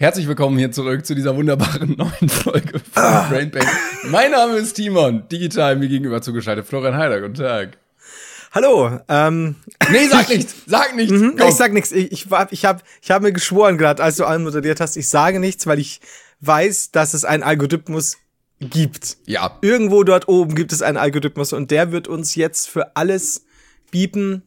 Herzlich 0.00 0.28
willkommen 0.28 0.56
hier 0.56 0.70
zurück 0.70 1.04
zu 1.04 1.16
dieser 1.16 1.34
wunderbaren 1.34 1.90
neuen 1.98 2.28
Folge 2.28 2.78
von 2.78 3.02
ah. 3.02 3.26
Brain 3.28 3.50
Pain. 3.50 3.66
Mein 4.04 4.30
Name 4.30 4.54
ist 4.58 4.74
Timon, 4.74 5.28
digital 5.28 5.74
mir 5.74 5.88
gegenüber 5.88 6.22
zugeschaltet. 6.22 6.68
Florian 6.68 6.96
Heider, 6.96 7.20
guten 7.20 7.34
Tag. 7.34 7.78
Hallo. 8.52 9.00
Ähm, 9.08 9.56
nee, 9.90 10.06
sag 10.06 10.28
nichts, 10.28 10.54
sag 10.66 10.94
nichts. 10.94 11.10
Mhm, 11.10 11.34
ich 11.44 11.54
sag 11.56 11.72
nichts. 11.72 11.90
Ich, 11.90 12.12
ich, 12.12 12.26
ich 12.50 12.64
habe 12.64 12.80
ich 13.02 13.10
hab 13.10 13.22
mir 13.22 13.32
geschworen 13.32 13.76
gerade, 13.76 14.00
als 14.00 14.14
du 14.18 14.24
anmoderiert 14.24 14.78
hast, 14.78 14.96
ich 14.96 15.08
sage 15.08 15.40
nichts, 15.40 15.66
weil 15.66 15.80
ich 15.80 16.00
weiß, 16.42 16.92
dass 16.92 17.12
es 17.12 17.24
einen 17.24 17.42
Algorithmus 17.42 18.18
gibt. 18.60 19.16
Ja. 19.26 19.58
Irgendwo 19.62 20.04
dort 20.04 20.28
oben 20.28 20.54
gibt 20.54 20.72
es 20.72 20.80
einen 20.80 20.96
Algorithmus 20.96 21.52
und 21.52 21.72
der 21.72 21.90
wird 21.90 22.06
uns 22.06 22.36
jetzt 22.36 22.68
für 22.68 22.94
alles 22.94 23.46
bieten, 23.90 24.42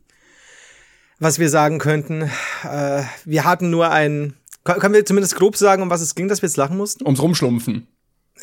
was 1.19 1.39
wir 1.39 1.49
sagen 1.49 1.77
könnten. 1.77 2.31
Äh, 2.63 3.03
wir 3.25 3.43
hatten 3.43 3.69
nur 3.69 3.91
ein 3.91 4.35
können 4.63 4.93
wir 4.93 5.05
zumindest 5.05 5.35
grob 5.35 5.55
sagen, 5.55 5.81
um 5.83 5.89
was 5.89 6.01
es 6.01 6.15
ging, 6.15 6.27
dass 6.27 6.41
wir 6.41 6.47
jetzt 6.47 6.57
lachen 6.57 6.77
mussten? 6.77 7.05
Ums 7.05 7.21
Rumschlumpfen. 7.21 7.87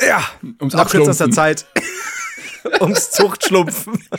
Ja, 0.07 0.23
ums 0.61 0.75
nach 0.75 0.91
kürzester 0.91 1.31
Zeit. 1.31 1.67
Ums 2.81 3.11
Zuchtschlumpfen. 3.13 4.03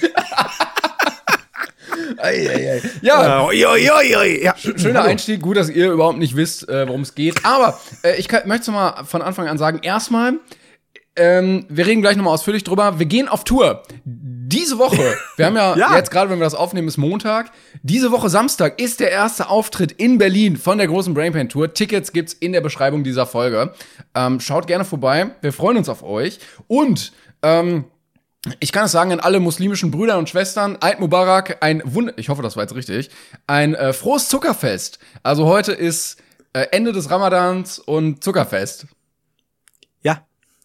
ei, 2.17 2.49
ei, 2.49 2.71
ei. 2.71 2.81
Ja, 3.01 3.43
oi, 3.43 3.65
oi, 3.65 3.89
oi, 3.91 4.43
ja. 4.43 4.55
schöner 4.57 5.03
Einstieg. 5.03 5.41
Gut, 5.41 5.57
dass 5.57 5.69
ihr 5.69 5.91
überhaupt 5.91 6.17
nicht 6.17 6.35
wisst, 6.35 6.67
äh, 6.69 6.87
worum 6.87 7.01
es 7.01 7.15
geht. 7.15 7.45
Aber 7.45 7.79
äh, 8.03 8.17
ich 8.17 8.27
kann, 8.27 8.47
möchte 8.47 8.71
mal 8.71 9.03
von 9.05 9.21
Anfang 9.21 9.47
an 9.47 9.57
sagen: 9.57 9.79
Erstmal, 9.83 10.39
ähm, 11.15 11.65
wir 11.69 11.85
reden 11.85 12.01
gleich 12.01 12.15
nochmal 12.15 12.33
ausführlich 12.33 12.63
drüber. 12.63 12.99
Wir 12.99 13.05
gehen 13.05 13.27
auf 13.27 13.43
Tour 13.43 13.83
diese 14.51 14.77
Woche, 14.77 15.15
wir 15.37 15.45
haben 15.45 15.55
ja, 15.55 15.77
ja. 15.77 15.95
jetzt 15.95 16.11
gerade, 16.11 16.29
wenn 16.29 16.39
wir 16.39 16.43
das 16.43 16.55
aufnehmen, 16.55 16.87
ist 16.87 16.97
Montag. 16.97 17.51
Diese 17.83 18.11
Woche 18.11 18.29
Samstag 18.29 18.81
ist 18.81 18.99
der 18.99 19.11
erste 19.11 19.49
Auftritt 19.49 19.91
in 19.91 20.17
Berlin 20.17 20.57
von 20.57 20.77
der 20.77 20.87
großen 20.87 21.13
Brainpain 21.13 21.49
Tour. 21.49 21.73
Tickets 21.73 22.11
gibt's 22.11 22.33
in 22.33 22.51
der 22.51 22.61
Beschreibung 22.61 23.03
dieser 23.03 23.25
Folge. 23.25 23.73
Ähm, 24.15 24.39
schaut 24.39 24.67
gerne 24.67 24.85
vorbei. 24.85 25.31
Wir 25.41 25.53
freuen 25.53 25.77
uns 25.77 25.87
auf 25.87 26.03
euch. 26.03 26.39
Und 26.67 27.13
ähm, 27.43 27.85
ich 28.59 28.71
kann 28.71 28.85
es 28.85 28.91
sagen 28.91 29.11
an 29.11 29.19
alle 29.19 29.39
muslimischen 29.39 29.91
Brüder 29.91 30.17
und 30.17 30.29
Schwestern, 30.29 30.77
Eid 30.81 30.99
Mubarak, 30.99 31.57
ein 31.61 31.81
Wunder, 31.85 32.13
ich 32.17 32.29
hoffe, 32.29 32.41
das 32.41 32.55
war 32.55 32.63
jetzt 32.63 32.75
richtig, 32.75 33.09
ein 33.47 33.75
äh, 33.75 33.93
frohes 33.93 34.29
Zuckerfest. 34.29 34.99
Also 35.23 35.45
heute 35.45 35.73
ist 35.73 36.21
äh, 36.53 36.67
Ende 36.71 36.93
des 36.93 37.11
Ramadans 37.11 37.79
und 37.79 38.23
Zuckerfest. 38.23 38.87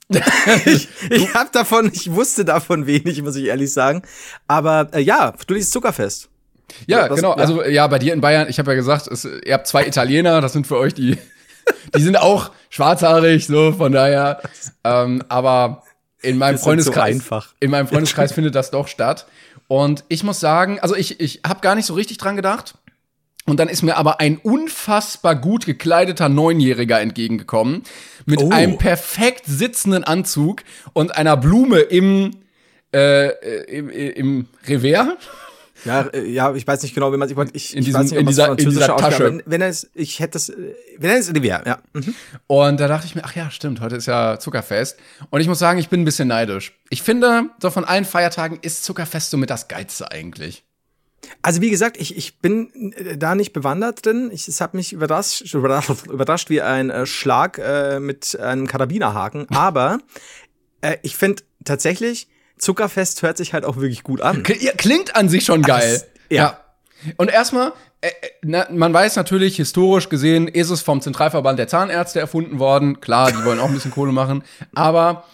ich 0.67 0.89
ich 1.11 1.35
habe 1.35 1.51
davon, 1.53 1.91
ich 1.93 2.13
wusste 2.13 2.45
davon 2.45 2.87
wenig, 2.87 3.23
muss 3.23 3.37
ich 3.37 3.47
ehrlich 3.47 3.73
sagen. 3.73 4.03
Aber 4.47 4.89
äh, 4.93 5.01
ja, 5.01 5.33
du 5.47 5.55
liest 5.55 5.73
Zuckerfest. 5.73 6.29
Ja, 6.87 7.09
Was, 7.09 7.17
genau. 7.17 7.31
Ja. 7.31 7.37
Also 7.37 7.65
ja, 7.65 7.87
bei 7.87 7.99
dir 7.99 8.13
in 8.13 8.21
Bayern, 8.21 8.49
ich 8.49 8.59
habe 8.59 8.71
ja 8.73 8.77
gesagt, 8.77 9.07
es, 9.07 9.25
ihr 9.25 9.55
habt 9.55 9.67
zwei 9.67 9.87
Italiener, 9.87 10.41
das 10.41 10.53
sind 10.53 10.67
für 10.67 10.77
euch 10.77 10.95
die, 10.95 11.19
die 11.97 12.03
sind 12.03 12.17
auch 12.17 12.51
schwarzhaarig, 12.71 13.47
so 13.47 13.73
von 13.73 13.93
daher. 13.93 14.41
Ähm, 14.83 15.23
aber 15.29 15.83
in 16.21 16.39
meinem 16.39 16.59
Freundeskreis, 16.59 17.19
so 17.27 17.41
in 17.61 17.71
meinem 17.71 17.87
Freundeskreis 17.89 18.33
findet 18.33 18.55
das 18.55 18.71
doch 18.71 18.89
statt. 18.89 19.27
Und 19.69 20.05
ich 20.09 20.25
muss 20.25 20.41
sagen, 20.41 20.79
also 20.81 20.95
ich, 20.95 21.21
ich 21.21 21.41
habe 21.47 21.61
gar 21.61 21.75
nicht 21.75 21.87
so 21.87 21.95
richtig 21.95 22.19
dran 22.19 22.37
gedacht. 22.37 22.75
Und 23.47 23.61
dann 23.61 23.69
ist 23.69 23.83
mir 23.83 23.97
aber 23.97 24.21
ein 24.21 24.39
unfassbar 24.39 25.37
gut 25.37 25.67
gekleideter 25.67 26.31
Neunjähriger 26.31 27.01
entgegengekommen 27.01 27.83
mit 28.25 28.41
oh. 28.41 28.51
einem 28.51 28.79
perfekt 28.79 29.43
sitzenden 29.45 30.03
Anzug 30.03 30.63
und 30.95 31.15
einer 31.15 31.37
Blume 31.37 31.81
im, 31.81 32.31
äh, 32.95 33.29
im, 33.65 33.91
im 33.91 34.49
Revers. 34.67 35.09
Ja, 35.85 36.03
äh, 36.03 36.27
ja, 36.27 36.55
ich 36.55 36.67
weiß 36.67 36.83
nicht 36.83 36.95
genau, 36.95 37.13
wie 37.13 37.19
man 37.19 37.29
sich 37.29 37.37
ich, 37.53 37.75
in, 37.75 37.81
ich 37.81 37.87
diesem, 37.87 38.03
nicht, 38.03 38.13
in 38.13 38.27
dieser, 38.27 38.51
in 38.51 38.57
dieser 38.57 38.97
Tasche. 38.97 39.25
Wenn, 39.25 39.43
wenn 39.45 39.61
er 39.61 39.69
es, 39.69 39.91
ich 39.93 40.21
hätte 40.21 40.33
das, 40.33 40.51
wenn 40.97 41.11
er 41.11 41.19
es 41.19 41.35
Revers, 41.35 41.67
ja. 41.67 41.79
Mhm. 41.93 42.15
Und 42.47 42.81
da 42.81 42.89
dachte 42.89 43.07
ich 43.07 43.15
mir, 43.15 43.25
ach 43.25 43.37
ja, 43.37 43.51
stimmt, 43.51 43.81
heute 43.81 43.97
ist 43.97 44.07
ja 44.07 44.39
Zuckerfest. 44.39 44.99
Und 45.29 45.41
ich 45.43 45.49
muss 45.49 45.59
sagen, 45.59 45.79
ich 45.79 45.91
bin 45.91 46.01
ein 46.01 46.05
bisschen 46.07 46.29
neidisch. 46.29 46.73
Ich 46.89 47.03
finde, 47.03 47.51
so 47.61 47.71
von 47.71 47.85
allen 47.85 48.07
Feiertagen 48.07 48.59
ist 48.63 48.85
Zuckerfest 48.85 49.31
so 49.31 49.37
mit 49.37 49.51
das 49.51 49.69
Geilste 49.69 50.11
eigentlich. 50.11 50.65
Also 51.43 51.61
wie 51.61 51.71
gesagt, 51.71 51.97
ich, 51.99 52.17
ich 52.17 52.39
bin 52.39 52.93
äh, 52.97 53.17
da 53.17 53.35
nicht 53.35 53.53
bewandert 53.53 54.05
drin. 54.05 54.31
Ich, 54.33 54.49
es 54.49 54.61
hat 54.61 54.75
mich 54.75 54.93
überrascht, 54.93 55.55
überrascht, 55.55 56.07
überrascht 56.11 56.51
wie 56.51 56.63
ein 56.63 56.91
äh, 56.91 57.07
Schlag 57.07 57.59
äh, 57.59 58.01
mit 58.01 58.39
einem 58.39 58.67
Karabinerhaken. 58.67 59.47
Aber 59.55 59.99
äh, 60.81 60.97
ich 61.03 61.17
finde 61.17 61.43
tatsächlich, 61.65 62.29
Zuckerfest 62.59 63.23
hört 63.23 63.37
sich 63.37 63.53
halt 63.53 63.65
auch 63.65 63.77
wirklich 63.77 64.05
gut 64.05 64.21
an. 64.21 64.43
Klingt 64.43 65.17
an 65.17 65.29
sich 65.29 65.45
schon 65.45 65.63
geil. 65.63 66.03
Ach, 66.03 66.31
ja. 66.31 66.37
ja. 66.37 66.61
Und 67.17 67.31
erstmal, 67.31 67.73
äh, 68.01 68.09
äh, 68.09 68.13
na, 68.43 68.67
man 68.71 68.93
weiß 68.93 69.17
natürlich, 69.17 69.57
historisch 69.57 70.09
gesehen 70.09 70.49
ist 70.49 70.71
es 70.71 70.83
vom 70.83 71.01
Zentralverband 71.01 71.59
der 71.59 71.69
Zahnärzte 71.69 72.21
erfunden 72.21 72.59
worden. 72.59 73.01
Klar, 73.01 73.33
die 73.33 73.45
wollen 73.45 73.61
auch 73.61 73.69
ein 73.69 73.75
bisschen 73.75 73.91
Kohle 73.91 74.13
machen. 74.13 74.45
Aber 74.75 75.25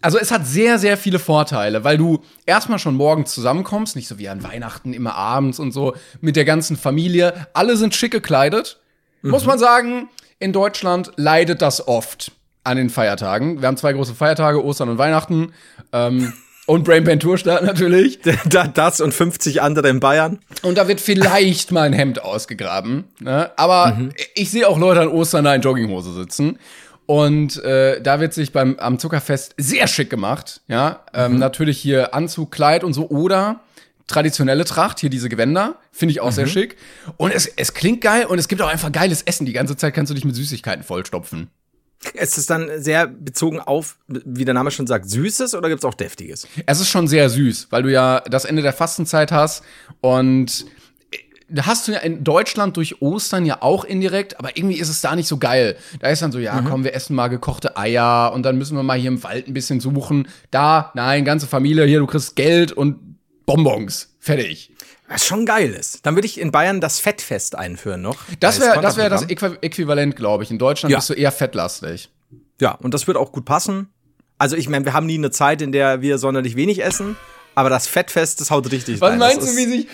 also 0.00 0.18
es 0.18 0.30
hat 0.30 0.46
sehr, 0.46 0.78
sehr 0.78 0.96
viele 0.96 1.18
Vorteile, 1.18 1.82
weil 1.82 1.98
du 1.98 2.22
erstmal 2.46 2.78
schon 2.78 2.94
morgens 2.94 3.34
zusammenkommst, 3.34 3.96
nicht 3.96 4.06
so 4.06 4.18
wie 4.18 4.28
an 4.28 4.42
Weihnachten 4.42 4.92
immer 4.92 5.14
abends 5.14 5.58
und 5.58 5.72
so 5.72 5.94
mit 6.20 6.36
der 6.36 6.44
ganzen 6.44 6.76
Familie. 6.76 7.48
Alle 7.52 7.76
sind 7.76 7.94
schick 7.94 8.12
gekleidet. 8.12 8.78
Mhm. 9.22 9.30
Muss 9.30 9.44
man 9.44 9.58
sagen, 9.58 10.08
in 10.38 10.52
Deutschland 10.52 11.12
leidet 11.16 11.62
das 11.62 11.88
oft 11.88 12.32
an 12.62 12.76
den 12.76 12.90
Feiertagen. 12.90 13.60
Wir 13.60 13.66
haben 13.66 13.76
zwei 13.76 13.92
große 13.92 14.14
Feiertage, 14.14 14.64
Ostern 14.64 14.88
und 14.88 14.98
Weihnachten. 14.98 15.52
Ähm, 15.92 16.32
und 16.66 16.84
Brain 16.84 17.18
Tour 17.18 17.38
Start 17.38 17.64
natürlich. 17.64 18.20
Das 18.74 19.00
und 19.00 19.14
50 19.14 19.62
andere 19.62 19.88
in 19.88 20.00
Bayern. 20.00 20.38
Und 20.62 20.76
da 20.76 20.86
wird 20.86 21.00
vielleicht 21.00 21.72
mal 21.72 21.82
ein 21.82 21.94
Hemd 21.94 22.22
ausgegraben. 22.22 23.04
Ne? 23.20 23.50
Aber 23.56 23.94
mhm. 23.94 24.12
ich 24.34 24.50
sehe 24.50 24.68
auch 24.68 24.78
Leute 24.78 25.00
an 25.00 25.08
Ostern 25.08 25.44
da 25.44 25.54
in 25.54 25.62
Jogginghose 25.62 26.12
sitzen. 26.12 26.58
Und 27.08 27.64
äh, 27.64 28.02
da 28.02 28.20
wird 28.20 28.34
sich 28.34 28.52
beim 28.52 28.78
am 28.78 28.98
Zuckerfest 28.98 29.54
sehr 29.56 29.86
schick 29.86 30.10
gemacht. 30.10 30.60
Ja, 30.68 31.06
ähm, 31.14 31.32
mhm. 31.32 31.38
natürlich 31.38 31.78
hier 31.78 32.12
Anzug, 32.14 32.50
Kleid 32.50 32.84
und 32.84 32.92
so 32.92 33.08
oder 33.08 33.60
traditionelle 34.08 34.66
Tracht, 34.66 35.00
hier 35.00 35.08
diese 35.08 35.30
Gewänder, 35.30 35.76
finde 35.90 36.12
ich 36.12 36.20
auch 36.20 36.26
mhm. 36.26 36.34
sehr 36.34 36.46
schick. 36.48 36.76
Und 37.16 37.32
es, 37.32 37.46
es 37.46 37.72
klingt 37.72 38.02
geil 38.02 38.26
und 38.26 38.38
es 38.38 38.46
gibt 38.46 38.60
auch 38.60 38.68
einfach 38.68 38.92
geiles 38.92 39.22
Essen. 39.22 39.46
Die 39.46 39.54
ganze 39.54 39.74
Zeit 39.74 39.94
kannst 39.94 40.10
du 40.10 40.14
dich 40.14 40.26
mit 40.26 40.34
Süßigkeiten 40.34 40.84
vollstopfen. 40.84 41.48
Es 42.12 42.36
ist 42.36 42.50
dann 42.50 42.70
sehr 42.76 43.06
bezogen 43.06 43.58
auf, 43.58 43.96
wie 44.06 44.44
der 44.44 44.52
Name 44.52 44.70
schon 44.70 44.86
sagt, 44.86 45.08
Süßes 45.08 45.54
oder 45.54 45.70
gibt 45.70 45.80
es 45.80 45.86
auch 45.86 45.94
Deftiges? 45.94 46.46
Es 46.66 46.78
ist 46.78 46.90
schon 46.90 47.08
sehr 47.08 47.30
süß, 47.30 47.68
weil 47.70 47.84
du 47.84 47.90
ja 47.90 48.20
das 48.20 48.44
Ende 48.44 48.60
der 48.60 48.74
Fastenzeit 48.74 49.32
hast 49.32 49.64
und 50.02 50.66
hast 51.62 51.88
du 51.88 51.92
ja 51.92 51.98
in 52.00 52.24
Deutschland 52.24 52.76
durch 52.76 53.00
Ostern 53.00 53.46
ja 53.46 53.62
auch 53.62 53.84
indirekt, 53.84 54.38
aber 54.38 54.56
irgendwie 54.56 54.78
ist 54.78 54.88
es 54.88 55.00
da 55.00 55.16
nicht 55.16 55.28
so 55.28 55.38
geil. 55.38 55.76
Da 56.00 56.08
ist 56.08 56.22
dann 56.22 56.32
so, 56.32 56.38
ja, 56.38 56.60
mhm. 56.60 56.66
komm, 56.66 56.84
wir 56.84 56.94
essen 56.94 57.14
mal 57.14 57.28
gekochte 57.28 57.76
Eier 57.76 58.32
und 58.34 58.42
dann 58.42 58.58
müssen 58.58 58.76
wir 58.76 58.82
mal 58.82 58.98
hier 58.98 59.08
im 59.08 59.22
Wald 59.22 59.48
ein 59.48 59.54
bisschen 59.54 59.80
suchen. 59.80 60.28
Da, 60.50 60.90
nein, 60.94 61.24
ganze 61.24 61.46
Familie, 61.46 61.84
hier, 61.84 62.00
du 62.00 62.06
kriegst 62.06 62.36
Geld 62.36 62.72
und 62.72 63.18
Bonbons. 63.46 64.14
Fertig. 64.18 64.72
Was 65.08 65.24
schon 65.24 65.46
geil 65.46 65.70
ist. 65.70 66.04
Dann 66.04 66.16
würde 66.16 66.26
ich 66.26 66.38
in 66.38 66.52
Bayern 66.52 66.82
das 66.82 67.00
Fettfest 67.00 67.56
einführen 67.56 68.02
noch. 68.02 68.18
Das 68.40 68.60
wäre 68.60 68.80
das, 68.82 68.98
wär 68.98 69.08
das 69.08 69.22
Äquivalent, 69.22 70.16
glaube 70.16 70.44
ich. 70.44 70.50
In 70.50 70.58
Deutschland 70.58 70.92
ja. 70.92 70.98
bist 70.98 71.08
du 71.08 71.14
eher 71.14 71.32
fettlastig. 71.32 72.10
Ja, 72.60 72.72
und 72.72 72.92
das 72.92 73.06
wird 73.06 73.16
auch 73.16 73.32
gut 73.32 73.46
passen. 73.46 73.88
Also 74.36 74.54
ich 74.54 74.68
meine, 74.68 74.84
wir 74.84 74.92
haben 74.92 75.06
nie 75.06 75.16
eine 75.16 75.30
Zeit, 75.30 75.62
in 75.62 75.72
der 75.72 76.02
wir 76.02 76.18
sonderlich 76.18 76.56
wenig 76.56 76.84
essen. 76.84 77.16
Aber 77.54 77.70
das 77.70 77.86
Fettfest, 77.86 78.40
das 78.40 78.50
haut 78.50 78.70
richtig 78.70 79.00
Was 79.00 79.12
rein. 79.12 79.18
meinst 79.18 79.48
du, 79.48 79.56
wie 79.56 79.64
sich 79.64 79.86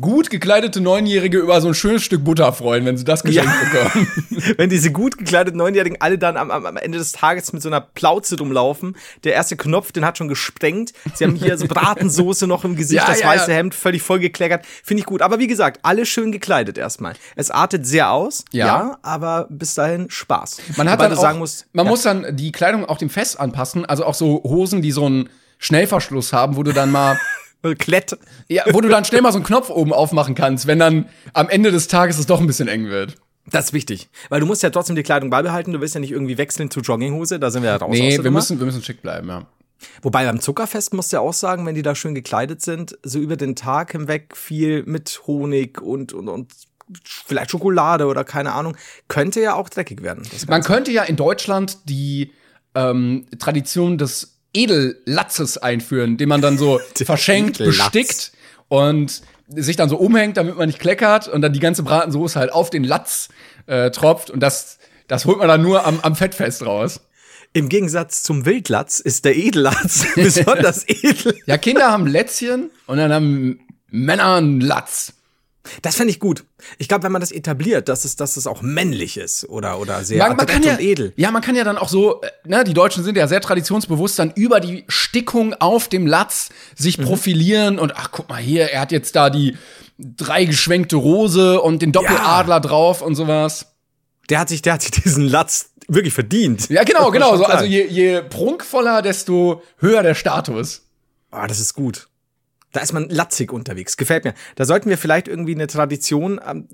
gut 0.00 0.28
gekleidete 0.28 0.80
Neunjährige 0.80 1.38
über 1.38 1.60
so 1.60 1.68
ein 1.68 1.74
schönes 1.74 2.02
Stück 2.02 2.24
Butter 2.24 2.52
freuen, 2.52 2.84
wenn 2.84 2.96
sie 2.96 3.04
das 3.04 3.22
geschenkt 3.22 3.50
ja. 3.72 3.84
bekommen. 3.84 4.08
wenn 4.56 4.68
diese 4.68 4.92
gut 4.92 5.16
gekleideten 5.16 5.56
Neunjährigen 5.58 6.00
alle 6.00 6.18
dann 6.18 6.36
am, 6.36 6.50
am, 6.50 6.76
Ende 6.76 6.98
des 6.98 7.12
Tages 7.12 7.52
mit 7.52 7.62
so 7.62 7.68
einer 7.68 7.80
Plauze 7.80 8.36
rumlaufen. 8.38 8.96
Der 9.24 9.32
erste 9.32 9.56
Knopf, 9.56 9.92
den 9.92 10.04
hat 10.04 10.18
schon 10.18 10.28
gesprengt. 10.28 10.92
Sie 11.14 11.24
haben 11.24 11.36
hier 11.36 11.56
so 11.56 11.66
Bratensoße 11.66 12.46
noch 12.46 12.64
im 12.64 12.76
Gesicht, 12.76 13.02
ja, 13.06 13.06
das 13.06 13.20
ja, 13.20 13.28
weiße 13.28 13.52
Hemd 13.52 13.74
völlig 13.74 14.02
vollgekleckert. 14.02 14.66
Finde 14.84 15.00
ich 15.00 15.06
gut. 15.06 15.22
Aber 15.22 15.38
wie 15.38 15.46
gesagt, 15.46 15.80
alle 15.82 16.04
schön 16.04 16.32
gekleidet 16.32 16.76
erstmal. 16.76 17.14
Es 17.36 17.50
artet 17.50 17.86
sehr 17.86 18.10
aus, 18.10 18.44
ja, 18.52 18.98
aber 19.02 19.46
bis 19.50 19.74
dahin 19.74 20.10
Spaß. 20.10 20.58
Man 20.76 20.90
hat 20.90 21.00
dann 21.00 21.12
auch, 21.12 21.20
sagen 21.20 21.38
muss, 21.38 21.66
man 21.72 21.86
muss 21.86 22.02
dann 22.02 22.36
die 22.36 22.52
Kleidung 22.52 22.84
auch 22.84 22.98
dem 22.98 23.10
Fest 23.10 23.40
anpassen. 23.40 23.86
Also 23.86 24.04
auch 24.04 24.14
so 24.14 24.42
Hosen, 24.44 24.82
die 24.82 24.92
so 24.92 25.06
einen 25.06 25.30
Schnellverschluss 25.58 26.32
haben, 26.32 26.56
wo 26.56 26.62
du 26.62 26.72
dann 26.72 26.90
mal 26.90 27.18
Klett. 27.78 28.16
Ja, 28.48 28.64
wo 28.70 28.80
du 28.80 28.88
dann 28.88 29.04
schnell 29.04 29.20
mal 29.20 29.32
so 29.32 29.38
einen 29.38 29.44
Knopf 29.44 29.70
oben 29.70 29.92
aufmachen 29.92 30.34
kannst, 30.34 30.66
wenn 30.66 30.78
dann 30.78 31.08
am 31.32 31.48
Ende 31.48 31.70
des 31.72 31.88
Tages 31.88 32.18
es 32.18 32.26
doch 32.26 32.40
ein 32.40 32.46
bisschen 32.46 32.68
eng 32.68 32.86
wird. 32.86 33.16
Das 33.50 33.66
ist 33.66 33.72
wichtig. 33.72 34.08
Weil 34.28 34.40
du 34.40 34.46
musst 34.46 34.62
ja 34.62 34.70
trotzdem 34.70 34.94
die 34.94 35.02
Kleidung 35.02 35.30
beibehalten. 35.30 35.72
Du 35.72 35.80
willst 35.80 35.94
ja 35.94 36.00
nicht 36.00 36.12
irgendwie 36.12 36.38
wechseln 36.38 36.70
zu 36.70 36.80
Jogginghose. 36.80 37.40
Da 37.40 37.50
sind 37.50 37.62
wir 37.62 37.70
ja 37.70 37.76
raus. 37.76 37.90
Nee, 37.90 38.22
wir 38.22 38.30
müssen, 38.30 38.58
wir 38.58 38.66
müssen 38.66 38.82
schick 38.82 39.02
bleiben, 39.02 39.28
ja. 39.28 39.46
Wobei 40.02 40.24
beim 40.24 40.40
Zuckerfest 40.40 40.92
musst 40.92 41.12
du 41.12 41.16
ja 41.16 41.20
auch 41.20 41.32
sagen, 41.32 41.64
wenn 41.64 41.74
die 41.74 41.82
da 41.82 41.94
schön 41.94 42.14
gekleidet 42.14 42.62
sind, 42.62 42.98
so 43.02 43.18
über 43.18 43.36
den 43.36 43.54
Tag 43.54 43.92
hinweg 43.92 44.36
viel 44.36 44.82
mit 44.84 45.22
Honig 45.26 45.80
und, 45.80 46.12
und, 46.12 46.28
und 46.28 46.52
vielleicht 47.04 47.50
Schokolade 47.50 48.06
oder 48.06 48.24
keine 48.24 48.52
Ahnung, 48.52 48.76
könnte 49.06 49.40
ja 49.40 49.54
auch 49.54 49.68
dreckig 49.68 50.02
werden. 50.02 50.26
Man 50.48 50.62
könnte 50.62 50.90
ja 50.90 51.04
in 51.04 51.16
Deutschland 51.16 51.78
die 51.88 52.32
ähm, 52.74 53.26
Tradition 53.38 53.98
des 53.98 54.37
Edellatzes 54.52 55.58
einführen, 55.58 56.16
den 56.16 56.28
man 56.28 56.40
dann 56.40 56.58
so 56.58 56.80
verschenkt, 56.94 57.58
bestickt 57.58 58.32
und 58.68 59.22
sich 59.48 59.76
dann 59.76 59.88
so 59.88 59.96
umhängt, 59.96 60.36
damit 60.36 60.56
man 60.56 60.66
nicht 60.66 60.78
kleckert 60.78 61.28
und 61.28 61.40
dann 61.42 61.52
die 61.52 61.60
ganze 61.60 61.82
Bratensoße 61.82 62.38
halt 62.38 62.52
auf 62.52 62.70
den 62.70 62.84
Latz 62.84 63.28
äh, 63.66 63.90
tropft 63.90 64.30
und 64.30 64.40
das, 64.40 64.78
das 65.06 65.24
holt 65.24 65.38
man 65.38 65.48
dann 65.48 65.62
nur 65.62 65.86
am, 65.86 66.00
am 66.00 66.14
Fettfest 66.14 66.64
raus. 66.64 67.00
Im 67.54 67.68
Gegensatz 67.68 68.22
zum 68.22 68.44
Wildlatz 68.44 69.00
ist 69.00 69.24
der 69.24 69.36
Edellatz 69.36 70.06
besonders 70.14 70.84
edel. 70.88 71.34
Ja, 71.46 71.56
Kinder 71.56 71.90
haben 71.90 72.06
Lätzchen 72.06 72.70
und 72.86 72.98
dann 72.98 73.12
haben 73.12 73.60
Männer 73.90 74.34
einen 74.34 74.60
Latz. 74.60 75.14
Das 75.82 75.96
fände 75.96 76.10
ich 76.10 76.20
gut. 76.20 76.44
Ich 76.78 76.88
glaube, 76.88 77.04
wenn 77.04 77.12
man 77.12 77.20
das 77.20 77.30
etabliert, 77.30 77.88
dass 77.88 78.04
es, 78.04 78.16
dass 78.16 78.36
es 78.36 78.46
auch 78.46 78.62
männlich 78.62 79.16
ist 79.16 79.48
oder, 79.48 79.78
oder 79.80 80.04
sehr 80.04 80.18
man, 80.18 80.36
man 80.36 80.46
kann 80.46 80.62
ja, 80.62 80.78
edel. 80.78 81.12
Ja, 81.16 81.30
man 81.30 81.42
kann 81.42 81.56
ja 81.56 81.64
dann 81.64 81.78
auch 81.78 81.88
so, 81.88 82.20
äh, 82.20 82.30
ne, 82.44 82.64
die 82.64 82.74
Deutschen 82.74 83.04
sind 83.04 83.16
ja 83.16 83.28
sehr 83.28 83.40
traditionsbewusst, 83.40 84.18
dann 84.18 84.32
über 84.34 84.60
die 84.60 84.84
Stickung 84.88 85.54
auf 85.54 85.88
dem 85.88 86.06
Latz 86.06 86.50
sich 86.74 86.98
mhm. 86.98 87.04
profilieren 87.04 87.78
und 87.78 87.96
ach, 87.96 88.10
guck 88.12 88.28
mal 88.28 88.40
hier, 88.40 88.70
er 88.70 88.80
hat 88.80 88.92
jetzt 88.92 89.16
da 89.16 89.30
die 89.30 89.56
drei 89.98 90.44
geschwenkte 90.44 90.96
Rose 90.96 91.60
und 91.60 91.82
den 91.82 91.92
Doppeladler 91.92 92.56
ja. 92.56 92.60
drauf 92.60 93.02
und 93.02 93.14
sowas. 93.14 93.66
Der 94.30 94.38
hat 94.38 94.48
sich, 94.48 94.62
der 94.62 94.74
hat 94.74 94.82
sich 94.82 94.90
diesen 94.90 95.26
Latz 95.26 95.70
wirklich 95.88 96.14
verdient. 96.14 96.68
Ja, 96.68 96.84
genau, 96.84 97.10
genau. 97.10 97.36
So, 97.36 97.44
also 97.44 97.64
je, 97.64 97.86
je 97.86 98.22
prunkvoller, 98.22 99.02
desto 99.02 99.62
höher 99.78 100.02
der 100.02 100.14
Status. 100.14 100.82
Ah, 101.30 101.46
das 101.46 101.60
ist 101.60 101.74
gut. 101.74 102.08
Da 102.72 102.80
ist 102.80 102.92
man 102.92 103.08
latzig 103.08 103.52
unterwegs. 103.52 103.96
Gefällt 103.96 104.24
mir. 104.24 104.34
Da 104.56 104.64
sollten 104.64 104.90
wir 104.90 104.98
vielleicht 104.98 105.28
irgendwie 105.28 105.54
eine 105.54 105.66
Tradition 105.66 106.40
ähm, 106.46 106.68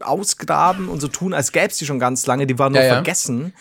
ausgraben 0.00 0.88
und 0.88 1.00
so 1.00 1.08
tun, 1.08 1.34
als 1.34 1.52
gäbe 1.52 1.68
es 1.68 1.78
die 1.78 1.86
schon 1.86 1.98
ganz 1.98 2.26
lange. 2.26 2.46
Die 2.46 2.58
war 2.58 2.70
nur 2.70 2.80
ja, 2.80 2.86
ja. 2.86 2.94
vergessen. 2.94 3.52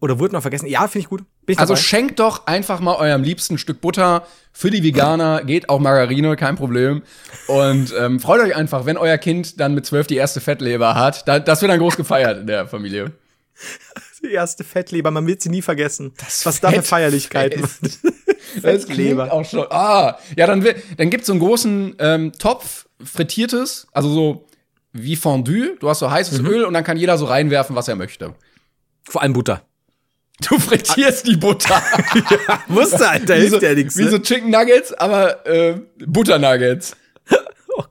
Oder 0.00 0.18
wurde 0.18 0.34
noch 0.34 0.42
vergessen. 0.42 0.66
Ja, 0.66 0.86
finde 0.86 0.98
ich 0.98 1.08
gut. 1.08 1.24
Ich 1.46 1.58
also 1.58 1.76
schenkt 1.76 2.18
doch 2.18 2.46
einfach 2.46 2.80
mal 2.80 2.96
eurem 2.96 3.22
liebsten 3.22 3.58
Stück 3.58 3.80
Butter. 3.80 4.26
Für 4.52 4.70
die 4.70 4.82
Veganer 4.82 5.42
geht 5.44 5.68
auch 5.68 5.78
Margarine, 5.78 6.36
kein 6.36 6.56
Problem. 6.56 7.02
Und 7.46 7.92
ähm, 7.98 8.20
freut 8.20 8.42
euch 8.42 8.54
einfach, 8.54 8.86
wenn 8.86 8.96
euer 8.96 9.18
Kind 9.18 9.60
dann 9.60 9.74
mit 9.74 9.86
zwölf 9.86 10.06
die 10.06 10.16
erste 10.16 10.40
Fettleber 10.40 10.94
hat. 10.94 11.26
Da, 11.26 11.38
das 11.38 11.62
wird 11.62 11.72
dann 11.72 11.80
groß 11.80 11.96
gefeiert 11.96 12.40
in 12.40 12.46
der 12.46 12.68
Familie. 12.68 13.12
Die 14.22 14.32
erste 14.32 14.64
Fettleber, 14.64 15.10
man 15.10 15.26
wird 15.26 15.42
sie 15.42 15.50
nie 15.50 15.60
vergessen. 15.60 16.12
Das 16.16 16.46
Was 16.46 16.60
da 16.60 16.70
für 16.70 16.82
Feierlichkeiten. 16.82 17.62
das 18.62 18.86
klingt 18.86 19.20
auch 19.20 19.44
schon. 19.44 19.66
Ah, 19.70 20.18
ja, 20.36 20.46
dann, 20.46 20.64
dann 20.96 21.10
gibt's 21.10 21.26
so 21.26 21.32
einen 21.32 21.40
großen 21.40 21.96
ähm, 21.98 22.32
Topf, 22.38 22.86
frittiertes, 23.02 23.86
also 23.92 24.08
so 24.08 24.46
wie 24.92 25.16
Fondue. 25.16 25.76
Du 25.80 25.88
hast 25.88 25.98
so 25.98 26.10
heißes 26.10 26.40
mhm. 26.40 26.46
Öl 26.46 26.64
und 26.64 26.74
dann 26.74 26.84
kann 26.84 26.96
jeder 26.96 27.18
so 27.18 27.26
reinwerfen, 27.26 27.76
was 27.76 27.88
er 27.88 27.96
möchte. 27.96 28.34
Vor 29.04 29.22
allem 29.22 29.32
Butter. 29.32 29.62
Du 30.48 30.58
frittierst 30.58 31.26
die 31.26 31.36
Butter. 31.36 31.80
ja, 32.48 32.62
musste, 32.68 33.08
Alter, 33.08 33.34
hilft 33.36 33.60
so, 33.60 33.66
ja 33.66 33.74
nichts. 33.74 33.96
Wie 33.96 34.04
ne? 34.04 34.10
so 34.10 34.18
Chicken 34.18 34.50
Nuggets, 34.50 34.92
aber 34.92 35.46
äh, 35.46 35.80
Butter 36.06 36.38
Nuggets. 36.38 36.96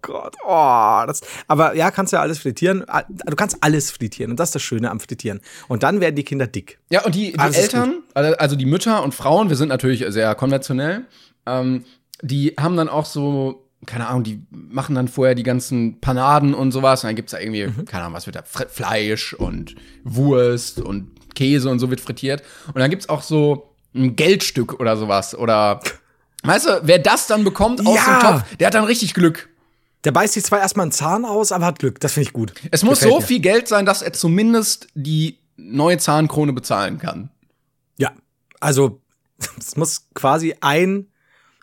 Oh 0.06 0.12
Gott, 0.12 0.36
oh, 0.46 1.04
das, 1.08 1.22
aber 1.48 1.76
ja, 1.76 1.92
kannst 1.92 2.14
ja 2.14 2.20
alles 2.20 2.40
frittieren. 2.40 2.86
Du 3.10 3.36
kannst 3.36 3.58
alles 3.62 3.92
frittieren 3.92 4.32
und 4.32 4.40
das 4.40 4.50
ist 4.50 4.56
das 4.56 4.62
Schöne 4.62 4.92
am 4.92 5.00
Frittieren. 5.00 5.40
Und 5.68 5.84
dann 5.84 6.02
werden 6.02 6.16
die 6.16 6.24
Kinder 6.24 6.48
dick. 6.48 6.80
Ja, 6.90 7.04
und 7.04 7.16
die, 7.16 7.34
die 7.34 7.40
Eltern, 7.40 8.04
also 8.14 8.56
die 8.56 8.66
Mütter 8.66 9.04
und 9.04 9.14
Frauen, 9.14 9.50
wir 9.50 9.56
sind 9.56 9.70
natürlich 9.70 10.04
sehr 10.10 10.36
konventionell, 10.36 11.06
ähm, 11.46 11.86
die 12.22 12.56
haben 12.60 12.78
dann 12.78 12.90
auch 12.90 13.06
so, 13.06 13.70
keine 13.86 14.08
Ahnung, 14.08 14.24
die 14.24 14.42
machen 14.52 14.96
dann 14.96 15.08
vorher 15.08 15.36
die 15.36 15.44
ganzen 15.44 16.00
Panaden 16.00 16.54
und 16.54 16.72
sowas. 16.72 17.04
Und 17.04 17.10
dann 17.10 17.16
gibt's 17.16 17.32
da 17.32 17.40
irgendwie, 17.40 17.68
mhm. 17.68 17.86
keine 17.86 18.04
Ahnung, 18.04 18.16
was 18.16 18.26
wird 18.26 18.38
da, 18.38 18.44
Fleisch 18.44 19.34
und 19.34 19.76
Wurst 20.04 20.80
und 20.80 21.12
Käse 21.36 21.70
und 21.70 21.80
so 21.80 21.90
wird 21.90 22.00
frittiert. 22.00 22.44
Und 22.68 22.80
dann 22.80 22.90
gibt's 22.90 23.10
auch 23.10 23.22
so 23.22 23.74
ein 23.94 24.16
Geldstück 24.16 24.80
oder 24.80 24.96
sowas. 24.96 25.36
Oder 25.36 25.82
Weißt 26.44 26.68
du, 26.68 26.82
wer 26.84 27.00
das 27.00 27.28
dann 27.28 27.44
bekommt 27.44 27.86
aus 27.86 27.96
ja. 27.96 28.20
dem 28.20 28.22
Topf, 28.22 28.58
der 28.58 28.68
hat 28.68 28.74
dann 28.74 28.84
richtig 28.84 29.14
Glück. 29.14 29.50
Der 30.04 30.12
beißt 30.12 30.34
sich 30.34 30.44
zwar 30.44 30.60
erstmal 30.60 30.86
einen 30.86 30.92
Zahn 30.92 31.26
aus, 31.26 31.52
aber 31.52 31.66
hat 31.66 31.80
Glück. 31.80 32.00
Das 32.00 32.14
finde 32.14 32.28
ich 32.28 32.34
gut. 32.34 32.54
Es 32.72 32.84
muss 32.84 33.00
Gefällt 33.00 33.14
so 33.14 33.20
mir. 33.20 33.26
viel 33.26 33.40
Geld 33.40 33.68
sein, 33.68 33.86
dass 33.86 34.02
er 34.02 34.14
zumindest 34.14 34.88
die 34.96 35.40
neue 35.56 35.98
Zahnkrone 35.98 36.52
bezahlen 36.54 37.00
kann. 37.00 37.30
Ja, 37.98 38.12
also 38.60 39.02
es 39.60 39.76
muss 39.78 40.08
quasi 40.14 40.56
ein 40.62 41.08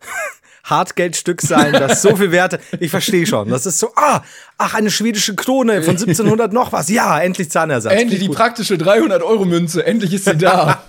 Hartgeldstück 0.64 1.42
sein, 1.42 1.72
das 1.72 2.00
so 2.00 2.16
viel 2.16 2.30
Werte. 2.32 2.60
Ich 2.78 2.90
verstehe 2.90 3.26
schon. 3.26 3.48
Das 3.48 3.66
ist 3.66 3.78
so, 3.78 3.92
ah, 3.96 4.22
ach, 4.56 4.74
eine 4.74 4.90
schwedische 4.90 5.34
Krone 5.34 5.82
von 5.82 5.90
1700 5.96 6.52
noch 6.52 6.72
was. 6.72 6.88
Ja, 6.88 7.20
endlich 7.20 7.50
Zahnersatz. 7.50 7.92
Endlich 7.92 8.20
die 8.20 8.28
praktische 8.28 8.76
300-Euro-Münze. 8.76 9.84
Endlich 9.84 10.14
ist 10.14 10.26
sie 10.26 10.36
da. 10.36 10.82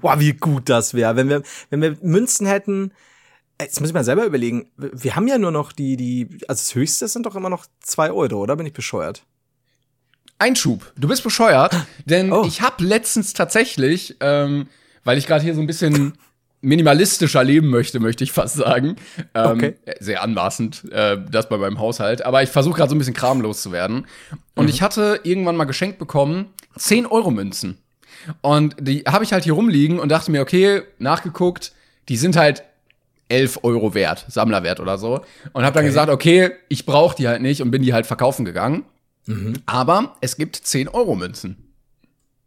Boah, 0.00 0.20
wie 0.20 0.34
gut 0.34 0.68
das 0.68 0.94
wäre. 0.94 1.16
Wenn 1.16 1.28
wir, 1.28 1.42
wenn 1.70 1.80
wir 1.80 1.96
Münzen 2.02 2.46
hätten, 2.46 2.92
Jetzt 3.64 3.80
muss 3.80 3.88
ich 3.88 3.94
mal 3.94 4.04
selber 4.04 4.26
überlegen. 4.26 4.66
Wir 4.76 5.16
haben 5.16 5.26
ja 5.26 5.38
nur 5.38 5.50
noch 5.50 5.72
die, 5.72 5.96
die, 5.96 6.28
also 6.48 6.60
das 6.60 6.74
höchste 6.74 7.08
sind 7.08 7.24
doch 7.24 7.34
immer 7.34 7.48
noch 7.48 7.66
zwei 7.80 8.10
Euro, 8.10 8.36
oder? 8.36 8.56
Bin 8.56 8.66
ich 8.66 8.72
bescheuert? 8.72 9.24
Einschub. 10.38 10.92
Du 10.98 11.08
bist 11.08 11.22
bescheuert, 11.22 11.74
denn 12.04 12.32
oh. 12.32 12.44
ich 12.46 12.60
habe 12.60 12.84
letztens 12.84 13.32
tatsächlich, 13.32 14.16
ähm, 14.20 14.68
weil 15.02 15.16
ich 15.16 15.26
gerade 15.26 15.42
hier 15.42 15.54
so 15.54 15.60
ein 15.60 15.66
bisschen 15.66 16.12
minimalistischer 16.60 17.42
leben 17.44 17.68
möchte, 17.68 18.00
möchte 18.00 18.24
ich 18.24 18.32
fast 18.32 18.56
sagen. 18.56 18.96
Ähm, 19.34 19.50
okay. 19.52 19.74
Sehr 20.00 20.22
anmaßend, 20.22 20.90
äh, 20.92 21.18
das 21.30 21.48
bei 21.48 21.58
meinem 21.58 21.78
Haushalt. 21.78 22.24
Aber 22.24 22.42
ich 22.42 22.50
versuche 22.50 22.76
gerade 22.76 22.90
so 22.90 22.94
ein 22.94 22.98
bisschen 22.98 23.14
kramlos 23.14 23.62
zu 23.62 23.72
werden. 23.72 24.06
Und 24.54 24.64
mhm. 24.64 24.70
ich 24.70 24.82
hatte 24.82 25.20
irgendwann 25.24 25.56
mal 25.56 25.64
geschenkt 25.64 25.98
bekommen 25.98 26.50
10 26.76 27.06
Euro 27.06 27.30
Münzen. 27.30 27.78
Und 28.40 28.76
die 28.80 29.04
habe 29.06 29.24
ich 29.24 29.32
halt 29.32 29.44
hier 29.44 29.52
rumliegen 29.52 29.98
und 29.98 30.08
dachte 30.08 30.30
mir, 30.30 30.40
okay, 30.40 30.82
nachgeguckt, 30.98 31.72
die 32.08 32.16
sind 32.16 32.36
halt 32.36 32.62
11 33.28 33.60
Euro 33.62 33.94
wert, 33.94 34.26
Sammlerwert 34.28 34.80
oder 34.80 34.98
so. 34.98 35.24
Und 35.52 35.64
habe 35.64 35.74
dann 35.74 35.86
gesagt, 35.86 36.10
okay, 36.10 36.50
ich 36.68 36.86
brauche 36.86 37.16
die 37.16 37.28
halt 37.28 37.42
nicht 37.42 37.62
und 37.62 37.70
bin 37.70 37.82
die 37.82 37.92
halt 37.92 38.06
verkaufen 38.06 38.44
gegangen. 38.44 38.84
Mhm. 39.26 39.54
Aber 39.66 40.16
es 40.20 40.36
gibt 40.36 40.56
10 40.56 40.88
Euro 40.88 41.14
Münzen. 41.14 41.56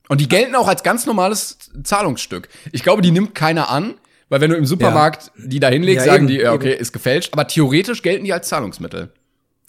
Und 0.10 0.22
die 0.22 0.30
gelten 0.30 0.56
auch 0.56 0.68
als 0.68 0.84
ganz 0.84 1.06
normales 1.06 1.58
Zahlungsstück. 1.84 2.48
Ich 2.72 2.84
glaube, 2.84 3.02
die 3.02 3.12
nimmt 3.12 3.36
keiner 3.36 3.70
an, 3.70 3.96
weil 4.30 4.42
wenn 4.42 4.52
du 4.52 4.58
im 4.58 4.66
Supermarkt 4.66 5.32
ja. 5.38 5.48
die 5.48 5.60
da 5.60 5.70
hinlegst, 5.70 6.06
ja, 6.06 6.14
sagen 6.14 6.28
eben, 6.28 6.38
die, 6.38 6.44
ja, 6.44 6.54
okay, 6.54 6.74
eben. 6.74 6.82
ist 6.82 6.94
gefälscht. 6.94 7.34
Aber 7.34 7.48
theoretisch 7.48 8.02
gelten 8.02 8.26
die 8.26 8.34
als 8.34 8.48
Zahlungsmittel. 8.48 9.12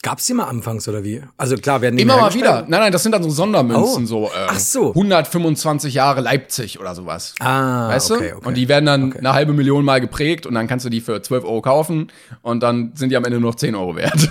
Gab's 0.00 0.26
die 0.26 0.34
mal 0.34 0.44
anfangs 0.44 0.86
oder 0.86 1.02
wie? 1.02 1.22
Also 1.36 1.56
klar, 1.56 1.80
werden 1.80 1.96
die 1.96 2.04
immer 2.04 2.18
mal 2.18 2.32
wieder. 2.32 2.64
Nein, 2.68 2.80
nein, 2.80 2.92
das 2.92 3.02
sind 3.02 3.10
dann 3.10 3.22
so 3.24 3.30
Sondermünzen, 3.30 4.04
oh. 4.04 4.06
so, 4.06 4.26
äh, 4.26 4.46
Ach 4.46 4.58
so 4.58 4.90
125 4.90 5.92
Jahre 5.92 6.20
Leipzig 6.20 6.78
oder 6.78 6.94
sowas. 6.94 7.34
Ah, 7.40 7.88
weißt 7.88 8.12
okay, 8.12 8.30
du? 8.30 8.36
Okay. 8.36 8.46
Und 8.46 8.54
die 8.54 8.68
werden 8.68 8.86
dann 8.86 9.08
okay. 9.10 9.18
eine 9.18 9.32
halbe 9.32 9.52
Million 9.54 9.84
mal 9.84 10.00
geprägt 10.00 10.46
und 10.46 10.54
dann 10.54 10.68
kannst 10.68 10.86
du 10.86 10.90
die 10.90 11.00
für 11.00 11.20
12 11.20 11.42
Euro 11.42 11.62
kaufen 11.62 12.12
und 12.42 12.60
dann 12.62 12.92
sind 12.94 13.10
die 13.10 13.16
am 13.16 13.24
Ende 13.24 13.40
nur 13.40 13.50
noch 13.50 13.56
10 13.56 13.74
Euro 13.74 13.96
wert. 13.96 14.30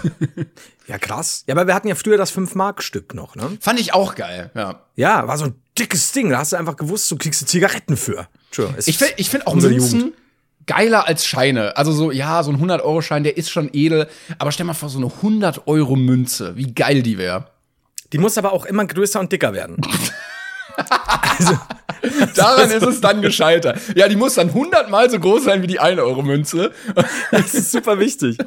ja, 0.88 0.98
krass. 0.98 1.44
Ja, 1.48 1.56
aber 1.56 1.68
wir 1.68 1.76
hatten 1.76 1.90
ja 1.90 1.96
früher 1.96 2.18
das 2.18 2.34
5-Mark-Stück 2.34 3.14
noch, 3.14 3.36
ne? 3.36 3.58
Fand 3.60 3.78
ich 3.82 3.94
auch 3.94 4.16
geil, 4.16 4.52
ja. 4.56 4.80
Ja, 4.96 5.28
war 5.28 5.38
so 5.38 5.46
ein 5.46 5.56
dickes 5.78 6.14
Ding. 6.14 6.30
Da 6.30 6.38
hast 6.38 6.54
du 6.54 6.56
einfach 6.56 6.78
gewusst, 6.78 7.12
du 7.12 7.18
kriegst 7.18 7.42
du 7.42 7.46
Zigaretten 7.46 7.98
für. 7.98 8.28
Ich 8.86 8.98
finde 8.98 9.16
ich 9.18 9.30
find 9.30 9.46
auch 9.46 9.56
Münzen. 9.56 10.00
Jugend 10.00 10.14
geiler 10.68 11.08
als 11.08 11.26
Scheine. 11.26 11.76
Also 11.76 11.92
so, 11.92 12.12
ja, 12.12 12.44
so 12.44 12.52
ein 12.52 12.62
100-Euro-Schein, 12.62 13.24
der 13.24 13.38
ist 13.38 13.50
schon 13.50 13.70
edel. 13.74 14.08
Aber 14.38 14.52
stell 14.52 14.66
mal 14.66 14.74
vor, 14.74 14.90
so 14.90 15.00
eine 15.00 15.08
100-Euro-Münze. 15.08 16.56
Wie 16.56 16.74
geil 16.74 17.02
die 17.02 17.18
wäre. 17.18 17.48
Die 18.14 18.18
muss 18.20 18.38
aber 18.38 18.54
auch 18.54 18.66
immer 18.66 18.86
größer 18.86 19.20
und 19.20 19.32
dicker 19.32 19.54
werden. 19.54 19.78
also, 21.40 21.58
Daran 22.36 22.72
ist 22.72 22.84
es 22.84 23.02
dann 23.02 23.22
gescheitert. 23.22 23.80
Ja, 23.96 24.08
die 24.08 24.16
muss 24.16 24.36
dann 24.36 24.50
100 24.50 24.90
Mal 24.90 25.10
so 25.10 25.20
groß 25.20 25.46
sein 25.46 25.62
wie 25.62 25.68
die 25.68 25.80
1-Euro-Münze. 25.80 26.72
Das 27.32 27.54
ist 27.54 27.72
super 27.72 28.00
wichtig. 28.00 28.38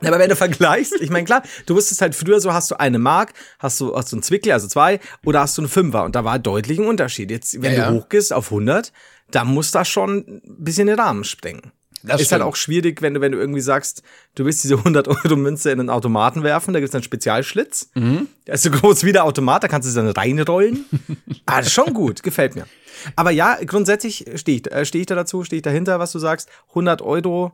Aber 0.00 0.18
wenn 0.18 0.28
du 0.28 0.36
vergleichst, 0.36 1.00
ich 1.00 1.10
meine, 1.10 1.24
klar, 1.24 1.42
du 1.66 1.74
wusstest 1.74 2.00
halt 2.00 2.14
früher 2.14 2.40
so, 2.40 2.52
hast 2.52 2.70
du 2.70 2.78
eine 2.78 2.98
Mark, 2.98 3.32
hast 3.58 3.80
du, 3.80 3.94
hast 3.96 4.12
du 4.12 4.16
einen 4.16 4.22
Zwickli, 4.22 4.52
also 4.52 4.66
zwei, 4.66 5.00
oder 5.24 5.40
hast 5.40 5.56
du 5.58 5.62
eine 5.62 5.68
Fünfer. 5.68 6.04
Und 6.04 6.14
da 6.14 6.24
war 6.24 6.38
deutlich 6.38 6.78
ein 6.78 6.86
Unterschied. 6.86 7.30
Jetzt, 7.30 7.60
wenn 7.62 7.74
ja, 7.74 7.88
du 7.88 7.94
ja. 7.94 8.00
hochgehst 8.00 8.32
auf 8.32 8.46
100, 8.46 8.92
da 9.30 9.44
muss 9.44 9.70
das 9.70 9.88
schon 9.88 10.18
ein 10.18 10.42
bisschen 10.58 10.86
den 10.86 10.98
Rahmen 10.98 11.24
sprengen. 11.24 11.72
Das 12.02 12.04
ist 12.04 12.10
halt 12.10 12.26
stimmt. 12.26 12.42
halt 12.42 12.42
auch 12.42 12.56
schwierig, 12.56 13.02
wenn 13.02 13.14
du, 13.14 13.20
wenn 13.20 13.32
du 13.32 13.38
irgendwie 13.38 13.60
sagst, 13.60 14.02
du 14.34 14.44
willst 14.44 14.62
diese 14.62 14.76
100 14.78 15.08
Euro 15.08 15.36
Münze 15.36 15.70
in 15.70 15.80
einen 15.80 15.90
Automaten 15.90 16.42
werfen, 16.42 16.72
da 16.72 16.80
gibt 16.80 16.90
es 16.90 16.94
einen 16.94 17.04
Spezialschlitz. 17.04 17.90
Mhm. 17.94 18.28
Der 18.46 18.54
ist 18.54 18.62
so 18.62 18.70
groß 18.70 19.04
wie 19.04 19.12
der 19.12 19.24
Automat, 19.24 19.64
da 19.64 19.68
kannst 19.68 19.86
du 19.86 19.90
sie 19.90 19.96
dann 19.96 20.08
reinrollen. 20.08 20.84
ah, 21.46 21.58
das 21.58 21.66
ist 21.66 21.72
schon 21.72 21.92
gut, 21.92 22.22
gefällt 22.22 22.54
mir. 22.54 22.66
Aber 23.16 23.30
ja, 23.30 23.58
grundsätzlich 23.64 24.24
stehe 24.36 24.58
ich, 24.58 24.72
äh, 24.72 24.84
steh 24.84 25.00
ich 25.00 25.06
da 25.06 25.14
dazu, 25.14 25.44
stehe 25.44 25.58
ich 25.58 25.62
dahinter, 25.62 25.98
was 25.98 26.12
du 26.12 26.18
sagst. 26.18 26.48
100 26.70 27.02
Euro 27.02 27.52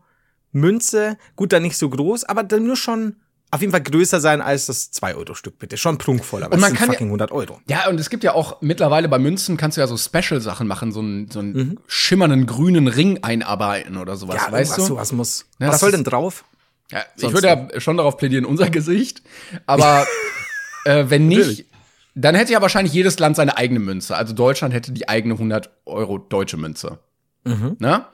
Münze, 0.53 1.17
gut, 1.37 1.53
dann 1.53 1.63
nicht 1.63 1.77
so 1.77 1.89
groß, 1.89 2.25
aber 2.25 2.45
dann 2.45 2.65
nur 2.67 2.77
schon 2.77 3.17
auf 3.55 3.61
jeden 3.61 3.71
Fall 3.73 3.83
größer 3.83 4.21
sein 4.21 4.41
als 4.43 4.67
das 4.67 4.93
2-Euro-Stück, 4.93 5.59
bitte. 5.59 5.77
Schon 5.77 5.99
prunkvoll, 5.99 6.43
aber 6.43 6.55
Und 6.55 6.61
man 6.61 6.69
es 6.69 6.71
sind 6.73 6.79
kann 6.79 6.89
ja- 6.89 6.93
fucking 6.95 7.09
100 7.09 7.33
Euro. 7.33 7.61
Ja, 7.69 7.89
und 7.89 7.99
es 7.99 8.11
gibt 8.11 8.25
ja 8.25 8.33
auch 8.35 8.61
mittlerweile 8.61 9.09
bei 9.09 9.19
Münzen 9.19 9.57
kannst 9.57 9.77
du 9.77 9.81
ja 9.81 9.87
so 9.87 9.97
Special-Sachen 9.97 10.67
machen, 10.67 10.93
so 10.93 11.01
einen, 11.01 11.31
so 11.31 11.39
einen 11.41 11.81
schimmernden 11.87 12.47
grünen 12.47 12.89
Ring 12.89 13.21
einarbeiten 13.23 13.97
oder 13.97 14.17
sowas, 14.17 14.37
Ja, 14.47 14.53
weißt 14.53 14.79
du? 14.79 14.83
sowas 14.83 15.13
muss. 15.13 15.47
Ja, 15.59 15.69
Was 15.69 15.81
soll 15.81 15.91
denn 15.93 16.05
drauf? 16.05 16.45
Ja, 16.91 17.03
ich 17.17 17.33
würde 17.33 17.47
ja 17.47 17.81
schon 17.81 17.97
darauf 17.97 18.17
plädieren, 18.19 18.45
unser 18.45 18.69
Gesicht. 18.71 19.23
Aber 19.67 20.07
äh, 20.85 21.05
wenn 21.09 21.29
nicht, 21.29 21.39
Natürlich. 21.39 21.67
dann 22.15 22.35
hätte 22.35 22.53
ja 22.53 22.61
wahrscheinlich 22.63 22.93
jedes 22.93 23.19
Land 23.19 23.37
seine 23.37 23.57
eigene 23.57 23.81
Münze. 23.81 24.17
Also 24.17 24.35
Deutschland 24.35 24.75
hätte 24.75 24.93
die 24.93 25.09
eigene 25.09 25.35
100 25.35 25.71
Euro 25.87 26.19
deutsche 26.19 26.57
Münze. 26.57 26.99
Mhm. 27.45 27.77
Ne? 27.79 28.05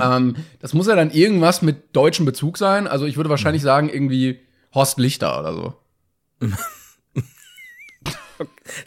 Ähm, 0.00 0.36
das 0.60 0.72
muss 0.74 0.86
ja 0.86 0.94
dann 0.94 1.10
irgendwas 1.10 1.60
mit 1.62 1.96
deutschem 1.96 2.24
Bezug 2.26 2.58
sein. 2.58 2.86
Also 2.86 3.06
ich 3.06 3.16
würde 3.16 3.30
wahrscheinlich 3.30 3.62
Mhm. 3.62 3.66
sagen, 3.66 3.88
irgendwie 3.88 4.40
Horst 4.74 4.98
Lichter 4.98 5.38
oder 5.38 5.54
so. 5.54 5.74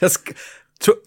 Das, 0.00 0.22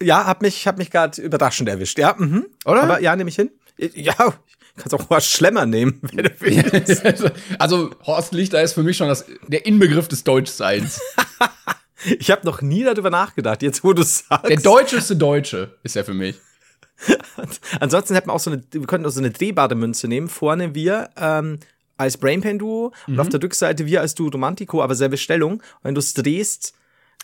ja, 0.00 0.26
hab 0.26 0.42
mich, 0.42 0.66
hab 0.66 0.76
mich 0.76 0.90
gerade 0.90 1.22
überraschend 1.22 1.68
erwischt. 1.68 1.98
Ja, 1.98 2.16
mhm. 2.18 2.46
Oder? 2.64 2.82
Aber 2.82 3.00
ja, 3.00 3.14
nehme 3.14 3.30
ich 3.30 3.36
hin. 3.36 3.50
Ja, 3.94 4.34
kannst 4.76 4.94
auch 4.94 5.10
Horst 5.10 5.30
Schlemmer 5.30 5.66
nehmen, 5.66 5.98
wenn 6.02 6.24
du 6.24 6.30
willst. 6.40 7.32
also 7.58 7.90
Horst 8.04 8.32
Lichter 8.32 8.62
ist 8.62 8.74
für 8.74 8.82
mich 8.82 8.96
schon 8.96 9.08
das, 9.08 9.24
der 9.46 9.66
Inbegriff 9.66 10.08
des 10.08 10.24
Deutschseins. 10.24 11.00
Ich 12.18 12.32
habe 12.32 12.44
noch 12.44 12.62
nie 12.62 12.82
darüber 12.82 13.10
nachgedacht, 13.10 13.62
jetzt 13.62 13.84
wo 13.84 13.92
du 13.92 14.02
sagst. 14.02 14.48
Der 14.48 14.56
deutscheste 14.56 15.14
Deutsche 15.14 15.78
ist 15.84 15.94
er 15.94 16.04
für 16.04 16.14
mich. 16.14 16.34
Ansonsten 17.78 18.16
hätten 18.16 18.28
wir 18.28 18.32
auch 18.32 18.40
so 18.40 18.50
eine, 18.50 18.60
wir 18.72 18.88
könnten 18.88 19.06
auch 19.06 19.12
so 19.12 19.20
eine 19.20 19.30
drehbare 19.30 19.76
Münze 19.76 20.08
nehmen. 20.08 20.28
Vorne 20.28 20.74
wir 20.74 21.10
ähm, 21.16 21.60
als 22.02 22.16
Brainpan-Duo 22.18 22.92
und 23.06 23.14
Mhm. 23.14 23.20
auf 23.20 23.28
der 23.28 23.42
Rückseite 23.42 23.86
wir 23.86 24.00
als 24.00 24.14
Duo 24.14 24.28
Romantico, 24.28 24.82
aber 24.82 24.94
selbe 24.94 25.16
Stellung. 25.16 25.54
Und 25.54 25.62
wenn 25.82 25.94
du 25.94 26.00
es 26.00 26.14
drehst, 26.14 26.74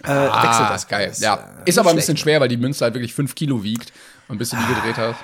äh, 0.02 0.08
wechselt 0.08 0.30
Ah, 0.32 0.68
das. 0.72 0.82
ist 0.84 0.88
geil. 0.88 1.08
Das, 1.08 1.20
Ja. 1.20 1.34
äh, 1.64 1.68
Ist 1.68 1.78
aber 1.78 1.90
ein 1.90 1.96
bisschen 1.96 2.16
schlecht. 2.16 2.24
schwer, 2.24 2.40
weil 2.40 2.48
die 2.48 2.56
Münze 2.56 2.84
halt 2.84 2.94
wirklich 2.94 3.14
fünf 3.14 3.34
Kilo 3.34 3.62
wiegt. 3.62 3.92
Und 4.28 4.38
bis 4.38 4.50
du 4.50 4.56
die 4.56 4.74
gedreht 4.74 4.96
hast. 4.96 5.18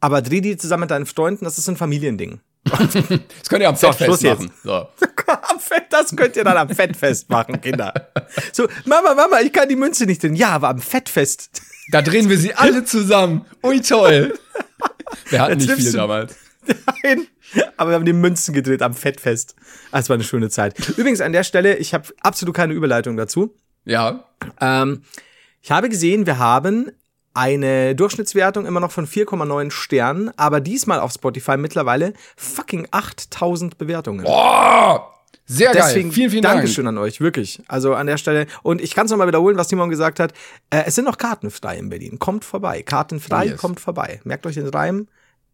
Aber 0.00 0.20
dreh 0.22 0.40
die 0.40 0.56
zusammen 0.56 0.82
mit 0.82 0.90
deinen 0.90 1.06
Freunden, 1.06 1.44
das 1.44 1.58
ist 1.58 1.68
ein 1.68 1.76
Familiending. 1.76 2.40
Das 2.64 3.48
könnt 3.48 3.62
ihr 3.62 3.68
am 3.68 3.76
So, 3.76 3.92
Fettfest 3.92 4.22
machen. 4.24 4.50
So. 4.64 4.88
Das 5.90 6.14
könnt 6.14 6.36
ihr 6.36 6.44
dann 6.44 6.56
am 6.56 6.68
Fettfest 6.68 7.30
machen, 7.30 7.60
Kinder. 7.60 7.92
So, 8.52 8.68
Mama, 8.84 9.14
Mama, 9.14 9.40
ich 9.40 9.52
kann 9.52 9.68
die 9.68 9.76
Münze 9.76 10.04
nicht 10.04 10.22
drehen. 10.22 10.34
Ja, 10.36 10.50
aber 10.50 10.68
am 10.68 10.78
Fettfest. 10.78 11.62
Da 11.90 12.02
drehen 12.02 12.28
wir 12.28 12.38
sie 12.38 12.54
alle 12.54 12.84
zusammen. 12.84 13.44
Ui, 13.62 13.80
toll. 13.80 14.38
Wir 15.30 15.40
hatten 15.40 15.56
nicht 15.58 15.70
viel 15.72 15.92
damals. 15.92 16.34
Nein. 17.02 17.26
Aber 17.76 17.90
wir 17.90 17.94
haben 17.96 18.04
die 18.04 18.12
Münzen 18.12 18.54
gedreht 18.54 18.82
am 18.82 18.94
Fettfest. 18.94 19.54
Ah, 19.92 19.98
Es 19.98 20.08
war 20.08 20.14
eine 20.14 20.24
schöne 20.24 20.50
Zeit. 20.50 20.74
Übrigens 20.96 21.20
an 21.20 21.32
der 21.32 21.44
Stelle, 21.44 21.76
ich 21.76 21.94
habe 21.94 22.04
absolut 22.22 22.54
keine 22.54 22.72
Überleitung 22.74 23.16
dazu. 23.16 23.54
Ja. 23.84 24.24
Ähm, 24.60 25.02
ich 25.62 25.70
habe 25.70 25.88
gesehen, 25.88 26.26
wir 26.26 26.38
haben 26.38 26.90
eine 27.34 27.94
Durchschnittswertung 27.94 28.64
immer 28.66 28.80
noch 28.80 28.90
von 28.92 29.06
4,9 29.06 29.70
Sternen, 29.70 30.30
aber 30.38 30.60
diesmal 30.60 31.00
auf 31.00 31.12
Spotify 31.12 31.56
mittlerweile 31.56 32.14
fucking 32.36 32.88
8000 32.90 33.76
Bewertungen. 33.76 34.24
Oh, 34.26 34.98
sehr 35.44 35.72
geil. 35.72 35.82
Deswegen 35.86 36.12
vielen, 36.12 36.30
vielen 36.30 36.42
Dankeschön 36.42 36.86
an 36.86 36.96
euch, 36.98 37.20
wirklich. 37.20 37.62
Also 37.68 37.94
an 37.94 38.06
der 38.06 38.16
Stelle. 38.16 38.46
Und 38.62 38.80
ich 38.80 38.94
kann 38.94 39.04
es 39.04 39.10
nochmal 39.12 39.28
wiederholen, 39.28 39.56
was 39.58 39.68
Timon 39.68 39.90
gesagt 39.90 40.18
hat. 40.18 40.32
Äh, 40.70 40.84
es 40.86 40.94
sind 40.94 41.04
noch 41.04 41.18
Karten 41.18 41.50
frei 41.50 41.76
in 41.76 41.90
Berlin. 41.90 42.18
Kommt 42.18 42.44
vorbei. 42.44 42.82
Kartenfrei, 42.82 43.46
Yes. 43.48 43.60
kommt 43.60 43.78
vorbei. 43.80 44.20
Merkt 44.24 44.46
euch 44.46 44.54
den 44.54 44.66
Reim. 44.68 45.06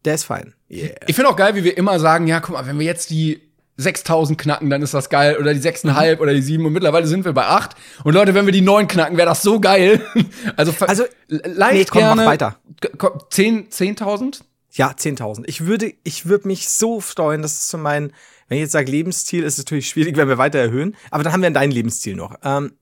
Der 0.04 0.14
ist 0.14 0.24
fein. 0.24 0.54
Yeah. 0.70 0.90
Ich 1.06 1.14
finde 1.14 1.30
auch 1.30 1.36
geil, 1.36 1.54
wie 1.54 1.64
wir 1.64 1.76
immer 1.76 1.98
sagen, 2.00 2.26
ja, 2.26 2.40
guck 2.40 2.54
mal, 2.54 2.66
wenn 2.66 2.78
wir 2.78 2.86
jetzt 2.86 3.10
die 3.10 3.40
6000 3.76 4.38
knacken, 4.38 4.68
dann 4.70 4.82
ist 4.82 4.94
das 4.94 5.08
geil. 5.08 5.36
Oder 5.38 5.54
die 5.54 5.60
6,5 5.60 6.18
oder 6.18 6.34
die 6.34 6.42
7. 6.42 6.64
Und 6.66 6.72
mittlerweile 6.72 7.06
sind 7.06 7.24
wir 7.24 7.32
bei 7.32 7.46
8. 7.46 7.74
Und 8.04 8.14
Leute, 8.14 8.34
wenn 8.34 8.46
wir 8.46 8.52
die 8.52 8.60
9 8.60 8.86
knacken, 8.88 9.16
wäre 9.16 9.28
das 9.28 9.42
so 9.42 9.60
geil. 9.60 10.00
Also, 10.56 10.72
Also, 10.86 11.04
leicht 11.28 11.74
nee, 11.74 11.84
komm, 11.90 12.02
mach 12.02 12.14
gerne. 12.16 12.26
weiter. 12.30 12.56
K- 12.80 12.90
komm, 12.98 13.20
10 13.30 13.70
10.000? 13.70 14.40
Ja, 14.72 14.90
10.000. 14.90 15.44
Ich 15.46 15.66
würde, 15.66 15.92
ich 16.02 16.26
würde 16.26 16.48
mich 16.48 16.68
so 16.68 17.00
freuen, 17.00 17.42
das 17.42 17.52
ist 17.52 17.68
so 17.68 17.78
mein, 17.78 18.12
wenn 18.48 18.56
ich 18.58 18.62
jetzt 18.62 18.72
sage 18.72 18.90
Lebensziel, 18.90 19.42
ist 19.44 19.54
es 19.54 19.58
natürlich 19.58 19.88
schwierig, 19.88 20.16
wenn 20.16 20.28
wir 20.28 20.38
weiter 20.38 20.58
erhöhen, 20.58 20.96
aber 21.10 21.22
dann 21.22 21.32
haben 21.32 21.42
wir 21.42 21.50
dein 21.50 21.70
Lebensziel 21.70 22.14
noch. 22.16 22.36
Ähm, 22.42 22.72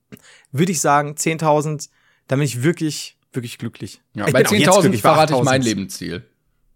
würde 0.51 0.71
ich 0.71 0.79
sagen, 0.81 1.15
10.000, 1.15 1.89
dann 2.27 2.39
bin 2.39 2.45
ich 2.45 2.63
wirklich, 2.63 3.17
wirklich 3.33 3.57
glücklich. 3.57 4.01
Ja, 4.13 4.25
ich 4.27 4.33
bei 4.33 4.43
bin 4.43 4.47
auch 4.47 4.51
jetzt 4.53 4.69
10.000 4.69 4.81
glücklich, 4.81 5.01
bei 5.01 5.09
verrate 5.13 5.33
ich 5.33 5.39
8.000. 5.39 5.43
mein 5.43 5.61
Lebensziel. 5.61 6.23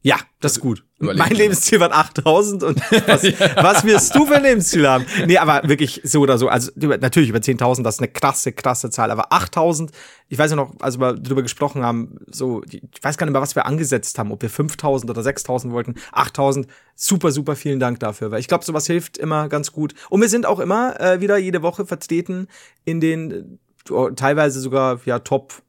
Ja, 0.05 0.17
das 0.39 0.51
ist 0.51 0.59
gut. 0.59 0.83
überleg 0.99 1.17
Mein. 1.17 1.35
Lebensziel 1.35 1.79
waren 1.79 1.91
8000 1.91 2.61
und 2.61 2.79
was, 3.07 3.23
was 3.55 3.83
wirst 3.85 4.13
du 4.13 4.27
für 4.27 4.35
ein 4.35 4.43
Lebensziel 4.43 4.87
haben? 4.87 5.03
Nee, 5.25 5.39
aber 5.39 5.67
wirklich 5.67 6.01
so 6.03 6.21
oder 6.21 6.37
so. 6.37 6.47
Also 6.47 6.71
natürlich 6.75 7.29
über 7.29 7.39
10.000, 7.39 7.81
das 7.81 7.95
ist 7.95 8.01
eine 8.01 8.09
krasse, 8.09 8.51
krasse 8.51 8.91
Zahl. 8.91 9.09
Aber 9.09 9.33
8000, 9.33 9.89
ich 10.29 10.37
weiß 10.37 10.51
ja 10.51 10.57
noch, 10.57 10.75
als 10.79 10.99
wir 10.99 11.13
darüber 11.13 11.41
gesprochen 11.41 11.81
haben, 11.81 12.19
so, 12.27 12.61
ich 12.69 12.83
weiß 13.01 13.17
gar 13.17 13.25
nicht 13.25 13.33
mehr, 13.33 13.41
was 13.41 13.55
wir 13.55 13.65
angesetzt 13.65 14.19
haben, 14.19 14.31
ob 14.31 14.43
wir 14.43 14.51
5000 14.51 15.09
oder 15.09 15.23
6000 15.23 15.73
wollten. 15.73 15.95
8000, 16.11 16.67
super, 16.93 17.31
super 17.31 17.55
vielen 17.55 17.79
Dank 17.79 17.99
dafür. 17.99 18.29
Weil 18.29 18.41
ich 18.41 18.47
glaube, 18.47 18.63
sowas 18.63 18.85
hilft 18.85 19.17
immer 19.17 19.49
ganz 19.49 19.71
gut. 19.71 19.95
Und 20.11 20.21
wir 20.21 20.29
sind 20.29 20.45
auch 20.45 20.59
immer 20.59 20.99
äh, 21.01 21.19
wieder 21.19 21.37
jede 21.37 21.63
Woche 21.63 21.87
vertreten 21.87 22.47
in 22.83 23.01
den 23.01 23.57
äh, 23.89 24.11
teilweise 24.15 24.59
sogar, 24.59 24.99
ja, 25.05 25.17
Top, 25.17 25.63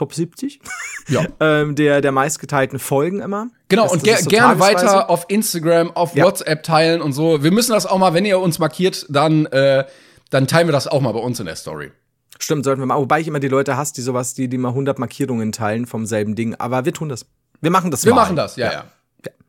Top 0.00 0.14
70 0.14 0.60
Ja. 1.08 1.26
ähm, 1.40 1.74
der, 1.74 2.00
der 2.00 2.10
meistgeteilten 2.10 2.78
Folgen 2.78 3.20
immer. 3.20 3.48
Genau, 3.68 3.82
Das- 3.82 3.92
und 3.92 4.02
ger 4.02 4.16
so 4.16 4.30
gerne 4.30 4.58
weiter 4.58 5.10
auf 5.10 5.26
Instagram, 5.28 5.90
auf 5.94 6.14
Ja. 6.16 6.24
WhatsApp 6.24 6.62
teilen 6.62 7.02
und 7.02 7.12
so. 7.12 7.42
Wir 7.42 7.50
müssen 7.52 7.72
das 7.72 7.84
auch 7.84 7.98
mal, 7.98 8.14
wenn 8.14 8.24
ihr 8.24 8.38
uns 8.38 8.58
markiert, 8.58 9.04
dann, 9.10 9.44
äh, 9.46 9.84
dann 10.30 10.46
teilen 10.46 10.68
wir 10.68 10.72
das 10.72 10.86
auch 10.86 11.02
mal 11.02 11.12
bei 11.12 11.18
uns 11.20 11.38
in 11.38 11.44
der 11.44 11.56
Story. 11.56 11.92
Stimmt, 12.38 12.64
sollten 12.64 12.80
wir 12.80 12.86
mal. 12.86 12.96
Wobei 12.96 13.20
ich 13.20 13.28
immer 13.28 13.40
die 13.40 13.48
Leute 13.48 13.76
hasse, 13.76 13.92
die 13.92 14.00
sowas, 14.00 14.32
die, 14.32 14.48
die 14.48 14.56
mal 14.56 14.70
100 14.70 14.98
Markierungen 14.98 15.52
teilen 15.52 15.84
vom 15.84 16.06
selben 16.06 16.34
Ding. 16.34 16.54
Aber 16.54 16.86
wir 16.86 16.94
tun 16.94 17.10
das. 17.10 17.26
Wir 17.60 17.70
machen 17.70 17.90
das 17.90 18.06
Wir 18.06 18.14
mal. 18.14 18.22
machen 18.22 18.36
das, 18.36 18.56
ja, 18.56 18.72
ja. 18.72 18.84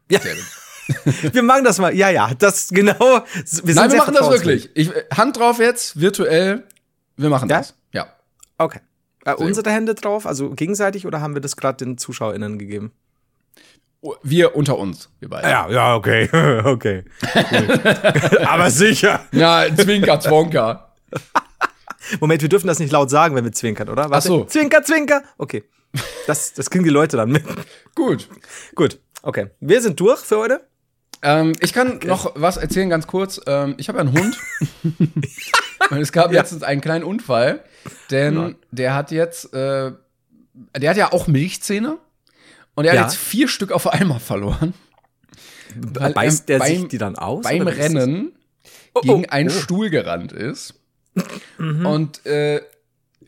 Ja. 0.10 0.20
Gut. 0.20 0.28
Wir 1.34 1.44
machen 1.44 1.64
das 1.64 1.80
mal. 1.80 1.96
Ja, 1.96 2.10
ja, 2.10 2.32
das 2.38 2.68
genau. 2.68 3.00
Wir 3.00 3.44
sind 3.46 3.76
Nein, 3.76 3.92
wir 3.92 4.00
machen 4.00 4.14
das 4.14 4.30
wirklich. 4.30 4.70
Ich, 4.74 4.92
Hand 5.16 5.38
drauf 5.38 5.60
jetzt, 5.60 6.02
virtuell. 6.02 6.66
Wir 7.16 7.30
machen 7.30 7.48
Ja? 7.50 7.60
das. 7.60 7.76
Ja. 7.94 8.08
Okay. 8.58 8.80
Äh, 9.26 9.34
unsere 9.36 9.70
Hände 9.72 9.94
drauf, 9.96 10.26
also 10.26 10.52
gegenseitig, 10.52 11.06
oder 11.06 11.22
haben 11.22 11.34
wir 11.34 11.42
das 11.42 11.56
gerade 11.56 11.86
den 11.86 11.98
ZuschauerInnen 11.98 12.58
gegeben? 12.58 12.92
Wir 14.24 14.56
unter 14.56 14.80
uns, 14.80 15.10
wir 15.20 15.30
beide. 15.30 15.48
Ja, 15.48 15.70
ja, 15.70 15.96
okay. 15.96 16.28
okay. 16.64 17.04
Aber 18.46 18.72
sicher. 18.72 19.28
Ja, 19.32 19.66
Zwinker, 19.76 20.20
Zwonker. 20.20 20.94
Moment, 22.20 22.42
wir 22.42 22.50
dürfen 22.50 22.68
das 22.68 22.80
nicht 22.80 22.92
laut 22.92 23.12
sagen, 23.12 23.36
wenn 23.36 23.44
wir 23.44 23.52
zwinkern, 23.52 23.90
oder? 23.90 24.10
Warte. 24.10 24.16
Ach 24.16 24.22
so. 24.22 24.46
Zwinker, 24.46 24.82
zwinker. 24.84 25.24
Okay. 25.38 25.64
Das, 26.26 26.54
das 26.54 26.70
kriegen 26.70 26.84
die 26.84 26.90
Leute 26.90 27.18
dann 27.18 27.32
mit. 27.32 27.44
Gut. 27.96 28.28
Gut. 28.76 29.00
Okay. 29.22 29.50
Wir 29.60 29.82
sind 29.82 30.00
durch 30.00 30.20
für 30.20 30.38
heute. 30.38 30.62
Ähm, 31.22 31.54
ich 31.60 31.74
kann 31.74 32.00
noch 32.06 32.32
was 32.36 32.58
erzählen, 32.58 32.90
ganz 32.90 33.06
kurz. 33.06 33.40
Ähm, 33.46 33.76
ich 33.78 33.88
habe 33.88 34.00
ja 34.00 34.06
einen 34.06 34.18
Hund. 34.18 34.38
Und 35.90 35.98
es 35.98 36.12
gab 36.12 36.32
letztens 36.32 36.64
einen 36.64 36.82
kleinen 36.82 37.04
Unfall, 37.04 37.64
denn 38.10 38.56
der 38.72 38.94
hat 38.94 39.12
jetzt, 39.12 39.54
äh, 39.54 39.92
der 40.78 40.90
hat 40.90 40.98
ja 40.98 41.12
auch 41.14 41.28
Milchzähne. 41.28 41.98
Und 42.76 42.86
er 42.86 42.94
Ja. 42.96 43.02
hat 43.04 43.12
jetzt 43.12 43.20
vier 43.22 43.48
Stück 43.48 43.72
auf 43.72 43.88
einmal 43.88 44.20
verloren. 44.20 44.74
Weil 45.76 46.14
Beißt 46.14 46.50
er 46.50 46.60
der 46.60 46.68
sich 46.68 46.80
beim- 46.80 46.90
die 46.90 46.98
dann 46.98 47.16
aus? 47.18 47.44
Beim? 47.44 47.68
Rennen 47.68 48.32
Oh, 48.94 49.02
gegen 49.02 49.26
oh, 49.26 49.30
einen 49.30 49.50
oh. 49.50 49.54
Mhm. 49.54 49.58
Stuhl 49.60 49.90
gerannt 49.90 50.32
ist. 50.34 50.74
Und 51.58 52.26
äh, 52.26 52.62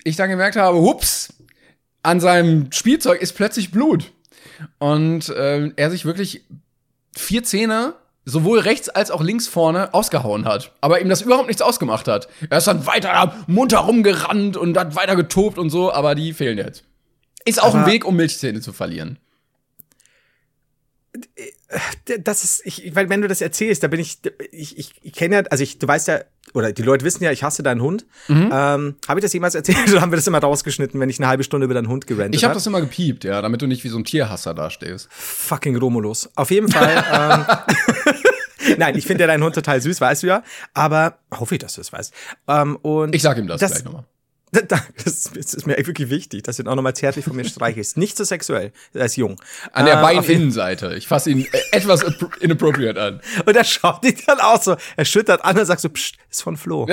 ich 0.03 0.15
dann 0.17 0.29
gemerkt 0.29 0.55
habe, 0.57 0.77
hups, 0.79 1.33
an 2.01 2.19
seinem 2.19 2.71
Spielzeug 2.71 3.21
ist 3.21 3.33
plötzlich 3.33 3.71
Blut. 3.71 4.11
Und 4.79 5.33
ähm, 5.37 5.73
er 5.77 5.89
sich 5.89 6.03
wirklich 6.05 6.45
vier 7.15 7.43
Zähne 7.43 7.93
sowohl 8.25 8.59
rechts 8.59 8.89
als 8.89 9.11
auch 9.11 9.21
links 9.21 9.47
vorne 9.47 9.93
ausgehauen 9.93 10.45
hat. 10.45 10.71
Aber 10.81 11.01
ihm 11.01 11.09
das 11.09 11.21
überhaupt 11.21 11.47
nichts 11.47 11.61
ausgemacht 11.61 12.07
hat. 12.07 12.27
Er 12.49 12.57
ist 12.59 12.67
dann 12.67 12.85
weiter 12.85 13.35
munter 13.47 13.79
rumgerannt 13.79 14.55
und 14.57 14.77
hat 14.77 14.95
weiter 14.95 15.15
getobt 15.15 15.57
und 15.57 15.69
so, 15.69 15.91
aber 15.91 16.15
die 16.15 16.33
fehlen 16.33 16.57
jetzt. 16.57 16.83
Ist 17.45 17.61
auch 17.61 17.73
ein 17.73 17.81
Aber- 17.81 17.91
Weg, 17.91 18.05
um 18.05 18.15
Milchzähne 18.15 18.61
zu 18.61 18.71
verlieren. 18.71 19.19
Das 22.23 22.43
ist, 22.43 22.61
ich, 22.65 22.95
weil 22.95 23.09
wenn 23.09 23.21
du 23.21 23.27
das 23.27 23.41
erzählst, 23.41 23.83
da 23.83 23.87
bin 23.87 23.99
ich, 23.99 24.19
ich, 24.51 24.77
ich, 24.77 24.93
ich 25.01 25.13
kenne 25.13 25.35
ja, 25.35 25.41
also 25.49 25.63
ich, 25.63 25.79
du 25.79 25.87
weißt 25.87 26.07
ja, 26.07 26.21
oder 26.53 26.71
die 26.71 26.81
Leute 26.83 27.03
wissen 27.05 27.23
ja, 27.23 27.31
ich 27.31 27.43
hasse 27.43 27.63
deinen 27.63 27.81
Hund. 27.81 28.05
Mhm. 28.27 28.49
Ähm, 28.51 28.95
habe 29.07 29.19
ich 29.19 29.23
das 29.23 29.33
jemals 29.33 29.55
erzählt 29.55 29.87
oder 29.91 30.01
haben 30.01 30.11
wir 30.11 30.15
das 30.17 30.27
immer 30.27 30.39
rausgeschnitten, 30.39 30.99
wenn 30.99 31.09
ich 31.09 31.19
eine 31.19 31.27
halbe 31.27 31.43
Stunde 31.43 31.65
über 31.65 31.73
deinen 31.73 31.87
Hund 31.87 32.05
gerantet 32.07 32.35
Ich 32.35 32.43
habe 32.43 32.51
hab? 32.51 32.57
das 32.57 32.67
immer 32.67 32.81
gepiept, 32.81 33.23
ja, 33.23 33.41
damit 33.41 33.61
du 33.61 33.67
nicht 33.67 33.83
wie 33.83 33.89
so 33.89 33.97
ein 33.97 34.03
Tierhasser 34.05 34.53
dastehst. 34.53 35.07
Fucking 35.11 35.75
Romulus. 35.77 36.29
Auf 36.35 36.51
jeden 36.51 36.69
Fall. 36.71 37.45
ähm, 38.69 38.75
Nein, 38.77 38.97
ich 38.97 39.05
finde 39.05 39.23
ja 39.23 39.27
deinen 39.27 39.43
Hund 39.43 39.55
total 39.55 39.81
süß, 39.81 39.99
weißt 39.99 40.23
du 40.23 40.27
ja. 40.27 40.43
Aber 40.73 41.17
hoffe 41.33 41.55
ich, 41.55 41.59
dass 41.59 41.75
du 41.75 41.81
es 41.81 41.91
weißt. 41.91 42.13
Ähm, 42.47 42.75
und 42.77 43.13
Ich 43.15 43.21
sag 43.21 43.37
ihm 43.37 43.47
das, 43.47 43.59
Das- 43.59 43.71
gleich 43.71 43.83
nochmal. 43.85 44.05
Das 45.03 45.53
ist 45.53 45.67
mir 45.67 45.77
wirklich 45.77 46.09
wichtig, 46.09 46.43
dass 46.43 46.57
du 46.57 46.63
ihn 46.63 46.67
auch 46.67 46.75
nochmal 46.75 46.95
zärtlich 46.95 47.25
von 47.25 47.35
mir 47.35 47.43
streichelst. 47.49 47.97
Nicht 47.97 48.17
so 48.17 48.23
sexuell. 48.23 48.71
Er 48.93 49.05
ist 49.05 49.17
jung. 49.17 49.41
An 49.71 49.85
der 49.85 49.99
äh, 49.99 50.01
Beininnenseite. 50.01 50.93
Ich 50.95 51.07
fasse 51.07 51.31
ihn 51.31 51.47
etwas 51.71 52.05
inappropriate 52.39 53.01
an. 53.01 53.21
Und 53.45 53.55
er 53.55 53.63
schaut 53.63 54.03
dich 54.03 54.25
dann 54.25 54.39
auch 54.39 54.61
so. 54.61 54.75
Er 54.95 55.05
schüttert 55.05 55.43
an 55.43 55.57
und 55.57 55.65
sagt 55.65 55.81
so, 55.81 55.89
pst, 55.89 56.15
ist 56.29 56.43
von 56.43 56.57
Flo. 56.57 56.87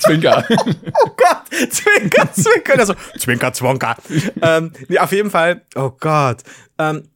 Zwinker. 0.00 0.44
oh 0.50 1.10
Gott, 1.16 1.70
Zwinker, 1.70 2.32
Zwinker. 2.32 2.78
Also, 2.78 2.94
Zwinker, 3.18 3.52
Zwonker. 3.52 3.96
ähm, 4.40 4.72
nee, 4.88 4.98
auf 4.98 5.12
jeden 5.12 5.30
Fall, 5.30 5.62
oh 5.74 5.90
Gott. 5.98 6.42
Ähm, 6.78 7.08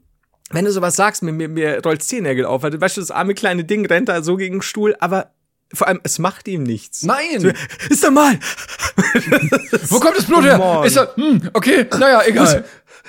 wenn 0.51 0.65
du 0.65 0.71
sowas 0.73 0.95
sagst, 0.95 1.23
mir, 1.23 1.33
mir, 1.33 1.49
mir 1.49 1.83
rollt 1.85 2.03
Zehennägel 2.03 2.45
auf. 2.45 2.63
Weil, 2.63 2.81
weißt 2.81 2.97
du, 2.97 3.01
das 3.01 3.11
arme 3.11 3.35
kleine 3.35 3.65
Ding 3.65 3.85
rennt 3.87 4.09
da 4.09 4.23
so 4.23 4.37
gegen 4.37 4.57
den 4.57 4.63
Stuhl, 4.63 4.95
aber 5.01 5.33
vor 5.73 5.89
allem, 5.89 6.01
es 6.05 6.19
macht 6.19 6.49
ihm 6.49 6.63
nichts. 6.63 7.03
Nein! 7.03 7.55
Ist 7.91 8.03
normal! 8.03 8.39
Wo 9.89 10.01
kommt 10.01 10.17
das 10.17 10.27
Blut 10.27 10.45
her? 10.45 10.61
Oh 10.61 10.83
ist 10.83 10.97
er, 10.97 11.15
hm, 11.17 11.51
okay, 11.53 11.87
naja, 11.99 12.23
egal. 12.27 12.65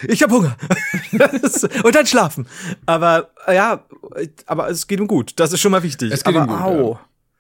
Ich 0.07 0.21
hab 0.21 0.31
Hunger. 0.31 0.55
und 1.83 1.95
dann 1.95 2.05
schlafen. 2.05 2.47
Aber, 2.85 3.29
ja, 3.47 3.83
aber 4.45 4.69
es 4.69 4.87
geht 4.87 4.99
ihm 4.99 5.07
gut. 5.07 5.33
Das 5.37 5.53
ist 5.53 5.61
schon 5.61 5.71
mal 5.71 5.83
wichtig. 5.83 6.11
Es 6.11 6.23
geht 6.23 6.35
aber, 6.35 6.45
ihm 6.45 6.57
gut. 6.57 6.61
Au. 6.61 6.99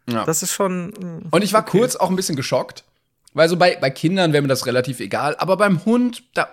Ja. 0.09 0.25
Das 0.25 0.41
ist 0.41 0.53
schon. 0.53 0.93
Hm, 0.99 1.21
und 1.29 1.43
ich 1.43 1.53
war 1.53 1.61
okay. 1.61 1.79
kurz 1.79 1.95
auch 1.95 2.09
ein 2.09 2.15
bisschen 2.15 2.35
geschockt. 2.35 2.83
Weil 3.33 3.49
so 3.49 3.57
bei, 3.57 3.77
bei 3.79 3.91
Kindern 3.91 4.33
wäre 4.33 4.41
mir 4.41 4.47
das 4.47 4.65
relativ 4.65 4.99
egal. 4.99 5.35
Aber 5.37 5.57
beim 5.57 5.85
Hund, 5.85 6.23
da, 6.33 6.49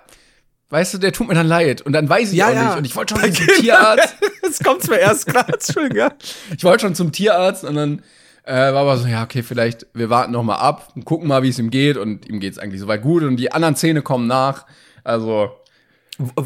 weißt 0.69 0.95
du, 0.95 0.99
der 0.99 1.13
tut 1.13 1.29
mir 1.29 1.35
dann 1.35 1.47
leid. 1.47 1.81
Und 1.81 1.93
dann 1.93 2.09
weiß 2.09 2.33
ich 2.33 2.37
ja, 2.37 2.49
auch 2.49 2.53
ja. 2.53 2.65
nicht. 2.67 2.79
Und 2.79 2.85
ich 2.85 2.97
wollte 2.97 3.19
schon 3.19 3.33
zum 3.33 3.47
Tierarzt. 3.47 4.17
Jetzt 4.43 4.65
kommt's 4.65 4.89
mir 4.89 4.99
erst 4.99 5.27
gerade. 5.27 5.55
Entschuldigung, 5.55 5.97
ja. 5.97 6.13
Ich 6.55 6.65
wollte 6.65 6.83
schon 6.83 6.95
zum 6.95 7.13
Tierarzt 7.13 7.65
und 7.65 7.77
dann 7.77 8.03
äh, 8.45 8.73
war 8.73 8.83
aber 8.83 8.99
so, 8.99 9.09
ja, 9.09 9.23
okay, 9.23 9.43
vielleicht, 9.43 9.87
wir 9.95 10.11
warten 10.11 10.33
noch 10.33 10.43
mal 10.43 10.57
ab 10.57 10.93
und 10.95 11.05
gucken 11.05 11.29
mal, 11.29 11.43
wie 11.43 11.49
es 11.49 11.59
ihm 11.59 11.71
geht. 11.71 11.97
Und 11.97 12.29
ihm 12.29 12.41
geht's 12.41 12.59
eigentlich 12.59 12.81
soweit 12.81 13.03
gut. 13.03 13.23
Und 13.23 13.37
die 13.37 13.53
anderen 13.53 13.77
Zähne 13.77 14.03
kommen 14.03 14.27
nach. 14.27 14.67
Also. 15.03 15.51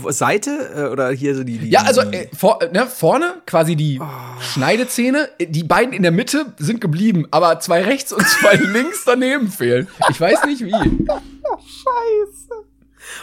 Seite 0.09 0.51
äh, 0.75 0.93
oder 0.93 1.11
hier 1.11 1.35
so 1.35 1.45
die, 1.45 1.59
die 1.59 1.69
Ja, 1.69 1.83
also 1.83 2.01
äh, 2.01 2.29
vor, 2.35 2.59
ne, 2.73 2.87
vorne 2.87 3.43
quasi 3.45 3.77
die 3.77 4.01
oh. 4.01 4.41
Schneidezähne, 4.41 5.29
die 5.41 5.63
beiden 5.63 5.93
in 5.93 6.03
der 6.03 6.11
Mitte 6.11 6.55
sind 6.57 6.81
geblieben, 6.81 7.27
aber 7.31 7.61
zwei 7.61 7.83
rechts 7.83 8.13
und 8.15 8.27
zwei 8.27 8.55
links 8.73 9.05
daneben 9.05 9.49
fehlen. 9.49 9.87
Ich 10.09 10.19
weiß 10.19 10.47
nicht 10.47 10.65
wie. 10.65 10.71
Scheiße. 10.71 12.49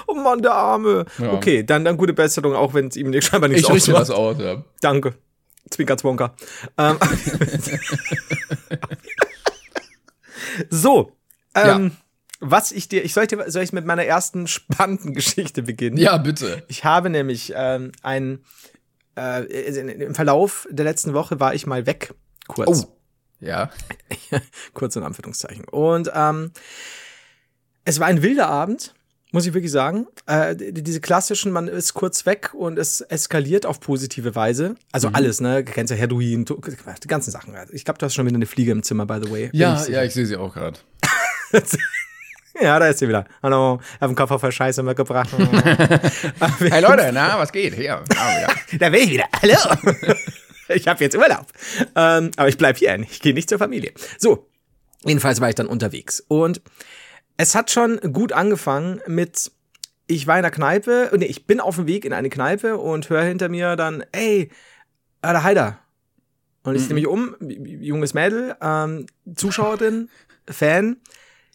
Oh 0.05 0.13
Mann, 0.13 0.43
der 0.43 0.53
Arme. 0.53 1.05
Ja. 1.17 1.33
Okay, 1.33 1.63
dann, 1.63 1.83
dann 1.83 1.97
gute 1.97 2.13
Besserung, 2.13 2.53
auch 2.53 2.75
wenn 2.75 2.87
es 2.89 2.95
ihm 2.95 3.09
nicht, 3.09 3.25
scheinbar 3.25 3.49
nichts 3.49 3.67
Ich 3.67 3.73
richte 3.73 3.93
was 3.93 4.11
aus, 4.11 4.37
ja. 4.39 4.63
Danke. 4.81 5.15
Zwinker 5.69 5.97
Zwonker. 5.97 6.35
Ähm, 6.77 6.97
so. 10.69 11.11
Ähm, 11.53 11.85
ja. 11.85 11.91
Was 12.41 12.71
ich 12.71 12.89
dir, 12.89 13.03
ich 13.03 13.13
sollte, 13.13 13.49
soll 13.49 13.63
ich 13.63 13.73
mit 13.73 13.85
meiner 13.85 14.05
ersten 14.05 14.47
spannenden 14.47 15.13
Geschichte 15.13 15.63
beginnen? 15.63 15.97
Ja, 15.97 16.17
bitte. 16.17 16.63
Ich 16.67 16.83
habe 16.83 17.09
nämlich 17.09 17.53
ähm, 17.55 17.91
ein, 18.03 18.43
äh, 19.17 19.43
im 19.43 20.15
Verlauf 20.15 20.67
der 20.69 20.85
letzten 20.85 21.13
Woche 21.13 21.39
war 21.39 21.55
ich 21.55 21.65
mal 21.65 21.85
weg, 21.85 22.13
kurz. 22.47 22.83
Oh. 22.83 22.97
Ja. 23.39 23.69
kurz 24.73 24.95
in 24.95 25.03
Anführungszeichen. 25.03 25.65
Und 25.65 26.11
ähm, 26.13 26.51
es 27.85 27.99
war 27.99 28.07
ein 28.07 28.21
wilder 28.21 28.47
Abend 28.47 28.94
muss 29.35 29.45
ich 29.45 29.53
wirklich 29.53 29.71
sagen. 29.71 30.07
Äh, 30.27 30.55
diese 30.55 31.01
klassischen, 31.01 31.51
man 31.51 31.67
ist 31.67 31.93
kurz 31.93 32.25
weg 32.25 32.53
und 32.53 32.79
es 32.79 33.01
eskaliert 33.01 33.65
auf 33.65 33.81
positive 33.81 34.33
Weise. 34.33 34.75
Also 34.93 35.09
mhm. 35.09 35.15
alles, 35.15 35.41
ne? 35.41 35.61
Du 35.61 35.73
kennst 35.73 35.91
ja 35.91 35.97
Heroin, 35.97 36.45
die 36.45 37.07
ganzen 37.09 37.31
Sachen. 37.31 37.53
Ich 37.73 37.83
glaube, 37.83 37.97
du 37.97 38.05
hast 38.05 38.13
schon 38.13 38.25
wieder 38.25 38.37
eine 38.37 38.45
Fliege 38.45 38.71
im 38.71 38.81
Zimmer, 38.81 39.05
by 39.05 39.19
the 39.21 39.29
way. 39.29 39.49
Ja, 39.51 39.83
ich 39.83 39.89
ja, 39.89 40.03
ich 40.05 40.13
sehe 40.13 40.25
sie 40.25 40.37
auch 40.37 40.53
gerade. 40.53 40.79
ja, 42.61 42.79
da 42.79 42.87
ist 42.87 42.99
sie 42.99 43.09
wieder. 43.09 43.25
Hallo, 43.43 43.81
hab 43.99 44.07
einen 44.07 44.15
Koffer 44.15 44.39
voll 44.39 44.53
Scheiße 44.53 44.81
mitgebracht. 44.83 45.29
hey 45.37 46.81
Leute, 46.81 47.11
na, 47.13 47.37
was 47.37 47.51
geht? 47.51 47.73
Hier, 47.73 48.05
da 48.79 48.91
will 48.93 49.01
ich 49.01 49.09
wieder. 49.09 49.25
Hallo. 49.41 50.15
ich 50.69 50.87
habe 50.87 51.03
jetzt 51.03 51.17
Urlaub. 51.17 51.47
Ähm, 51.93 52.31
aber 52.37 52.47
ich 52.47 52.57
bleib 52.57 52.77
hier, 52.77 52.97
ich 53.01 53.19
gehe 53.19 53.33
nicht 53.33 53.49
zur 53.49 53.59
Familie. 53.59 53.91
So, 54.17 54.47
jedenfalls 55.03 55.41
war 55.41 55.49
ich 55.49 55.55
dann 55.55 55.67
unterwegs 55.67 56.23
und 56.29 56.61
es 57.37 57.55
hat 57.55 57.71
schon 57.71 57.99
gut 58.13 58.33
angefangen 58.33 59.01
mit, 59.07 59.51
ich 60.07 60.27
war 60.27 60.37
in 60.37 60.43
der 60.43 60.51
Kneipe, 60.51 61.11
nee, 61.17 61.25
ich 61.25 61.47
bin 61.47 61.59
auf 61.59 61.75
dem 61.75 61.87
Weg 61.87 62.05
in 62.05 62.13
eine 62.13 62.29
Kneipe 62.29 62.77
und 62.77 63.09
höre 63.09 63.23
hinter 63.23 63.49
mir 63.49 63.75
dann, 63.75 64.03
ey, 64.11 64.49
äh, 65.21 65.31
der 65.31 65.43
Heider. 65.43 65.79
Und 66.63 66.75
ich 66.75 66.83
mhm. 66.83 66.85
sehe 66.87 66.95
mich 66.95 67.07
um, 67.07 67.35
junges 67.39 68.13
Mädel, 68.13 68.55
ähm, 68.61 69.05
Zuschauerin, 69.35 70.09
Fan, 70.49 70.97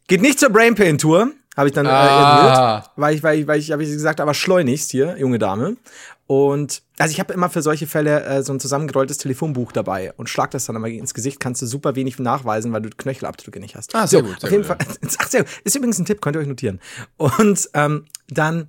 geht 0.08 0.22
nicht 0.22 0.38
zur 0.38 0.50
Brainpain 0.50 0.98
Tour, 0.98 1.32
habe 1.56 1.68
ich 1.68 1.74
dann 1.74 1.86
äh, 1.86 1.90
ah. 1.90 2.84
weil 2.96 3.14
ich, 3.14 3.22
weil 3.22 3.40
ich, 3.40 3.46
weil 3.46 3.58
ich, 3.58 3.72
habe 3.72 3.82
ich 3.82 3.90
gesagt, 3.90 4.20
aber 4.20 4.34
schleunigst 4.34 4.90
hier, 4.90 5.16
junge 5.18 5.38
Dame. 5.38 5.76
Und 6.30 6.82
also 6.96 7.10
ich 7.10 7.18
habe 7.18 7.34
immer 7.34 7.50
für 7.50 7.60
solche 7.60 7.88
Fälle 7.88 8.22
äh, 8.22 8.44
so 8.44 8.52
ein 8.52 8.60
zusammengerolltes 8.60 9.18
Telefonbuch 9.18 9.72
dabei 9.72 10.12
und 10.12 10.28
schlag 10.28 10.52
das 10.52 10.64
dann 10.64 10.76
immer 10.76 10.86
ins 10.86 11.12
Gesicht, 11.12 11.40
kannst 11.40 11.60
du 11.60 11.66
super 11.66 11.96
wenig 11.96 12.20
nachweisen, 12.20 12.72
weil 12.72 12.82
du 12.82 12.90
Knöchelabdrücke 12.90 13.58
nicht 13.58 13.74
hast. 13.74 13.92
Ah, 13.96 14.06
sehr 14.06 14.20
so, 14.20 14.26
gut. 14.26 14.40
Sehr 14.40 14.46
auf 14.46 14.52
jeden 14.52 14.62
gut, 14.62 14.68
Fall. 14.68 14.78
Ja. 15.02 15.10
Ach, 15.18 15.28
sehr 15.28 15.40
gut. 15.42 15.50
Ist 15.64 15.74
übrigens 15.74 15.98
ein 15.98 16.04
Tipp, 16.04 16.22
könnt 16.22 16.36
ihr 16.36 16.40
euch 16.40 16.46
notieren. 16.46 16.78
Und 17.16 17.68
ähm, 17.74 18.04
dann 18.28 18.68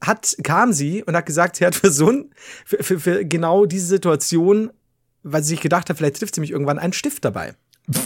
hat, 0.00 0.36
kam 0.42 0.72
sie 0.72 1.04
und 1.04 1.14
hat 1.14 1.24
gesagt, 1.24 1.54
sie 1.54 1.66
hat 1.66 1.76
für 1.76 1.92
so 1.92 2.10
ein, 2.10 2.34
für, 2.66 2.82
für, 2.82 2.98
für 2.98 3.24
genau 3.24 3.64
diese 3.64 3.86
Situation, 3.86 4.72
weil 5.22 5.44
sie 5.44 5.50
sich 5.50 5.60
gedacht 5.60 5.90
hat, 5.90 5.98
vielleicht 5.98 6.18
trifft 6.18 6.34
sie 6.34 6.40
mich 6.40 6.50
irgendwann, 6.50 6.80
einen 6.80 6.94
Stift 6.94 7.24
dabei. 7.24 7.54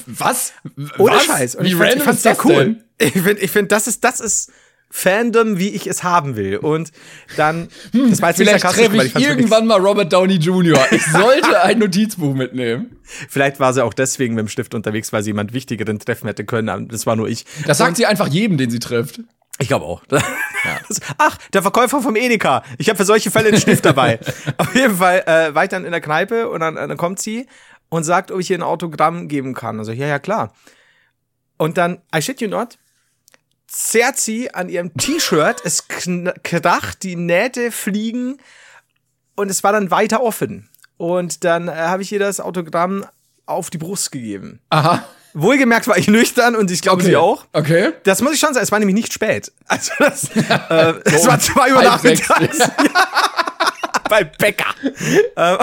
Was? 0.05 0.52
Ohne 0.98 1.14
Was? 1.14 1.24
Scheiß. 1.24 1.55
Und 1.55 1.64
Wie 1.64 1.68
ich, 1.68 1.81
random 1.81 1.96
ich 1.96 2.05
fand's 2.05 2.22
sehr 2.24 2.37
cool. 2.44 2.52
Denn? 2.52 2.85
Ich 2.98 3.12
finde, 3.12 3.38
ich 3.38 3.50
find, 3.50 3.72
das 3.72 3.87
ist, 3.87 4.05
das 4.05 4.20
ist 4.20 4.52
Fandom, 4.94 5.59
wie 5.59 5.70
ich 5.70 5.87
es 5.87 6.02
haben 6.02 6.37
will. 6.37 6.59
Und 6.59 6.92
dann, 7.38 7.68
hm, 7.92 8.11
das 8.11 8.20
war 8.20 8.28
jetzt 8.28 8.37
vielleicht 8.37 8.62
treffe 8.62 8.96
ich, 8.98 9.16
ich 9.16 9.26
irgendwann 9.26 9.66
mal 9.66 9.81
Robert 9.81 10.12
Downey 10.12 10.35
Jr. 10.35 10.78
Ich 10.90 11.05
sollte 11.12 11.62
ein 11.62 11.78
Notizbuch 11.78 12.35
mitnehmen. 12.35 12.98
Vielleicht 13.02 13.59
war 13.59 13.72
sie 13.72 13.83
auch 13.83 13.94
deswegen 13.94 14.35
mit 14.35 14.42
dem 14.42 14.48
Stift 14.48 14.74
unterwegs, 14.74 15.11
weil 15.11 15.22
sie 15.22 15.31
jemand 15.31 15.55
Wichtigeren 15.55 15.98
treffen 15.98 16.26
hätte 16.26 16.44
können. 16.44 16.88
Das 16.88 17.07
war 17.07 17.16
nur 17.16 17.26
ich. 17.26 17.46
Das 17.66 17.78
sagt 17.78 17.88
Und, 17.88 17.96
sie 17.96 18.05
einfach 18.05 18.28
jedem, 18.28 18.59
den 18.59 18.70
sie 18.70 18.81
trifft. 18.81 19.20
Ich 19.59 19.68
glaube 19.68 19.87
auch. 19.87 20.02
Ja. 20.11 20.20
Ach, 21.18 21.38
der 21.55 21.62
Verkäufer 21.62 22.02
vom 22.02 22.14
Edeka. 22.14 22.62
Ich 22.76 22.90
habe 22.90 22.98
für 22.98 23.07
solche 23.07 23.31
Fälle 23.31 23.48
einen 23.48 23.61
Stift 23.61 23.87
dabei. 23.87 24.20
Auf 24.59 24.74
jeden 24.74 24.98
Fall 24.98 25.22
äh, 25.26 25.55
war 25.55 25.64
ich 25.64 25.70
dann 25.70 25.87
in 25.87 25.92
der 25.92 26.02
Kneipe 26.02 26.50
und 26.50 26.61
dann, 26.61 26.74
dann 26.74 26.96
kommt 26.98 27.18
sie 27.18 27.46
und 27.88 28.05
sagt, 28.05 28.31
ob 28.31 28.40
ich 28.40 28.50
ihr 28.50 28.59
ein 28.59 28.62
Autogramm 28.62 29.26
geben 29.28 29.55
kann. 29.55 29.78
Also, 29.78 29.92
ja, 29.92 30.07
ja, 30.07 30.18
klar. 30.18 30.52
Und 31.57 31.78
dann, 31.78 32.02
I 32.14 32.20
shit 32.20 32.42
you 32.42 32.48
not, 32.48 32.78
zerrt 33.72 34.18
sie 34.18 34.54
an 34.54 34.68
ihrem 34.68 34.94
T-Shirt, 34.94 35.62
es 35.64 35.87
kracht, 35.88 37.02
die 37.02 37.16
Nähte 37.16 37.72
fliegen 37.72 38.38
und 39.35 39.50
es 39.50 39.64
war 39.64 39.72
dann 39.72 39.90
weiter 39.90 40.22
offen. 40.22 40.68
Und 40.98 41.44
dann 41.44 41.68
äh, 41.68 41.72
habe 41.72 42.02
ich 42.02 42.12
ihr 42.12 42.18
das 42.18 42.38
Autogramm 42.38 43.06
auf 43.46 43.70
die 43.70 43.78
Brust 43.78 44.12
gegeben. 44.12 44.61
Aha. 44.70 45.04
Wohlgemerkt 45.35 45.88
war 45.88 45.96
ich 45.96 46.08
nüchtern 46.08 46.54
und 46.54 46.70
ich 46.70 46.82
glaube 46.82 47.02
okay. 47.02 47.11
sie 47.11 47.16
auch. 47.16 47.46
Okay. 47.54 47.92
Das 48.04 48.20
muss 48.20 48.35
ich 48.35 48.40
schon 48.40 48.52
sagen, 48.52 48.62
es 48.62 48.70
war 48.70 48.78
nämlich 48.78 48.94
nicht 48.94 49.12
spät. 49.12 49.50
Also 49.66 49.92
das, 49.98 50.24
äh, 50.37 50.94
es 51.04 51.26
war 51.26 51.40
zwei 51.40 51.74
Uhr 51.74 51.82
nachmittags. 51.82 52.58
Bei 54.11 54.24
Bäcker. 54.24 54.74
Ähm, 55.37 55.58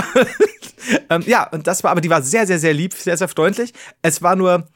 ähm, 1.11 1.23
ja, 1.27 1.47
und 1.49 1.67
das 1.67 1.83
war, 1.83 1.91
aber 1.91 2.01
die 2.01 2.09
war 2.09 2.23
sehr, 2.23 2.47
sehr, 2.47 2.57
sehr 2.57 2.73
lieb, 2.73 2.95
sehr, 2.95 3.15
sehr 3.15 3.27
freundlich. 3.27 3.73
Es 4.01 4.23
war 4.23 4.35
nur, 4.35 4.67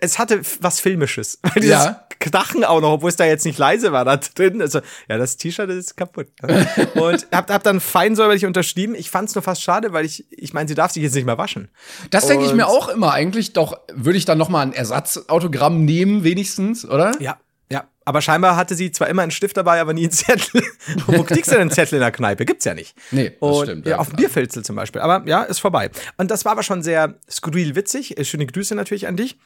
es 0.00 0.18
hatte 0.18 0.40
was 0.60 0.80
Filmisches. 0.80 1.38
Weil 1.42 1.62
dieses 1.62 1.84
ja. 1.84 2.06
Knachen 2.18 2.64
auch 2.64 2.80
noch, 2.80 2.92
obwohl 2.92 3.10
es 3.10 3.16
da 3.16 3.24
jetzt 3.24 3.44
nicht 3.44 3.58
leise 3.58 3.92
war 3.92 4.04
da 4.04 4.16
drin. 4.16 4.60
Also, 4.60 4.80
ja, 5.08 5.18
das 5.18 5.36
T-Shirt 5.36 5.68
ist 5.70 5.96
kaputt. 5.96 6.28
Und 6.94 7.26
hab, 7.32 7.50
hab 7.50 7.62
dann 7.62 7.80
fein 7.80 8.16
säuberlich 8.16 8.46
unterschrieben. 8.46 8.94
Ich 8.94 9.10
fand's 9.10 9.34
nur 9.34 9.42
fast 9.42 9.62
schade, 9.62 9.92
weil 9.92 10.04
ich, 10.04 10.26
ich 10.30 10.52
meine, 10.54 10.68
sie 10.68 10.74
darf 10.74 10.92
sich 10.92 11.02
jetzt 11.02 11.14
nicht 11.14 11.26
mehr 11.26 11.38
waschen. 11.38 11.68
Das 12.10 12.26
denke 12.26 12.46
ich 12.46 12.54
mir 12.54 12.66
auch 12.66 12.88
immer 12.88 13.12
eigentlich. 13.12 13.52
Doch 13.52 13.78
würde 13.92 14.18
ich 14.18 14.24
dann 14.24 14.38
noch 14.38 14.48
mal 14.48 14.62
ein 14.62 14.72
Ersatzautogramm 14.72 15.84
nehmen, 15.84 16.24
wenigstens, 16.24 16.88
oder? 16.88 17.12
Ja. 17.20 17.38
Ja, 17.70 17.88
aber 18.04 18.20
scheinbar 18.20 18.56
hatte 18.56 18.74
sie 18.74 18.92
zwar 18.92 19.08
immer 19.08 19.22
einen 19.22 19.30
Stift 19.30 19.56
dabei, 19.56 19.80
aber 19.80 19.94
nie 19.94 20.02
einen 20.02 20.12
Zettel. 20.12 20.62
Wo 21.06 21.24
kriegst 21.24 21.50
du 21.50 21.52
denn 21.52 21.62
einen 21.62 21.70
Zettel 21.70 21.96
in 21.96 22.02
der 22.02 22.12
Kneipe? 22.12 22.44
Gibt's 22.44 22.66
ja 22.66 22.74
nicht. 22.74 22.94
Nee, 23.10 23.30
das 23.30 23.50
und, 23.50 23.64
stimmt. 23.64 23.86
Ja, 23.86 23.98
auf 23.98 24.10
dem 24.10 24.16
Bierfilzel 24.16 24.64
zum 24.64 24.76
Beispiel. 24.76 25.00
Aber 25.00 25.26
ja, 25.26 25.42
ist 25.42 25.60
vorbei. 25.60 25.90
Und 26.18 26.30
das 26.30 26.44
war 26.44 26.52
aber 26.52 26.62
schon 26.62 26.82
sehr 26.82 27.14
skurril 27.28 27.74
witzig. 27.74 28.14
Schöne 28.22 28.46
Grüße 28.46 28.74
natürlich 28.74 29.08
an 29.08 29.16
dich. 29.16 29.38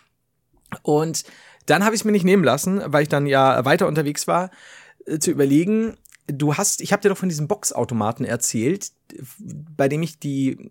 Und 0.82 1.24
dann 1.66 1.84
habe 1.84 1.94
ich 1.94 2.00
es 2.00 2.04
mir 2.04 2.12
nicht 2.12 2.24
nehmen 2.24 2.44
lassen, 2.44 2.82
weil 2.86 3.02
ich 3.02 3.08
dann 3.08 3.26
ja 3.26 3.64
weiter 3.64 3.86
unterwegs 3.86 4.26
war, 4.26 4.50
äh, 5.06 5.18
zu 5.18 5.30
überlegen, 5.30 5.96
du 6.26 6.54
hast, 6.54 6.80
ich 6.80 6.92
habe 6.92 7.02
dir 7.02 7.08
doch 7.08 7.18
von 7.18 7.28
diesem 7.28 7.48
Boxautomaten 7.48 8.24
erzählt, 8.24 8.92
bei 9.76 9.88
dem 9.88 10.02
ich 10.02 10.18
die 10.18 10.70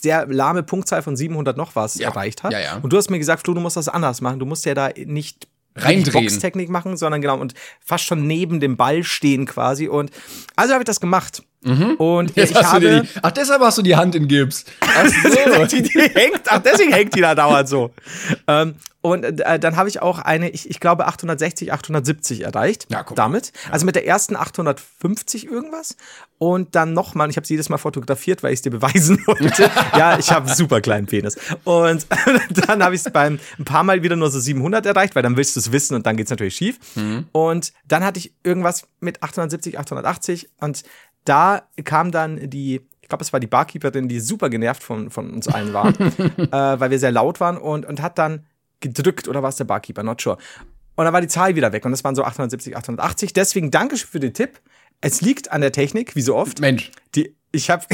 sehr 0.00 0.26
lahme 0.26 0.62
Punktzahl 0.62 1.02
von 1.02 1.16
700 1.16 1.56
noch 1.56 1.74
was 1.74 1.96
ja. 1.96 2.08
erreicht 2.08 2.42
habe. 2.42 2.54
Ja, 2.54 2.60
ja. 2.60 2.76
Und 2.76 2.92
du 2.92 2.96
hast 2.96 3.10
mir 3.10 3.18
gesagt, 3.18 3.44
Flo, 3.44 3.54
du 3.54 3.60
musst 3.60 3.76
das 3.76 3.88
anders 3.88 4.20
machen. 4.20 4.38
Du 4.38 4.46
musst 4.46 4.64
ja 4.66 4.74
da 4.74 4.90
nicht 4.96 5.48
reindrehen. 5.74 6.24
Boxtechnik 6.24 6.68
machen, 6.68 6.96
sondern 6.96 7.20
genau 7.20 7.38
und 7.38 7.54
fast 7.80 8.04
schon 8.04 8.26
neben 8.26 8.60
dem 8.60 8.76
Ball 8.76 9.04
stehen 9.04 9.46
quasi. 9.46 9.88
Und 9.88 10.10
also 10.56 10.74
habe 10.74 10.82
ich 10.82 10.86
das 10.86 11.00
gemacht. 11.00 11.42
Mhm. 11.62 11.94
Und 11.94 12.36
Jetzt 12.36 12.52
ich 12.52 12.62
habe, 12.62 13.02
die, 13.02 13.08
ach, 13.22 13.30
deshalb 13.32 13.60
hast 13.62 13.78
du 13.78 13.82
die 13.82 13.96
Hand 13.96 14.14
in 14.14 14.28
Gips. 14.28 14.64
Ach 14.80 15.06
so. 15.56 15.64
die, 15.66 15.82
die 15.82 15.98
hängt, 15.98 16.42
ach, 16.46 16.60
deswegen 16.60 16.92
hängt 16.92 17.14
die 17.14 17.20
da 17.20 17.34
dauernd 17.34 17.68
so. 17.68 17.90
Ähm, 18.46 18.74
und 19.00 19.24
äh, 19.24 19.60
dann 19.60 19.76
habe 19.76 19.88
ich 19.88 20.02
auch 20.02 20.18
eine, 20.18 20.50
ich, 20.50 20.68
ich 20.68 20.80
glaube 20.80 21.06
860, 21.06 21.72
870 21.72 22.42
erreicht. 22.42 22.86
Ja, 22.90 23.04
damit. 23.14 23.52
Also 23.70 23.86
mit 23.86 23.94
der 23.94 24.06
ersten 24.06 24.34
850 24.34 25.46
irgendwas. 25.46 25.96
Und 26.38 26.74
dann 26.74 26.94
nochmal, 26.94 27.30
ich 27.30 27.36
habe 27.36 27.46
sie 27.46 27.54
jedes 27.54 27.68
Mal 27.68 27.78
fotografiert, 27.78 28.42
weil 28.42 28.52
ich 28.52 28.58
es 28.58 28.62
dir 28.62 28.70
beweisen 28.70 29.22
wollte. 29.26 29.70
ja, 29.96 30.18
ich 30.18 30.30
habe 30.32 30.46
einen 30.46 30.56
super 30.56 30.80
kleinen 30.80 31.06
Penis. 31.06 31.36
Und 31.62 32.06
dann 32.66 32.82
habe 32.82 32.96
ich 32.96 33.04
es 33.04 33.12
beim 33.12 33.38
ein 33.58 33.64
paar 33.64 33.84
Mal 33.84 34.02
wieder 34.02 34.16
nur 34.16 34.30
so 34.30 34.40
700 34.40 34.84
erreicht, 34.84 35.14
weil 35.14 35.22
dann 35.22 35.36
willst 35.36 35.54
du 35.54 35.60
es 35.60 35.70
wissen 35.70 35.94
und 35.94 36.04
dann 36.04 36.16
geht's 36.16 36.30
natürlich 36.30 36.56
schief. 36.56 36.78
Mhm. 36.96 37.26
Und 37.30 37.72
dann 37.86 38.04
hatte 38.04 38.18
ich 38.18 38.32
irgendwas 38.42 38.82
mit 38.98 39.22
870, 39.22 39.78
880 39.78 40.50
und 40.58 40.82
da 41.28 41.62
kam 41.84 42.10
dann 42.10 42.50
die 42.50 42.80
ich 43.08 43.08
glaube, 43.08 43.24
es 43.24 43.32
war 43.32 43.40
die 43.40 43.46
Barkeeperin, 43.46 44.06
die 44.06 44.20
super 44.20 44.50
genervt 44.50 44.82
von, 44.82 45.10
von 45.10 45.30
uns 45.30 45.48
allen 45.48 45.72
war, 45.72 45.88
äh, 45.98 46.78
weil 46.78 46.90
wir 46.90 46.98
sehr 46.98 47.10
laut 47.10 47.40
waren 47.40 47.56
und, 47.56 47.86
und 47.86 48.02
hat 48.02 48.18
dann 48.18 48.44
gedrückt 48.80 49.28
oder 49.28 49.42
war 49.42 49.48
es 49.48 49.56
der 49.56 49.64
Barkeeper, 49.64 50.02
not 50.02 50.20
sure. 50.20 50.36
Und 50.94 51.06
dann 51.06 51.14
war 51.14 51.22
die 51.22 51.28
Zahl 51.28 51.56
wieder 51.56 51.72
weg 51.72 51.86
und 51.86 51.92
das 51.92 52.04
waren 52.04 52.14
so 52.14 52.22
870, 52.22 52.76
880. 52.76 53.32
Deswegen 53.32 53.70
danke 53.70 53.96
für 53.96 54.20
den 54.20 54.34
Tipp. 54.34 54.60
Es 55.00 55.22
liegt 55.22 55.52
an 55.52 55.62
der 55.62 55.72
Technik, 55.72 56.16
wie 56.16 56.20
so 56.20 56.36
oft. 56.36 56.60
Mensch. 56.60 56.90
Die, 57.14 57.34
ich 57.50 57.70
habe 57.70 57.86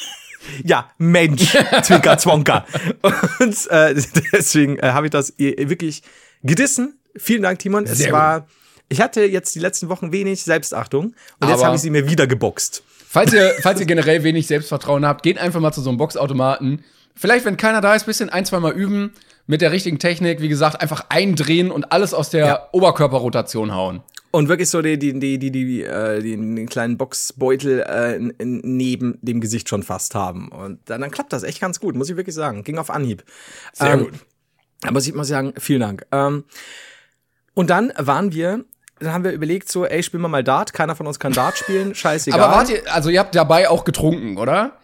ja, 0.64 0.90
Mensch, 0.98 1.56
Zwinker, 1.82 2.18
Zwonker. 2.18 2.66
Und 3.40 3.70
äh, 3.70 3.94
deswegen 4.32 4.78
äh, 4.80 4.90
habe 4.90 5.06
ich 5.06 5.10
das 5.12 5.32
wirklich 5.38 6.02
gedissen. 6.42 6.98
Vielen 7.16 7.42
Dank, 7.42 7.58
Timon. 7.60 7.84
Es 7.84 7.98
Sehr 7.98 8.12
war, 8.12 8.40
gut. 8.40 8.50
Ich 8.88 9.00
hatte 9.00 9.24
jetzt 9.24 9.54
die 9.54 9.60
letzten 9.60 9.88
Wochen 9.88 10.12
wenig 10.12 10.42
Selbstachtung 10.42 11.06
und 11.06 11.14
Aber 11.40 11.52
jetzt 11.52 11.64
habe 11.64 11.76
ich 11.76 11.82
sie 11.82 11.90
mir 11.90 12.08
wieder 12.08 12.26
geboxt. 12.26 12.82
Falls 13.10 13.32
ihr, 13.32 13.54
falls 13.62 13.80
ihr 13.80 13.86
generell 13.86 14.22
wenig 14.22 14.46
Selbstvertrauen 14.46 15.06
habt, 15.06 15.22
geht 15.22 15.38
einfach 15.38 15.60
mal 15.60 15.72
zu 15.72 15.80
so 15.80 15.90
einem 15.90 15.98
Boxautomaten. 15.98 16.84
Vielleicht, 17.14 17.44
wenn 17.44 17.56
keiner 17.56 17.80
da 17.80 17.94
ist, 17.94 18.06
bisschen 18.06 18.28
ein, 18.28 18.44
zwei 18.44 18.60
Mal 18.60 18.72
üben 18.72 19.12
mit 19.46 19.60
der 19.60 19.72
richtigen 19.72 19.98
Technik. 19.98 20.40
Wie 20.40 20.48
gesagt, 20.48 20.80
einfach 20.80 21.06
eindrehen 21.08 21.70
und 21.70 21.90
alles 21.90 22.14
aus 22.14 22.30
der 22.30 22.46
ja. 22.46 22.68
Oberkörperrotation 22.72 23.74
hauen. 23.74 24.02
Und 24.30 24.48
wirklich 24.48 24.68
so 24.68 24.82
die, 24.82 24.98
die, 24.98 25.18
die, 25.18 25.38
die, 25.38 25.50
die, 25.50 25.82
äh, 25.82 26.22
den 26.22 26.68
kleinen 26.68 26.98
Boxbeutel 26.98 27.80
äh, 27.80 28.18
neben 28.44 29.18
dem 29.22 29.40
Gesicht 29.40 29.70
schon 29.70 29.82
fast 29.82 30.14
haben. 30.14 30.48
Und 30.50 30.80
dann, 30.84 31.00
dann 31.00 31.10
klappt 31.10 31.32
das 31.32 31.44
echt 31.44 31.60
ganz 31.60 31.80
gut, 31.80 31.96
muss 31.96 32.10
ich 32.10 32.16
wirklich 32.16 32.34
sagen. 32.34 32.62
Ging 32.62 32.76
auf 32.76 32.90
Anhieb. 32.90 33.24
Sehr 33.72 33.94
ähm, 33.94 34.04
gut. 34.04 34.12
Aber 34.82 35.00
ich 35.00 35.14
muss 35.14 35.28
sagen, 35.28 35.54
vielen 35.58 35.80
Dank. 35.80 36.06
Ähm, 36.12 36.44
und 37.54 37.70
dann 37.70 37.92
waren 37.96 38.32
wir 38.32 38.64
dann 39.00 39.12
haben 39.12 39.24
wir 39.24 39.32
überlegt, 39.32 39.70
so, 39.70 39.84
ey, 39.84 40.02
spielen 40.02 40.22
wir 40.22 40.28
mal 40.28 40.44
Dart. 40.44 40.72
Keiner 40.72 40.96
von 40.96 41.06
uns 41.06 41.18
kann 41.18 41.32
Dart 41.32 41.58
spielen. 41.58 41.94
Scheißegal. 41.94 42.40
Aber 42.40 42.54
wart 42.54 42.70
ihr, 42.70 42.82
also 42.92 43.10
ihr 43.10 43.20
habt 43.20 43.34
dabei 43.34 43.68
auch 43.68 43.84
getrunken, 43.84 44.38
oder? 44.38 44.78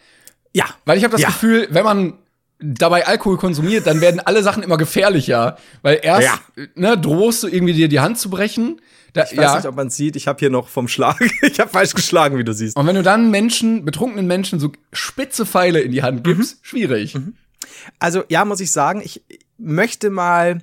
Ja. 0.52 0.66
Weil 0.84 0.98
ich 0.98 1.04
habe 1.04 1.12
das 1.12 1.22
ja. 1.22 1.28
Gefühl, 1.28 1.68
wenn 1.70 1.84
man 1.84 2.14
dabei 2.60 3.06
Alkohol 3.06 3.36
konsumiert, 3.36 3.86
dann 3.86 4.00
werden 4.00 4.20
alle 4.20 4.42
Sachen 4.42 4.62
immer 4.62 4.76
gefährlicher. 4.76 5.58
Weil 5.82 6.00
erst, 6.02 6.28
ja. 6.56 6.64
ne, 6.74 6.96
drohst 6.96 7.42
du 7.42 7.48
irgendwie 7.48 7.74
dir 7.74 7.88
die 7.88 8.00
Hand 8.00 8.18
zu 8.18 8.30
brechen. 8.30 8.80
Da, 9.12 9.24
ich 9.30 9.36
weiß 9.36 9.44
ja. 9.44 9.56
nicht, 9.56 9.66
ob 9.66 9.76
man 9.76 9.90
sieht. 9.90 10.16
Ich 10.16 10.26
habe 10.26 10.38
hier 10.40 10.50
noch 10.50 10.68
vom 10.68 10.88
Schlag. 10.88 11.20
ich 11.42 11.60
habe 11.60 11.70
falsch 11.70 11.94
geschlagen, 11.94 12.36
wie 12.38 12.44
du 12.44 12.52
siehst. 12.52 12.76
Und 12.76 12.86
wenn 12.86 12.96
du 12.96 13.02
dann 13.02 13.30
Menschen, 13.30 13.84
betrunkenen 13.84 14.26
Menschen 14.26 14.58
so 14.58 14.72
spitze 14.92 15.46
Pfeile 15.46 15.80
in 15.80 15.92
die 15.92 16.02
Hand 16.02 16.24
gibst, 16.24 16.56
mhm. 16.56 16.58
schwierig. 16.62 17.14
Mhm. 17.14 17.34
Also 17.98 18.24
ja, 18.28 18.44
muss 18.44 18.60
ich 18.60 18.72
sagen, 18.72 19.02
ich 19.04 19.22
möchte 19.58 20.10
mal 20.10 20.60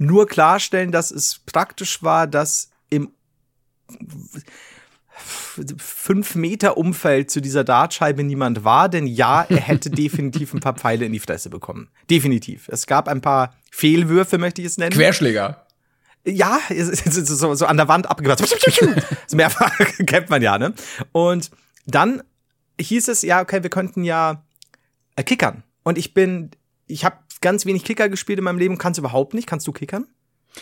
nur 0.00 0.26
klarstellen, 0.26 0.92
dass 0.92 1.10
es 1.10 1.40
praktisch 1.44 2.02
war, 2.02 2.26
dass 2.26 2.70
im 2.88 3.12
fünf 5.76 6.34
Meter 6.34 6.78
Umfeld 6.78 7.30
zu 7.30 7.40
dieser 7.42 7.64
Dartscheibe 7.64 8.24
niemand 8.24 8.64
war, 8.64 8.88
denn 8.88 9.06
ja, 9.06 9.42
er 9.42 9.60
hätte 9.60 9.90
definitiv 9.90 10.54
ein 10.54 10.60
paar 10.60 10.74
Pfeile 10.74 11.04
in 11.04 11.12
die 11.12 11.18
Fresse 11.18 11.50
bekommen. 11.50 11.90
Definitiv. 12.08 12.68
Es 12.68 12.86
gab 12.86 13.08
ein 13.08 13.20
paar 13.20 13.54
Fehlwürfe, 13.70 14.38
möchte 14.38 14.62
ich 14.62 14.68
es 14.68 14.78
nennen. 14.78 14.92
Querschläger. 14.92 15.66
Ja, 16.24 16.60
so, 16.70 17.54
so 17.54 17.66
an 17.66 17.76
der 17.76 17.88
Wand 17.88 18.08
abgebracht. 18.08 18.42
so 19.26 19.36
mehrfach 19.36 19.72
kennt 20.06 20.30
man 20.30 20.40
ja, 20.40 20.58
ne? 20.58 20.72
Und 21.12 21.50
dann 21.86 22.22
hieß 22.80 23.08
es, 23.08 23.22
ja, 23.22 23.42
okay, 23.42 23.62
wir 23.62 23.70
könnten 23.70 24.04
ja 24.04 24.42
äh, 25.16 25.22
kickern. 25.22 25.62
Und 25.82 25.98
ich 25.98 26.14
bin, 26.14 26.50
ich 26.86 27.04
habe 27.04 27.16
ganz 27.40 27.66
wenig 27.66 27.84
Kicker 27.84 28.08
gespielt 28.08 28.38
in 28.38 28.44
meinem 28.44 28.58
Leben, 28.58 28.78
kannst 28.78 28.98
überhaupt 28.98 29.34
nicht. 29.34 29.46
Kannst 29.46 29.66
du 29.66 29.72
kickern? 29.72 30.06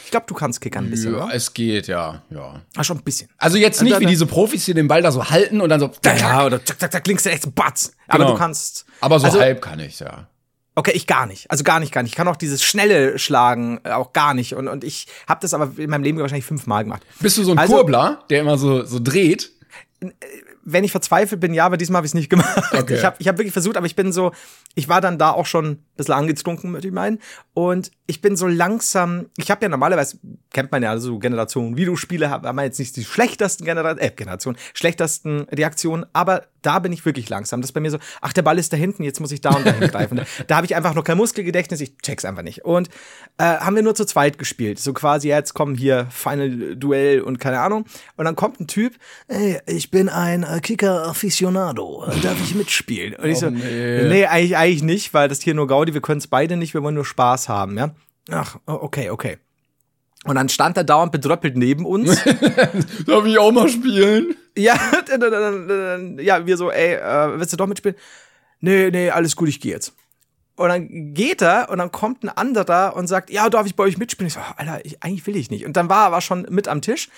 Ich 0.05 0.11
glaube, 0.11 0.27
du 0.27 0.35
kannst 0.35 0.61
kickern 0.61 0.85
ein 0.85 0.91
bisschen. 0.91 1.15
Ja, 1.15 1.25
oder? 1.25 1.35
es 1.35 1.55
geht, 1.55 1.87
ja, 1.87 2.23
ja. 2.31 2.61
Ah, 2.77 2.85
schon 2.85 2.99
ein 2.99 3.03
bisschen. 3.03 3.31
Also 3.39 3.57
jetzt 3.57 3.83
nicht 3.83 3.99
wie 4.01 4.07
diese 4.07 4.27
Profis, 4.27 4.67
die 4.67 4.75
den 4.75 4.87
Ball 4.87 5.01
da 5.01 5.11
so 5.11 5.31
halten 5.31 5.61
und 5.61 5.71
dann 5.71 5.81
so. 5.81 5.91
Ja, 6.05 6.17
ja 6.17 6.47
oder 6.47 6.63
zack, 6.63 6.79
zack, 6.79 6.93
zack, 6.93 7.07
links, 7.07 7.25
rechts, 7.25 7.49
batz. 7.51 7.93
Aber 8.07 8.25
genau. 8.25 8.33
du 8.33 8.39
kannst. 8.39 8.85
Aber 9.01 9.19
so 9.19 9.27
also, 9.27 9.41
halb 9.41 9.63
kann 9.63 9.81
ich, 9.81 10.01
ja. 10.01 10.29
Okay, 10.75 10.93
ich 10.95 11.07
gar 11.07 11.27
nicht. 11.27 11.51
Also 11.51 11.65
gar 11.65 11.81
nicht, 11.81 11.93
gar 11.93 12.03
nicht. 12.03 12.13
Ich 12.13 12.17
kann 12.17 12.29
auch 12.29 12.37
dieses 12.37 12.63
schnelle 12.63 13.19
Schlagen 13.19 13.81
äh, 13.83 13.91
auch 13.91 14.13
gar 14.13 14.35
nicht. 14.35 14.55
Und, 14.55 14.69
und 14.69 14.85
ich 14.85 15.07
habe 15.27 15.41
das 15.41 15.55
aber 15.55 15.73
in 15.77 15.91
meinem 15.91 16.05
Leben 16.05 16.19
wahrscheinlich 16.19 16.45
fünfmal 16.45 16.85
gemacht. 16.85 17.03
Bist 17.19 17.39
du 17.39 17.43
so 17.43 17.53
ein 17.53 17.59
also, 17.59 17.75
Kurbler, 17.75 18.25
der 18.31 18.43
immer 18.43 18.59
so, 18.59 18.85
so 18.85 19.01
dreht? 19.01 19.51
Äh, 20.01 20.11
wenn 20.71 20.85
ich 20.85 20.93
verzweifelt 20.93 21.41
bin, 21.41 21.55
ja, 21.55 21.65
aber 21.65 21.79
diesmal 21.79 21.99
habe 21.99 22.07
ich 22.07 22.11
es 22.11 22.15
nicht 22.15 22.29
gemacht. 22.29 22.63
Okay. 22.73 22.95
Ich 22.95 23.05
habe 23.05 23.17
ich 23.19 23.27
hab 23.27 23.39
wirklich 23.39 23.53
versucht, 23.53 23.77
aber 23.77 23.87
ich 23.87 23.97
bin 23.97 24.13
so, 24.13 24.33
ich 24.79 24.89
war 24.89 25.01
dann 25.01 25.19
da 25.19 25.33
auch 25.33 25.45
schon 25.45 25.67
ein 25.67 25.79
bisschen 25.97 26.15
angetrunken, 26.15 26.73
würde 26.73 26.87
ich 26.87 26.95
meinen. 26.95 27.19
Und 27.53 27.91
ich 28.07 28.21
bin 28.21 28.37
so 28.37 28.47
langsam, 28.47 29.27
ich 29.37 29.51
habe 29.51 29.65
ja 29.65 29.69
normalerweise, 29.69 30.19
kennt 30.53 30.71
man 30.71 30.85
ja 30.85 30.97
so 30.99 31.19
Generationen 31.19 31.77
Videospiele, 31.77 32.31
haben 32.31 32.57
wir 32.57 32.63
jetzt 32.63 32.79
nicht 32.79 32.97
die 32.97 33.05
schlechtesten 33.05 33.65
Genera 33.65 33.99
äh, 33.99 34.13
Generationen, 34.15 34.57
schlechtesten 34.75 35.41
Reaktionen, 35.51 36.07
aber 36.13 36.45
da 36.63 36.79
bin 36.79 36.93
ich 36.93 37.05
wirklich 37.05 37.29
langsam. 37.29 37.61
Das 37.61 37.71
ist 37.71 37.75
bei 37.75 37.81
mir 37.81 37.91
so, 37.91 37.99
ach, 38.21 38.33
der 38.33 38.43
Ball 38.43 38.59
ist 38.59 38.73
da 38.73 38.77
hinten, 38.77 39.03
jetzt 39.03 39.21
muss 39.21 39.33
ich 39.33 39.41
da 39.41 39.51
und 39.51 39.67
dahin 39.67 39.89
greifen. 39.89 40.17
Da, 40.17 40.25
da 40.47 40.57
habe 40.57 40.67
ich 40.67 40.77
einfach 40.77 40.95
noch 40.95 41.05
kein 41.05 41.17
Muskelgedächtnis, 41.17 41.81
ich 41.81 41.99
check's 41.99 42.25
einfach 42.25 42.43
nicht. 42.43 42.65
Und 42.65 42.89
äh, 43.39 43.45
haben 43.45 43.77
wir 43.77 43.83
nur 43.83 43.95
zu 43.95 44.05
zweit 44.05 44.39
gespielt. 44.39 44.79
So 44.79 44.93
quasi, 44.93 45.29
jetzt 45.29 45.55
kommen 45.55 45.75
hier 45.75 46.07
Final 46.11 46.77
Duell 46.77 47.21
und 47.21 47.39
keine 47.41 47.61
Ahnung. 47.61 47.85
Und 48.17 48.25
dann 48.25 48.37
kommt 48.37 48.61
ein 48.61 48.67
Typ, 48.67 48.95
ey, 49.29 49.61
ich 49.67 49.91
bin 49.91 50.09
ein 50.09 50.45
äh, 50.45 50.61
Kicker-Aficionado, 50.61 52.07
darf 52.23 52.41
ich 52.43 52.55
mitspielen? 52.55 53.15
Und 53.15 53.29
ich 53.29 53.37
oh, 53.39 53.41
so, 53.41 53.51
nee, 53.51 54.09
nee 54.09 54.27
eigentlich, 54.27 54.57
eigentlich 54.57 54.68
nicht, 54.77 55.15
weil 55.15 55.29
das 55.29 55.41
hier 55.41 55.55
nur 55.55 55.67
Gaudi, 55.67 55.95
wir 55.95 56.01
können 56.01 56.19
es 56.19 56.27
beide 56.27 56.57
nicht, 56.57 56.75
wir 56.75 56.83
wollen 56.83 56.95
nur 56.95 57.05
Spaß 57.05 57.49
haben, 57.49 57.77
ja. 57.77 57.91
Ach, 58.31 58.57
okay, 58.67 59.11
okay. 59.11 59.39
Und 60.25 60.35
dann 60.35 60.49
stand 60.49 60.77
er 60.77 60.85
dauernd 60.85 61.13
bedröppelt 61.13 61.57
neben 61.57 61.87
uns. 61.87 62.23
Darf 63.07 63.25
ich 63.25 63.39
auch 63.39 63.53
mal 63.53 63.69
spielen? 63.69 64.35
Ja, 64.57 64.75
ja, 66.19 66.47
wir 66.47 66.57
so, 66.57 66.71
ey, 66.71 66.95
äh, 66.95 67.39
willst 67.39 67.53
du 67.53 67.57
doch 67.57 67.67
mitspielen? 67.67 67.97
Nee, 68.61 68.91
nee, 68.91 69.11
alles 69.11 69.37
gut, 69.37 69.49
ich 69.49 69.61
gehe 69.61 69.73
jetzt. 69.73 69.95
Und 70.57 70.69
dann 70.69 71.15
geht 71.15 71.41
er 71.41 71.69
und 71.71 71.79
dann 71.79 71.93
kommt 71.93 72.25
ein 72.25 72.29
anderer 72.29 72.97
und 72.97 73.07
sagt, 73.07 73.31
ja, 73.31 73.49
darf 73.49 73.67
ich 73.67 73.77
bei 73.77 73.85
euch 73.85 73.97
mitspielen? 73.97 74.27
Ich 74.27 74.35
so, 74.35 74.41
Alter, 74.57 74.85
ich, 74.85 75.03
eigentlich 75.05 75.25
will 75.29 75.37
ich 75.37 75.51
nicht. 75.51 75.65
Und 75.65 75.77
dann 75.77 75.89
war 75.89 76.03
er 76.03 76.07
aber 76.07 76.21
schon 76.21 76.47
mit 76.51 76.67
am 76.67 76.83
Tisch. 76.83 77.09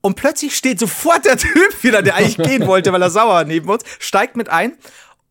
Und 0.00 0.16
plötzlich 0.16 0.56
steht 0.56 0.80
sofort 0.80 1.24
der 1.24 1.36
Typ 1.36 1.82
wieder, 1.82 2.02
der 2.02 2.16
eigentlich 2.16 2.38
gehen 2.38 2.66
wollte, 2.66 2.92
weil 2.92 3.02
er 3.02 3.10
sauer 3.10 3.44
neben 3.44 3.68
uns, 3.68 3.84
steigt 4.00 4.36
mit 4.36 4.48
ein 4.48 4.72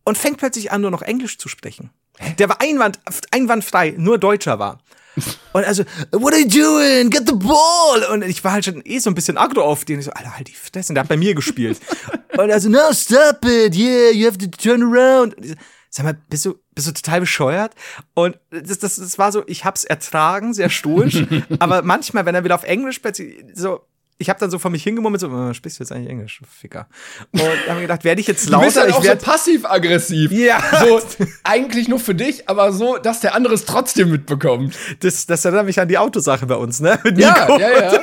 und 0.04 0.18
fängt 0.18 0.38
plötzlich 0.38 0.72
an, 0.72 0.80
nur 0.80 0.90
noch 0.90 1.02
Englisch 1.02 1.38
zu 1.38 1.48
sprechen. 1.48 1.90
Der 2.38 2.48
war 2.48 2.60
einwand, 2.60 3.00
einwandfrei, 3.30 3.94
nur 3.96 4.18
Deutscher 4.18 4.58
war. 4.58 4.78
Und 5.52 5.64
also, 5.64 5.82
what 6.12 6.32
are 6.32 6.40
you 6.40 6.48
doing? 6.48 7.10
Get 7.10 7.26
the 7.26 7.34
ball! 7.34 8.04
Und 8.12 8.22
ich 8.22 8.44
war 8.44 8.52
halt 8.52 8.64
schon 8.64 8.80
eh 8.84 8.98
so 9.00 9.10
ein 9.10 9.14
bisschen 9.14 9.36
aggro 9.36 9.62
auf 9.62 9.84
den. 9.84 9.98
Ich 9.98 10.04
so, 10.04 10.12
Alter, 10.12 10.36
halt 10.36 10.46
die 10.46 10.54
Fresse. 10.54 10.94
Der 10.94 11.02
hat 11.02 11.08
bei 11.08 11.16
mir 11.16 11.34
gespielt. 11.34 11.80
und 12.38 12.50
also, 12.50 12.68
no, 12.68 12.92
stop 12.92 13.44
it. 13.44 13.74
Yeah, 13.74 14.10
you 14.12 14.26
have 14.26 14.38
to 14.38 14.46
turn 14.46 14.82
around. 14.82 15.34
So, 15.44 15.54
Sag 15.92 16.04
mal, 16.04 16.16
bist 16.28 16.44
du, 16.46 16.54
bist 16.72 16.86
du 16.86 16.92
total 16.92 17.20
bescheuert? 17.20 17.74
Und 18.14 18.38
das, 18.50 18.78
das, 18.78 18.94
das 18.94 19.18
war 19.18 19.32
so, 19.32 19.42
ich 19.48 19.64
hab's 19.64 19.82
ertragen, 19.82 20.54
sehr 20.54 20.70
stoisch. 20.70 21.24
aber 21.58 21.82
manchmal, 21.82 22.26
wenn 22.26 22.36
er 22.36 22.44
wieder 22.44 22.54
auf 22.54 22.62
Englisch 22.62 23.00
plötzlich 23.00 23.44
so, 23.54 23.80
ich 24.20 24.28
habe 24.28 24.38
dann 24.38 24.50
so 24.50 24.58
von 24.58 24.70
mich 24.70 24.82
hingemummelt, 24.82 25.20
so, 25.20 25.28
oh, 25.28 25.54
sprichst 25.54 25.80
du 25.80 25.82
jetzt 25.82 25.92
eigentlich 25.92 26.10
Englisch, 26.10 26.42
Ficker? 26.46 26.88
Und 27.32 27.40
haben 27.68 27.76
mir 27.76 27.82
gedacht, 27.82 28.04
werde 28.04 28.20
ich 28.20 28.26
jetzt 28.26 28.50
lauter? 28.50 28.60
Du 28.60 28.66
bist 28.66 28.78
halt 28.78 28.90
ich 28.90 28.94
auch 28.94 29.02
werd 29.02 29.20
so 29.22 29.26
passiv-aggressiv. 29.26 30.30
Ja. 30.30 30.62
So, 30.78 31.00
eigentlich 31.42 31.88
nur 31.88 31.98
für 31.98 32.14
dich, 32.14 32.46
aber 32.48 32.72
so, 32.72 32.98
dass 32.98 33.20
der 33.20 33.34
andere 33.34 33.54
es 33.54 33.64
trotzdem 33.64 34.10
mitbekommt. 34.10 34.76
Das, 35.00 35.24
das 35.24 35.44
erinnert 35.46 35.64
mich 35.64 35.80
an 35.80 35.88
die 35.88 35.96
Autosache 35.96 36.46
bei 36.46 36.56
uns, 36.56 36.80
ne? 36.80 37.00
Mit 37.02 37.16
Nico. 37.16 37.58
Ja, 37.58 37.70
ja, 37.70 37.92
ja. 37.94 38.00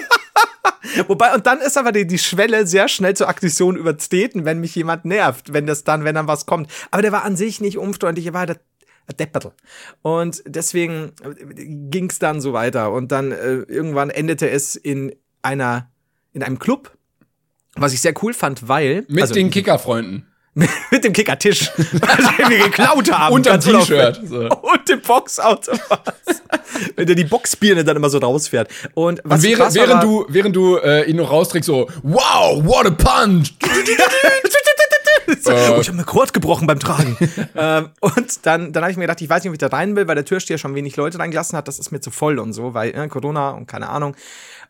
Wobei, 1.08 1.36
und 1.36 1.45
dann 1.45 1.60
ist 1.60 1.77
aber 1.77 1.91
die, 1.91 2.08
die 2.08 2.17
Schwelle 2.17 2.65
sehr 2.65 2.88
schnell 2.88 3.15
zur 3.15 3.30
Aggression 3.30 3.75
übertreten, 3.75 4.43
wenn 4.43 4.60
mich 4.60 4.73
jemand 4.73 5.06
nervt, 5.06 5.53
wenn 5.53 5.67
das 5.67 5.84
dann, 5.84 6.03
wenn 6.03 6.15
dann 6.15 6.27
was 6.27 6.47
kommt. 6.47 6.71
Aber 6.89 7.03
der 7.03 7.12
war 7.12 7.23
an 7.25 7.36
sich 7.36 7.62
nicht 7.62 7.77
umfreundlich, 7.77 8.25
er 8.25 8.34
war 8.34 8.47
der 8.47 8.58
Deppertel. 9.19 9.51
Und 10.01 10.41
deswegen 10.47 11.12
ging 11.91 12.10
es 12.10 12.17
dann 12.17 12.41
so 12.41 12.53
weiter. 12.53 12.91
Und 12.91 13.12
dann 13.12 13.32
äh, 13.32 13.58
irgendwann 13.67 14.10
endete 14.10 14.49
es 14.49 14.75
in 14.75 15.15
einer 15.41 15.91
in 16.34 16.44
einem 16.44 16.60
Club, 16.60 16.92
was 17.76 17.94
ich 17.94 18.02
sehr 18.02 18.13
cool 18.22 18.34
fand, 18.34 18.68
weil. 18.68 19.06
Mit 19.08 19.22
also, 19.22 19.34
den 19.34 19.50
Kickerfreunden. 19.50 20.28
mit 20.92 21.04
dem 21.04 21.13
Kickertisch, 21.13 21.72
den 21.78 22.50
wir 22.50 22.63
geklaut 22.63 23.12
haben. 23.12 23.36
Und 23.36 23.46
dem 23.46 23.60
T-Shirt. 23.60 24.22
So. 24.26 24.50
Und 24.50 24.90
dem 24.90 25.02
Boxautomat. 25.02 26.16
Wenn 26.96 27.06
der 27.06 27.16
die 27.16 27.26
Boxbirne 27.26 27.84
dann 27.84 27.96
immer 27.96 28.10
so 28.10 28.18
rausfährt. 28.18 28.70
Und, 28.96 29.22
was 29.24 29.44
Und 29.44 29.52
während, 29.52 29.76
während 29.76 30.04
du, 30.04 30.26
während 30.30 30.56
du 30.56 30.78
äh, 30.78 31.10
ihn 31.10 31.18
noch 31.18 31.32
rausträgst, 31.32 31.68
so, 31.68 31.88
wow, 32.02 32.63
what 32.66 32.88
a 32.88 32.90
punch! 32.90 33.54
so, 35.42 35.52
oh, 35.52 35.80
ich 35.80 35.88
habe 35.88 35.98
mir 35.98 36.06
Kord 36.06 36.34
gebrochen 36.34 36.66
beim 36.66 36.80
Tragen. 36.80 37.18
ähm, 37.56 37.90
und 38.00 38.46
dann, 38.46 38.74
dann 38.74 38.84
habe 38.84 38.92
ich 38.92 38.98
mir 38.98 39.04
gedacht, 39.04 39.22
ich 39.22 39.30
weiß 39.30 39.44
nicht, 39.44 39.50
ob 39.50 39.54
ich 39.54 39.60
da 39.60 39.68
rein 39.68 39.96
will, 39.96 40.08
weil 40.08 40.16
der 40.16 40.26
Türsteher 40.26 40.58
schon 40.58 40.74
wenig 40.74 40.96
Leute 40.96 41.20
reingelassen 41.20 41.56
hat. 41.56 41.68
Das 41.68 41.78
ist 41.78 41.92
mir 41.92 42.00
zu 42.00 42.10
voll 42.10 42.40
und 42.40 42.54
so, 42.54 42.74
weil 42.74 42.96
äh, 42.96 43.08
Corona 43.10 43.52
und 43.52 43.68
keine 43.68 43.90
Ahnung. 43.90 44.16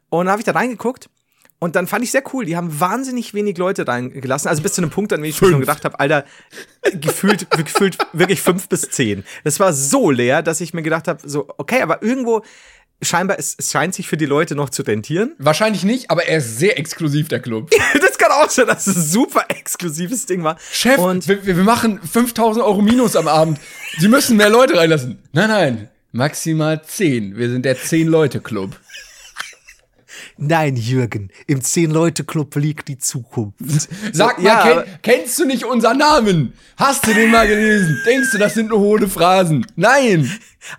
Und 0.10 0.26
dann 0.26 0.32
habe 0.32 0.41
ich 0.41 0.46
da 0.46 0.52
reingeguckt 0.52 1.10
und 1.60 1.76
dann 1.76 1.88
fand 1.88 2.04
ich 2.04 2.12
sehr 2.12 2.24
cool. 2.34 2.46
Die 2.46 2.56
haben 2.56 2.80
wahnsinnig 2.80 3.34
wenig 3.34 3.58
Leute 3.58 3.88
reingelassen. 3.88 4.48
Also 4.48 4.62
bis 4.62 4.74
zu 4.74 4.82
einem 4.82 4.91
Punkt, 4.91 5.12
an 5.12 5.22
dem 5.22 5.30
ich 5.30 5.38
fünf. 5.38 5.52
schon 5.52 5.60
gedacht 5.60 5.86
habe, 5.86 6.00
Alter, 6.00 6.24
gefühlt, 6.93 7.50
gefühlt 7.65 7.98
wirklich 8.13 8.41
fünf 8.41 8.70
bis 8.70 8.82
zehn. 8.89 9.24
Das 9.43 9.60
war 9.60 9.74
so 9.74 10.12
leer, 10.12 10.43
dass 10.43 10.62
ich 10.62 10.74
mir 10.74 10.84
gedacht 10.84 11.08
habe, 11.08 11.28
so, 11.28 11.48
okay, 11.58 11.82
aber 11.82 12.04
irgendwo, 12.04 12.43
scheinbar, 13.02 13.39
es, 13.39 13.56
es 13.58 13.72
scheint 13.72 13.96
sich 13.96 14.08
für 14.08 14.17
die 14.17 14.28
Leute 14.28 14.54
noch 14.54 14.70
zu 14.70 14.84
rentieren. 14.84 15.34
Wahrscheinlich 15.39 15.84
nicht, 15.84 16.12
aber 16.12 16.26
er 16.28 16.38
ist 16.38 16.60
sehr 16.60 16.78
exklusiv, 16.78 17.28
der 17.28 17.39
Club. 17.39 17.72
das 18.02 18.20
kann 18.20 18.32
auch 18.32 18.52
sein, 18.52 18.67
dass 18.67 18.86
es 18.86 18.96
ein 18.96 19.02
super 19.02 19.46
exklusives 19.50 20.28
Ding 20.28 20.43
war. 20.43 20.58
Chef, 20.72 21.00
und 21.00 21.28
wir, 21.28 21.43
wir 21.43 21.56
machen 21.56 22.00
5000 22.00 22.63
Euro 22.63 22.84
Minus 22.84 23.15
am 23.15 23.28
Abend. 23.28 23.60
Sie 23.98 24.08
müssen 24.08 24.38
mehr 24.38 24.50
Leute 24.50 24.78
reinlassen. 24.78 25.17
Nein, 25.32 25.50
nein, 25.50 25.89
maximal 26.12 26.84
10. 26.84 27.36
Wir 27.36 27.50
sind 27.50 27.65
der 27.65 27.78
10-Leute-Club. 27.78 28.76
Nein, 30.38 30.76
Jürgen, 30.76 31.32
im 31.47 31.62
Zehn-Leute-Club 31.62 32.56
liegt 32.58 32.88
die 32.88 32.97
Zukunft. 32.97 33.58
Sag 34.12 34.38
mal, 34.38 34.45
ja, 34.45 34.62
kenn, 34.62 34.84
kennst 35.02 35.39
du 35.39 35.45
nicht 35.45 35.65
unseren 35.65 35.97
Namen? 35.97 36.54
Hast 36.78 37.08
du 37.08 37.13
den 37.13 37.32
mal 37.32 37.47
gelesen? 37.47 38.00
Denkst 38.06 38.30
du, 38.32 38.38
das 38.38 38.54
sind 38.54 38.69
nur 38.69 38.80
hohle 38.80 39.08
Phrasen? 39.08 39.65
Nein! 39.76 40.32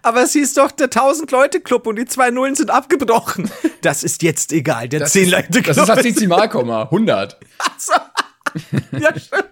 Aber 0.02 0.22
es 0.22 0.32
hieß 0.32 0.54
doch 0.54 0.70
der 0.70 0.90
Tausend-Leute-Club 0.90 1.86
und 1.86 1.96
die 1.96 2.04
zwei 2.04 2.30
Nullen 2.30 2.54
sind 2.54 2.70
abgebrochen. 2.70 3.50
Das 3.80 4.04
ist 4.04 4.22
jetzt 4.22 4.52
egal, 4.52 4.88
der 4.88 5.06
Zehn-Leute-Club. 5.06 5.64
Das 5.64 5.76
ist 5.76 5.88
das 5.88 6.02
Dezimalkomma, 6.02 6.84
100. 6.84 7.38
Also, 7.58 7.92
ja, 8.98 9.18
stimmt. 9.18 9.44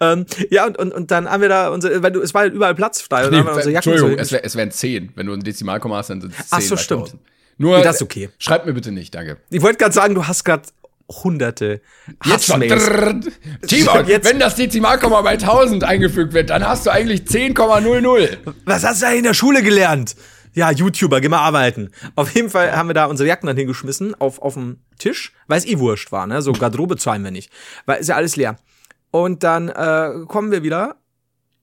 ähm, 0.00 0.26
ja, 0.50 0.66
und, 0.66 0.78
und, 0.78 0.92
und 0.92 1.10
dann 1.10 1.30
haben 1.30 1.40
wir 1.40 1.48
da 1.48 1.68
unsere, 1.68 2.02
weil 2.02 2.10
du, 2.10 2.20
es 2.20 2.34
war 2.34 2.46
überall 2.46 2.74
Platz 2.74 3.00
frei. 3.00 3.28
Nee, 3.28 3.38
Entschuldigung, 3.38 4.10
so 4.10 4.16
es, 4.16 4.32
wär, 4.32 4.44
es 4.44 4.56
wären 4.56 4.70
10. 4.70 5.12
Wenn 5.14 5.26
du 5.26 5.32
ein 5.34 5.40
Dezimalkomma 5.40 5.98
hast, 5.98 6.10
dann 6.10 6.20
sind 6.20 6.32
es 6.32 6.48
10. 6.48 6.58
Ach 6.58 6.60
so, 6.60 6.76
stimmt. 6.76 7.14
1000. 7.60 7.76
Nur, 7.76 7.82
das 7.82 7.96
ist 7.96 8.02
okay. 8.02 8.30
Schreib 8.38 8.66
mir 8.66 8.72
bitte 8.72 8.90
nicht, 8.92 9.14
danke. 9.14 9.36
Ich 9.50 9.62
wollte 9.62 9.78
gerade 9.78 9.94
sagen, 9.94 10.14
du 10.14 10.26
hast 10.26 10.44
gerade 10.44 10.62
hunderte 11.10 11.80
Jetzt 12.24 12.46
schon. 12.46 12.60
Timon, 12.60 14.06
jetzt. 14.06 14.28
wenn 14.28 14.38
das 14.38 14.54
Dezimalkomma 14.54 15.22
bei 15.22 15.32
1000 15.32 15.84
eingefügt 15.84 16.32
wird, 16.32 16.50
dann 16.50 16.66
hast 16.66 16.86
du 16.86 16.90
eigentlich 16.90 17.22
10,00. 17.22 18.38
Was 18.64 18.84
hast 18.84 19.02
du 19.02 19.06
da 19.06 19.12
in 19.12 19.24
der 19.24 19.34
Schule 19.34 19.62
gelernt? 19.62 20.14
Ja, 20.54 20.70
YouTuber, 20.70 21.20
geh 21.20 21.28
mal 21.28 21.38
arbeiten. 21.38 21.90
Auf 22.16 22.34
jeden 22.34 22.50
Fall 22.50 22.72
haben 22.72 22.88
wir 22.88 22.94
da 22.94 23.06
unsere 23.06 23.28
Jacken 23.28 23.46
dann 23.46 23.56
hingeschmissen 23.56 24.14
auf, 24.20 24.40
auf 24.40 24.54
dem 24.54 24.78
Tisch, 24.98 25.32
weil 25.46 25.58
es 25.58 25.66
eh 25.66 25.78
wurscht 25.78 26.10
war, 26.10 26.26
ne? 26.26 26.42
So 26.42 26.52
Garderobe 26.52 26.96
zahlen 26.96 27.22
wir 27.22 27.30
nicht. 27.30 27.52
Weil 27.86 28.00
ist 28.00 28.08
ja 28.08 28.16
alles 28.16 28.34
leer. 28.36 28.56
Und 29.12 29.44
dann 29.44 29.68
äh, 29.68 30.24
kommen 30.26 30.50
wir 30.50 30.62
wieder, 30.62 30.96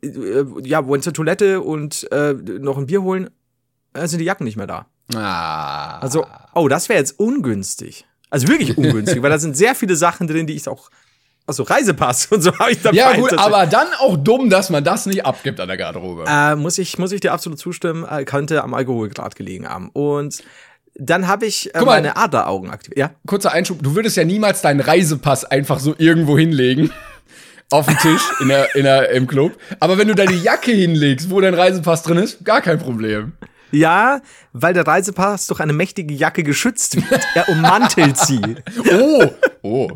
äh, 0.03 0.43
ja, 0.63 0.85
wollen 0.87 1.01
zur 1.01 1.13
Toilette 1.13 1.61
und 1.61 2.09
äh, 2.11 2.33
noch 2.33 2.77
ein 2.77 2.87
Bier 2.87 3.01
holen, 3.01 3.29
äh, 3.93 4.07
sind 4.07 4.19
die 4.19 4.25
Jacken 4.25 4.45
nicht 4.45 4.57
mehr 4.57 4.67
da. 4.67 4.87
Ah. 5.15 5.99
Also, 5.99 6.25
oh, 6.53 6.67
das 6.67 6.89
wäre 6.89 6.99
jetzt 6.99 7.19
ungünstig. 7.19 8.05
Also 8.29 8.47
wirklich 8.47 8.77
ungünstig, 8.77 9.21
weil 9.21 9.29
da 9.29 9.39
sind 9.39 9.55
sehr 9.55 9.75
viele 9.75 9.95
Sachen 9.95 10.27
drin, 10.27 10.47
die 10.47 10.53
ich 10.53 10.67
auch 10.67 10.89
also 11.45 11.63
Reisepass 11.63 12.25
und 12.27 12.41
so 12.41 12.57
habe 12.59 12.71
ich 12.71 12.81
dabei. 12.81 12.97
Ja 12.97 13.15
gut, 13.15 13.37
aber 13.37 13.65
dann 13.65 13.87
auch 13.99 14.17
dumm, 14.17 14.49
dass 14.49 14.69
man 14.69 14.83
das 14.83 15.05
nicht 15.05 15.25
abgibt 15.25 15.61
an 15.61 15.69
der 15.69 15.77
Garderobe. 15.77 16.25
Äh, 16.27 16.55
muss 16.55 16.77
ich 16.77 16.97
muss 16.97 17.13
ich 17.13 17.21
dir 17.21 17.31
absolut 17.31 17.57
zustimmen, 17.57 18.05
äh, 18.05 18.25
könnte 18.25 18.63
am 18.63 18.73
Alkoholgrad 18.73 19.35
gelegen 19.37 19.67
haben. 19.67 19.89
Und 19.93 20.43
dann 20.95 21.27
habe 21.27 21.45
ich 21.45 21.73
äh, 21.73 21.81
meine 21.85 22.17
Adleraugen 22.17 22.69
aktiviert. 22.69 22.97
Ja. 22.97 23.11
Kurzer 23.25 23.53
Einschub, 23.53 23.81
du 23.81 23.95
würdest 23.95 24.17
ja 24.17 24.25
niemals 24.25 24.61
deinen 24.61 24.81
Reisepass 24.81 25.45
einfach 25.45 25.79
so 25.79 25.95
irgendwo 25.97 26.37
hinlegen. 26.37 26.91
auf 27.69 27.85
dem 27.85 27.97
Tisch 27.97 28.21
in 28.39 28.47
der, 28.47 28.75
in 28.75 28.83
der, 28.83 29.09
im 29.09 29.27
Club. 29.27 29.57
Aber 29.81 29.97
wenn 29.97 30.07
du 30.07 30.15
deine 30.15 30.35
Jacke 30.35 30.71
hinlegst, 30.71 31.29
wo 31.29 31.41
dein 31.41 31.53
Reisepass 31.53 32.03
drin 32.03 32.17
ist, 32.17 32.45
gar 32.45 32.61
kein 32.61 32.79
Problem. 32.79 33.33
Ja, 33.71 34.21
weil 34.53 34.73
der 34.73 34.87
Reisepass 34.87 35.47
durch 35.47 35.59
eine 35.59 35.73
mächtige 35.73 36.13
Jacke 36.13 36.43
geschützt 36.43 36.95
wird. 36.95 37.21
Er 37.35 37.49
ummantelt 37.49 38.17
sie. 38.17 38.41
Oh, 38.91 39.29
oh. 39.61 39.91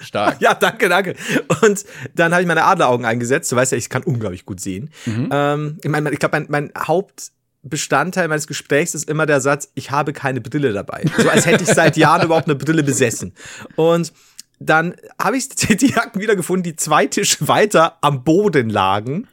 Stark. 0.00 0.40
Ja, 0.40 0.54
danke, 0.54 0.88
danke. 0.88 1.14
Und 1.62 1.84
dann 2.14 2.32
habe 2.32 2.42
ich 2.42 2.48
meine 2.48 2.64
Adleraugen 2.64 3.06
eingesetzt. 3.06 3.50
Du 3.50 3.56
weißt 3.56 3.72
ja, 3.72 3.78
ich 3.78 3.88
kann 3.88 4.02
unglaublich 4.02 4.44
gut 4.44 4.60
sehen. 4.60 4.90
Mhm. 5.06 5.28
Ähm, 5.32 5.78
ich 5.82 5.90
meine, 5.90 6.10
ich 6.10 6.18
glaube, 6.18 6.40
mein, 6.40 6.46
mein 6.48 6.86
Hauptbestandteil 6.86 8.28
meines 8.28 8.46
Gesprächs 8.46 8.94
ist 8.94 9.08
immer 9.08 9.24
der 9.26 9.40
Satz, 9.40 9.70
ich 9.74 9.90
habe 9.90 10.12
keine 10.12 10.40
Brille 10.40 10.72
dabei. 10.72 11.04
So 11.16 11.28
als 11.30 11.46
hätte 11.46 11.64
ich 11.64 11.70
seit 11.70 11.96
Jahren 11.96 12.26
überhaupt 12.26 12.46
eine 12.46 12.56
Brille 12.56 12.82
besessen. 12.82 13.32
Und 13.76 14.12
dann 14.58 14.94
habe 15.20 15.36
ich 15.36 15.48
die 15.48 15.86
Jacken 15.86 16.20
wiedergefunden, 16.20 16.64
die 16.64 16.76
zwei 16.76 17.06
Tische 17.06 17.48
weiter 17.48 17.98
am 18.00 18.24
Boden 18.24 18.70
lagen. 18.70 19.28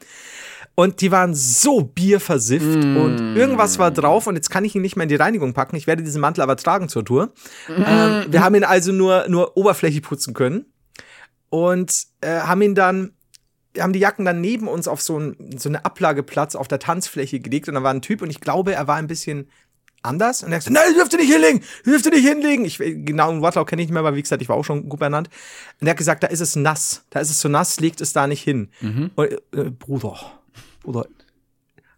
Und 0.82 1.02
die 1.02 1.12
waren 1.12 1.36
so 1.36 1.84
bierversifft 1.84 2.84
mm. 2.84 2.98
und 2.98 3.36
irgendwas 3.36 3.78
war 3.78 3.92
drauf 3.92 4.26
und 4.26 4.36
jetzt 4.36 4.50
kann 4.50 4.66
ich 4.66 4.74
ihn 4.74 4.82
nicht 4.82 4.96
mehr 4.96 5.04
in 5.04 5.10
die 5.10 5.16
Reinigung 5.16 5.54
packen. 5.54 5.76
Ich 5.76 5.86
werde 5.86 6.02
diesen 6.02 6.20
Mantel 6.20 6.42
aber 6.42 6.56
tragen 6.56 6.90
zur 6.90 7.06
Tour. 7.06 7.34
Mm. 7.68 7.84
Ähm, 7.86 8.26
wir 8.30 8.44
haben 8.44 8.56
ihn 8.56 8.64
also 8.64 8.92
nur, 8.92 9.26
nur 9.30 9.56
oberflächlich 9.56 10.02
putzen 10.02 10.34
können 10.34 10.66
und 11.50 12.08
äh, 12.22 12.40
haben 12.40 12.64
ihn 12.64 12.74
dann 12.74 13.12
haben 13.80 13.94
die 13.94 14.00
Jacken 14.00 14.26
dann 14.26 14.42
neben 14.42 14.68
uns 14.68 14.88
auf 14.88 15.04
so, 15.04 15.20
ein, 15.20 15.36
so 15.56 15.70
eine 15.70 15.86
Ablageplatz 15.86 16.56
auf 16.56 16.68
der 16.68 16.80
Tanzfläche 16.80 17.40
gelegt 17.40 17.70
und 17.70 17.76
da 17.76 17.84
war 17.84 17.94
ein 17.94 18.02
Typ 18.02 18.24
und 18.24 18.32
ich 18.32 18.42
glaube, 18.42 18.74
er 18.74 18.88
war 18.88 18.96
ein 18.96 19.08
bisschen 19.08 19.52
anders 20.02 20.42
und 20.42 20.52
er 20.52 20.62
sagt, 20.62 20.74
nein, 20.74 20.96
dürfte 20.96 21.18
nicht 21.18 21.32
hinlegen, 21.32 21.64
dürfte 21.86 22.10
nicht 22.10 22.28
hinlegen. 22.28 22.66
Ich 22.66 22.80
genau 22.80 23.30
einen 23.30 23.44
Wortlaut 23.44 23.70
kenne 23.70 23.84
ich 23.84 23.88
nicht 23.88 23.94
mehr, 23.94 24.02
aber 24.02 24.16
wie 24.16 24.22
gesagt, 24.22 24.42
ich 24.42 24.50
war 24.50 24.56
auch 24.56 24.66
schon 24.66 24.90
gut 24.90 25.00
benannt. 25.00 25.30
Und 25.80 25.86
er 25.86 25.92
hat 25.92 25.98
gesagt, 25.98 26.24
da 26.24 26.28
ist 26.28 26.42
es 26.42 26.56
nass, 26.56 27.06
da 27.12 27.20
ist 27.20 27.30
es 27.30 27.40
so 27.40 27.50
nass, 27.50 27.80
legt 27.80 28.02
es 28.02 28.14
da 28.14 28.26
nicht 28.26 28.42
hin. 28.42 28.72
Mhm. 28.82 29.12
Und, 29.16 29.32
äh, 29.54 29.70
Bruder, 29.70 30.41
oder 30.84 31.06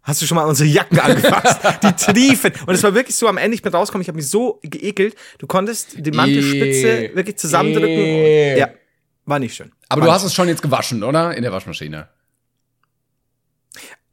Hast 0.04 0.20
du 0.20 0.26
schon 0.26 0.36
mal 0.36 0.44
unsere 0.44 0.68
Jacken 0.68 1.00
angefasst? 1.00 1.60
die 1.82 1.92
triefen. 1.92 2.52
Und 2.66 2.74
es 2.74 2.82
war 2.82 2.94
wirklich 2.94 3.16
so, 3.16 3.26
am 3.26 3.38
Ende, 3.38 3.54
ich 3.54 3.62
bin 3.62 3.72
rausgekommen, 3.72 4.02
ich 4.02 4.08
habe 4.08 4.16
mich 4.16 4.28
so 4.28 4.60
geekelt. 4.62 5.16
Du 5.38 5.46
konntest 5.46 5.94
die 5.96 6.10
Mantelspitze 6.10 7.06
e 7.06 7.16
wirklich 7.16 7.38
zusammendrücken. 7.38 7.88
E 7.88 8.58
ja, 8.58 8.68
war 9.24 9.38
nicht 9.38 9.54
schön. 9.54 9.72
Aber 9.88 10.02
war 10.02 10.08
du 10.08 10.12
hast 10.12 10.24
es 10.24 10.34
schon 10.34 10.46
jetzt 10.48 10.60
gewaschen, 10.60 11.02
oder? 11.02 11.34
In 11.34 11.42
der 11.42 11.52
Waschmaschine. 11.52 12.08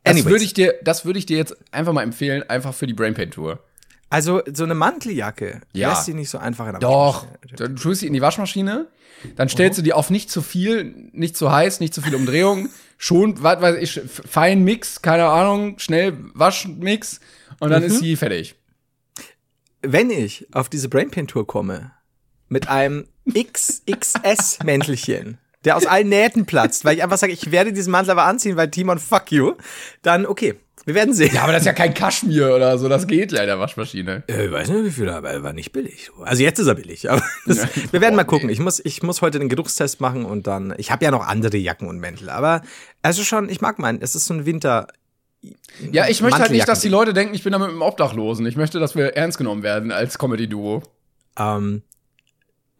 Das 0.04 0.24
würde 0.24 0.46
ich 0.46 0.54
dir, 0.54 0.76
das 0.82 1.04
würde 1.04 1.20
ich 1.20 1.26
dir 1.26 1.38
jetzt 1.38 1.58
einfach 1.74 1.92
mal 1.92 2.04
empfehlen, 2.04 2.44
einfach 2.50 2.74
für 2.74 2.88
die 2.88 2.94
Brainpain 2.94 3.30
Tour. 3.30 3.60
Also 4.10 4.42
so 4.52 4.64
eine 4.64 4.76
Manteljacke 4.76 5.62
ja. 5.74 5.90
lässt 5.90 6.06
sie 6.06 6.14
nicht 6.14 6.30
so 6.30 6.38
einfach 6.38 6.66
in 6.66 6.72
der 6.74 6.80
Doch, 6.80 7.24
Waschmaschine. 7.24 7.58
Doch, 7.58 7.68
du 7.68 7.76
tust 7.76 8.00
sie 8.02 8.08
in 8.08 8.14
die 8.14 8.22
Waschmaschine, 8.22 8.88
dann 9.36 9.48
stellst 9.48 9.74
-huh. 9.74 9.82
du 9.82 9.84
die 9.84 9.94
auf 9.94 10.10
nicht 10.10 10.30
zu 10.30 10.42
viel, 10.42 11.10
nicht 11.14 11.38
zu 11.38 11.52
heiß, 11.52 11.80
nicht 11.80 11.94
zu 11.94 12.02
viele 12.02 12.18
Umdrehungen 12.18 12.70
schon, 13.02 13.42
was 13.42 13.62
weiß 13.62 13.78
ich, 13.78 14.00
fein 14.30 14.64
Mix, 14.64 15.02
keine 15.02 15.26
Ahnung, 15.26 15.80
schnell 15.80 16.16
Waschmix 16.36 17.20
und 17.60 17.72
dann 17.72 17.82
mhm. 17.82 17.88
ist 17.88 17.98
sie 18.00 18.16
fertig. 18.16 18.54
Wenn 19.82 20.12
ich 20.12 20.46
auf 20.54 20.70
diese 20.70 20.88
Brainpain 20.88 21.26
Tour 21.26 21.48
komme 21.48 21.94
mit 22.48 22.70
einem 22.70 23.08
XXS-Mäntelchen, 23.28 25.40
der 25.66 25.78
aus 25.78 25.88
allen 25.88 26.10
Nähten 26.10 26.46
platzt, 26.46 26.86
weil 26.86 26.96
ich 26.96 27.02
einfach 27.02 27.18
sage, 27.18 27.34
ich 27.34 27.52
werde 27.52 27.74
diesen 27.74 27.90
Mantel 27.90 28.12
aber 28.12 28.26
anziehen, 28.26 28.56
weil 28.56 28.70
Timon 28.70 29.00
fuck 29.00 29.32
you, 29.32 29.56
dann 30.04 30.28
okay, 30.28 30.60
wir 30.86 30.96
werden 30.96 31.14
sehen. 31.14 31.34
Ja, 31.34 31.44
aber 31.44 31.52
das 31.52 31.62
ist 31.62 31.68
ja 31.68 31.74
kein 31.74 31.94
Kaschmir 31.94 32.56
oder 32.56 32.78
so. 32.78 32.90
Das 32.90 33.06
geht 33.06 33.32
ja 33.32 33.42
in 33.42 33.48
der 33.48 33.60
Waschmaschine. 33.60 34.24
Äh, 34.28 34.46
ich 34.46 34.52
weiß 34.52 34.70
nicht, 34.70 34.86
wie 34.86 34.92
viel, 34.92 35.10
aber 35.10 35.30
er 35.30 35.44
war 35.44 35.54
nicht 35.54 35.72
billig. 35.72 36.10
Also 36.24 36.42
jetzt 36.42 36.60
ist 36.60 36.68
er 36.68 36.76
billig. 36.76 37.10
Aber 37.10 37.22
das, 37.46 37.58
ja. 37.58 37.70
wir 37.92 38.02
werden 38.02 38.16
mal 38.16 38.24
gucken. 38.24 38.50
Ich 38.50 38.60
muss, 38.60 38.82
ich 38.84 39.04
muss 39.04 39.22
heute 39.22 39.40
den 39.40 39.50
Geruchstest 39.50 40.02
machen 40.02 40.26
und 40.26 40.48
dann. 40.48 40.74
Ich 40.78 40.92
habe 40.92 41.06
ja 41.06 41.12
noch 41.12 41.28
andere 41.28 41.58
Jacken 41.58 41.88
und 41.88 42.00
Mäntel. 42.00 42.30
Aber 42.30 42.64
also 43.04 43.24
schon, 43.24 43.50
ich 43.50 43.62
mag 43.62 43.78
meinen. 43.78 44.02
Es 44.02 44.16
ist 44.16 44.26
so 44.26 44.34
ein 44.34 44.46
Winter. 44.46 44.88
Ja, 45.92 46.08
ich 46.08 46.22
möchte 46.22 46.40
halt 46.40 46.52
nicht, 46.52 46.68
dass 46.68 46.82
die 46.82 46.90
Leute 46.90 47.14
denken, 47.14 47.34
ich 47.34 47.44
bin 47.44 47.52
da 47.52 47.60
mit 47.60 47.70
einem 47.70 47.82
Obdachlosen. 47.82 48.46
Ich 48.46 48.56
möchte, 48.56 48.80
dass 48.80 48.96
wir 48.96 49.16
ernst 49.16 49.38
genommen 49.38 49.64
werden 49.64 49.92
als 49.92 50.18
Comedy-Duo. 50.18 50.84
Ähm, 51.38 51.84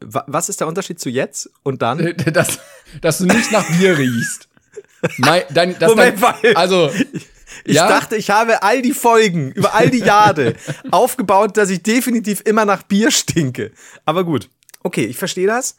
was 0.00 0.48
ist 0.48 0.60
der 0.60 0.66
Unterschied 0.66 1.00
zu 1.00 1.08
jetzt 1.08 1.50
und 1.62 1.82
dann? 1.82 2.14
dass, 2.32 2.58
dass 3.00 3.18
du 3.18 3.26
nicht 3.26 3.52
nach 3.52 3.66
Bier 3.78 3.98
riechst. 3.98 4.48
Mein, 5.18 5.42
dein, 5.50 5.76
Moment, 5.80 6.22
dein, 6.22 6.56
also 6.56 6.90
ich 7.64 7.76
ja? 7.76 7.88
dachte, 7.88 8.16
ich 8.16 8.30
habe 8.30 8.62
all 8.62 8.82
die 8.82 8.92
Folgen 8.92 9.52
über 9.52 9.74
all 9.74 9.90
die 9.90 9.98
Jahre 9.98 10.54
aufgebaut, 10.90 11.56
dass 11.56 11.70
ich 11.70 11.82
definitiv 11.82 12.42
immer 12.44 12.64
nach 12.64 12.82
Bier 12.82 13.10
stinke. 13.10 13.72
Aber 14.04 14.24
gut. 14.24 14.48
Okay, 14.82 15.04
ich 15.04 15.16
verstehe 15.16 15.46
das. 15.46 15.76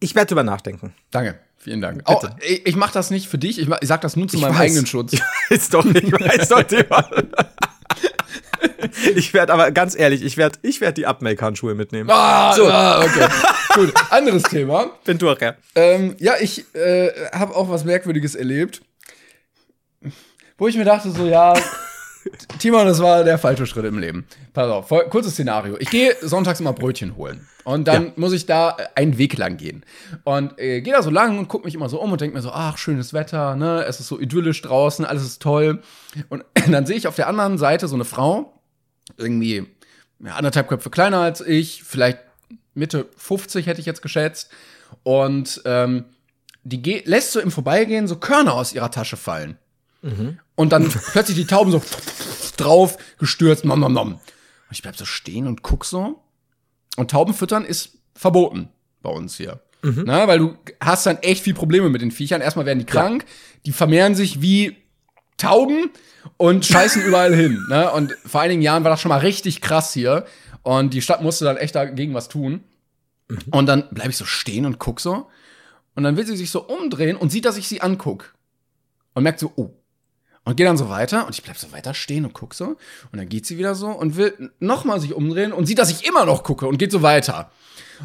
Ich 0.00 0.14
werde 0.14 0.28
drüber 0.28 0.42
nachdenken. 0.42 0.92
Danke. 1.10 1.38
Vielen 1.56 1.80
Dank. 1.80 2.02
Oh, 2.06 2.20
ich, 2.40 2.66
ich 2.66 2.76
mache 2.76 2.92
das 2.92 3.10
nicht 3.10 3.28
für 3.28 3.38
dich. 3.38 3.58
Ich, 3.58 3.68
ich 3.80 3.88
sage 3.88 4.02
das 4.02 4.16
nur 4.16 4.28
zu 4.28 4.36
ich 4.36 4.42
meinem 4.42 4.52
weiß. 4.52 4.60
eigenen 4.60 4.86
Schutz. 4.86 5.12
Ich 5.50 5.50
weiß 5.50 5.68
doch, 5.70 5.84
ich 5.86 6.12
weiß 6.12 6.48
doch, 6.48 6.62
Thema. 6.62 7.08
Ich 9.16 9.34
werde 9.34 9.52
aber 9.52 9.70
ganz 9.72 9.96
ehrlich, 9.96 10.22
ich 10.22 10.36
werde 10.36 10.58
ich 10.62 10.80
werd 10.80 10.96
die 10.96 11.06
Abmake-Handschuhe 11.06 11.74
mitnehmen. 11.74 12.10
Ah, 12.10 12.52
so. 12.54 12.66
ah 12.68 13.02
okay. 13.04 13.28
Gut, 13.74 13.92
anderes 14.10 14.42
Thema. 14.44 14.90
Bin 15.04 15.18
durch, 15.18 15.40
ja. 15.40 15.54
Ähm, 15.74 16.14
ja, 16.18 16.34
ich 16.40 16.64
äh, 16.74 17.10
habe 17.32 17.54
auch 17.56 17.68
was 17.68 17.84
Merkwürdiges 17.84 18.34
erlebt 18.34 18.82
wo 20.58 20.68
ich 20.68 20.76
mir 20.76 20.84
dachte, 20.84 21.10
so, 21.10 21.26
ja, 21.26 21.54
Timon, 22.58 22.86
das 22.86 23.00
war 23.00 23.24
der 23.24 23.38
falsche 23.38 23.66
Schritt 23.66 23.84
im 23.84 23.98
Leben. 23.98 24.26
Pass 24.52 24.70
auf, 24.70 24.88
voll, 24.88 25.08
kurzes 25.08 25.34
Szenario. 25.34 25.76
Ich 25.78 25.90
gehe 25.90 26.16
sonntags 26.20 26.60
immer 26.60 26.72
Brötchen 26.72 27.16
holen. 27.16 27.46
Und 27.64 27.88
dann 27.88 28.06
ja. 28.06 28.12
muss 28.16 28.32
ich 28.32 28.46
da 28.46 28.76
einen 28.94 29.18
Weg 29.18 29.36
lang 29.38 29.56
gehen. 29.56 29.84
Und 30.24 30.58
äh, 30.58 30.80
gehe 30.80 30.92
da 30.92 31.02
so 31.02 31.10
lang 31.10 31.38
und 31.38 31.48
gucke 31.48 31.64
mich 31.64 31.74
immer 31.74 31.88
so 31.88 32.00
um 32.00 32.12
und 32.12 32.20
denke 32.20 32.36
mir 32.36 32.42
so, 32.42 32.50
ach, 32.50 32.76
schönes 32.78 33.12
Wetter, 33.12 33.56
ne? 33.56 33.84
Es 33.84 34.00
ist 34.00 34.08
so 34.08 34.20
idyllisch 34.20 34.60
draußen, 34.62 35.04
alles 35.04 35.22
ist 35.24 35.42
toll. 35.42 35.82
Und 36.28 36.44
dann 36.70 36.86
sehe 36.86 36.96
ich 36.96 37.06
auf 37.06 37.16
der 37.16 37.28
anderen 37.28 37.58
Seite 37.58 37.88
so 37.88 37.94
eine 37.94 38.04
Frau, 38.04 38.60
irgendwie 39.16 39.66
ja, 40.20 40.34
anderthalb 40.34 40.68
Köpfe 40.68 40.90
kleiner 40.90 41.20
als 41.20 41.40
ich, 41.40 41.82
vielleicht 41.82 42.18
Mitte 42.74 43.08
50 43.16 43.66
hätte 43.66 43.80
ich 43.80 43.86
jetzt 43.86 44.02
geschätzt. 44.02 44.50
Und 45.02 45.62
ähm, 45.64 46.04
die 46.62 47.02
lässt 47.04 47.32
so 47.32 47.40
im 47.40 47.50
Vorbeigehen 47.50 48.08
so 48.08 48.16
Körner 48.16 48.54
aus 48.54 48.72
ihrer 48.72 48.90
Tasche 48.90 49.16
fallen. 49.16 49.58
Mhm. 50.04 50.38
Und 50.54 50.72
dann 50.72 50.88
plötzlich 50.88 51.36
die 51.36 51.46
Tauben 51.46 51.72
so 51.72 51.82
drauf 52.56 52.96
gestürzt, 53.18 53.64
nom, 53.64 53.80
nom, 53.80 53.92
nom. 53.92 54.12
Und 54.12 54.20
ich 54.70 54.82
bleib 54.82 54.96
so 54.96 55.04
stehen 55.04 55.46
und 55.46 55.62
guck 55.62 55.84
so. 55.84 56.22
Und 56.96 57.10
Tauben 57.10 57.34
füttern 57.34 57.64
ist 57.64 57.98
verboten 58.14 58.68
bei 59.02 59.10
uns 59.10 59.36
hier. 59.36 59.60
Mhm. 59.82 60.04
Na, 60.06 60.28
weil 60.28 60.38
du 60.38 60.56
hast 60.80 61.06
dann 61.06 61.18
echt 61.18 61.42
viel 61.42 61.54
Probleme 61.54 61.88
mit 61.88 62.02
den 62.02 62.10
Viechern. 62.10 62.40
Erstmal 62.40 62.66
werden 62.66 62.78
die 62.78 62.86
krank, 62.86 63.24
ja. 63.26 63.60
die 63.66 63.72
vermehren 63.72 64.14
sich 64.14 64.40
wie 64.40 64.76
Tauben 65.36 65.90
und 66.36 66.64
scheißen 66.64 67.02
überall 67.06 67.34
hin. 67.34 67.64
Ne? 67.68 67.90
Und 67.90 68.12
vor 68.24 68.42
einigen 68.42 68.62
Jahren 68.62 68.84
war 68.84 68.90
das 68.90 69.00
schon 69.00 69.08
mal 69.08 69.18
richtig 69.18 69.60
krass 69.60 69.92
hier. 69.92 70.26
Und 70.62 70.94
die 70.94 71.02
Stadt 71.02 71.22
musste 71.22 71.44
dann 71.44 71.56
echt 71.56 71.74
dagegen 71.74 72.14
was 72.14 72.28
tun. 72.28 72.62
Mhm. 73.28 73.38
Und 73.50 73.66
dann 73.66 73.88
bleibe 73.90 74.10
ich 74.10 74.16
so 74.16 74.24
stehen 74.26 74.66
und 74.66 74.78
guck 74.78 75.00
so. 75.00 75.28
Und 75.94 76.02
dann 76.04 76.16
will 76.16 76.26
sie 76.26 76.36
sich 76.36 76.50
so 76.50 76.62
umdrehen 76.62 77.16
und 77.16 77.30
sieht, 77.30 77.44
dass 77.44 77.56
ich 77.56 77.68
sie 77.68 77.80
anguck. 77.80 78.34
Und 79.14 79.22
merkt 79.22 79.40
so, 79.40 79.52
oh. 79.56 79.70
Und 80.46 80.56
geht 80.56 80.66
dann 80.66 80.76
so 80.76 80.90
weiter 80.90 81.26
und 81.26 81.34
ich 81.34 81.42
bleib 81.42 81.56
so 81.56 81.72
weiter 81.72 81.94
stehen 81.94 82.26
und 82.26 82.34
guck 82.34 82.52
so. 82.52 82.76
Und 83.10 83.18
dann 83.18 83.28
geht 83.28 83.46
sie 83.46 83.56
wieder 83.56 83.74
so 83.74 83.88
und 83.88 84.16
will 84.16 84.50
nochmal 84.60 85.00
sich 85.00 85.14
umdrehen 85.14 85.52
und 85.52 85.64
sieht, 85.66 85.78
dass 85.78 85.90
ich 85.90 86.06
immer 86.06 86.26
noch 86.26 86.42
gucke 86.42 86.66
und 86.66 86.76
geht 86.76 86.92
so 86.92 87.00
weiter. 87.00 87.50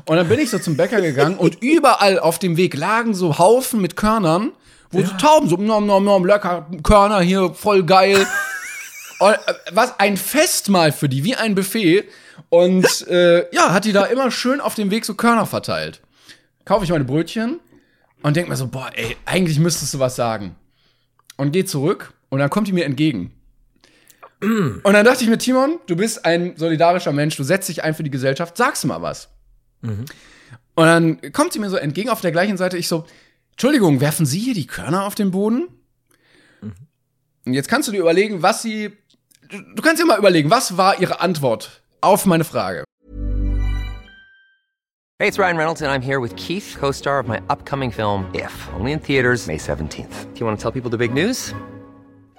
Und 0.06 0.16
dann 0.16 0.30
bin 0.30 0.40
ich 0.40 0.50
so 0.50 0.58
zum 0.58 0.78
Bäcker 0.78 1.02
gegangen 1.02 1.38
und 1.38 1.56
überall 1.62 2.18
auf 2.18 2.40
dem 2.40 2.56
Weg 2.56 2.76
lagen 2.78 3.14
so 3.14 3.38
Haufen 3.38 3.82
mit 3.82 3.98
Körnern, 3.98 4.54
wo 4.90 5.02
ja. 5.02 5.08
so 5.08 5.14
Tauben 5.18 5.50
so, 5.50 5.58
nom, 5.58 5.86
nom, 5.86 6.04
nom, 6.06 6.26
lecker, 6.26 6.68
Körner 6.82 7.20
hier, 7.20 7.54
voll 7.54 7.84
geil. 7.84 8.26
und, 9.20 9.34
äh, 9.34 9.54
was 9.74 10.00
ein 10.00 10.16
Festmahl 10.16 10.94
für 10.94 11.10
die, 11.10 11.26
wie 11.26 11.36
ein 11.36 11.56
Buffet. 11.56 12.06
Und 12.48 12.86
äh, 13.08 13.54
ja, 13.54 13.74
hat 13.74 13.84
die 13.84 13.92
da 13.92 14.06
immer 14.06 14.32
schön 14.32 14.62
auf 14.62 14.76
dem 14.76 14.92
Weg 14.92 15.04
so 15.04 15.14
Körner 15.14 15.46
verteilt. 15.46 16.00
Kaufe 16.64 16.86
ich 16.86 16.92
meine 16.92 17.04
Brötchen 17.04 17.60
und 18.22 18.38
denk 18.38 18.48
mir 18.48 18.56
so, 18.56 18.68
boah, 18.68 18.90
ey, 18.94 19.18
eigentlich 19.26 19.60
müsstest 19.60 19.94
du 19.94 20.00
was 20.00 20.16
sagen. 20.16 20.56
Und 21.36 21.52
geh 21.52 21.66
zurück 21.66 22.14
und 22.30 22.40
dann 22.40 22.50
kommt 22.50 22.68
die 22.68 22.74
mir 22.74 22.86
entgegen. 22.86 23.34
Und 24.42 24.84
dann 24.86 25.06
dachte 25.06 25.24
ich 25.24 25.30
mir, 25.30 25.38
Timon, 25.38 25.80
du 25.88 25.98
bist 25.98 26.26
ein 26.26 26.56
solidarischer 26.56 27.12
Mensch, 27.12 27.36
du 27.36 27.44
setzt 27.44 27.68
dich 27.68 27.84
ein 27.84 27.94
für 27.94 28.04
die 28.04 28.10
Gesellschaft, 28.10 28.56
sagst 28.56 28.84
du 28.84 28.88
mal 28.88 29.02
was. 29.02 29.30
Mhm. 29.82 30.06
Und 30.76 30.86
dann 30.86 31.34
kommt 31.34 31.52
sie 31.52 31.60
mir 31.60 31.70
so 31.70 31.76
entgegen 31.76 32.10
auf 32.10 32.22
der 32.22 32.32
gleichen 32.32 32.56
Seite. 32.56 32.78
Ich 32.78 32.88
so, 32.88 33.06
Entschuldigung, 33.52 34.00
werfen 34.00 34.26
Sie 34.26 34.40
hier 34.40 34.54
die 34.54 34.68
Körner 34.68 35.06
auf 35.06 35.16
den 35.16 35.32
Boden? 35.32 35.68
Mhm. 36.62 36.74
Und 37.46 37.54
jetzt 37.54 37.68
kannst 37.68 37.90
du 37.90 37.92
dir 37.92 38.00
überlegen, 38.00 38.42
was 38.42 38.62
sie. 38.62 38.92
Du 39.50 39.82
kannst 39.82 40.02
dir 40.02 40.06
mal 40.06 40.18
überlegen, 40.18 40.50
was 40.50 40.78
war 40.78 41.02
ihre 41.02 41.20
Antwort 41.20 41.82
auf 42.00 42.26
meine 42.26 42.46
Frage? 42.46 42.86
Hey, 45.22 45.28
it's 45.28 45.38
Ryan 45.38 45.58
Reynolds, 45.58 45.82
and 45.82 45.92
I'm 45.92 46.02
here 46.02 46.22
with 46.22 46.34
Keith, 46.38 46.78
co 46.80 46.94
star 46.94 47.20
of 47.20 47.28
my 47.28 47.42
upcoming 47.50 47.92
film, 47.92 48.26
If, 48.34 48.70
only 48.74 48.94
in 48.94 49.02
theaters, 49.02 49.48
May 49.48 49.58
17th. 49.58 50.34
Do 50.34 50.40
you 50.40 50.46
want 50.46 50.58
to 50.58 50.62
tell 50.62 50.72
people 50.72 50.90
the 50.90 50.98
big 50.98 51.14
news? 51.14 51.54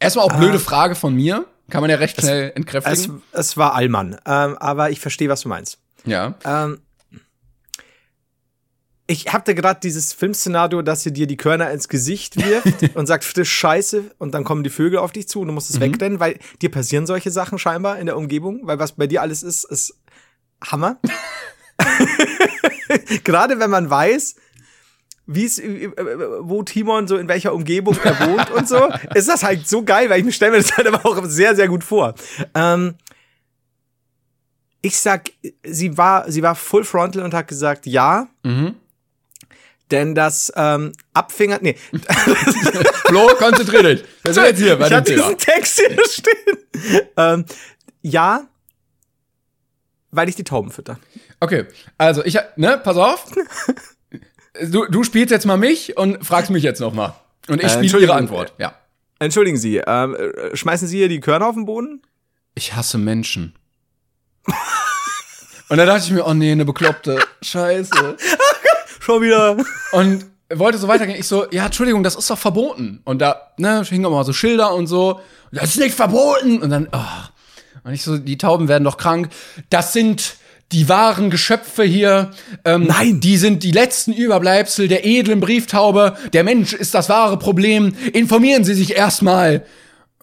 Erstmal 0.00 0.26
auch 0.26 0.36
blöde 0.36 0.56
ah. 0.56 0.60
Frage 0.60 0.94
von 0.94 1.14
mir. 1.14 1.46
Kann 1.70 1.82
man 1.82 1.90
ja 1.90 1.96
recht 1.96 2.20
schnell 2.20 2.52
entkräftigen. 2.54 3.22
Es, 3.32 3.50
es 3.50 3.56
war 3.56 3.74
Allmann. 3.74 4.16
Ähm, 4.24 4.56
aber 4.56 4.90
ich 4.90 5.00
verstehe, 5.00 5.28
was 5.28 5.42
du 5.42 5.48
meinst. 5.48 5.78
Ja. 6.04 6.34
Ähm, 6.44 6.80
ich 9.06 9.32
hatte 9.32 9.54
gerade 9.54 9.80
dieses 9.80 10.12
Filmszenario, 10.12 10.82
dass 10.82 11.02
sie 11.02 11.12
dir 11.12 11.26
die 11.26 11.36
Körner 11.36 11.70
ins 11.70 11.88
Gesicht 11.88 12.36
wirft 12.36 12.90
und 12.94 13.06
sagt, 13.06 13.24
frisch 13.24 13.50
Scheiße, 13.50 14.14
und 14.18 14.32
dann 14.32 14.44
kommen 14.44 14.64
die 14.64 14.70
Vögel 14.70 14.98
auf 14.98 15.12
dich 15.12 15.28
zu 15.28 15.40
und 15.40 15.48
du 15.48 15.52
musst 15.52 15.70
es 15.70 15.76
mhm. 15.76 15.80
wegrennen, 15.80 16.20
weil 16.20 16.38
dir 16.62 16.70
passieren 16.70 17.06
solche 17.06 17.30
Sachen 17.30 17.58
scheinbar 17.58 17.98
in 17.98 18.06
der 18.06 18.16
Umgebung, 18.16 18.60
weil 18.62 18.78
was 18.78 18.92
bei 18.92 19.06
dir 19.06 19.22
alles 19.22 19.42
ist, 19.42 19.64
ist 19.64 19.98
Hammer. 20.62 20.98
gerade 23.24 23.58
wenn 23.60 23.70
man 23.70 23.88
weiß, 23.88 24.36
wie 25.28 25.44
es, 25.44 25.58
äh, 25.58 25.84
äh, 25.84 25.90
wo 26.40 26.62
Timon 26.62 27.06
so 27.06 27.18
in 27.18 27.28
welcher 27.28 27.52
Umgebung 27.52 27.96
er 28.02 28.18
wohnt 28.26 28.50
und 28.50 28.66
so, 28.66 28.88
ist 29.14 29.28
das 29.28 29.44
halt 29.44 29.68
so 29.68 29.84
geil, 29.84 30.08
weil 30.08 30.26
ich 30.26 30.34
stelle 30.34 30.52
mir 30.52 30.58
das 30.58 30.76
halt 30.76 30.88
aber 30.88 31.04
auch 31.04 31.22
sehr, 31.26 31.54
sehr 31.54 31.68
gut 31.68 31.84
vor. 31.84 32.14
Ähm, 32.54 32.94
ich 34.80 34.98
sag, 34.98 35.30
sie 35.62 35.98
war, 35.98 36.30
sie 36.30 36.42
war 36.42 36.54
full 36.54 36.82
frontal 36.82 37.22
und 37.22 37.34
hat 37.34 37.46
gesagt, 37.46 37.84
ja. 37.86 38.28
Mhm. 38.42 38.74
Denn 39.90 40.14
das 40.14 40.52
ähm, 40.56 40.92
Abfinger, 41.12 41.58
nee. 41.60 41.76
Flo, 43.06 43.26
konzentrier 43.38 43.82
dich. 43.82 44.04
Wir 44.22 44.34
sind 44.34 44.44
jetzt 44.44 44.58
hier 44.58 44.76
bei 44.76 44.86
ich 44.86 44.90
Thema. 44.90 45.02
diesen 45.04 45.38
Text 45.38 45.78
hier 45.78 46.04
stehen. 46.08 47.08
ähm, 47.16 47.44
ja, 48.02 48.46
weil 50.10 50.28
ich 50.28 50.36
die 50.36 50.44
Tauben 50.44 50.70
fütter. 50.70 50.98
Okay, 51.40 51.66
also 51.98 52.24
ich, 52.24 52.38
ne, 52.56 52.80
pass 52.82 52.96
auf. 52.96 53.26
Du, 54.62 54.86
du 54.86 55.04
spielst 55.04 55.30
jetzt 55.30 55.46
mal 55.46 55.56
mich 55.56 55.96
und 55.96 56.24
fragst 56.24 56.50
mich 56.50 56.62
jetzt 56.62 56.80
noch 56.80 56.92
mal. 56.92 57.14
Und 57.48 57.60
ich 57.62 57.66
äh, 57.66 57.84
spiele 57.84 58.00
Ihre 58.00 58.14
Antwort. 58.14 58.54
Ja. 58.58 58.74
Entschuldigen 59.18 59.56
Sie, 59.56 59.78
ähm, 59.84 60.14
äh, 60.14 60.56
schmeißen 60.56 60.86
Sie 60.86 60.98
hier 60.98 61.08
die 61.08 61.20
Körner 61.20 61.46
auf 61.46 61.54
den 61.54 61.66
Boden? 61.66 62.02
Ich 62.54 62.74
hasse 62.74 62.98
Menschen. 62.98 63.54
und 65.68 65.76
da 65.76 65.86
dachte 65.86 66.04
ich 66.04 66.10
mir, 66.10 66.26
oh 66.26 66.34
nee, 66.34 66.52
eine 66.52 66.64
bekloppte 66.64 67.18
Scheiße. 67.42 68.16
Schon 69.00 69.22
wieder. 69.22 69.56
Und 69.92 70.26
wollte 70.54 70.78
so 70.78 70.88
weitergehen. 70.88 71.18
Ich 71.18 71.26
so, 71.26 71.50
ja, 71.50 71.66
Entschuldigung, 71.66 72.02
das 72.02 72.16
ist 72.16 72.30
doch 72.30 72.38
verboten. 72.38 73.00
Und 73.04 73.20
da, 73.20 73.52
ne, 73.58 73.82
hingen 73.84 74.06
auch 74.06 74.10
mal 74.10 74.24
so 74.24 74.32
Schilder 74.32 74.74
und 74.74 74.86
so. 74.86 75.20
Das 75.52 75.70
ist 75.70 75.78
nicht 75.78 75.94
verboten. 75.94 76.62
Und 76.62 76.70
dann, 76.70 76.88
oh. 76.92 77.28
Und 77.84 77.92
ich 77.92 78.02
so, 78.02 78.18
die 78.18 78.38
Tauben 78.38 78.68
werden 78.68 78.84
doch 78.84 78.96
krank. 78.96 79.30
Das 79.70 79.92
sind 79.92 80.36
die 80.72 80.88
wahren 80.88 81.30
Geschöpfe 81.30 81.82
hier. 81.82 82.30
Ähm, 82.64 82.86
Nein. 82.86 83.20
Die 83.20 83.36
sind 83.36 83.62
die 83.62 83.70
letzten 83.70 84.12
Überbleibsel 84.12 84.88
der 84.88 85.06
edlen 85.06 85.40
Brieftaube. 85.40 86.16
Der 86.32 86.44
Mensch 86.44 86.72
ist 86.74 86.94
das 86.94 87.08
wahre 87.08 87.38
Problem. 87.38 87.94
Informieren 88.12 88.64
Sie 88.64 88.74
sich 88.74 88.94
erstmal. 88.94 89.64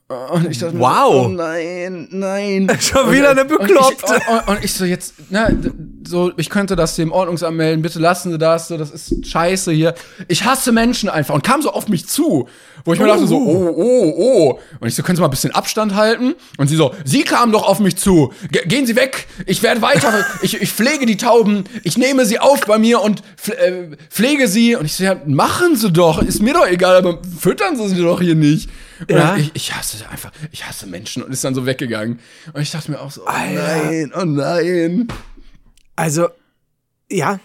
Und 0.08 0.52
ich 0.52 0.60
dachte, 0.60 0.78
wow. 0.78 1.26
oh 1.26 1.28
nein, 1.30 2.08
nein. 2.12 2.70
Schon 2.80 3.12
wieder 3.12 3.32
eine 3.32 3.44
Bekloppte. 3.44 4.06
Und 4.06 4.18
ich, 4.18 4.28
und, 4.28 4.48
und 4.48 4.64
ich 4.64 4.72
so 4.72 4.86
jetzt, 4.86 5.32
ne, 5.32 5.74
so, 6.08 6.32
ich 6.38 6.52
könnte 6.52 6.76
das 6.76 6.96
dem 6.96 7.12
Ordnungsamt 7.12 7.58
melden, 7.58 7.82
bitte 7.82 7.98
lassen 7.98 8.32
Sie 8.32 8.38
das, 8.38 8.68
so, 8.68 8.78
das 8.78 8.92
ist 8.92 9.26
scheiße 9.26 9.72
hier. 9.72 9.96
Ich 10.28 10.44
hasse 10.44 10.72
Menschen 10.72 11.10
einfach 11.10 11.34
und 11.34 11.44
kam 11.44 11.64
so 11.64 11.72
auf 11.72 11.88
mich 11.88 12.08
zu, 12.08 12.48
wo 12.84 12.94
ich 12.94 13.00
mir 13.00 13.08
dachte 13.08 13.26
so, 13.26 13.38
oh, 13.38 13.74
oh, 13.76 14.14
oh. 14.16 14.60
Und 14.80 14.88
ich 14.88 14.94
so, 14.94 15.02
können 15.02 15.16
Sie 15.16 15.22
mal 15.22 15.28
ein 15.28 15.32
bisschen 15.32 15.56
Abstand 15.56 15.96
halten? 15.96 16.36
Und 16.60 16.68
sie 16.68 16.76
so, 16.76 16.94
Sie 17.04 17.24
kamen 17.24 17.52
doch 17.52 17.68
auf 17.68 17.80
mich 17.80 17.98
zu. 17.98 18.32
Ge 18.52 18.62
gehen 18.68 18.86
Sie 18.86 18.96
weg. 18.96 19.26
Ich 19.48 19.64
werde 19.64 19.82
weiter, 19.82 20.24
ich, 20.44 20.62
ich 20.62 20.72
pflege 20.72 21.08
die 21.08 21.18
Tauben, 21.18 21.64
ich 21.84 21.98
nehme 21.98 22.28
sie 22.28 22.38
auf 22.38 22.62
bei 22.68 22.78
mir 22.78 23.02
und 23.02 23.24
äh, 23.48 23.98
pflege 24.12 24.48
sie. 24.48 24.76
Und 24.76 24.86
ich 24.86 24.94
so, 24.94 25.04
ja, 25.04 25.16
machen 25.26 25.76
Sie 25.76 25.92
doch, 25.92 26.22
ist 26.22 26.44
mir 26.44 26.54
doch 26.54 26.68
egal, 26.68 26.96
aber 26.96 27.22
füttern 27.40 27.76
Sie 27.76 27.88
sie 27.88 28.04
doch 28.04 28.22
hier 28.22 28.36
nicht. 28.36 28.70
Ja. 29.10 29.36
Ich, 29.36 29.52
ich, 29.54 29.76
hasse 29.76 30.08
einfach, 30.10 30.32
ich 30.52 30.66
hasse 30.66 30.88
Menschen 30.88 31.24
und 31.24 31.32
ist 31.32 31.44
dann 31.44 31.56
so 31.56 31.66
weggegangen. 31.66 32.20
Und 32.54 32.62
ich 32.62 32.72
dachte 32.72 32.92
mir 32.92 33.00
auch 33.00 33.12
so, 33.12 33.24
oh 33.24 33.32
nein, 33.32 34.12
oh 34.16 34.26
nein. 34.26 35.08
Also, 35.96 36.30
ja, 37.10 37.40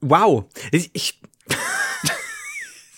wow. 0.00 0.44
Ich, 0.70 0.90
ich 0.92 1.20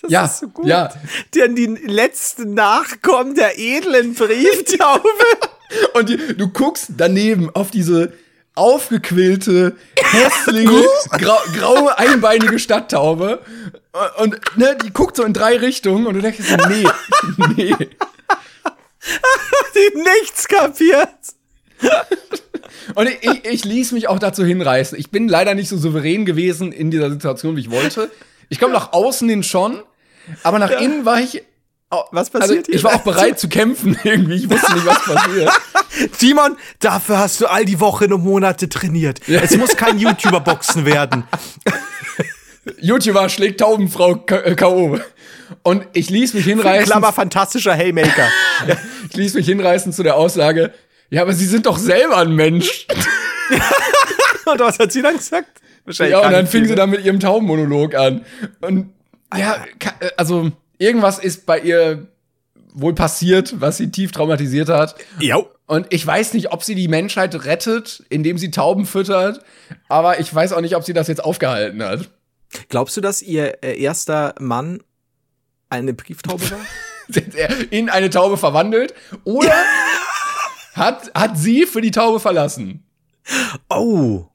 das 0.02 0.10
ja, 0.10 0.24
ist 0.24 0.38
so 0.40 0.48
gut. 0.48 0.66
Ja. 0.66 0.92
Denn 1.34 1.56
die 1.56 1.66
letzten 1.66 2.54
Nachkommen 2.54 3.34
der 3.34 3.58
edlen 3.58 4.14
Brieftaube. 4.14 5.08
und 5.94 6.08
die, 6.08 6.36
du 6.36 6.48
guckst 6.48 6.92
daneben 6.96 7.50
auf 7.50 7.70
diese 7.70 8.12
aufgequillte, 8.54 9.76
hässliche, 10.00 10.82
grau, 11.10 11.38
graue, 11.58 11.98
einbeinige 11.98 12.58
Stadttaube. 12.58 13.40
Und 14.18 14.40
ne, 14.56 14.76
die 14.82 14.92
guckt 14.92 15.16
so 15.16 15.24
in 15.24 15.32
drei 15.32 15.56
Richtungen 15.56 16.06
und 16.06 16.14
du 16.14 16.20
denkst 16.20 16.40
so, 16.42 16.56
nee, 16.68 16.86
nee. 17.56 17.74
Die 19.74 19.98
nichts 19.98 20.48
kapiert. 20.48 21.08
Und 22.94 23.08
ich, 23.08 23.22
ich, 23.22 23.44
ich 23.44 23.64
ließ 23.64 23.92
mich 23.92 24.08
auch 24.08 24.18
dazu 24.18 24.44
hinreißen. 24.44 24.98
Ich 24.98 25.10
bin 25.10 25.28
leider 25.28 25.54
nicht 25.54 25.68
so 25.68 25.76
souverän 25.76 26.24
gewesen 26.24 26.72
in 26.72 26.90
dieser 26.90 27.10
Situation, 27.10 27.56
wie 27.56 27.60
ich 27.60 27.70
wollte. 27.70 28.10
Ich 28.48 28.58
komme 28.58 28.72
nach 28.72 28.92
außen 28.92 29.28
hin 29.28 29.42
schon, 29.42 29.82
aber 30.42 30.58
nach 30.58 30.70
ja. 30.70 30.78
innen 30.78 31.04
war 31.04 31.20
ich. 31.20 31.42
Was 32.10 32.30
passiert 32.30 32.50
also, 32.50 32.66
hier? 32.66 32.74
Ich 32.74 32.84
war 32.84 32.94
auch 32.94 33.02
bereit 33.02 33.38
zu 33.38 33.48
kämpfen 33.48 33.96
irgendwie. 34.04 34.34
Ich 34.34 34.50
wusste 34.50 34.74
nicht, 34.74 34.86
was 34.86 35.04
passiert. 35.04 35.50
Timon, 36.18 36.56
dafür 36.80 37.18
hast 37.18 37.40
du 37.40 37.46
all 37.46 37.64
die 37.64 37.80
Wochen 37.80 38.12
und 38.12 38.24
Monate 38.24 38.68
trainiert. 38.68 39.26
Es 39.28 39.56
muss 39.56 39.76
kein 39.76 39.98
YouTuber-Boxen 39.98 40.84
werden. 40.84 41.24
YouTuber 42.80 43.28
schlägt 43.28 43.60
Taubenfrau 43.60 44.16
K.O. 44.16 44.96
Äh, 44.96 45.00
und 45.62 45.86
ich 45.92 46.10
ließ 46.10 46.34
mich 46.34 46.44
hinreißen. 46.44 46.86
Klammer 46.86 47.12
fantastischer 47.12 47.74
Haymaker. 47.74 48.28
ich 49.10 49.16
ließ 49.16 49.34
mich 49.34 49.46
hinreißen 49.46 49.92
zu 49.92 50.02
der 50.02 50.16
Aussage, 50.16 50.72
ja, 51.10 51.22
aber 51.22 51.32
sie 51.32 51.46
sind 51.46 51.66
doch 51.66 51.78
selber 51.78 52.18
ein 52.18 52.34
Mensch. 52.34 52.86
und 54.46 54.60
was 54.60 54.78
hat 54.78 54.90
sie 54.92 55.02
dann 55.02 55.16
gesagt? 55.16 55.60
Wahrscheinlich 55.84 56.12
ja, 56.12 56.26
und 56.26 56.32
dann 56.32 56.46
fing 56.48 56.64
sie 56.64 56.74
dann 56.74 56.90
mit 56.90 57.04
ihrem 57.04 57.20
Taubenmonolog 57.20 57.94
an. 57.94 58.24
Und 58.60 58.92
ja, 59.36 59.64
äh, 60.00 60.10
also 60.16 60.50
irgendwas 60.78 61.18
ist 61.20 61.46
bei 61.46 61.60
ihr 61.60 62.08
wohl 62.74 62.94
passiert, 62.94 63.60
was 63.60 63.76
sie 63.76 63.90
tief 63.90 64.10
traumatisiert 64.12 64.68
hat. 64.68 64.96
Ja. 65.20 65.38
Und 65.66 65.86
ich 65.90 66.06
weiß 66.06 66.34
nicht, 66.34 66.52
ob 66.52 66.62
sie 66.62 66.74
die 66.74 66.88
Menschheit 66.88 67.44
rettet, 67.44 68.04
indem 68.08 68.38
sie 68.38 68.50
Tauben 68.50 68.86
füttert, 68.86 69.40
aber 69.88 70.20
ich 70.20 70.32
weiß 70.32 70.52
auch 70.52 70.60
nicht, 70.60 70.76
ob 70.76 70.84
sie 70.84 70.92
das 70.92 71.08
jetzt 71.08 71.24
aufgehalten 71.24 71.82
hat. 71.82 72.08
Glaubst 72.68 72.96
du, 72.96 73.00
dass 73.00 73.22
ihr 73.22 73.62
äh, 73.62 73.80
erster 73.80 74.34
Mann 74.38 74.82
eine 75.68 75.94
Brieftaube 75.94 76.50
war? 76.50 76.60
In 77.70 77.88
eine 77.88 78.10
Taube 78.10 78.36
verwandelt? 78.36 78.94
Oder 79.24 79.54
hat, 80.74 81.10
hat 81.14 81.38
sie 81.38 81.66
für 81.66 81.80
die 81.80 81.90
Taube 81.90 82.20
verlassen? 82.20 82.84
Oh. 83.68 84.26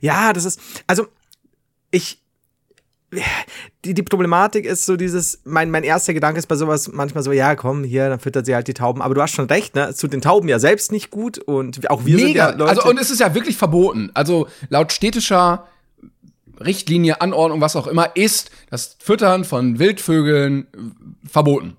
Ja, 0.00 0.32
das 0.32 0.44
ist, 0.44 0.60
also, 0.86 1.06
ich, 1.90 2.20
die, 3.84 3.94
die 3.94 4.02
Problematik 4.02 4.66
ist 4.66 4.84
so 4.84 4.96
dieses, 4.96 5.40
mein, 5.44 5.70
mein 5.70 5.84
erster 5.84 6.12
Gedanke 6.12 6.38
ist 6.38 6.46
bei 6.46 6.56
sowas 6.56 6.88
manchmal 6.92 7.24
so, 7.24 7.32
ja, 7.32 7.54
komm, 7.56 7.84
hier, 7.84 8.08
dann 8.08 8.20
füttert 8.20 8.44
sie 8.44 8.54
halt 8.54 8.68
die 8.68 8.74
Tauben. 8.74 9.00
Aber 9.00 9.14
du 9.14 9.22
hast 9.22 9.32
schon 9.32 9.46
recht, 9.46 9.74
ne? 9.74 9.88
Es 9.88 9.96
tut 9.96 10.12
den 10.12 10.20
Tauben 10.20 10.48
ja 10.48 10.58
selbst 10.58 10.92
nicht 10.92 11.10
gut 11.10 11.38
und 11.38 11.88
auch 11.90 12.04
wir 12.04 12.16
Mega. 12.16 12.26
sind 12.26 12.36
ja 12.36 12.50
Leute. 12.50 12.70
Also, 12.70 12.88
und 12.88 12.98
es 12.98 13.10
ist 13.10 13.20
ja 13.20 13.34
wirklich 13.34 13.56
verboten. 13.56 14.10
Also, 14.12 14.48
laut 14.68 14.92
städtischer 14.92 15.66
Richtlinie, 16.60 17.20
Anordnung, 17.20 17.60
was 17.60 17.76
auch 17.76 17.86
immer, 17.86 18.16
ist 18.16 18.50
das 18.70 18.96
Füttern 18.98 19.44
von 19.44 19.78
Wildvögeln 19.78 20.66
verboten. 21.26 21.76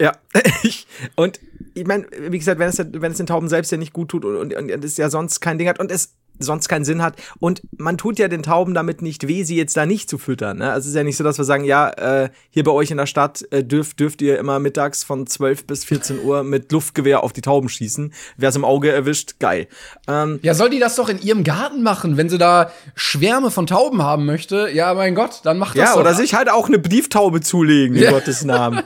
Ja, 0.00 0.16
und 1.16 1.40
ich 1.74 1.86
meine, 1.86 2.06
wie 2.28 2.38
gesagt, 2.38 2.58
wenn 2.58 2.68
es, 2.68 2.78
wenn 2.78 3.12
es 3.12 3.18
den 3.18 3.26
Tauben 3.26 3.48
selbst 3.48 3.70
ja 3.70 3.78
nicht 3.78 3.92
gut 3.92 4.08
tut 4.08 4.24
und, 4.24 4.36
und, 4.36 4.70
und 4.70 4.84
es 4.84 4.96
ja 4.96 5.08
sonst 5.10 5.40
kein 5.40 5.58
Ding 5.58 5.68
hat 5.68 5.80
und 5.80 5.90
es 5.90 6.14
sonst 6.38 6.68
keinen 6.68 6.84
Sinn 6.84 7.02
hat. 7.02 7.14
Und 7.40 7.62
man 7.76 7.98
tut 7.98 8.18
ja 8.18 8.28
den 8.28 8.42
Tauben 8.42 8.74
damit 8.74 9.02
nicht 9.02 9.28
weh, 9.28 9.44
sie 9.44 9.56
jetzt 9.56 9.76
da 9.76 9.86
nicht 9.86 10.08
zu 10.08 10.18
füttern. 10.18 10.58
Ne? 10.58 10.70
Also 10.70 10.86
es 10.86 10.90
ist 10.90 10.96
ja 10.96 11.04
nicht 11.04 11.16
so, 11.16 11.24
dass 11.24 11.38
wir 11.38 11.44
sagen, 11.44 11.64
ja, 11.64 11.90
äh, 11.90 12.30
hier 12.50 12.64
bei 12.64 12.70
euch 12.72 12.90
in 12.90 12.96
der 12.96 13.06
Stadt 13.06 13.44
äh, 13.50 13.62
dürft, 13.62 14.00
dürft 14.00 14.22
ihr 14.22 14.38
immer 14.38 14.58
mittags 14.58 15.04
von 15.04 15.26
12 15.26 15.66
bis 15.66 15.84
14 15.84 16.22
Uhr 16.22 16.42
mit 16.42 16.72
Luftgewehr 16.72 17.22
auf 17.22 17.32
die 17.32 17.40
Tauben 17.40 17.68
schießen. 17.68 18.12
Wer 18.36 18.48
es 18.48 18.56
im 18.56 18.64
Auge 18.64 18.90
erwischt, 18.90 19.38
geil. 19.38 19.68
Ähm, 20.08 20.40
ja, 20.42 20.54
soll 20.54 20.70
die 20.70 20.78
das 20.78 20.96
doch 20.96 21.08
in 21.08 21.20
ihrem 21.20 21.44
Garten 21.44 21.82
machen, 21.82 22.16
wenn 22.16 22.28
sie 22.28 22.38
da 22.38 22.70
Schwärme 22.94 23.50
von 23.50 23.66
Tauben 23.66 24.02
haben 24.02 24.26
möchte? 24.26 24.68
Ja, 24.72 24.94
mein 24.94 25.14
Gott, 25.14 25.40
dann 25.44 25.58
macht 25.58 25.78
das 25.78 25.94
Ja, 25.94 26.00
oder 26.00 26.14
sich 26.14 26.34
halt 26.34 26.50
auch 26.50 26.68
eine 26.68 26.78
Brieftaube 26.78 27.40
zulegen, 27.40 27.96
in 27.96 28.02
ja. 28.02 28.10
Gottes 28.10 28.44
Namen. 28.44 28.82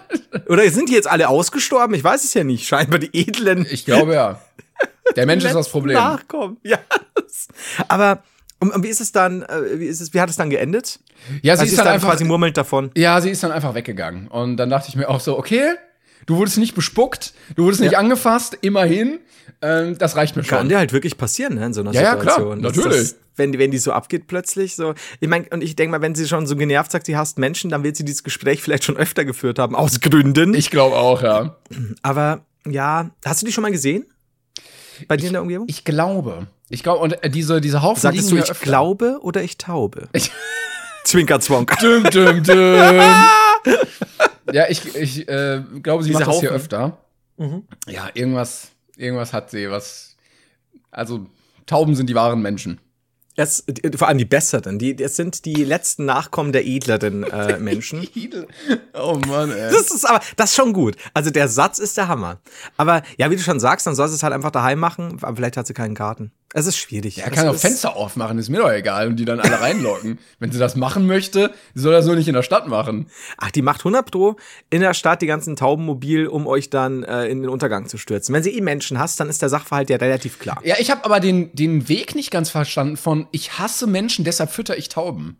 oder 0.49 0.69
sind 0.71 0.89
die 0.89 0.95
jetzt 0.95 1.09
alle 1.09 1.29
ausgestorben? 1.29 1.95
Ich 1.95 2.05
weiß 2.05 2.25
es 2.25 2.35
ja 2.35 2.45
nicht. 2.45 2.67
Scheinbar 2.67 2.99
die 2.99 3.11
edlen. 3.13 3.67
Ich 3.71 3.85
glaube 3.85 4.15
ja. 4.15 4.41
Der 5.17 5.27
Mensch 5.27 5.45
ist 5.45 5.55
das 5.55 5.69
Problem. 5.69 5.97
Nachkommen. 5.97 6.59
Ja. 6.63 6.79
Aber 7.89 8.23
und, 8.61 8.75
und, 8.75 8.83
wie 8.83 8.89
ist 8.89 9.01
es 9.01 9.13
dann, 9.13 9.43
äh, 9.43 9.79
wie 9.79 9.87
ist 9.87 10.01
es, 10.01 10.13
wie 10.15 10.21
hat 10.21 10.29
es 10.29 10.37
dann 10.37 10.51
geendet? 10.51 10.99
Ja, 11.43 11.57
sie 11.57 11.63
also 11.63 11.65
ist, 11.65 11.79
dann, 11.79 11.87
dann 11.87 11.95
einfach 11.95 12.11
quasi 12.11 12.25
murmelnd 12.25 12.57
davon. 12.57 12.91
Ja, 12.97 13.21
sie 13.21 13.31
ist 13.31 13.43
dann 13.43 13.53
einfach 13.53 13.75
weggegangen. 13.75 14.29
Und 14.29 14.57
dann 14.57 14.71
dachte 14.71 14.89
ich 14.89 14.97
mir 14.97 15.09
auch 15.09 15.21
so, 15.21 15.39
okay, 15.39 15.75
du 16.27 16.37
wurdest 16.37 16.59
nicht 16.59 16.75
bespuckt, 16.75 17.35
du 17.55 17.65
wurdest 17.65 17.81
nicht 17.81 17.97
angefasst, 17.97 18.59
immerhin. 18.61 19.21
Ähm, 19.63 19.97
das 19.99 20.17
reicht 20.17 20.37
mir 20.37 20.45
schon. 20.45 20.59
Kann 20.59 20.69
dir 20.69 20.79
halt 20.79 20.93
wirklich 20.93 21.17
passieren, 21.17 21.55
ne, 21.55 21.67
in 21.67 21.73
so 21.73 21.81
einer 21.81 21.93
ja, 21.93 22.19
Situation. 22.19 22.63
Ja, 22.63 22.71
klar, 22.71 22.85
natürlich. 22.85 23.11
Das, 23.11 23.17
wenn, 23.37 23.57
wenn 23.59 23.71
die 23.71 23.79
so 23.79 23.93
abgeht 23.93 24.27
plötzlich, 24.27 24.75
so. 24.75 24.95
Ich 25.21 25.29
meine, 25.29 25.47
und 25.51 25.63
ich 25.63 25.77
denke 25.77 25.93
mal, 25.93 26.03
wenn 26.03 26.15
sie 26.15 26.27
schon 26.27 26.47
so 26.47 26.57
genervt 26.57 26.91
sagt, 26.91 27.07
sie 27.07 27.17
hasst 27.17 27.39
Menschen, 27.39 27.71
dann 27.71 27.85
wird 27.85 27.97
sie 27.97 28.05
dieses 28.05 28.25
Gespräch 28.25 28.63
vielleicht 28.63 28.85
schon 28.85 28.97
öfter 28.97 29.25
geführt 29.25 29.59
haben, 29.59 29.77
aus 29.77 30.01
Gründen. 30.01 30.55
Ich 30.55 30.71
glaube 30.71 30.97
auch, 30.97 31.23
ja. 31.23 31.57
Aber, 32.03 32.45
ja, 32.69 33.11
hast 33.25 33.43
du 33.43 33.47
die 33.47 33.53
schon 33.53 33.63
mal 33.63 33.73
gesehen? 33.73 34.07
Bei 35.07 35.17
dir 35.17 35.27
in 35.27 35.33
der 35.33 35.43
Umgebung? 35.43 35.67
Ich 35.69 35.85
glaube. 35.85 36.47
Ich 36.69 36.83
glaube, 36.83 37.01
und 37.01 37.23
äh, 37.23 37.31
diese, 37.31 37.61
diese 37.61 37.83
Haufen 37.83 38.01
Sagtest 38.01 38.31
du, 38.31 38.37
ich 38.37 38.51
öfter. 38.51 38.65
glaube 38.65 39.19
oder 39.23 39.43
ich 39.43 39.57
taube? 39.59 40.09
Zwinker, 41.05 41.41
zwonk. 41.41 41.79
Düm, 41.79 42.05
düm, 42.05 42.43
düm. 42.43 42.77
ja, 44.53 44.69
ich, 44.69 44.95
ich 44.95 45.29
äh, 45.29 45.63
glaube, 45.83 46.03
sie 46.03 46.11
diese 46.11 46.21
macht 46.21 46.33
das 46.33 46.41
hier 46.41 46.51
öfter. 46.51 46.99
Mhm. 47.37 47.65
Ja, 47.87 48.09
irgendwas, 48.13 48.73
irgendwas 48.97 49.33
hat 49.33 49.51
sie, 49.51 49.71
was. 49.71 50.17
Also, 50.91 51.27
Tauben 51.67 51.95
sind 51.95 52.11
die 52.11 52.15
wahren 52.15 52.43
Menschen. 52.43 52.81
Es, 53.41 53.65
vor 53.95 54.09
allem 54.09 54.19
die 54.19 54.25
besseren, 54.25 54.81
die, 54.81 55.01
es 55.01 55.15
sind 55.15 55.45
die 55.45 55.63
letzten 55.63 56.05
Nachkommen 56.05 56.51
der 56.51 56.67
edleren 56.67 57.23
äh, 57.23 57.57
Menschen. 57.61 58.05
oh 58.95 59.21
Mann, 59.29 59.53
ey. 59.53 59.71
Das 59.71 59.93
ist 59.93 60.05
aber, 60.05 60.21
das 60.35 60.51
ist 60.51 60.57
schon 60.57 60.73
gut. 60.73 60.97
Also 61.15 61.31
der 61.31 61.47
Satz 61.47 61.79
ist 61.79 61.97
der 61.97 62.09
Hammer. 62.09 62.41
Aber 62.77 63.05
ja, 63.17 63.31
wie 63.31 63.37
du 63.37 63.43
schon 63.43 63.61
sagst, 63.61 63.87
dann 63.87 63.95
soll 63.95 64.09
sie 64.09 64.17
es 64.17 64.25
halt 64.25 64.35
einfach 64.35 64.51
daheim 64.51 64.81
machen, 64.81 65.19
aber 65.23 65.37
vielleicht 65.37 65.57
hat 65.57 65.69
sie 65.69 65.73
keinen 65.73 65.95
Garten. 65.95 66.33
Es 66.55 66.67
ist 66.67 66.79
schwierig. 66.79 67.19
Er 67.19 67.31
kann 67.31 67.47
auch 67.49 67.57
Fenster 67.57 67.95
aufmachen, 67.95 68.39
ist 68.39 68.49
mir 68.49 68.59
doch 68.59 68.71
egal 68.71 69.09
und 69.09 69.17
die 69.17 69.27
dann 69.27 69.39
alle 69.39 69.61
reinlocken. 69.61 70.19
Wenn 70.39 70.51
sie 70.51 70.59
das 70.59 70.77
machen 70.77 71.07
möchte, 71.07 71.53
soll 71.75 71.93
das 71.93 72.07
nur 72.07 72.17
nicht 72.17 72.27
in 72.27 72.35
der 72.35 72.43
Stadt 72.43 72.69
machen. 72.69 73.11
Ach, 73.37 73.51
die 73.51 73.61
macht 73.61 73.81
100 73.81 74.11
pro 74.11 74.37
in 74.71 74.81
der 74.81 74.95
Stadt 74.95 75.21
die 75.21 75.27
ganzen 75.27 75.57
Tauben 75.57 75.85
mobil, 75.85 76.27
um 76.27 76.47
euch 76.47 76.71
dann 76.71 77.03
äh, 77.03 77.27
in 77.27 77.43
den 77.43 77.51
Untergang 77.51 77.87
zu 77.87 77.99
stürzen. 77.99 78.35
Wenn 78.35 78.43
sie 78.43 78.57
eh 78.57 78.63
Menschen 78.63 78.99
hasst, 78.99 79.21
dann 79.21 79.29
ist 79.29 79.43
der 79.43 79.51
Sachverhalt 79.51 79.91
ja 79.91 79.99
relativ 79.99 80.39
klar. 80.39 80.59
Ja, 80.65 80.77
ich 80.79 80.91
habe 80.91 81.05
aber 81.05 81.21
den, 81.21 81.55
den 81.55 81.89
Weg 81.91 82.15
nicht 82.15 82.31
ganz 82.31 82.49
verstanden 82.49 82.97
von 82.97 83.27
ich 83.31 83.59
hasse 83.59 83.87
Menschen, 83.87 84.25
deshalb 84.25 84.51
fütter 84.51 84.79
ich 84.79 84.89
Tauben. 84.89 85.37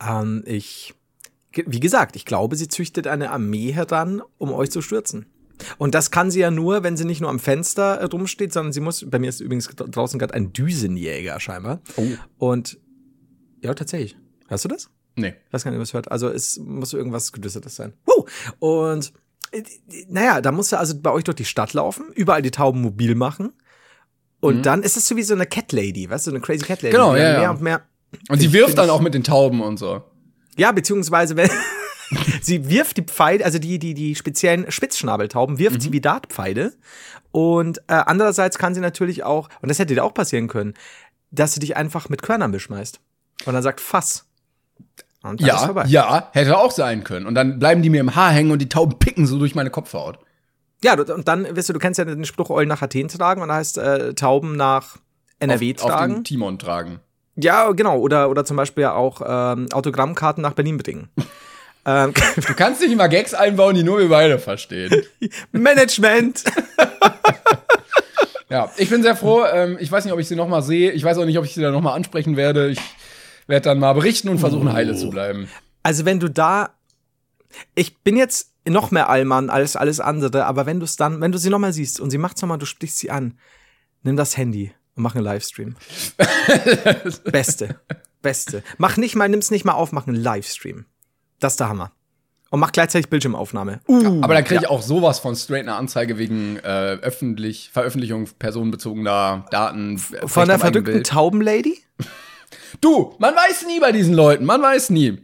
Ähm, 0.00 0.44
ich, 0.46 0.94
wie 1.52 1.80
gesagt, 1.80 2.16
ich 2.16 2.24
glaube, 2.24 2.56
sie 2.56 2.68
züchtet 2.68 3.06
eine 3.06 3.30
Armee 3.30 3.72
heran, 3.72 4.22
um 4.38 4.50
euch 4.50 4.70
zu 4.70 4.80
stürzen. 4.80 5.26
Und 5.78 5.94
das 5.94 6.10
kann 6.10 6.30
sie 6.30 6.40
ja 6.40 6.50
nur, 6.50 6.82
wenn 6.82 6.96
sie 6.96 7.04
nicht 7.04 7.20
nur 7.20 7.30
am 7.30 7.38
Fenster 7.38 8.00
äh, 8.00 8.08
drum 8.08 8.26
steht, 8.26 8.52
sondern 8.52 8.72
sie 8.72 8.80
muss, 8.80 9.04
bei 9.08 9.18
mir 9.18 9.28
ist 9.28 9.40
übrigens 9.40 9.68
draußen 9.68 10.18
gerade 10.18 10.34
ein 10.34 10.52
Düsenjäger 10.52 11.38
scheinbar. 11.40 11.80
Oh. 11.96 12.06
Und 12.38 12.78
ja, 13.62 13.74
tatsächlich. 13.74 14.16
Hörst 14.48 14.64
du 14.64 14.68
das? 14.68 14.90
Nee. 15.16 15.34
Ich 15.46 15.52
weiß 15.52 15.64
gar 15.64 15.70
nicht, 15.70 15.80
was 15.80 15.94
hört. 15.94 16.10
Also 16.10 16.28
es 16.28 16.58
muss 16.58 16.92
irgendwas 16.92 17.32
Gedüstertes 17.32 17.76
sein. 17.76 17.92
Woo! 18.06 18.24
Und 18.58 19.12
äh, 19.50 19.62
naja, 20.08 20.40
da 20.40 20.52
musst 20.52 20.72
du 20.72 20.78
also 20.78 21.00
bei 21.00 21.10
euch 21.10 21.24
durch 21.24 21.36
die 21.36 21.44
Stadt 21.44 21.72
laufen, 21.72 22.12
überall 22.14 22.42
die 22.42 22.50
Tauben 22.50 22.80
mobil 22.80 23.14
machen. 23.14 23.52
Und 24.40 24.58
mhm. 24.58 24.62
dann 24.62 24.82
ist 24.82 24.96
es 24.96 25.08
so 25.08 25.16
wie 25.16 25.22
so 25.22 25.34
eine 25.34 25.46
Cat 25.46 25.72
Lady, 25.72 26.08
weißt 26.08 26.28
du, 26.28 26.30
eine 26.30 26.40
crazy 26.40 26.64
Cat 26.64 26.82
Lady. 26.82 26.92
Genau, 26.92 27.16
ja, 27.16 27.32
mehr 27.32 27.42
ja. 27.42 27.50
und 27.50 27.60
mehr. 27.60 27.82
Und 28.28 28.40
sie 28.40 28.52
wirft 28.52 28.78
dann 28.78 28.88
auch 28.90 29.00
mit 29.00 29.14
den 29.14 29.24
Tauben 29.24 29.60
und 29.60 29.78
so. 29.78 30.02
Ja, 30.56 30.72
beziehungsweise 30.72 31.36
wenn 31.36 31.50
sie 32.42 32.68
wirft 32.68 32.96
die 32.96 33.02
Pfeile, 33.02 33.44
also 33.44 33.58
die, 33.58 33.78
die, 33.78 33.94
die 33.94 34.14
speziellen 34.14 34.70
Spitzschnabeltauben, 34.70 35.58
wirft 35.58 35.76
mhm. 35.76 35.80
sie 35.80 35.92
wie 35.92 36.00
Dartpfeile. 36.00 36.72
Und 37.30 37.78
äh, 37.88 37.94
andererseits 37.94 38.58
kann 38.58 38.74
sie 38.74 38.80
natürlich 38.80 39.24
auch, 39.24 39.48
und 39.60 39.68
das 39.68 39.78
hätte 39.78 39.94
dir 39.94 40.04
auch 40.04 40.14
passieren 40.14 40.48
können, 40.48 40.74
dass 41.30 41.52
sie 41.52 41.60
dich 41.60 41.76
einfach 41.76 42.08
mit 42.08 42.22
Körnern 42.22 42.52
beschmeißt. 42.52 43.00
Und 43.44 43.54
dann 43.54 43.62
sagt 43.62 43.80
Fass. 43.80 44.24
Und 45.22 45.40
dann 45.40 45.46
ja, 45.46 45.84
ja, 45.86 46.30
hätte 46.32 46.58
auch 46.58 46.70
sein 46.70 47.04
können. 47.04 47.26
Und 47.26 47.34
dann 47.34 47.58
bleiben 47.58 47.82
die 47.82 47.90
mir 47.90 48.00
im 48.00 48.14
Haar 48.14 48.30
hängen 48.30 48.50
und 48.50 48.60
die 48.60 48.68
Tauben 48.68 48.98
picken 48.98 49.26
so 49.26 49.38
durch 49.38 49.54
meine 49.54 49.70
Kopfhaut. 49.70 50.18
Ja, 50.82 50.94
und 50.94 51.26
dann, 51.26 51.56
weißt 51.56 51.68
du, 51.68 51.72
du 51.72 51.80
kennst 51.80 51.98
ja 51.98 52.04
den 52.04 52.24
Spruch 52.24 52.50
Eulen 52.50 52.68
nach 52.68 52.82
Athen 52.82 53.08
tragen 53.08 53.42
und 53.42 53.48
da 53.48 53.56
heißt 53.56 53.78
äh, 53.78 54.14
Tauben 54.14 54.56
nach 54.56 54.96
NRW 55.40 55.74
auf, 55.74 55.82
tragen. 55.82 56.12
Auf 56.12 56.18
den 56.18 56.24
Timon 56.24 56.58
tragen. 56.58 57.00
Ja, 57.34 57.70
genau. 57.72 57.98
Oder, 57.98 58.30
oder 58.30 58.44
zum 58.44 58.56
Beispiel 58.56 58.84
auch 58.86 59.20
ähm, 59.24 59.66
Autogrammkarten 59.72 60.42
nach 60.42 60.52
Berlin 60.52 60.78
bringen. 60.78 61.08
Ähm, 61.88 62.12
du 62.36 62.54
kannst 62.54 62.82
nicht 62.82 62.92
immer 62.92 63.08
Gags 63.08 63.32
einbauen, 63.32 63.74
die 63.74 63.82
nur 63.82 63.98
wir 63.98 64.10
beide 64.10 64.38
verstehen. 64.38 65.04
Management. 65.52 66.44
ja, 68.50 68.70
ich 68.76 68.90
bin 68.90 69.02
sehr 69.02 69.16
froh. 69.16 69.44
Ähm, 69.50 69.78
ich 69.80 69.90
weiß 69.90 70.04
nicht, 70.04 70.12
ob 70.12 70.20
ich 70.20 70.28
sie 70.28 70.36
noch 70.36 70.48
mal 70.48 70.60
sehe. 70.60 70.92
Ich 70.92 71.02
weiß 71.02 71.16
auch 71.16 71.24
nicht, 71.24 71.38
ob 71.38 71.46
ich 71.46 71.54
sie 71.54 71.62
dann 71.62 71.72
noch 71.72 71.80
mal 71.80 71.94
ansprechen 71.94 72.36
werde. 72.36 72.68
Ich 72.68 72.80
werde 73.46 73.64
dann 73.64 73.78
mal 73.78 73.94
berichten 73.94 74.28
und 74.28 74.38
versuchen, 74.38 74.68
oh. 74.68 74.72
heile 74.74 74.94
zu 74.96 75.08
bleiben. 75.08 75.48
Also 75.82 76.04
wenn 76.04 76.20
du 76.20 76.28
da, 76.28 76.74
ich 77.74 77.96
bin 78.00 78.18
jetzt 78.18 78.52
noch 78.66 78.90
mehr 78.90 79.08
Allmann 79.08 79.48
als 79.48 79.74
alles 79.74 79.98
andere, 79.98 80.44
aber 80.44 80.66
wenn 80.66 80.80
du 80.80 80.84
es 80.84 80.96
dann, 80.96 81.22
wenn 81.22 81.32
du 81.32 81.38
sie 81.38 81.48
noch 81.48 81.58
mal 81.58 81.72
siehst 81.72 82.00
und 82.00 82.10
sie 82.10 82.18
macht's 82.18 82.42
noch 82.42 82.50
mal, 82.50 82.58
du 82.58 82.66
sprichst 82.66 82.98
sie 82.98 83.10
an, 83.10 83.38
nimm 84.02 84.16
das 84.16 84.36
Handy 84.36 84.74
und 84.94 85.04
mach 85.04 85.14
einen 85.14 85.24
Livestream. 85.24 85.76
Beste, 87.24 87.80
beste. 88.20 88.62
Mach 88.76 88.98
nicht 88.98 89.16
mal, 89.16 89.30
nimm's 89.30 89.50
nicht 89.50 89.64
mal 89.64 89.72
auf, 89.72 89.92
mach 89.92 90.06
einen 90.06 90.16
Livestream. 90.16 90.84
Das 91.40 91.54
ist 91.54 91.60
der 91.60 91.68
Hammer. 91.68 91.92
und 92.50 92.60
macht 92.60 92.72
gleichzeitig 92.72 93.10
Bildschirmaufnahme. 93.10 93.80
Uh, 93.86 94.22
aber 94.22 94.34
dann 94.34 94.44
kriege 94.44 94.56
ich 94.56 94.62
ja. 94.62 94.70
auch 94.70 94.82
sowas 94.82 95.18
von 95.18 95.36
straight 95.36 95.62
eine 95.62 95.74
Anzeige 95.74 96.18
wegen 96.18 96.56
äh, 96.56 96.98
öffentlich 97.02 97.70
Veröffentlichung 97.72 98.28
personenbezogener 98.38 99.46
Daten. 99.50 99.98
Von 99.98 100.48
der 100.48 100.58
verrückten 100.58 101.04
Taubenlady? 101.04 101.78
Du, 102.80 103.14
man 103.18 103.34
weiß 103.34 103.66
nie 103.66 103.80
bei 103.80 103.92
diesen 103.92 104.14
Leuten, 104.14 104.44
man 104.44 104.60
weiß 104.60 104.90
nie. 104.90 105.18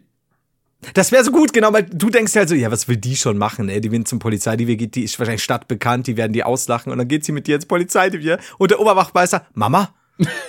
Das 0.92 1.12
wäre 1.12 1.24
so 1.24 1.30
gut, 1.30 1.52
genau, 1.52 1.72
weil 1.72 1.84
du 1.84 2.10
denkst 2.10 2.34
halt 2.36 2.48
so, 2.48 2.54
ja, 2.54 2.70
was 2.70 2.88
will 2.88 2.96
die 2.96 3.16
schon 3.16 3.38
machen, 3.38 3.68
ey? 3.68 3.80
Die 3.80 3.90
will 3.90 4.04
zum 4.04 4.18
Polizei, 4.18 4.56
die, 4.56 4.76
geht, 4.76 4.94
die 4.94 5.04
ist 5.04 5.18
wahrscheinlich 5.18 5.42
stadtbekannt, 5.42 6.06
die 6.06 6.16
werden 6.16 6.32
die 6.32 6.44
auslachen 6.44 6.92
und 6.92 6.98
dann 6.98 7.08
geht 7.08 7.24
sie 7.24 7.32
mit 7.32 7.46
dir 7.46 7.56
ins 7.56 7.66
Polizeirevier 7.66 8.38
und 8.58 8.70
der 8.70 8.80
Oberwachmeister, 8.80 9.46
Mama, 9.54 9.94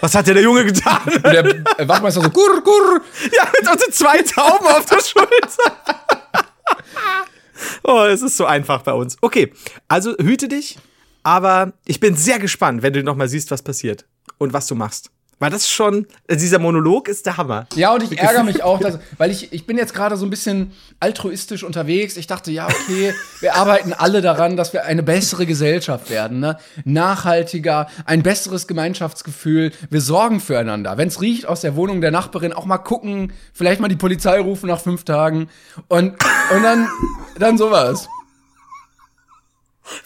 was 0.01 0.13
hat 0.13 0.27
denn 0.27 0.35
der 0.35 0.43
Junge 0.43 0.65
getan? 0.65 1.01
Und 1.05 1.23
der 1.23 1.87
Wachmeister 1.87 2.21
so, 2.21 2.29
gurr, 2.29 2.61
gurr. 2.61 3.01
Ja, 3.35 3.47
mit 3.59 3.69
unseren 3.69 3.91
zwei 3.91 4.21
Tauben 4.21 4.67
auf 4.67 4.85
der 4.85 5.01
Schulter. 5.01 5.83
oh, 7.83 8.03
es 8.03 8.21
ist 8.21 8.37
so 8.37 8.45
einfach 8.45 8.83
bei 8.83 8.93
uns. 8.93 9.17
Okay, 9.21 9.53
also 9.87 10.15
hüte 10.17 10.47
dich, 10.47 10.77
aber 11.23 11.73
ich 11.85 11.99
bin 11.99 12.15
sehr 12.15 12.39
gespannt, 12.39 12.83
wenn 12.83 12.93
du 12.93 13.03
nochmal 13.03 13.27
siehst, 13.27 13.51
was 13.51 13.63
passiert 13.63 14.05
und 14.37 14.53
was 14.53 14.67
du 14.67 14.75
machst. 14.75 15.09
Weil 15.37 15.51
das 15.51 15.69
schon, 15.69 16.07
äh, 16.27 16.37
dieser 16.37 16.59
Monolog 16.59 17.09
ist 17.09 17.25
der 17.25 17.35
Hammer. 17.35 17.67
Ja, 17.75 17.93
und 17.93 18.03
ich 18.03 18.17
ärgere 18.17 18.43
mich 18.43 18.63
auch, 18.63 18.79
dass, 18.79 18.99
weil 19.17 19.31
ich, 19.31 19.51
ich 19.51 19.65
bin 19.65 19.77
jetzt 19.77 19.93
gerade 19.93 20.15
so 20.15 20.25
ein 20.25 20.29
bisschen 20.29 20.71
altruistisch 21.01 21.63
unterwegs. 21.63 22.15
Ich 22.15 22.27
dachte, 22.27 22.51
ja, 22.51 22.67
okay, 22.67 23.13
wir 23.41 23.55
arbeiten 23.55 23.91
alle 23.91 24.21
daran, 24.21 24.55
dass 24.55 24.71
wir 24.71 24.85
eine 24.85 25.03
bessere 25.03 25.45
Gesellschaft 25.45 26.09
werden, 26.09 26.39
ne? 26.39 26.57
Nachhaltiger, 26.85 27.87
ein 28.05 28.23
besseres 28.23 28.65
Gemeinschaftsgefühl. 28.67 29.71
Wir 29.89 30.01
sorgen 30.01 30.39
füreinander. 30.39 30.97
Wenn 30.97 31.09
es 31.09 31.19
riecht 31.19 31.45
aus 31.47 31.61
der 31.61 31.75
Wohnung 31.75 31.99
der 31.99 32.11
Nachbarin, 32.11 32.53
auch 32.53 32.65
mal 32.65 32.77
gucken, 32.77 33.33
vielleicht 33.53 33.81
mal 33.81 33.89
die 33.89 33.97
Polizei 33.97 34.39
rufen 34.39 34.67
nach 34.67 34.79
fünf 34.79 35.03
Tagen 35.03 35.49
und, 35.89 36.13
und 36.53 36.63
dann, 36.63 36.87
dann 37.37 37.57
sowas. 37.57 38.07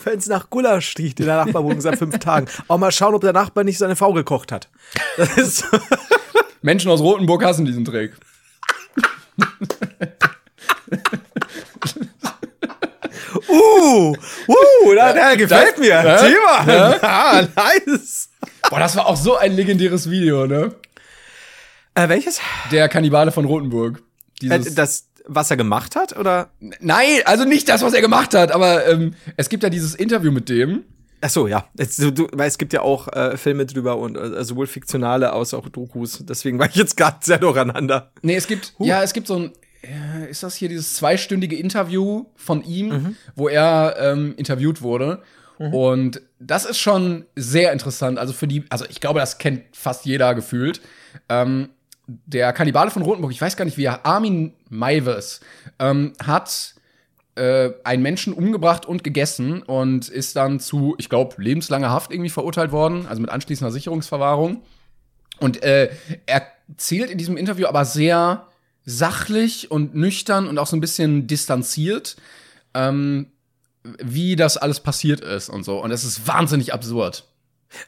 Wenn 0.04 0.20
es 0.20 0.28
nach 0.28 0.50
Gulasch 0.50 0.96
riecht 0.98 1.20
in 1.20 1.26
der 1.26 1.46
Nachbarwohnung 1.46 1.82
seit 1.82 1.98
fünf 1.98 2.20
Tagen. 2.20 2.48
Auch 2.68 2.78
mal 2.78 2.92
schauen, 2.92 3.16
ob 3.16 3.22
der 3.22 3.34
Nachbar 3.34 3.64
nicht 3.64 3.78
seine 3.78 3.96
Frau 3.96 4.14
gekocht 4.14 4.52
hat. 4.52 4.70
Menschen 6.62 6.92
aus 6.92 7.00
Rotenburg 7.00 7.44
hassen 7.44 7.66
diesen 7.66 7.86
Trick. 7.86 8.14
uh, 13.48 14.16
uh, 14.48 14.94
der, 14.94 15.14
der 15.14 15.38
gefällt 15.38 15.74
das, 15.74 15.80
mir. 15.80 15.88
Ja, 15.88 16.18
Thema. 16.18 16.66
Ja. 16.68 17.00
Ah, 17.02 17.42
nice. 17.56 18.30
Boah, 18.70 18.80
das 18.80 18.96
war 18.96 19.06
auch 19.06 19.18
so 19.18 19.38
ein 19.38 19.54
legendäres 19.54 20.10
Video, 20.10 20.46
ne? 20.46 20.76
Äh, 21.96 22.10
welches? 22.10 22.40
Der 22.72 22.90
Kannibale 22.90 23.32
von 23.32 23.46
Rotenburg. 23.46 24.02
Dieses 24.42 24.68
äh, 24.68 24.76
das, 24.76 25.09
was 25.30 25.52
er 25.52 25.58
gemacht 25.58 25.96
hat, 25.96 26.18
oder? 26.18 26.50
Nein, 26.60 27.22
also 27.26 27.46
nicht 27.46 27.70
das, 27.70 27.82
was 27.82 27.94
er 27.94 28.02
gemacht 28.02 28.34
hat, 28.34 28.52
aber 28.52 28.88
ähm, 28.88 29.14
es 29.38 29.50
gibt 29.50 29.64
ja 29.64 29.70
dieses 29.70 29.96
Interview 29.96 30.32
mit 30.32 30.50
dem. 30.50 30.84
Ach 31.22 31.30
so, 31.30 31.48
ja. 31.48 31.66
Es, 31.78 31.98
du, 31.98 32.28
weil 32.32 32.48
es 32.48 32.58
gibt 32.58 32.74
ja 32.74 32.82
auch 32.82 33.08
äh, 33.10 33.38
Filme 33.38 33.66
drüber 33.66 33.98
und 33.98 34.16
äh, 34.16 34.44
sowohl 34.44 34.68
fiktionale 34.68 35.32
als 35.32 35.54
auch 35.54 35.68
Dokus. 35.70 36.24
Deswegen 36.26 36.60
war 36.60 36.68
ich 36.68 36.76
jetzt 36.76 36.98
gerade 36.98 37.18
sehr 37.22 37.38
durcheinander. 37.38 38.12
Nee, 38.22 38.36
es 38.36 38.48
gibt, 38.48 38.74
huh. 38.80 38.86
ja, 38.86 39.04
es 39.04 39.14
gibt 39.14 39.28
so 39.28 39.36
ein, 39.36 39.52
äh, 39.82 40.30
ist 40.30 40.44
das 40.44 40.56
hier 40.56 40.70
dieses 40.70 40.96
zweistündige 40.96 41.58
Interview 41.58 42.26
von 42.36 42.64
ihm, 42.64 42.88
mhm. 42.88 43.16
wo 43.36 43.50
er 43.50 43.96
ähm, 44.00 44.34
interviewt 44.38 44.82
wurde. 44.82 45.22
Mhm. 45.60 45.74
Und 45.74 46.22
das 46.40 46.66
ist 46.66 46.80
schon 46.80 47.26
sehr 47.36 47.74
interessant. 47.74 48.18
Also 48.18 48.34
für 48.34 48.48
die, 48.48 48.64
also 48.70 48.86
ich 48.90 49.02
glaube, 49.02 49.20
das 49.20 49.38
kennt 49.38 49.64
fast 49.74 50.06
jeder 50.06 50.34
gefühlt. 50.36 50.82
Ähm, 51.28 51.70
der 52.26 52.54
Kannibale 52.54 52.92
von 52.92 53.02
Rotenburg, 53.02 53.32
ich 53.32 53.42
weiß 53.42 53.56
gar 53.56 53.66
nicht 53.66 53.78
wie 53.78 53.86
er, 53.86 54.06
Armin 54.06 54.54
Maives, 54.70 55.42
ähm, 55.78 56.14
hat 56.24 56.76
äh, 57.36 57.72
einen 57.84 58.02
Menschen 58.02 58.34
umgebracht 58.34 58.86
und 58.86 59.04
gegessen 59.04 59.62
und 59.62 60.10
ist 60.10 60.36
dann 60.36 60.60
zu, 60.60 60.96
ich 60.98 61.10
glaube, 61.10 61.42
lebenslanger 61.42 61.90
Haft 61.90 62.12
irgendwie 62.12 62.30
verurteilt 62.30 62.72
worden, 62.72 63.06
also 63.08 63.22
mit 63.22 63.30
anschließender 63.30 63.72
Sicherungsverwahrung. 63.72 64.64
Und 65.40 65.64
äh, 65.64 65.92
er 66.26 66.48
erzählt 66.68 67.10
in 67.10 67.18
diesem 67.18 67.38
Interview 67.38 67.68
aber 67.68 67.86
sehr 67.86 68.48
sachlich 68.86 69.72
und 69.72 69.96
nüchtern 69.96 70.48
und 70.48 70.58
auch 70.58 70.68
so 70.68 70.76
ein 70.76 70.82
bisschen 70.82 71.28
distanziert, 71.28 72.18
ähm, 72.74 73.32
wie 73.84 74.36
das 74.36 74.58
alles 74.58 74.80
passiert 74.80 75.22
ist 75.22 75.50
und 75.50 75.64
so. 75.64 75.82
Und 75.82 75.92
es 75.92 76.04
ist 76.04 76.28
wahnsinnig 76.28 76.74
absurd. 76.74 77.26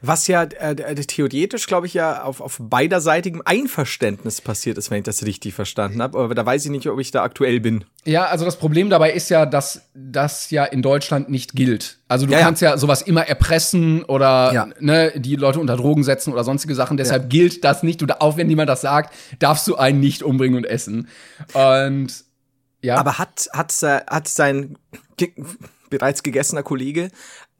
Was 0.00 0.28
ja 0.28 0.44
äh, 0.44 0.94
theoretisch, 0.94 1.66
glaube 1.66 1.86
ich, 1.86 1.94
ja 1.94 2.22
auf, 2.22 2.40
auf 2.40 2.58
beiderseitigem 2.60 3.42
Einverständnis 3.44 4.40
passiert 4.40 4.78
ist, 4.78 4.90
wenn 4.90 4.98
ich 4.98 5.04
das 5.04 5.24
richtig 5.24 5.54
verstanden 5.54 6.00
habe. 6.00 6.18
Aber 6.18 6.34
da 6.34 6.46
weiß 6.46 6.64
ich 6.64 6.70
nicht, 6.70 6.86
ob 6.88 7.00
ich 7.00 7.10
da 7.10 7.22
aktuell 7.22 7.60
bin. 7.60 7.84
Ja, 8.04 8.26
also 8.26 8.44
das 8.44 8.56
Problem 8.56 8.90
dabei 8.90 9.12
ist 9.12 9.28
ja, 9.28 9.44
dass 9.44 9.82
das 9.94 10.50
ja 10.50 10.64
in 10.64 10.82
Deutschland 10.82 11.30
nicht 11.30 11.54
gilt. 11.54 11.98
Also 12.06 12.26
du 12.26 12.32
ja, 12.32 12.40
kannst 12.40 12.62
ja. 12.62 12.70
ja 12.70 12.78
sowas 12.78 13.02
immer 13.02 13.26
erpressen 13.26 14.04
oder 14.04 14.52
ja. 14.52 14.68
ne, 14.78 15.12
die 15.16 15.36
Leute 15.36 15.58
unter 15.58 15.76
Drogen 15.76 16.04
setzen 16.04 16.32
oder 16.32 16.44
sonstige 16.44 16.74
Sachen. 16.74 16.96
Deshalb 16.96 17.28
gilt 17.28 17.64
das 17.64 17.82
nicht. 17.82 18.00
Du, 18.00 18.06
auch 18.20 18.36
wenn 18.36 18.48
jemand 18.48 18.68
das 18.68 18.82
sagt, 18.82 19.12
darfst 19.38 19.66
du 19.66 19.76
einen 19.76 20.00
nicht 20.00 20.22
umbringen 20.22 20.56
und 20.56 20.64
essen. 20.64 21.08
Und 21.54 22.24
ja. 22.82 22.96
Aber 22.96 23.18
hat, 23.18 23.48
hat, 23.52 23.72
hat 23.82 24.28
sein 24.28 24.76
bereits 25.92 26.24
gegessener 26.24 26.64
Kollege 26.64 27.10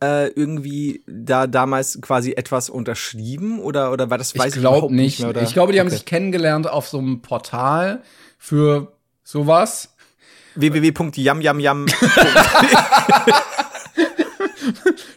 äh, 0.02 0.28
irgendwie 0.28 1.04
da 1.06 1.46
damals 1.46 2.00
quasi 2.00 2.32
etwas 2.32 2.68
unterschrieben 2.68 3.60
oder 3.60 3.92
oder 3.92 4.10
war 4.10 4.18
das 4.18 4.36
weiß 4.36 4.56
ich, 4.56 4.60
glaub 4.60 4.86
ich 4.86 4.90
nicht. 4.90 5.20
nicht 5.20 5.34
mehr, 5.34 5.42
ich 5.42 5.52
glaube, 5.52 5.72
die 5.72 5.78
haben 5.78 5.90
sich 5.90 6.04
kennengelernt 6.04 6.68
auf 6.68 6.88
so 6.88 6.98
einem 6.98 7.22
Portal 7.22 8.02
für 8.38 8.96
sowas. 9.22 9.94
www.yamyamyam. 10.56 11.86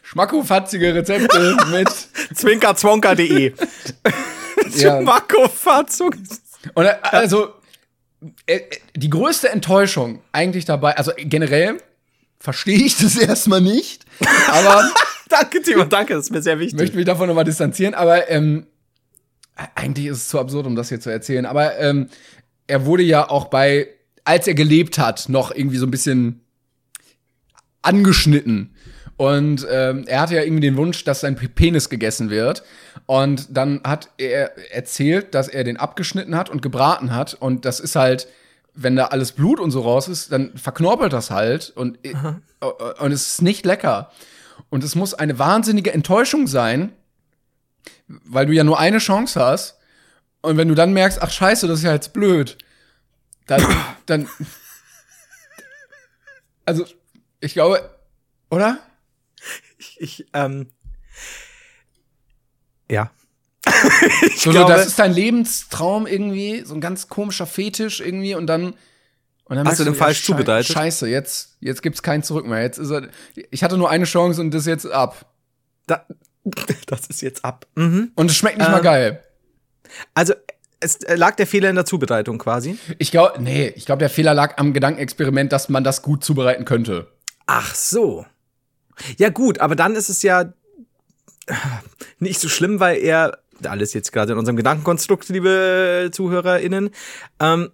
Schmackofatzige 0.04 0.94
Rezepte 0.94 1.58
mit 1.72 1.90
zwinkerzwonker.de. 2.36 3.54
ja. 4.76 5.02
Schmackofatzung. 5.02 6.16
Und 6.74 6.86
äh, 6.86 6.96
also 7.02 7.50
äh, 8.46 8.62
die 8.96 9.10
größte 9.10 9.50
Enttäuschung 9.50 10.22
eigentlich 10.32 10.66
dabei, 10.66 10.98
also 10.98 11.12
generell 11.18 11.80
verstehe 12.40 12.80
ich 12.80 12.98
das 12.98 13.18
erstmal 13.18 13.62
nicht. 13.62 14.06
Aber 14.50 14.90
danke, 15.30 15.62
Timo, 15.62 15.86
danke, 15.86 16.14
das 16.14 16.26
ist 16.26 16.32
mir 16.32 16.42
sehr 16.42 16.60
wichtig. 16.60 16.80
Möchte 16.80 16.96
mich 16.96 17.06
davon 17.06 17.28
nochmal 17.28 17.44
distanzieren, 17.44 17.94
aber 17.94 18.30
ähm, 18.30 18.68
eigentlich 19.76 20.08
ist 20.08 20.18
es 20.18 20.28
zu 20.28 20.40
absurd, 20.40 20.68
um 20.68 20.76
das 20.76 20.90
hier 20.90 21.00
zu 21.00 21.10
erzählen. 21.10 21.46
Aber 21.46 21.78
ähm, 21.80 22.10
er 22.68 22.86
wurde 22.86 23.04
ja 23.04 23.30
auch 23.30 23.46
bei, 23.46 23.88
als 24.24 24.48
er 24.48 24.54
gelebt 24.54 24.98
hat, 24.98 25.30
noch 25.30 25.52
irgendwie 25.54 25.78
so 25.78 25.86
ein 25.86 25.92
bisschen 25.92 26.42
angeschnitten. 27.82 28.76
Und 29.18 29.66
ähm, 29.72 30.04
er 30.08 30.22
hatte 30.22 30.36
ja 30.36 30.42
irgendwie 30.42 30.62
den 30.62 30.76
Wunsch, 30.76 31.06
dass 31.06 31.22
sein 31.22 31.36
Penis 31.36 31.90
gegessen 31.90 32.30
wird. 32.30 32.64
Und 33.06 33.56
dann 33.56 33.82
hat 33.86 34.10
er 34.18 34.58
erzählt, 34.74 35.34
dass 35.34 35.48
er 35.48 35.64
den 35.64 35.78
abgeschnitten 35.78 36.36
hat 36.36 36.50
und 36.50 36.62
gebraten 36.62 37.16
hat. 37.16 37.34
Und 37.34 37.64
das 37.64 37.80
ist 37.80 37.96
halt 37.96 38.28
wenn 38.76 38.96
da 38.96 39.06
alles 39.06 39.32
Blut 39.32 39.60
und 39.60 39.72
so 39.72 39.82
raus 39.82 40.08
ist, 40.08 40.32
dann 40.32 40.58
verknorpelt 40.58 41.14
das 41.14 41.32
halt 41.32 41.72
und, 41.76 42.06
äh, 42.06 42.14
und 43.00 43.12
es 43.12 43.28
ist 43.28 43.42
nicht 43.42 43.66
lecker. 43.66 44.12
Und 44.70 44.84
es 44.84 44.96
muss 44.96 45.14
eine 45.14 45.40
wahnsinnige 45.40 45.94
Enttäuschung 45.94 46.48
sein, 46.48 46.94
weil 48.08 48.46
du 48.46 48.54
ja 48.54 48.64
nur 48.64 48.80
eine 48.80 48.98
Chance 48.98 49.40
hast. 49.40 49.80
Und 50.42 50.58
wenn 50.58 50.68
du 50.68 50.76
dann 50.76 50.94
merkst, 50.94 51.22
ach 51.22 51.32
scheiße, 51.32 51.68
das 51.68 51.80
ist 51.80 51.86
ja 51.86 51.94
jetzt 51.94 52.14
blöd, 52.14 52.58
dann, 53.48 53.64
dann, 54.06 54.30
also, 56.66 56.86
ich 57.40 57.54
glaube, 57.54 57.98
oder? 58.50 58.80
Ich, 59.78 60.02
ich 60.02 60.26
ähm, 60.34 60.70
ja. 62.90 63.12
so, 64.36 64.52
glaube, 64.52 64.72
das 64.72 64.88
ist 64.88 65.00
dein 65.00 65.14
Lebenstraum 65.14 66.08
irgendwie, 66.08 66.64
so 66.66 66.74
ein 66.74 66.82
ganz 66.82 67.08
komischer 67.08 67.48
Fetisch 67.48 68.00
irgendwie 68.00 68.36
und 68.36 68.48
dann 68.48 68.76
und 69.48 69.58
dann 69.58 69.68
Hast 69.68 69.80
du 69.80 69.84
den 69.84 69.94
falsch 69.94 70.28
ja, 70.28 70.36
zubereitet? 70.36 70.72
Scheiße, 70.72 71.08
jetzt 71.08 71.58
jetzt 71.60 71.84
gibt's 71.84 72.02
kein 72.02 72.24
Zurück 72.24 72.48
mehr. 72.48 72.62
Jetzt 72.64 72.80
ist 72.80 72.90
er 72.90 73.10
ich 73.52 73.64
hatte 73.64 73.78
nur 73.78 73.90
eine 73.90 74.06
Chance 74.06 74.42
und 74.42 74.52
das 74.52 74.62
ist 74.62 74.68
jetzt 74.68 74.88
ab. 74.88 75.32
Da, 75.86 76.06
das 76.88 77.08
ist 77.08 77.22
jetzt 77.22 77.46
ab. 77.46 77.68
Mhm. 77.76 78.12
Und 78.16 78.32
es 78.32 78.38
schmeckt 78.38 78.58
nicht 78.58 78.68
ähm, 78.68 78.74
mal 78.74 78.82
geil. 78.82 79.24
Also 80.16 80.34
es 80.80 81.00
lag 81.16 81.36
der 81.36 81.48
Fehler 81.48 81.70
in 81.70 81.76
der 81.76 81.86
Zubereitung 81.86 82.38
quasi? 82.38 82.78
Ich 82.98 83.12
glaube, 83.12 83.42
nee, 83.42 83.68
ich 83.76 83.86
glaube, 83.86 84.00
der 84.00 84.10
Fehler 84.10 84.34
lag 84.34 84.58
am 84.58 84.74
Gedankenexperiment, 84.74 85.52
dass 85.52 85.70
man 85.70 85.84
das 85.84 86.02
gut 86.02 86.24
zubereiten 86.24 86.66
könnte. 86.66 87.08
Ach 87.46 87.74
so. 87.76 88.26
Ja 89.18 89.30
gut, 89.30 89.60
aber 89.60 89.76
dann 89.76 89.96
ist 89.96 90.10
es 90.10 90.22
ja 90.24 90.54
nicht 92.20 92.40
so 92.40 92.50
schlimm, 92.50 92.80
weil 92.80 92.98
er 92.98 93.40
alles 93.64 93.94
jetzt 93.94 94.12
gerade 94.12 94.34
in 94.34 94.38
unserem 94.38 94.56
Gedankenkonstrukt, 94.56 95.30
liebe 95.30 96.10
ZuhörerInnen. 96.12 96.90
Ähm, 97.40 97.72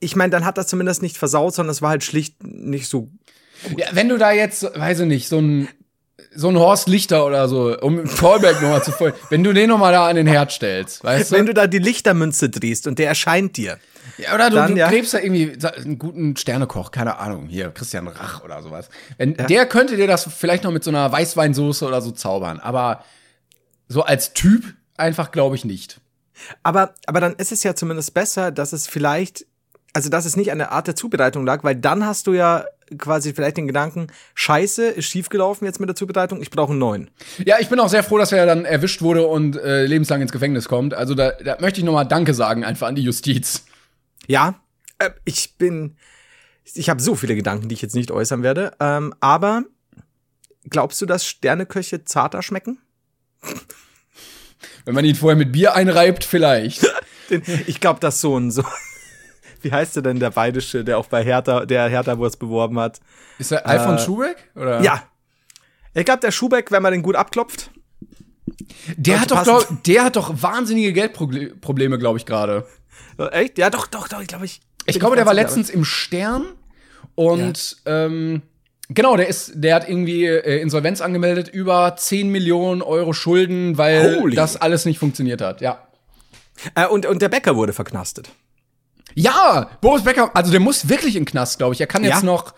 ich 0.00 0.16
meine, 0.16 0.30
dann 0.30 0.44
hat 0.44 0.58
das 0.58 0.66
zumindest 0.66 1.02
nicht 1.02 1.16
versaut, 1.16 1.54
sondern 1.54 1.70
es 1.70 1.82
war 1.82 1.90
halt 1.90 2.04
schlicht 2.04 2.42
nicht 2.42 2.88
so. 2.88 3.10
Ja, 3.76 3.88
wenn 3.92 4.08
du 4.08 4.16
da 4.16 4.32
jetzt, 4.32 4.62
weiß 4.62 5.00
ich 5.00 5.06
nicht, 5.06 5.28
so 5.28 5.38
ein 5.38 5.68
so 6.32 6.48
ein 6.48 6.56
Horst 6.56 6.88
Lichter 6.88 7.26
oder 7.26 7.48
so, 7.48 7.76
um 7.80 8.04
Callback 8.04 8.62
nochmal 8.62 8.84
zu 8.84 8.92
folgen, 8.92 9.16
wenn 9.30 9.42
du 9.42 9.52
den 9.52 9.68
nochmal 9.68 9.92
da 9.92 10.06
an 10.06 10.16
den 10.16 10.26
Herd 10.26 10.52
stellst, 10.52 11.02
weißt 11.02 11.32
du? 11.32 11.36
Wenn 11.36 11.46
du 11.46 11.54
da 11.54 11.66
die 11.66 11.78
Lichtermünze 11.78 12.50
drehst 12.50 12.86
und 12.86 12.98
der 12.98 13.08
erscheint 13.08 13.56
dir. 13.56 13.78
Ja, 14.16 14.34
oder 14.34 14.50
du, 14.50 14.56
dann, 14.56 14.74
du 14.74 14.78
ja. 14.78 14.88
gräbst 14.88 15.14
da 15.14 15.18
irgendwie 15.18 15.56
einen 15.64 15.98
guten 15.98 16.36
Sternekoch, 16.36 16.90
keine 16.90 17.18
Ahnung, 17.18 17.48
hier, 17.48 17.70
Christian 17.70 18.06
Rach 18.06 18.44
oder 18.44 18.62
sowas. 18.62 18.90
Wenn, 19.18 19.34
ja. 19.34 19.46
Der 19.46 19.66
könnte 19.66 19.96
dir 19.96 20.06
das 20.06 20.28
vielleicht 20.32 20.64
noch 20.64 20.72
mit 20.72 20.84
so 20.84 20.90
einer 20.90 21.10
Weißweinsoße 21.10 21.86
oder 21.86 22.00
so 22.00 22.10
zaubern, 22.10 22.60
aber 22.60 23.04
so 23.88 24.02
als 24.02 24.32
Typ 24.32 24.64
einfach 25.00 25.32
glaube 25.32 25.56
ich 25.56 25.64
nicht. 25.64 26.00
Aber, 26.62 26.94
aber 27.06 27.20
dann 27.20 27.34
ist 27.34 27.52
es 27.52 27.62
ja 27.62 27.74
zumindest 27.74 28.14
besser, 28.14 28.50
dass 28.50 28.72
es 28.72 28.86
vielleicht, 28.86 29.46
also 29.92 30.08
dass 30.08 30.24
es 30.24 30.36
nicht 30.36 30.52
an 30.52 30.58
der 30.58 30.72
Art 30.72 30.86
der 30.86 30.96
Zubereitung 30.96 31.44
lag, 31.44 31.64
weil 31.64 31.76
dann 31.76 32.06
hast 32.06 32.26
du 32.26 32.32
ja 32.32 32.64
quasi 32.98 33.32
vielleicht 33.32 33.56
den 33.56 33.66
Gedanken, 33.66 34.08
scheiße, 34.34 34.88
ist 34.88 35.06
schiefgelaufen 35.06 35.64
jetzt 35.64 35.80
mit 35.80 35.88
der 35.88 35.96
Zubereitung, 35.96 36.42
ich 36.42 36.50
brauche 36.50 36.70
einen 36.70 36.80
neuen. 36.80 37.10
Ja, 37.44 37.56
ich 37.60 37.68
bin 37.68 37.78
auch 37.78 37.88
sehr 37.88 38.02
froh, 38.02 38.18
dass 38.18 38.32
er 38.32 38.46
dann 38.46 38.64
erwischt 38.64 39.02
wurde 39.02 39.26
und 39.26 39.56
äh, 39.56 39.86
lebenslang 39.86 40.20
ins 40.20 40.32
Gefängnis 40.32 40.68
kommt. 40.68 40.94
Also 40.94 41.14
da, 41.14 41.32
da 41.32 41.56
möchte 41.60 41.80
ich 41.80 41.84
nochmal 41.84 42.06
Danke 42.06 42.34
sagen, 42.34 42.64
einfach 42.64 42.88
an 42.88 42.96
die 42.96 43.02
Justiz. 43.02 43.64
Ja, 44.26 44.60
äh, 44.98 45.10
ich 45.24 45.56
bin, 45.56 45.96
ich 46.74 46.90
habe 46.90 47.00
so 47.00 47.14
viele 47.14 47.36
Gedanken, 47.36 47.68
die 47.68 47.74
ich 47.74 47.82
jetzt 47.82 47.94
nicht 47.94 48.10
äußern 48.10 48.42
werde, 48.42 48.72
ähm, 48.80 49.14
aber 49.20 49.64
glaubst 50.68 51.00
du, 51.00 51.06
dass 51.06 51.26
Sterneköche 51.26 52.04
zarter 52.04 52.42
schmecken? 52.42 52.78
Wenn 54.84 54.94
man 54.94 55.04
ihn 55.04 55.14
vorher 55.14 55.36
mit 55.36 55.52
Bier 55.52 55.74
einreibt, 55.74 56.24
vielleicht. 56.24 56.86
ich 57.66 57.80
glaube, 57.80 58.00
dass 58.00 58.20
so 58.20 58.36
ein 58.36 58.50
so 58.50 58.64
wie 59.62 59.72
heißt 59.72 59.96
der 59.96 60.02
denn, 60.02 60.20
der 60.20 60.30
Bayerische, 60.30 60.84
der 60.84 60.98
auch 60.98 61.06
bei 61.06 61.24
Hertha, 61.24 61.66
der 61.66 61.88
Hertha-Wurst 61.88 62.38
beworben 62.38 62.78
hat? 62.78 63.00
Ist 63.38 63.50
der 63.50 63.66
Alfon 63.66 63.96
äh, 63.96 63.98
Schubeck? 63.98 64.50
Oder? 64.54 64.80
Ja. 64.80 65.02
Ich 65.94 66.04
glaube, 66.04 66.20
der 66.20 66.30
Schubeck, 66.30 66.70
wenn 66.70 66.82
man 66.82 66.92
den 66.92 67.02
gut 67.02 67.16
abklopft. 67.16 67.70
Der 68.96 69.20
hat, 69.20 69.30
doch, 69.30 69.42
glaub, 69.42 69.84
der 69.84 70.04
hat 70.04 70.16
doch 70.16 70.42
wahnsinnige 70.42 70.92
Geldprobleme, 70.92 71.98
glaube 71.98 72.18
ich, 72.18 72.26
gerade. 72.26 72.66
Echt? 73.32 73.58
Ja, 73.58 73.70
doch, 73.70 73.86
doch, 73.86 74.08
doch, 74.08 74.20
ich 74.20 74.28
glaube 74.28 74.44
ich. 74.44 74.60
Ich 74.86 74.98
glaube, 74.98 75.16
der 75.16 75.26
war 75.26 75.34
letztens 75.34 75.70
im 75.70 75.84
Stern 75.84 76.46
und 77.14 77.76
ja. 77.84 78.06
ähm, 78.06 78.42
genau, 78.90 79.16
der 79.16 79.28
ist, 79.28 79.52
der 79.54 79.74
hat 79.74 79.88
irgendwie 79.88 80.26
äh, 80.26 80.60
Insolvenz 80.60 81.00
angemeldet, 81.00 81.48
über 81.48 81.94
10 81.96 82.28
Millionen 82.28 82.82
Euro 82.82 83.12
Schulden, 83.12 83.78
weil 83.78 84.20
Holy. 84.20 84.36
das 84.36 84.56
alles 84.56 84.84
nicht 84.84 84.98
funktioniert 84.98 85.40
hat, 85.40 85.60
ja. 85.60 85.86
Äh, 86.74 86.86
und, 86.86 87.06
und 87.06 87.22
der 87.22 87.28
Bäcker 87.28 87.56
wurde 87.56 87.72
verknastet. 87.72 88.30
Ja, 89.14 89.70
Boris 89.80 90.04
Becker, 90.04 90.30
also 90.34 90.50
der 90.50 90.60
muss 90.60 90.88
wirklich 90.88 91.16
in 91.16 91.22
den 91.22 91.30
Knast, 91.30 91.58
glaube 91.58 91.74
ich. 91.74 91.80
Er 91.80 91.86
kann 91.86 92.04
jetzt 92.04 92.22
ja? 92.22 92.22
noch 92.22 92.54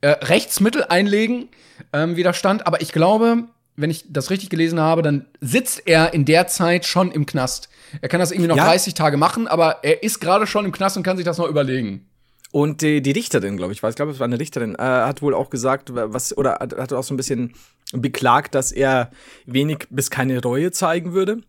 äh, 0.00 0.08
Rechtsmittel 0.08 0.84
einlegen, 0.84 1.48
ähm, 1.92 2.16
Widerstand, 2.16 2.66
aber 2.66 2.80
ich 2.80 2.92
glaube, 2.92 3.44
wenn 3.76 3.90
ich 3.90 4.04
das 4.08 4.30
richtig 4.30 4.50
gelesen 4.50 4.80
habe, 4.80 5.02
dann 5.02 5.26
sitzt 5.40 5.86
er 5.86 6.14
in 6.14 6.24
der 6.24 6.46
Zeit 6.48 6.86
schon 6.86 7.12
im 7.12 7.26
Knast. 7.26 7.68
Er 8.00 8.08
kann 8.08 8.20
das 8.20 8.30
irgendwie 8.30 8.48
noch 8.48 8.56
ja? 8.56 8.64
30 8.64 8.94
Tage 8.94 9.16
machen, 9.16 9.46
aber 9.46 9.84
er 9.84 10.02
ist 10.02 10.20
gerade 10.20 10.46
schon 10.46 10.64
im 10.64 10.72
Knast 10.72 10.96
und 10.96 11.02
kann 11.02 11.16
sich 11.16 11.26
das 11.26 11.38
noch 11.38 11.48
überlegen. 11.48 12.08
Und 12.52 12.80
die, 12.80 13.02
die 13.02 13.10
Richterin, 13.10 13.56
glaube 13.56 13.72
ich, 13.72 13.82
war, 13.82 13.90
ich 13.90 13.96
glaube, 13.96 14.12
es 14.12 14.20
war 14.20 14.24
eine 14.24 14.38
Richterin, 14.38 14.74
äh, 14.76 14.82
hat 14.82 15.20
wohl 15.20 15.34
auch 15.34 15.50
gesagt, 15.50 15.90
was, 15.92 16.36
oder 16.36 16.58
hat 16.60 16.92
auch 16.92 17.02
so 17.02 17.12
ein 17.12 17.16
bisschen 17.16 17.54
beklagt, 17.92 18.54
dass 18.54 18.72
er 18.72 19.10
wenig 19.46 19.86
bis 19.90 20.10
keine 20.10 20.40
Reue 20.40 20.70
zeigen 20.70 21.12
würde. 21.12 21.42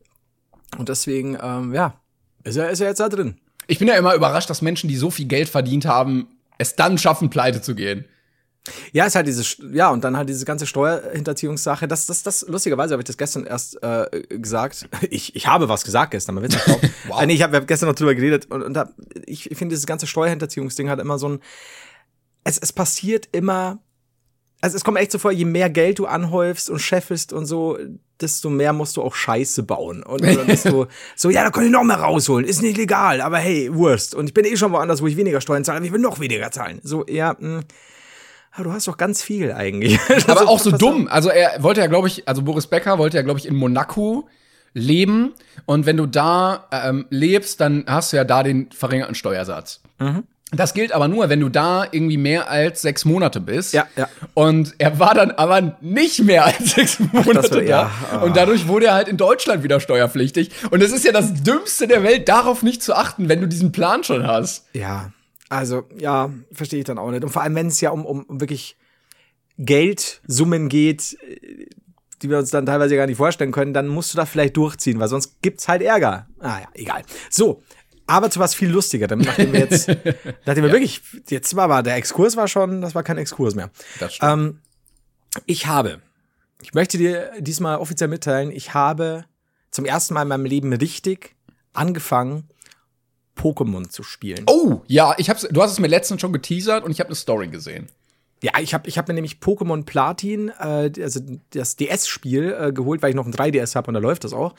Und 0.77 0.89
deswegen, 0.89 1.37
ähm, 1.41 1.73
ja, 1.73 1.99
ist 2.43 2.57
er, 2.57 2.69
ist 2.69 2.81
er 2.81 2.89
jetzt 2.89 2.99
da 2.99 3.09
drin. 3.09 3.37
Ich 3.67 3.79
bin 3.79 3.87
ja 3.87 3.95
immer 3.95 4.15
überrascht, 4.15 4.49
dass 4.49 4.61
Menschen, 4.61 4.89
die 4.89 4.95
so 4.95 5.11
viel 5.11 5.27
Geld 5.27 5.49
verdient 5.49 5.85
haben, 5.85 6.27
es 6.57 6.75
dann 6.75 6.97
schaffen, 6.97 7.29
pleite 7.29 7.61
zu 7.61 7.75
gehen. 7.75 8.05
Ja, 8.91 9.05
ist 9.05 9.15
halt 9.15 9.27
diese, 9.27 9.43
ja, 9.71 9.89
und 9.89 10.03
dann 10.03 10.17
halt 10.17 10.29
diese 10.29 10.45
ganze 10.45 10.65
Steuerhinterziehungssache. 10.65 11.87
Das, 11.87 12.05
das, 12.05 12.23
das, 12.23 12.45
lustigerweise 12.47 12.93
habe 12.93 13.01
ich 13.01 13.07
das 13.07 13.17
gestern 13.17 13.45
erst 13.45 13.81
äh, 13.83 14.05
gesagt. 14.29 14.89
Ich, 15.09 15.35
ich 15.35 15.47
habe 15.47 15.69
was 15.69 15.83
gesagt 15.83 16.11
gestern, 16.11 16.35
man 16.35 16.43
wird 16.43 16.53
nicht 16.53 16.67
wow. 17.07 17.21
äh, 17.21 17.25
nee, 17.25 17.33
ich 17.33 17.41
habe 17.41 17.55
hab 17.55 17.67
gestern 17.67 17.87
noch 17.87 17.95
drüber 17.95 18.13
geredet 18.13 18.47
und, 18.51 18.61
und 18.61 18.73
da, 18.73 18.89
ich, 19.25 19.49
ich 19.49 19.57
finde, 19.57 19.73
dieses 19.73 19.85
ganze 19.85 20.05
Steuerhinterziehungsding 20.05 20.89
hat 20.89 20.99
immer 20.99 21.17
so 21.17 21.29
ein, 21.29 21.39
es, 22.43 22.57
es 22.57 22.73
passiert 22.73 23.29
immer, 23.31 23.79
also 24.59 24.75
es 24.75 24.83
kommt 24.83 24.97
echt 24.97 25.11
so 25.11 25.19
vor, 25.19 25.31
je 25.31 25.45
mehr 25.45 25.69
Geld 25.69 25.99
du 25.99 26.07
anhäufst 26.07 26.69
und 26.69 26.79
scheffelst 26.79 27.31
und 27.31 27.45
so, 27.45 27.77
desto 28.19 28.49
mehr 28.49 28.73
musst 28.73 28.97
du 28.97 29.01
auch 29.01 29.15
Scheiße 29.15 29.63
bauen. 29.63 30.03
Und 30.03 30.23
dann 30.23 30.47
bist 30.47 30.65
du 30.65 30.87
so, 31.15 31.29
ja, 31.29 31.43
da 31.43 31.51
kann 31.51 31.65
ich 31.65 31.71
noch 31.71 31.83
mehr 31.83 31.97
rausholen. 31.97 32.45
Ist 32.45 32.61
nicht 32.61 32.77
legal, 32.77 33.21
aber 33.21 33.37
hey, 33.37 33.73
Wurst. 33.73 34.15
Und 34.15 34.27
ich 34.27 34.33
bin 34.33 34.45
eh 34.45 34.57
schon 34.57 34.71
woanders, 34.71 35.01
wo 35.01 35.07
ich 35.07 35.17
weniger 35.17 35.41
Steuern 35.41 35.63
zahle, 35.63 35.77
aber 35.77 35.85
ich 35.85 35.91
will 35.91 35.99
noch 35.99 36.19
weniger 36.19 36.51
zahlen. 36.51 36.79
So, 36.83 37.05
ja, 37.07 37.35
mh. 37.39 37.61
Du 38.63 38.71
hast 38.71 38.87
doch 38.87 38.97
ganz 38.97 39.21
viel 39.21 39.51
eigentlich. 39.51 39.99
aber 40.27 40.47
auch 40.47 40.59
so 40.59 40.71
dumm. 40.71 41.07
Also 41.07 41.29
er 41.29 41.61
wollte 41.63 41.81
ja, 41.81 41.87
glaube 41.87 42.07
ich, 42.07 42.27
also 42.27 42.41
Boris 42.41 42.67
Becker 42.67 42.97
wollte 42.97 43.17
ja, 43.17 43.23
glaube 43.23 43.39
ich, 43.39 43.45
in 43.45 43.55
Monaco 43.55 44.27
leben. 44.73 45.33
Und 45.65 45.85
wenn 45.85 45.97
du 45.97 46.05
da 46.05 46.67
ähm, 46.71 47.05
lebst, 47.09 47.61
dann 47.61 47.85
hast 47.87 48.13
du 48.13 48.17
ja 48.17 48.23
da 48.23 48.43
den 48.43 48.69
verringerten 48.71 49.15
Steuersatz. 49.15 49.81
Mhm. 49.99 50.23
Das 50.51 50.73
gilt 50.73 50.93
aber 50.93 51.09
nur, 51.09 51.27
wenn 51.27 51.41
du 51.41 51.49
da 51.49 51.85
irgendwie 51.91 52.15
mehr 52.15 52.49
als 52.49 52.81
sechs 52.81 53.03
Monate 53.03 53.41
bist. 53.41 53.73
Ja, 53.73 53.85
ja. 53.97 54.07
Und 54.33 54.75
er 54.77 54.97
war 54.97 55.13
dann 55.13 55.31
aber 55.31 55.75
nicht 55.81 56.23
mehr 56.23 56.45
als 56.45 56.71
sechs 56.71 56.99
Monate 56.99 57.51
war, 57.51 57.61
da. 57.61 57.61
Ja. 57.61 57.91
Oh. 58.13 58.25
Und 58.25 58.37
dadurch 58.37 58.65
wurde 58.69 58.85
er 58.85 58.93
halt 58.93 59.09
in 59.09 59.17
Deutschland 59.17 59.63
wieder 59.63 59.81
steuerpflichtig. 59.81 60.51
Und 60.71 60.81
es 60.81 60.93
ist 60.93 61.03
ja 61.03 61.11
das 61.11 61.43
Dümmste 61.43 61.87
der 61.87 62.01
Welt, 62.03 62.29
darauf 62.29 62.63
nicht 62.63 62.81
zu 62.81 62.93
achten, 62.95 63.27
wenn 63.27 63.41
du 63.41 63.47
diesen 63.47 63.73
Plan 63.73 64.05
schon 64.05 64.25
hast. 64.25 64.67
Ja, 64.71 65.11
also, 65.49 65.87
ja, 65.97 66.31
verstehe 66.51 66.79
ich 66.79 66.85
dann 66.85 66.97
auch 66.97 67.11
nicht. 67.11 67.23
Und 67.23 67.29
vor 67.29 67.41
allem, 67.41 67.55
wenn 67.55 67.67
es 67.67 67.81
ja 67.81 67.91
um, 67.91 68.05
um, 68.05 68.23
um 68.23 68.41
wirklich 68.41 68.77
Geldsummen 69.57 70.69
geht, 70.69 71.17
die 72.21 72.29
wir 72.29 72.37
uns 72.37 72.49
dann 72.49 72.65
teilweise 72.65 72.95
gar 72.95 73.07
nicht 73.07 73.17
vorstellen 73.17 73.51
können, 73.51 73.73
dann 73.73 73.87
musst 73.87 74.13
du 74.13 74.17
da 74.17 74.25
vielleicht 74.25 74.57
durchziehen, 74.57 74.99
weil 74.99 75.07
sonst 75.07 75.41
gibt's 75.41 75.67
halt 75.67 75.81
Ärger. 75.81 76.27
Ah 76.39 76.59
ja, 76.59 76.67
egal. 76.73 77.03
So, 77.29 77.63
aber 78.07 78.29
zu 78.29 78.39
was 78.39 78.55
viel 78.55 78.69
lustiger, 78.69 79.13
nachdem 79.15 79.53
wir 79.53 79.59
jetzt, 79.59 79.87
nachdem 80.45 80.63
wir 80.63 80.69
ja. 80.69 80.73
wirklich, 80.73 81.01
jetzt 81.29 81.55
war 81.55 81.65
aber 81.65 81.83
der 81.83 81.95
Exkurs 81.95 82.35
war 82.35 82.47
schon, 82.47 82.81
das 82.81 82.95
war 82.95 83.03
kein 83.03 83.17
Exkurs 83.17 83.55
mehr. 83.55 83.69
Das 83.99 84.15
stimmt. 84.15 84.31
Ähm, 84.31 84.59
ich 85.45 85.67
habe, 85.67 86.01
ich 86.61 86.73
möchte 86.73 86.97
dir 86.97 87.31
diesmal 87.39 87.77
offiziell 87.77 88.07
mitteilen, 88.07 88.51
ich 88.51 88.73
habe 88.73 89.25
zum 89.71 89.85
ersten 89.85 90.13
Mal 90.13 90.23
in 90.23 90.27
meinem 90.29 90.45
Leben 90.45 90.73
richtig 90.73 91.35
angefangen, 91.73 92.49
Pokémon 93.37 93.89
zu 93.89 94.03
spielen. 94.03 94.45
Oh, 94.47 94.81
ja, 94.87 95.15
ich 95.17 95.29
hab's, 95.29 95.47
du 95.49 95.61
hast 95.61 95.71
es 95.71 95.79
mir 95.79 95.87
letztens 95.87 96.21
schon 96.21 96.33
geteasert 96.33 96.83
und 96.83 96.91
ich 96.91 96.99
habe 96.99 97.09
eine 97.09 97.15
Story 97.15 97.47
gesehen. 97.47 97.87
Ja, 98.43 98.51
ich 98.61 98.73
habe 98.73 98.87
ich 98.87 98.97
hab 98.99 99.07
mir 99.07 99.15
nämlich 99.15 99.37
Pokémon 99.41 99.83
Platin, 99.83 100.49
äh, 100.59 100.91
also 101.01 101.19
das 101.51 101.75
DS-Spiel, 101.75 102.55
äh, 102.59 102.71
geholt, 102.71 103.01
weil 103.01 103.09
ich 103.09 103.15
noch 103.15 103.25
ein 103.25 103.33
3DS 103.33 103.75
habe 103.75 103.87
und 103.87 103.95
da 103.95 103.99
läuft 103.99 104.23
das 104.25 104.33
auch 104.33 104.53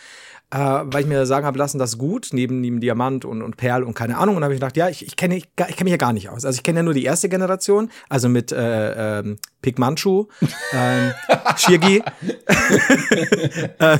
äh, 0.51 0.59
weil 0.59 1.03
ich 1.03 1.07
mir 1.07 1.27
sagen 1.27 1.45
habe 1.45 1.59
lassen, 1.59 1.79
das 1.79 1.91
ist 1.91 1.99
gut, 1.99 2.29
neben 2.33 2.63
dem 2.63 2.81
Diamant 2.81 3.25
und, 3.25 3.43
und 3.43 3.57
Perl 3.57 3.83
und 3.83 3.95
keine 3.95 4.17
Ahnung. 4.17 4.37
Und 4.37 4.45
habe 4.45 4.55
ich 4.55 4.61
gedacht, 4.61 4.77
ja, 4.77 4.89
ich, 4.89 5.07
ich 5.07 5.17
kenne 5.17 5.37
ich, 5.37 5.45
ich 5.45 5.77
kenn 5.77 5.85
mich 5.85 5.91
ja 5.91 5.99
gar 5.99 6.13
nicht 6.13 6.31
aus. 6.31 6.45
Also 6.45 6.57
ich 6.57 6.63
kenne 6.63 6.79
ja 6.79 6.83
nur 6.83 6.95
die 6.95 7.05
erste 7.05 7.29
Generation, 7.29 7.91
also 8.09 8.29
mit 8.29 8.51
äh, 8.53 9.19
ähm, 9.21 9.39
Pigmanchu, 9.61 10.27
ähm, 10.73 11.13
Shirgi, 11.57 12.03
äh, 13.79 13.99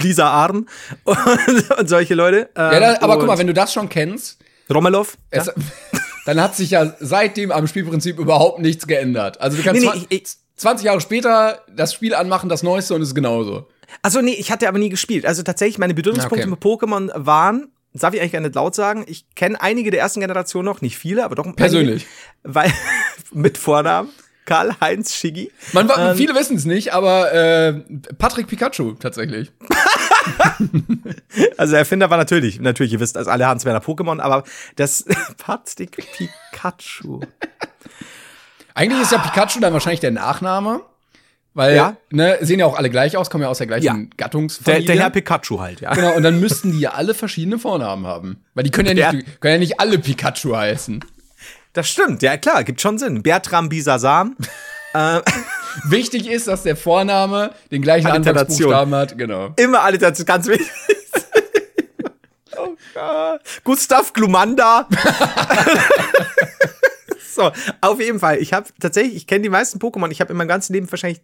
Lisa 0.00 0.28
Arm 0.30 0.66
und, 1.04 1.70
und 1.78 1.88
solche 1.88 2.14
Leute. 2.14 2.50
Ähm, 2.54 2.72
ja, 2.72 2.80
da, 2.80 2.96
aber 3.00 3.18
guck 3.18 3.26
mal, 3.26 3.38
wenn 3.38 3.48
du 3.48 3.54
das 3.54 3.72
schon 3.72 3.88
kennst. 3.88 4.38
Romelov. 4.72 5.18
Ja? 5.34 5.44
dann 6.24 6.40
hat 6.40 6.54
sich 6.54 6.70
ja 6.70 6.94
seitdem 7.00 7.50
am 7.50 7.66
Spielprinzip 7.66 8.18
überhaupt 8.20 8.60
nichts 8.60 8.86
geändert. 8.86 9.40
Also 9.40 9.56
du 9.56 9.64
kannst 9.64 9.82
nee, 9.82 9.90
nee, 9.92 10.06
ich, 10.08 10.24
20 10.56 10.86
Jahre 10.86 11.00
später 11.00 11.62
das 11.74 11.94
Spiel 11.94 12.14
anmachen, 12.14 12.48
das 12.48 12.62
Neueste 12.62 12.94
und 12.94 13.02
es 13.02 13.08
ist 13.08 13.14
genauso. 13.14 13.66
Also 14.02 14.20
nee, 14.20 14.34
ich 14.34 14.50
hatte 14.50 14.68
aber 14.68 14.78
nie 14.78 14.88
gespielt. 14.88 15.26
Also 15.26 15.42
tatsächlich, 15.42 15.78
meine 15.78 15.94
Berührungspunkte 15.94 16.46
okay. 16.46 16.50
mit 16.50 16.60
Pokémon 16.60 17.10
waren, 17.14 17.68
darf 17.92 18.14
ich 18.14 18.20
eigentlich 18.20 18.32
gar 18.32 18.40
nicht 18.40 18.54
laut 18.54 18.74
sagen, 18.74 19.04
ich 19.06 19.24
kenne 19.34 19.60
einige 19.60 19.90
der 19.90 20.00
ersten 20.00 20.20
Generation 20.20 20.64
noch, 20.64 20.80
nicht 20.80 20.98
viele, 20.98 21.24
aber 21.24 21.34
doch 21.34 21.44
ein 21.44 21.56
paar. 21.56 21.66
Persönlich. 21.66 22.06
Einige, 22.44 22.54
weil, 22.54 22.72
mit 23.32 23.58
Vornamen. 23.58 24.10
Karl-Heinz 24.46 25.14
Schiggi. 25.14 25.52
Man, 25.72 25.88
ähm, 25.96 26.16
viele 26.16 26.34
wissen 26.34 26.56
es 26.56 26.64
nicht, 26.64 26.92
aber 26.92 27.32
äh, 27.32 27.72
Patrick 28.18 28.48
Pikachu 28.48 28.94
tatsächlich. 28.94 29.52
also 31.56 31.70
der 31.70 31.78
Erfinder 31.78 32.10
war 32.10 32.16
natürlich, 32.16 32.58
natürlich, 32.58 32.92
ihr 32.92 32.98
wisst, 32.98 33.16
also 33.16 33.30
alle 33.30 33.46
Hans 33.46 33.64
Werner 33.64 33.80
Pokémon, 33.80 34.18
aber 34.18 34.42
das 34.74 35.04
Patrick 35.38 36.04
Pikachu. 36.12 37.20
Eigentlich 38.74 39.02
ist 39.02 39.12
ja 39.12 39.18
Pikachu 39.18 39.60
dann 39.60 39.72
wahrscheinlich 39.72 40.00
der 40.00 40.10
Nachname. 40.10 40.80
Weil, 41.52 41.74
ja. 41.74 41.96
ne, 42.10 42.38
sehen 42.42 42.60
ja 42.60 42.66
auch 42.66 42.76
alle 42.76 42.90
gleich 42.90 43.16
aus, 43.16 43.28
kommen 43.28 43.42
ja 43.42 43.48
aus 43.48 43.58
der 43.58 43.66
gleichen 43.66 43.84
ja. 43.84 43.96
Gattungsfamilie. 44.16 44.86
Der, 44.86 44.94
der 44.94 45.04
Herr 45.04 45.10
Pikachu 45.10 45.60
halt, 45.60 45.80
ja. 45.80 45.92
Genau, 45.94 46.14
und 46.14 46.22
dann 46.22 46.38
müssten 46.38 46.70
die 46.70 46.80
ja 46.80 46.92
alle 46.92 47.12
verschiedene 47.12 47.58
Vornamen 47.58 48.06
haben. 48.06 48.44
Weil 48.54 48.64
die 48.64 48.70
können 48.70 48.96
ja 48.96 49.12
nicht, 49.12 49.40
können 49.40 49.54
ja 49.54 49.58
nicht 49.58 49.80
alle 49.80 49.98
Pikachu 49.98 50.56
heißen. 50.56 51.04
Das 51.72 51.88
stimmt, 51.88 52.22
ja 52.22 52.36
klar, 52.36 52.62
gibt 52.62 52.80
schon 52.80 52.98
Sinn. 52.98 53.22
Bertram 53.22 53.68
Bisasam. 53.68 54.36
äh, 54.94 55.20
Wichtig 55.84 56.28
ist, 56.28 56.48
dass 56.48 56.62
der 56.62 56.76
Vorname 56.76 57.52
den 57.70 57.82
gleichen 57.82 58.08
Anfangsbuchstaben 58.08 58.94
hat, 58.94 59.16
genau. 59.16 59.52
Immer 59.56 59.82
Alliteration, 59.82 60.26
ganz 60.26 60.46
wichtig. 60.46 60.68
oh 62.56 62.76
Gott. 62.94 63.40
Gustav 63.64 64.12
Glumanda. 64.12 64.88
so, 67.32 67.50
auf 67.80 68.00
jeden 68.00 68.18
Fall. 68.18 68.38
Ich 68.38 68.52
habe 68.52 68.66
tatsächlich, 68.80 69.16
ich 69.16 69.26
kenne 69.26 69.42
die 69.42 69.48
meisten 69.48 69.78
Pokémon. 69.78 70.10
Ich 70.10 70.20
habe 70.20 70.32
in 70.32 70.36
meinem 70.36 70.48
ganzen 70.48 70.72
Leben 70.72 70.90
wahrscheinlich 70.90 71.22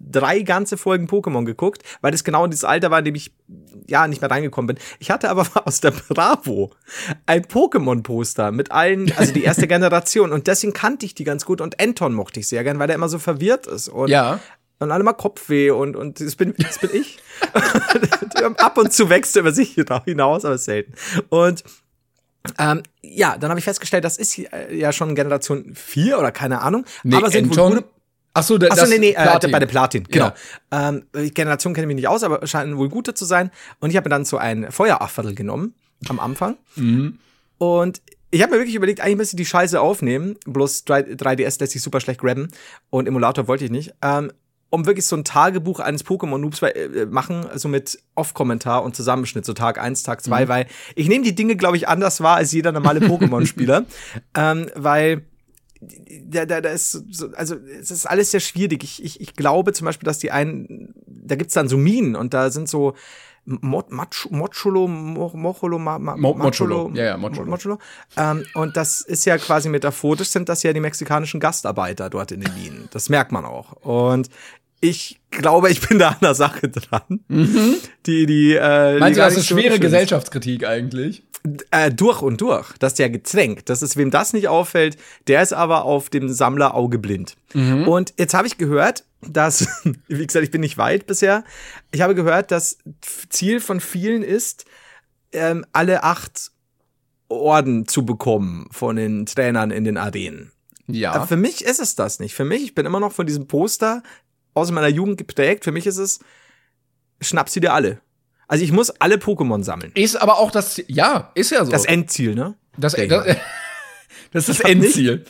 drei 0.00 0.40
ganze 0.40 0.76
Folgen 0.76 1.06
Pokémon 1.06 1.44
geguckt, 1.44 1.82
weil 2.00 2.10
das 2.12 2.24
genau 2.24 2.46
dieses 2.46 2.64
Alter 2.64 2.90
war, 2.90 3.00
in 3.00 3.04
dem 3.06 3.14
ich 3.14 3.32
ja 3.86 4.06
nicht 4.08 4.20
mehr 4.20 4.30
reingekommen 4.30 4.66
bin. 4.74 4.78
Ich 4.98 5.10
hatte 5.10 5.28
aber 5.30 5.46
aus 5.66 5.80
der 5.80 5.90
Bravo 5.90 6.70
ein 7.26 7.44
Pokémon-Poster 7.44 8.50
mit 8.52 8.70
allen, 8.70 9.12
also 9.16 9.32
die 9.32 9.44
erste 9.44 9.66
Generation 9.68 10.32
und 10.32 10.46
deswegen 10.46 10.72
kannte 10.72 11.06
ich 11.06 11.14
die 11.14 11.24
ganz 11.24 11.44
gut 11.44 11.60
und 11.60 11.80
Anton 11.80 12.14
mochte 12.14 12.40
ich 12.40 12.48
sehr 12.48 12.64
gern, 12.64 12.78
weil 12.78 12.86
der 12.86 12.96
immer 12.96 13.08
so 13.08 13.18
verwirrt 13.18 13.66
ist 13.66 13.88
und 13.88 14.08
Ja. 14.10 14.40
und 14.78 14.90
alle 14.90 15.04
mal 15.04 15.12
Kopfweh 15.12 15.70
und, 15.70 15.96
und 15.96 16.20
das 16.20 16.36
bin, 16.36 16.54
das 16.58 16.78
bin 16.78 16.90
ich. 16.92 17.18
Ab 18.58 18.76
und 18.78 18.92
zu 18.92 19.08
wächst 19.10 19.36
er 19.36 19.40
über 19.40 19.52
sich 19.52 19.76
hinaus, 20.04 20.44
aber 20.44 20.58
selten. 20.58 20.94
Und 21.28 21.64
ähm, 22.58 22.82
ja, 23.02 23.38
dann 23.38 23.48
habe 23.50 23.58
ich 23.58 23.64
festgestellt, 23.64 24.04
das 24.04 24.18
ist 24.18 24.38
äh, 24.38 24.74
ja 24.74 24.92
schon 24.92 25.14
Generation 25.14 25.72
4 25.74 26.18
oder 26.18 26.30
keine 26.30 26.60
Ahnung. 26.60 26.84
Nee, 27.02 27.16
aber 27.16 27.30
sind 27.30 27.48
wohl 27.56 27.58
Anton- 27.64 27.74
gute 27.76 27.88
Ach 28.34 28.42
so, 28.42 28.58
da- 28.58 28.66
Achso, 28.66 28.80
das 28.82 28.90
nee, 28.90 28.98
nee, 28.98 29.12
Platin. 29.12 29.50
Äh, 29.50 29.52
bei 29.52 29.58
der 29.60 29.66
Platin, 29.66 30.04
genau. 30.10 30.32
Ja. 30.72 30.88
Ähm, 30.90 31.04
die 31.16 31.32
Generation 31.32 31.72
kenne 31.72 31.84
ich 31.84 31.88
mich 31.88 31.96
nicht 31.96 32.08
aus, 32.08 32.22
aber 32.24 32.46
scheinen 32.46 32.76
wohl 32.76 32.88
gute 32.88 33.14
zu 33.14 33.24
sein. 33.24 33.50
Und 33.80 33.90
ich 33.90 33.96
habe 33.96 34.08
mir 34.08 34.14
dann 34.14 34.24
so 34.24 34.36
ein 34.38 34.70
Feuerafferl 34.72 35.34
genommen 35.34 35.74
am 36.08 36.18
Anfang. 36.20 36.56
Mhm. 36.76 37.18
Und 37.58 38.02
ich 38.30 38.42
habe 38.42 38.52
mir 38.52 38.58
wirklich 38.58 38.74
überlegt, 38.74 39.00
eigentlich 39.00 39.16
müsste 39.18 39.36
ich 39.36 39.42
die 39.42 39.46
Scheiße 39.48 39.80
aufnehmen. 39.80 40.36
Bloß 40.46 40.84
3, 40.84 41.00
3DS 41.14 41.60
lässt 41.60 41.72
sich 41.72 41.80
super 41.82 42.00
schlecht 42.00 42.20
grabben. 42.20 42.48
Und 42.90 43.06
Emulator 43.06 43.46
wollte 43.46 43.64
ich 43.64 43.70
nicht. 43.70 43.94
Ähm, 44.02 44.32
um 44.70 44.86
wirklich 44.86 45.06
so 45.06 45.14
ein 45.14 45.22
Tagebuch 45.22 45.78
eines 45.78 46.04
Pokémon-Noobs 46.04 46.60
äh, 46.66 47.06
machen, 47.06 47.46
also 47.48 47.68
mit 47.68 47.96
Off-Kommentar 48.16 48.82
und 48.82 48.96
Zusammenschnitt, 48.96 49.44
so 49.44 49.52
Tag 49.52 49.80
1, 49.80 50.02
Tag 50.02 50.20
2, 50.24 50.48
weil 50.48 50.66
ich 50.96 51.06
nehme 51.06 51.24
die 51.24 51.36
Dinge, 51.36 51.54
glaube 51.54 51.76
ich, 51.76 51.86
anders 51.86 52.20
wahr 52.22 52.38
als 52.38 52.50
jeder 52.50 52.72
normale 52.72 52.98
Pokémon-Spieler. 53.06 53.84
ähm, 54.36 54.68
weil 54.74 55.22
da, 56.26 56.46
da, 56.46 56.60
da 56.60 56.70
ist 56.70 56.90
so, 57.10 57.28
also 57.34 57.56
es 57.80 57.90
ist 57.90 58.06
alles 58.06 58.30
sehr 58.30 58.40
schwierig. 58.40 58.82
Ich, 58.84 59.02
ich, 59.04 59.20
ich 59.20 59.34
glaube 59.34 59.72
zum 59.72 59.84
Beispiel, 59.86 60.06
dass 60.06 60.18
die 60.18 60.30
einen, 60.30 60.94
da 61.06 61.34
gibt's 61.36 61.54
dann 61.54 61.68
so 61.68 61.76
Minen 61.76 62.16
und 62.16 62.34
da 62.34 62.50
sind 62.50 62.68
so 62.68 62.94
Mocholo, 64.30 65.78
Ma- 65.78 65.98
Ma- 65.98 66.16
Mo- 66.16 66.34
Machulo, 66.34 66.88
Mochulo. 66.88 66.90
Ja, 66.94 67.04
ja. 67.04 67.16
Mochulo. 67.16 67.78
Ähm, 68.16 68.44
und 68.54 68.76
das 68.76 69.00
ist 69.00 69.24
ja 69.26 69.36
quasi 69.38 69.68
metaphorisch, 69.68 70.28
sind 70.28 70.48
das 70.48 70.62
ja 70.62 70.72
die 70.72 70.80
mexikanischen 70.80 71.40
Gastarbeiter 71.40 72.10
dort 72.10 72.32
in 72.32 72.40
den 72.40 72.54
Minen. 72.54 72.88
Das 72.92 73.08
merkt 73.08 73.32
man 73.32 73.44
auch. 73.44 73.72
Und 73.82 74.28
ich 74.80 75.20
glaube, 75.30 75.70
ich 75.70 75.86
bin 75.86 75.98
da 75.98 76.10
an 76.10 76.16
der 76.20 76.34
Sache 76.34 76.68
dran. 76.68 77.20
Die, 78.06 78.26
die, 78.26 78.54
äh, 78.54 78.92
Mhm. 78.92 78.94
die 78.94 79.00
Meinst 79.00 79.18
du, 79.18 79.22
das 79.24 79.36
ist 79.36 79.46
schwere 79.46 79.78
Gesellschaftskritik 79.78 80.66
eigentlich? 80.66 81.24
Äh, 81.70 81.90
durch 81.90 82.22
und 82.22 82.40
durch. 82.40 82.72
Das 82.78 82.92
ist 82.92 82.98
ja 82.98 83.08
gezwängt. 83.08 83.68
Das 83.68 83.82
ist, 83.82 83.96
wem 83.96 84.10
das 84.10 84.32
nicht 84.32 84.48
auffällt, 84.48 84.96
der 85.26 85.42
ist 85.42 85.52
aber 85.52 85.84
auf 85.84 86.08
dem 86.08 86.28
Sammlerauge 86.28 86.98
blind. 86.98 87.36
Und 87.86 88.14
jetzt 88.16 88.34
habe 88.34 88.46
ich 88.46 88.56
gehört, 88.58 89.04
dass, 89.20 89.68
wie 90.08 90.26
gesagt, 90.26 90.44
ich 90.44 90.50
bin 90.50 90.62
nicht 90.62 90.78
weit 90.78 91.06
bisher. 91.06 91.44
Ich 91.92 92.00
habe 92.00 92.14
gehört, 92.14 92.50
dass 92.50 92.78
Ziel 93.28 93.60
von 93.60 93.80
vielen 93.80 94.22
ist, 94.22 94.64
ähm, 95.32 95.66
alle 95.72 96.02
acht 96.02 96.50
Orden 97.28 97.86
zu 97.88 98.04
bekommen 98.06 98.68
von 98.70 98.96
den 98.96 99.26
Trainern 99.26 99.70
in 99.70 99.84
den 99.84 99.96
Arenen. 99.96 100.52
Ja. 100.86 101.12
Aber 101.12 101.26
Für 101.26 101.36
mich 101.36 101.64
ist 101.64 101.80
es 101.80 101.94
das 101.94 102.20
nicht. 102.20 102.34
Für 102.34 102.44
mich, 102.44 102.62
ich 102.62 102.74
bin 102.74 102.86
immer 102.86 103.00
noch 103.00 103.12
von 103.12 103.26
diesem 103.26 103.46
Poster 103.46 104.02
aus 104.52 104.70
meiner 104.70 104.88
Jugend 104.88 105.18
geprägt. 105.18 105.64
Für 105.64 105.72
mich 105.72 105.86
ist 105.86 105.98
es, 105.98 106.20
schnapp 107.20 107.48
sie 107.48 107.60
dir 107.60 107.72
alle. 107.72 108.00
Also 108.48 108.64
ich 108.64 108.72
muss 108.72 108.90
alle 108.90 109.16
Pokémon 109.16 109.62
sammeln. 109.62 109.92
Ist 109.94 110.16
aber 110.16 110.38
auch 110.38 110.50
das, 110.50 110.80
ja, 110.88 111.30
ist 111.34 111.50
ja 111.50 111.64
so. 111.64 111.70
Das 111.70 111.84
Endziel, 111.84 112.34
ne? 112.34 112.54
das, 112.76 112.92
Denk 112.94 113.10
das, 113.10 113.24
das 114.32 114.48
ist 114.48 114.60
das 114.60 114.64
hab 114.64 114.74
nicht- 114.76 114.84
Endziel. 114.86 115.24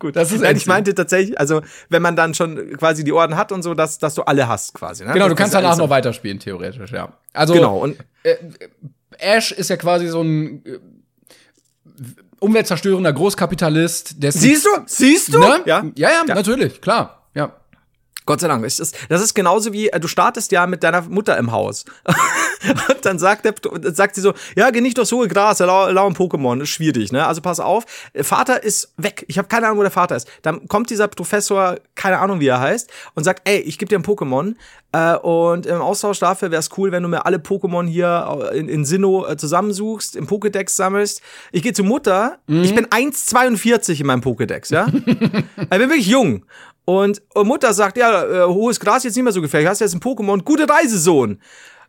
Gut, 0.00 0.16
Das 0.16 0.32
ist 0.32 0.40
Nein, 0.40 0.50
ich 0.56 0.62
Endziel. 0.62 0.68
meinte 0.72 0.94
tatsächlich, 0.94 1.38
also 1.38 1.62
wenn 1.88 2.02
man 2.02 2.16
dann 2.16 2.34
schon 2.34 2.76
quasi 2.76 3.04
die 3.04 3.12
Orden 3.12 3.36
hat 3.36 3.52
und 3.52 3.62
so, 3.62 3.74
dass, 3.74 3.98
dass 3.98 4.14
du 4.14 4.22
alle 4.22 4.48
hast 4.48 4.74
quasi. 4.74 5.04
Ne? 5.04 5.12
Genau, 5.12 5.28
du 5.28 5.34
kannst 5.34 5.54
danach 5.54 5.70
alles- 5.70 5.78
noch 5.78 5.88
weiterspielen, 5.88 6.38
theoretisch, 6.40 6.90
ja. 6.92 7.12
Also, 7.32 7.54
Genau, 7.54 7.78
und 7.78 7.96
Ash 9.18 9.52
ist 9.52 9.70
ja 9.70 9.76
quasi 9.76 10.08
so 10.08 10.20
ein 10.22 10.64
äh, 10.66 10.78
umweltzerstörender 12.40 13.12
Großkapitalist, 13.12 14.22
dessen 14.22 14.40
siehst 14.40 14.66
du? 14.66 14.70
Siehst 14.86 15.32
du? 15.34 15.38
Ne? 15.38 15.60
Ja. 15.66 15.84
ja, 15.96 16.10
ja, 16.10 16.22
Ja. 16.26 16.34
natürlich, 16.34 16.80
klar. 16.80 17.23
Gott 18.26 18.40
sei 18.40 18.48
Dank. 18.48 18.62
Das 18.64 18.80
ist 19.20 19.34
genauso 19.34 19.72
wie, 19.72 19.88
äh, 19.88 20.00
du 20.00 20.08
startest 20.08 20.50
ja 20.52 20.66
mit 20.66 20.82
deiner 20.82 21.02
Mutter 21.02 21.36
im 21.36 21.52
Haus. 21.52 21.84
und 22.88 23.04
dann 23.04 23.18
sagt, 23.18 23.44
der, 23.44 23.54
sagt 23.92 24.14
sie 24.14 24.22
so, 24.22 24.32
ja, 24.56 24.70
geh 24.70 24.80
nicht 24.80 24.96
durchs 24.96 25.12
hohe 25.12 25.28
Gras, 25.28 25.58
lau, 25.58 25.90
lau 25.90 26.06
ein 26.06 26.14
Pokémon, 26.14 26.62
ist 26.62 26.70
schwierig, 26.70 27.12
ne? 27.12 27.26
Also 27.26 27.42
pass 27.42 27.60
auf, 27.60 27.84
Vater 28.22 28.62
ist 28.62 28.94
weg. 28.96 29.26
Ich 29.28 29.36
habe 29.36 29.48
keine 29.48 29.66
Ahnung, 29.66 29.78
wo 29.78 29.82
der 29.82 29.90
Vater 29.90 30.16
ist. 30.16 30.28
Dann 30.40 30.66
kommt 30.68 30.88
dieser 30.88 31.08
Professor, 31.08 31.76
keine 31.94 32.18
Ahnung, 32.18 32.40
wie 32.40 32.46
er 32.46 32.60
heißt, 32.60 32.90
und 33.14 33.24
sagt, 33.24 33.46
ey, 33.46 33.58
ich 33.58 33.78
gebe 33.78 33.90
dir 33.90 33.98
ein 33.98 34.04
Pokémon. 34.04 34.54
Äh, 34.92 35.16
und 35.16 35.66
im 35.66 35.82
Austausch 35.82 36.20
dafür 36.20 36.50
wäre 36.50 36.60
es 36.60 36.70
cool, 36.78 36.92
wenn 36.92 37.02
du 37.02 37.10
mir 37.10 37.26
alle 37.26 37.36
Pokémon 37.36 37.86
hier 37.86 38.50
in, 38.54 38.68
in 38.68 38.86
Sinnoh 38.86 39.26
äh, 39.26 39.36
zusammensuchst, 39.36 40.16
im 40.16 40.26
Pokédex 40.26 40.70
sammelst. 40.70 41.20
Ich 41.52 41.62
gehe 41.62 41.74
zur 41.74 41.84
Mutter, 41.84 42.38
ich 42.46 42.74
bin 42.74 42.86
1,42 42.86 44.00
in 44.00 44.06
meinem 44.06 44.22
Pokédex, 44.22 44.72
ja? 44.72 44.86
ich 44.86 45.04
bin 45.68 45.80
wirklich 45.80 46.06
jung. 46.06 46.44
Und 46.86 47.22
Mutter 47.34 47.72
sagt, 47.72 47.96
ja, 47.96 48.24
äh, 48.24 48.46
hohes 48.46 48.78
Gras 48.78 49.04
jetzt 49.04 49.14
nicht 49.16 49.24
mehr 49.24 49.32
so 49.32 49.40
gefährlich. 49.40 49.68
Hast 49.68 49.80
jetzt 49.80 49.94
ein 49.94 50.00
Pokémon. 50.00 50.42
Gute 50.42 50.68
Reise, 50.68 50.98
Sohn. 50.98 51.40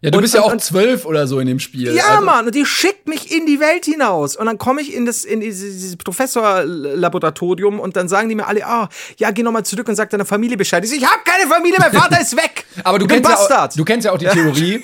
Ja, 0.02 0.12
du 0.12 0.18
Und- 0.18 0.22
bist 0.24 0.34
ja 0.36 0.42
und- 0.42 0.54
auch 0.54 0.58
zwölf 0.58 1.06
oder 1.06 1.26
so 1.28 1.40
in 1.40 1.48
dem 1.48 1.60
Spiel. 1.60 1.94
Ja, 1.96 2.04
Also- 2.12 2.26
Mann, 2.26 2.46
und 2.46 2.56
die 2.56 2.66
schickt 2.66 3.08
mich 3.08 3.32
in 3.36 3.46
die 3.46 3.60
Welt 3.60 3.86
hinaus. 3.86 4.36
Und 4.36 4.46
dann 4.46 4.58
komme 4.58 4.82
ich 4.82 4.94
in 4.94 5.06
das 5.06 5.24
in 5.26 5.40
dieses, 5.42 5.74
dieses 5.74 5.98
Professorlaboratorium 5.98 7.80
und 7.80 7.96
dann 7.96 8.08
sagen 8.08 8.30
die 8.30 8.36
mir 8.36 8.48
alle, 8.48 8.66
ah, 8.66 8.90
ja, 9.18 9.32
geh 9.32 9.44
nochmal 9.44 9.64
zurück 9.66 9.88
und 9.88 9.96
sag 9.96 10.10
deiner 10.10 10.26
Familie 10.26 10.58
Bescheid. 10.58 10.84
Ich, 10.84 10.90
so, 10.90 10.96
ich 10.96 11.06
hab 11.06 11.24
keine 11.26 11.50
Familie, 11.50 11.78
mein 11.80 11.94
Vater 11.94 12.22
ist 12.22 12.36
weg. 12.36 12.66
Aber 12.84 13.00
du 13.00 13.08
kennst, 13.08 13.30
ja 13.30 13.36
auch, 13.66 13.68
du 13.74 13.86
kennst 13.86 14.06
ja 14.06 14.12
auch 14.12 14.18
die 14.18 14.26
Theorie, 14.28 14.84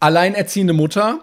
alleinerziehende 0.00 0.72
Mutter, 0.72 1.20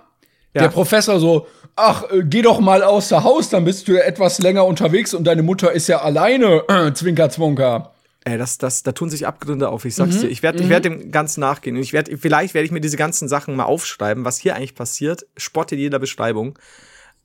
Ja. 0.54 0.64
der 0.64 0.70
Professor 0.70 1.20
so, 1.20 1.48
ach, 1.76 2.04
äh, 2.12 2.24
geh 2.24 2.42
doch 2.42 2.60
mal 2.60 2.84
außer 2.84 3.24
Haus, 3.24 3.50
dann 3.50 3.64
bist 3.66 3.88
du 3.88 3.94
ja 3.94 4.02
etwas 4.02 4.40
länger 4.40 4.66
unterwegs 4.66 5.14
und 5.14 5.24
deine 5.26 5.44
Mutter 5.44 5.72
ist 5.72 5.88
ja 5.88 6.02
alleine, 6.02 6.64
äh, 6.68 6.94
Zwinker, 6.94 7.30
Zwonker. 7.30 7.92
Ey, 8.24 8.38
das, 8.38 8.58
das, 8.60 8.84
da 8.84 8.92
tun 8.92 9.10
sich 9.10 9.26
Abgründe 9.26 9.70
auf, 9.70 9.84
ich 9.86 9.96
sag's 9.96 10.16
Mhm. 10.18 10.22
dir. 10.22 10.30
Ich 10.30 10.44
werde 10.44 10.62
ich 10.62 10.70
werd 10.70 10.86
dem 10.86 11.12
Ganzen 11.12 11.40
nachgehen. 11.40 11.76
Und 11.76 11.82
ich 11.82 11.92
werd, 11.92 12.10
vielleicht 12.20 12.54
werde 12.54 12.66
ich 12.66 12.72
mir 12.72 12.82
diese 12.82 12.98
ganzen 12.98 13.28
Sachen 13.28 13.56
mal 13.56 13.64
aufschreiben, 13.64 14.26
was 14.26 14.38
hier 14.38 14.56
eigentlich 14.56 14.76
passiert. 14.76 15.26
Spott 15.38 15.72
in 15.72 15.80
jeder 15.80 15.98
Beschreibung. 15.98 16.60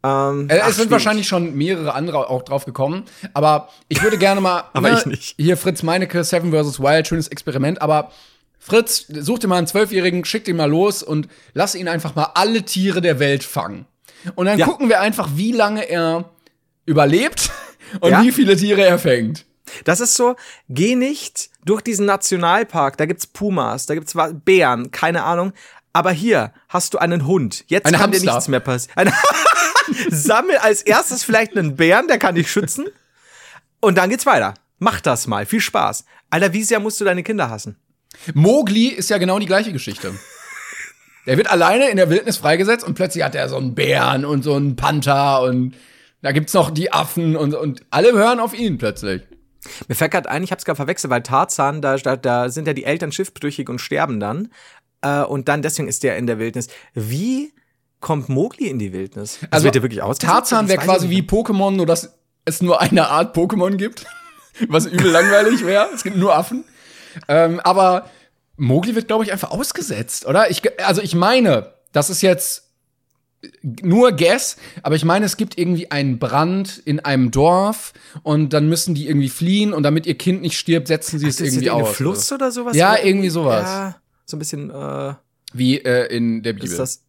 Ähm, 0.03 0.49
Äh, 0.49 0.61
ach, 0.61 0.69
es 0.69 0.77
sind 0.77 0.85
schwierig. 0.85 0.91
wahrscheinlich 0.93 1.29
schon 1.29 1.55
mehrere 1.55 1.93
andere 1.95 2.31
auch 2.31 2.43
drauf 2.43 2.65
gekommen, 2.65 3.05
aber 3.35 3.69
ich 3.89 4.03
würde 4.03 4.17
gerne 4.19 4.41
mal, 4.41 4.65
Aber 4.73 4.91
ne, 4.91 4.99
ich 4.99 5.07
nicht. 5.07 5.35
hier 5.39 5.57
Fritz 5.57 5.83
Meinecke, 5.83 6.23
Seven 6.25 6.51
vs. 6.53 6.81
Wild, 6.81 7.07
schönes 7.09 7.29
Experiment, 7.29 7.83
aber 7.83 8.11
Fritz, 8.59 9.07
such 9.09 9.39
dir 9.41 9.49
mal 9.49 9.57
einen 9.59 9.67
Zwölfjährigen, 9.67 10.25
schick 10.25 10.45
den 10.45 10.57
mal 10.57 10.69
los 10.71 11.03
und 11.03 11.29
lass 11.55 11.75
ihn 11.75 11.89
einfach 11.89 12.15
mal 12.15 12.31
alle 12.35 12.63
Tiere 12.63 13.01
der 13.01 13.19
Welt 13.19 13.43
fangen. 13.45 13.87
Und 14.35 14.47
dann 14.47 14.59
Ja. 14.59 14.67
gucken 14.67 14.89
wir 14.89 15.01
einfach, 15.01 15.29
wie 15.35 15.53
lange 15.53 15.89
er 15.89 16.31
überlebt 16.85 17.51
und 18.01 18.11
Ja. 18.11 18.23
wie 18.23 18.33
viele 18.33 18.57
Tiere 18.57 18.85
er 18.85 18.99
fängt. 18.99 19.45
Das 19.85 20.01
ist 20.01 20.15
so, 20.15 20.37
geh 20.69 20.95
nicht 20.95 21.51
durch 21.65 21.83
diesen 21.83 22.07
Nationalpark, 22.07 22.97
da 22.97 23.07
gibt's 23.07 23.27
Pumas, 23.27 23.87
da 23.87 23.95
gibt's 23.95 24.15
Bären, 24.45 24.91
keine 24.91 25.25
Ahnung. 25.25 25.53
Aber 25.93 26.13
hier 26.13 26.53
hast 26.69 26.95
du 26.95 26.99
einen 26.99 27.27
Hund. 27.27 27.65
Jetzt 27.69 27.87
Ein 27.87 27.95
kann 27.95 28.11
dir 28.11 28.19
Hamster. 28.19 28.33
nichts 28.35 28.49
mehr 28.49 28.61
passieren. 28.61 29.13
Sammel 30.11 30.57
als 30.59 30.83
erstes 30.83 31.25
vielleicht 31.25 31.57
einen 31.57 31.77
Bären, 31.77 32.07
der 32.07 32.19
kann 32.19 32.35
dich 32.35 32.51
schützen. 32.51 32.87
Und 33.81 33.97
dann 33.97 34.11
geht's 34.11 34.27
weiter. 34.27 34.55
Mach 34.79 35.01
das 35.01 35.27
mal. 35.27 35.47
Viel 35.47 35.61
Spaß. 35.61 36.05
Alter, 36.29 36.53
wie 36.53 36.65
sehr 36.65 36.81
musst 36.81 37.01
du 37.01 37.05
deine 37.05 37.23
Kinder 37.23 37.49
hassen? 37.49 37.79
Mowgli 38.35 38.89
ist 38.89 39.11
ja 39.11 39.19
genau 39.19 39.39
die 39.39 39.47
gleiche 39.47 39.73
Geschichte. 39.73 40.13
Der 41.27 41.37
wird 41.37 41.51
alleine 41.51 41.89
in 41.89 41.97
der 41.97 42.11
Wildnis 42.11 42.37
freigesetzt 42.37 42.87
und 42.87 42.95
plötzlich 42.95 43.25
hat 43.25 43.35
er 43.35 43.49
so 43.49 43.57
einen 43.57 43.75
Bären 43.75 44.25
und 44.25 44.43
so 44.43 44.55
einen 44.55 44.77
Panther 44.77 45.43
und 45.43 45.75
da 46.23 46.33
gibt's 46.33 46.55
noch 46.55 46.71
die 46.71 46.93
Affen 46.93 47.37
und, 47.37 47.55
und 47.55 47.83
alle 47.91 48.13
hören 48.13 48.41
auf 48.41 48.55
ihn 48.55 48.79
plötzlich. 48.79 49.23
Mir 49.89 49.95
fällt 49.95 50.13
gerade 50.13 50.29
ein, 50.29 50.43
ich 50.43 50.53
hab's 50.53 50.65
gerade 50.65 50.77
verwechselt, 50.77 51.11
weil 51.11 51.23
Tarzan, 51.23 51.83
da, 51.83 51.97
da, 51.97 52.17
da 52.17 52.49
sind 52.49 52.67
ja 52.67 52.73
die 52.73 52.85
Eltern 52.85 53.13
schiffbrüchig 53.13 53.69
und 53.69 53.81
sterben 53.81 54.21
dann. 54.21 54.49
Äh, 55.03 55.23
und 55.23 55.49
dann, 55.49 55.63
deswegen 55.63 55.89
ist 55.89 56.03
der 56.03 56.17
in 56.17 56.27
der 56.27 56.39
Wildnis. 56.39 56.69
Wie 56.95 57.53
kommt 58.01 58.29
Mowgli 58.29 58.67
in 58.67 58.79
die 58.79 58.93
Wildnis? 58.93 59.41
Das 59.51 59.63
wird 59.63 59.77
ja 59.77 59.83
wirklich 59.83 60.03
ausgesetzt? 60.03 60.33
Tarzan 60.33 60.69
wäre 60.69 60.83
quasi 60.83 61.11
wie. 61.11 61.23
Pokémon, 61.23 61.73
nur 61.73 61.87
dass 61.87 62.19
es 62.45 62.63
nur 62.63 62.81
eine 62.81 63.09
Art 63.09 63.37
Pokémon 63.37 63.77
gibt. 63.77 64.07
Was 64.69 64.87
übel 64.87 65.11
langweilig 65.11 65.67
wäre. 65.67 65.89
Es 65.95 66.03
gibt 66.03 66.17
nur 66.17 66.35
Affen. 66.35 66.65
Ähm, 67.29 67.61
aber 67.61 68.09
Mowgli 68.57 68.95
wird, 68.95 69.09
glaube 69.09 69.25
ich, 69.25 69.33
einfach 69.33 69.51
ausgesetzt, 69.51 70.27
oder? 70.27 70.51
Ich, 70.51 70.63
also 70.83 71.03
ich 71.03 71.15
meine, 71.15 71.75
das 71.93 72.09
ist 72.09 72.23
jetzt 72.23 72.66
nur 73.63 74.13
Guess, 74.13 74.57
aber 74.83 74.95
ich 74.95 75.05
meine, 75.05 75.27
es 75.27 75.37
gibt 75.37 75.59
irgendwie 75.59 75.91
einen 75.91 76.19
Brand 76.19 76.79
in 76.85 77.01
einem 77.01 77.31
Dorf 77.31 77.93
und 78.23 78.53
dann 78.53 78.69
müssen 78.69 78.95
die 78.95 79.09
irgendwie 79.09 79.29
fliehen 79.29 79.73
und 79.73 79.83
damit 79.83 80.07
ihr 80.07 80.17
Kind 80.17 80.43
nicht 80.43 80.59
stirbt, 80.59 80.89
setzen 80.89 81.19
sie 81.19 81.27
es 81.27 81.41
Ist 81.41 81.41
das 81.41 81.55
irgendwie 81.55 81.71
aus. 81.71 81.97
Fluss 81.97 82.33
oder 82.33 82.51
sowas? 82.51 82.77
Ja, 82.77 82.93
Oder- 82.93 83.05
irgendwie 83.05 83.29
sowas. 83.29 83.65
Ja, 83.65 83.97
so 84.25 84.37
ein 84.37 84.39
bisschen, 84.39 84.71
äh, 84.71 85.15
Wie 85.53 85.79
äh, 85.79 86.07
in 86.15 86.43
der 86.43 86.53
Bibel. 86.53 86.69
ist 86.69 86.79
das. 86.79 87.03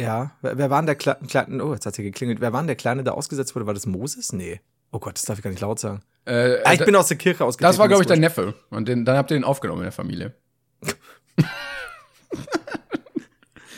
Ja, 0.00 0.32
wer, 0.40 0.56
wer 0.56 0.70
war 0.70 0.80
denn 0.80 0.86
der 0.86 0.94
kleine, 0.94 1.26
Kle 1.26 1.64
oh, 1.64 1.74
jetzt 1.74 1.84
hat 1.84 1.94
sie 1.94 2.02
geklingelt. 2.02 2.40
Wer 2.40 2.52
war 2.52 2.60
denn 2.62 2.68
der 2.68 2.76
Kleine, 2.76 3.04
der 3.04 3.14
ausgesetzt 3.14 3.54
wurde? 3.54 3.66
War 3.66 3.74
das 3.74 3.86
Moses? 3.86 4.32
Nee. 4.32 4.60
Oh 4.92 4.98
Gott, 4.98 5.14
das 5.14 5.22
darf 5.22 5.38
ich 5.38 5.44
gar 5.44 5.50
nicht 5.50 5.60
laut 5.60 5.78
sagen. 5.78 6.00
Äh, 6.24 6.58
ah, 6.64 6.72
ich 6.72 6.84
bin 6.84 6.96
aus 6.96 7.08
der 7.08 7.16
Kirche 7.16 7.44
ausgetreten. 7.44 7.70
Das 7.70 7.78
war, 7.78 7.88
glaube 7.88 8.02
ich, 8.02 8.08
dein 8.08 8.20
Neffe. 8.20 8.54
Und 8.70 8.88
den, 8.88 9.04
dann 9.04 9.16
habt 9.16 9.30
ihr 9.30 9.36
ihn 9.36 9.44
aufgenommen 9.44 9.80
in 9.80 9.84
der 9.84 9.92
Familie. 9.92 10.34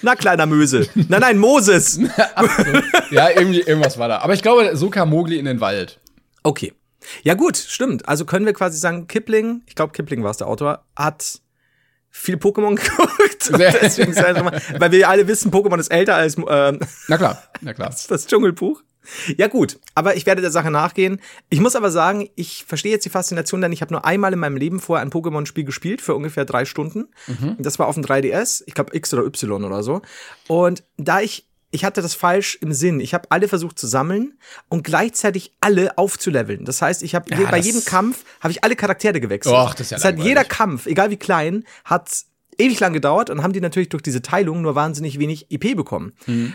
Na, 0.02 0.16
kleiner 0.16 0.46
Möse. 0.46 0.88
Nein, 0.94 1.20
nein, 1.20 1.38
Moses. 1.38 1.98
ja, 3.10 3.30
irgendwie, 3.30 3.60
irgendwas 3.60 3.98
war 3.98 4.08
da. 4.08 4.18
Aber 4.18 4.34
ich 4.34 4.42
glaube, 4.42 4.76
so 4.76 4.90
kam 4.90 5.10
Mogli 5.10 5.38
in 5.38 5.44
den 5.44 5.60
Wald. 5.60 6.00
Okay. 6.42 6.72
Ja, 7.22 7.34
gut, 7.34 7.56
stimmt. 7.56 8.08
Also 8.08 8.24
können 8.24 8.46
wir 8.46 8.52
quasi 8.52 8.78
sagen, 8.78 9.06
Kipling, 9.06 9.62
ich 9.66 9.74
glaube, 9.74 9.92
Kipling 9.92 10.22
war 10.22 10.30
es 10.30 10.36
der 10.36 10.46
Autor, 10.46 10.84
hat 10.96 11.40
viel 12.10 12.36
Pokémon 12.36 12.76
geguckt. 12.80 13.50
Deswegen 13.82 14.14
weil 14.14 14.92
wir 14.92 15.08
alle 15.08 15.26
wissen, 15.26 15.50
Pokémon 15.50 15.78
ist 15.78 15.90
älter 15.90 16.14
als. 16.14 16.36
Äh, 16.36 16.78
na 17.08 17.16
klar, 17.16 17.42
na 17.60 17.72
klar. 17.74 17.94
Das 18.08 18.26
Dschungelbuch. 18.26 18.82
Ja 19.36 19.48
gut, 19.48 19.78
aber 19.94 20.16
ich 20.16 20.26
werde 20.26 20.42
der 20.42 20.50
Sache 20.50 20.70
nachgehen. 20.70 21.20
Ich 21.50 21.60
muss 21.60 21.76
aber 21.76 21.90
sagen, 21.90 22.28
ich 22.36 22.64
verstehe 22.66 22.92
jetzt 22.92 23.04
die 23.04 23.10
Faszination, 23.10 23.60
denn 23.60 23.72
ich 23.72 23.82
habe 23.82 23.92
nur 23.92 24.04
einmal 24.04 24.32
in 24.32 24.38
meinem 24.38 24.56
Leben 24.56 24.80
vorher 24.80 25.04
ein 25.04 25.10
Pokémon-Spiel 25.10 25.64
gespielt 25.64 26.00
für 26.00 26.14
ungefähr 26.14 26.44
drei 26.44 26.64
Stunden. 26.64 27.08
Mhm. 27.26 27.56
Das 27.58 27.78
war 27.78 27.88
auf 27.88 27.94
dem 27.94 28.04
3DS, 28.04 28.62
ich 28.66 28.74
glaube 28.74 28.96
X 28.96 29.12
oder 29.12 29.24
Y 29.24 29.64
oder 29.64 29.82
so. 29.82 30.02
Und 30.48 30.84
da 30.96 31.20
ich 31.20 31.46
ich 31.74 31.86
hatte 31.86 32.02
das 32.02 32.14
falsch 32.14 32.58
im 32.60 32.74
Sinn. 32.74 33.00
Ich 33.00 33.14
habe 33.14 33.30
alle 33.30 33.48
versucht 33.48 33.78
zu 33.78 33.86
sammeln 33.86 34.34
und 34.68 34.84
gleichzeitig 34.84 35.52
alle 35.60 35.96
aufzuleveln. 35.96 36.66
Das 36.66 36.82
heißt, 36.82 37.02
ich 37.02 37.14
habe 37.14 37.34
ja, 37.34 37.50
bei 37.50 37.58
jedem 37.58 37.82
Kampf 37.84 38.24
habe 38.40 38.52
ich 38.52 38.62
alle 38.62 38.76
Charaktere 38.76 39.20
gewechselt. 39.20 39.54
Och, 39.54 39.72
das 39.72 39.86
ist 39.86 39.90
ja 39.90 39.96
das 39.96 40.04
heißt, 40.04 40.18
jeder 40.18 40.44
Kampf, 40.44 40.84
egal 40.84 41.10
wie 41.10 41.16
klein, 41.16 41.64
hat 41.84 42.10
ewig 42.58 42.78
lang 42.78 42.92
gedauert 42.92 43.30
und 43.30 43.42
haben 43.42 43.54
die 43.54 43.60
natürlich 43.62 43.88
durch 43.88 44.02
diese 44.02 44.20
Teilung 44.20 44.60
nur 44.60 44.74
wahnsinnig 44.74 45.18
wenig 45.18 45.50
EP 45.50 45.74
bekommen. 45.74 46.12
Mhm. 46.26 46.54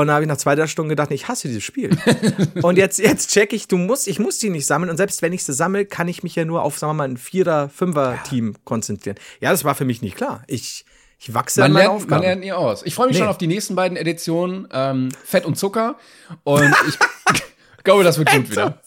Und 0.00 0.06
dann 0.06 0.14
habe 0.14 0.24
ich 0.24 0.28
nach 0.28 0.36
zwei, 0.36 0.54
drei 0.54 0.66
Stunden 0.66 0.88
gedacht, 0.88 1.10
ich 1.10 1.26
hasse 1.26 1.48
dieses 1.48 1.64
Spiel. 1.64 1.90
und 2.62 2.78
jetzt, 2.78 2.98
jetzt 2.98 3.30
check 3.30 3.52
ich, 3.52 3.66
du 3.66 3.76
musst, 3.76 4.06
ich 4.06 4.18
muss 4.18 4.38
die 4.38 4.50
nicht 4.50 4.66
sammeln. 4.66 4.90
Und 4.90 4.96
selbst 4.96 5.22
wenn 5.22 5.32
ich 5.32 5.44
sie 5.44 5.52
sammle, 5.52 5.86
kann 5.86 6.06
ich 6.06 6.22
mich 6.22 6.36
ja 6.36 6.44
nur 6.44 6.62
auf, 6.62 6.78
sagen 6.78 6.90
wir 6.90 6.94
mal, 6.94 7.08
ein 7.08 7.16
Vierer-, 7.16 7.68
Fünfer-Team 7.68 8.52
ja. 8.52 8.58
konzentrieren. 8.64 9.16
Ja, 9.40 9.50
das 9.50 9.64
war 9.64 9.74
für 9.74 9.84
mich 9.84 10.00
nicht 10.00 10.16
klar. 10.16 10.44
Ich, 10.46 10.84
ich 11.18 11.34
wachse 11.34 11.60
man 11.60 11.72
an 11.72 11.76
lernt, 11.76 11.90
Aufgaben. 11.90 12.10
Man 12.10 12.22
lernt 12.22 12.40
nie 12.42 12.52
aus. 12.52 12.84
Ich 12.84 12.94
freue 12.94 13.08
mich 13.08 13.16
nee. 13.16 13.20
schon 13.20 13.28
auf 13.28 13.38
die 13.38 13.48
nächsten 13.48 13.74
beiden 13.74 13.96
Editionen, 13.96 14.68
ähm, 14.72 15.08
Fett 15.24 15.44
und 15.44 15.56
Zucker. 15.56 15.96
Und 16.44 16.72
ich 16.88 16.98
glaube, 17.84 18.04
das 18.04 18.18
wird 18.18 18.30
gut 18.30 18.50
wieder. 18.50 18.80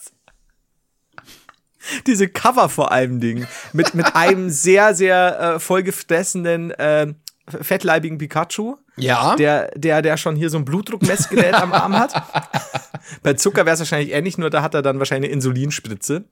Diese 2.07 2.29
Cover 2.29 2.69
vor 2.69 2.91
allem 2.91 3.19
Ding. 3.19 3.47
Mit, 3.73 3.95
mit 3.95 4.15
einem 4.15 4.49
sehr, 4.49 4.95
sehr 4.95 5.55
äh, 5.55 5.59
vollgefressenen, 5.59 6.71
äh, 6.71 7.13
fettleibigen 7.47 8.17
Pikachu. 8.17 8.77
Ja. 9.03 9.35
Der, 9.35 9.71
der, 9.75 10.01
der 10.01 10.17
schon 10.17 10.35
hier 10.35 10.49
so 10.49 10.57
ein 10.57 10.65
Blutdruckmessgerät 10.65 11.53
am 11.53 11.73
Arm 11.73 11.97
hat. 11.97 12.13
Bei 13.23 13.33
Zucker 13.33 13.65
wäre 13.65 13.73
es 13.73 13.79
wahrscheinlich 13.79 14.13
ähnlich, 14.13 14.37
nur 14.37 14.49
da 14.49 14.61
hat 14.61 14.73
er 14.73 14.81
dann 14.81 14.99
wahrscheinlich 14.99 15.29
eine 15.29 15.35
Insulinspritze. 15.35 16.25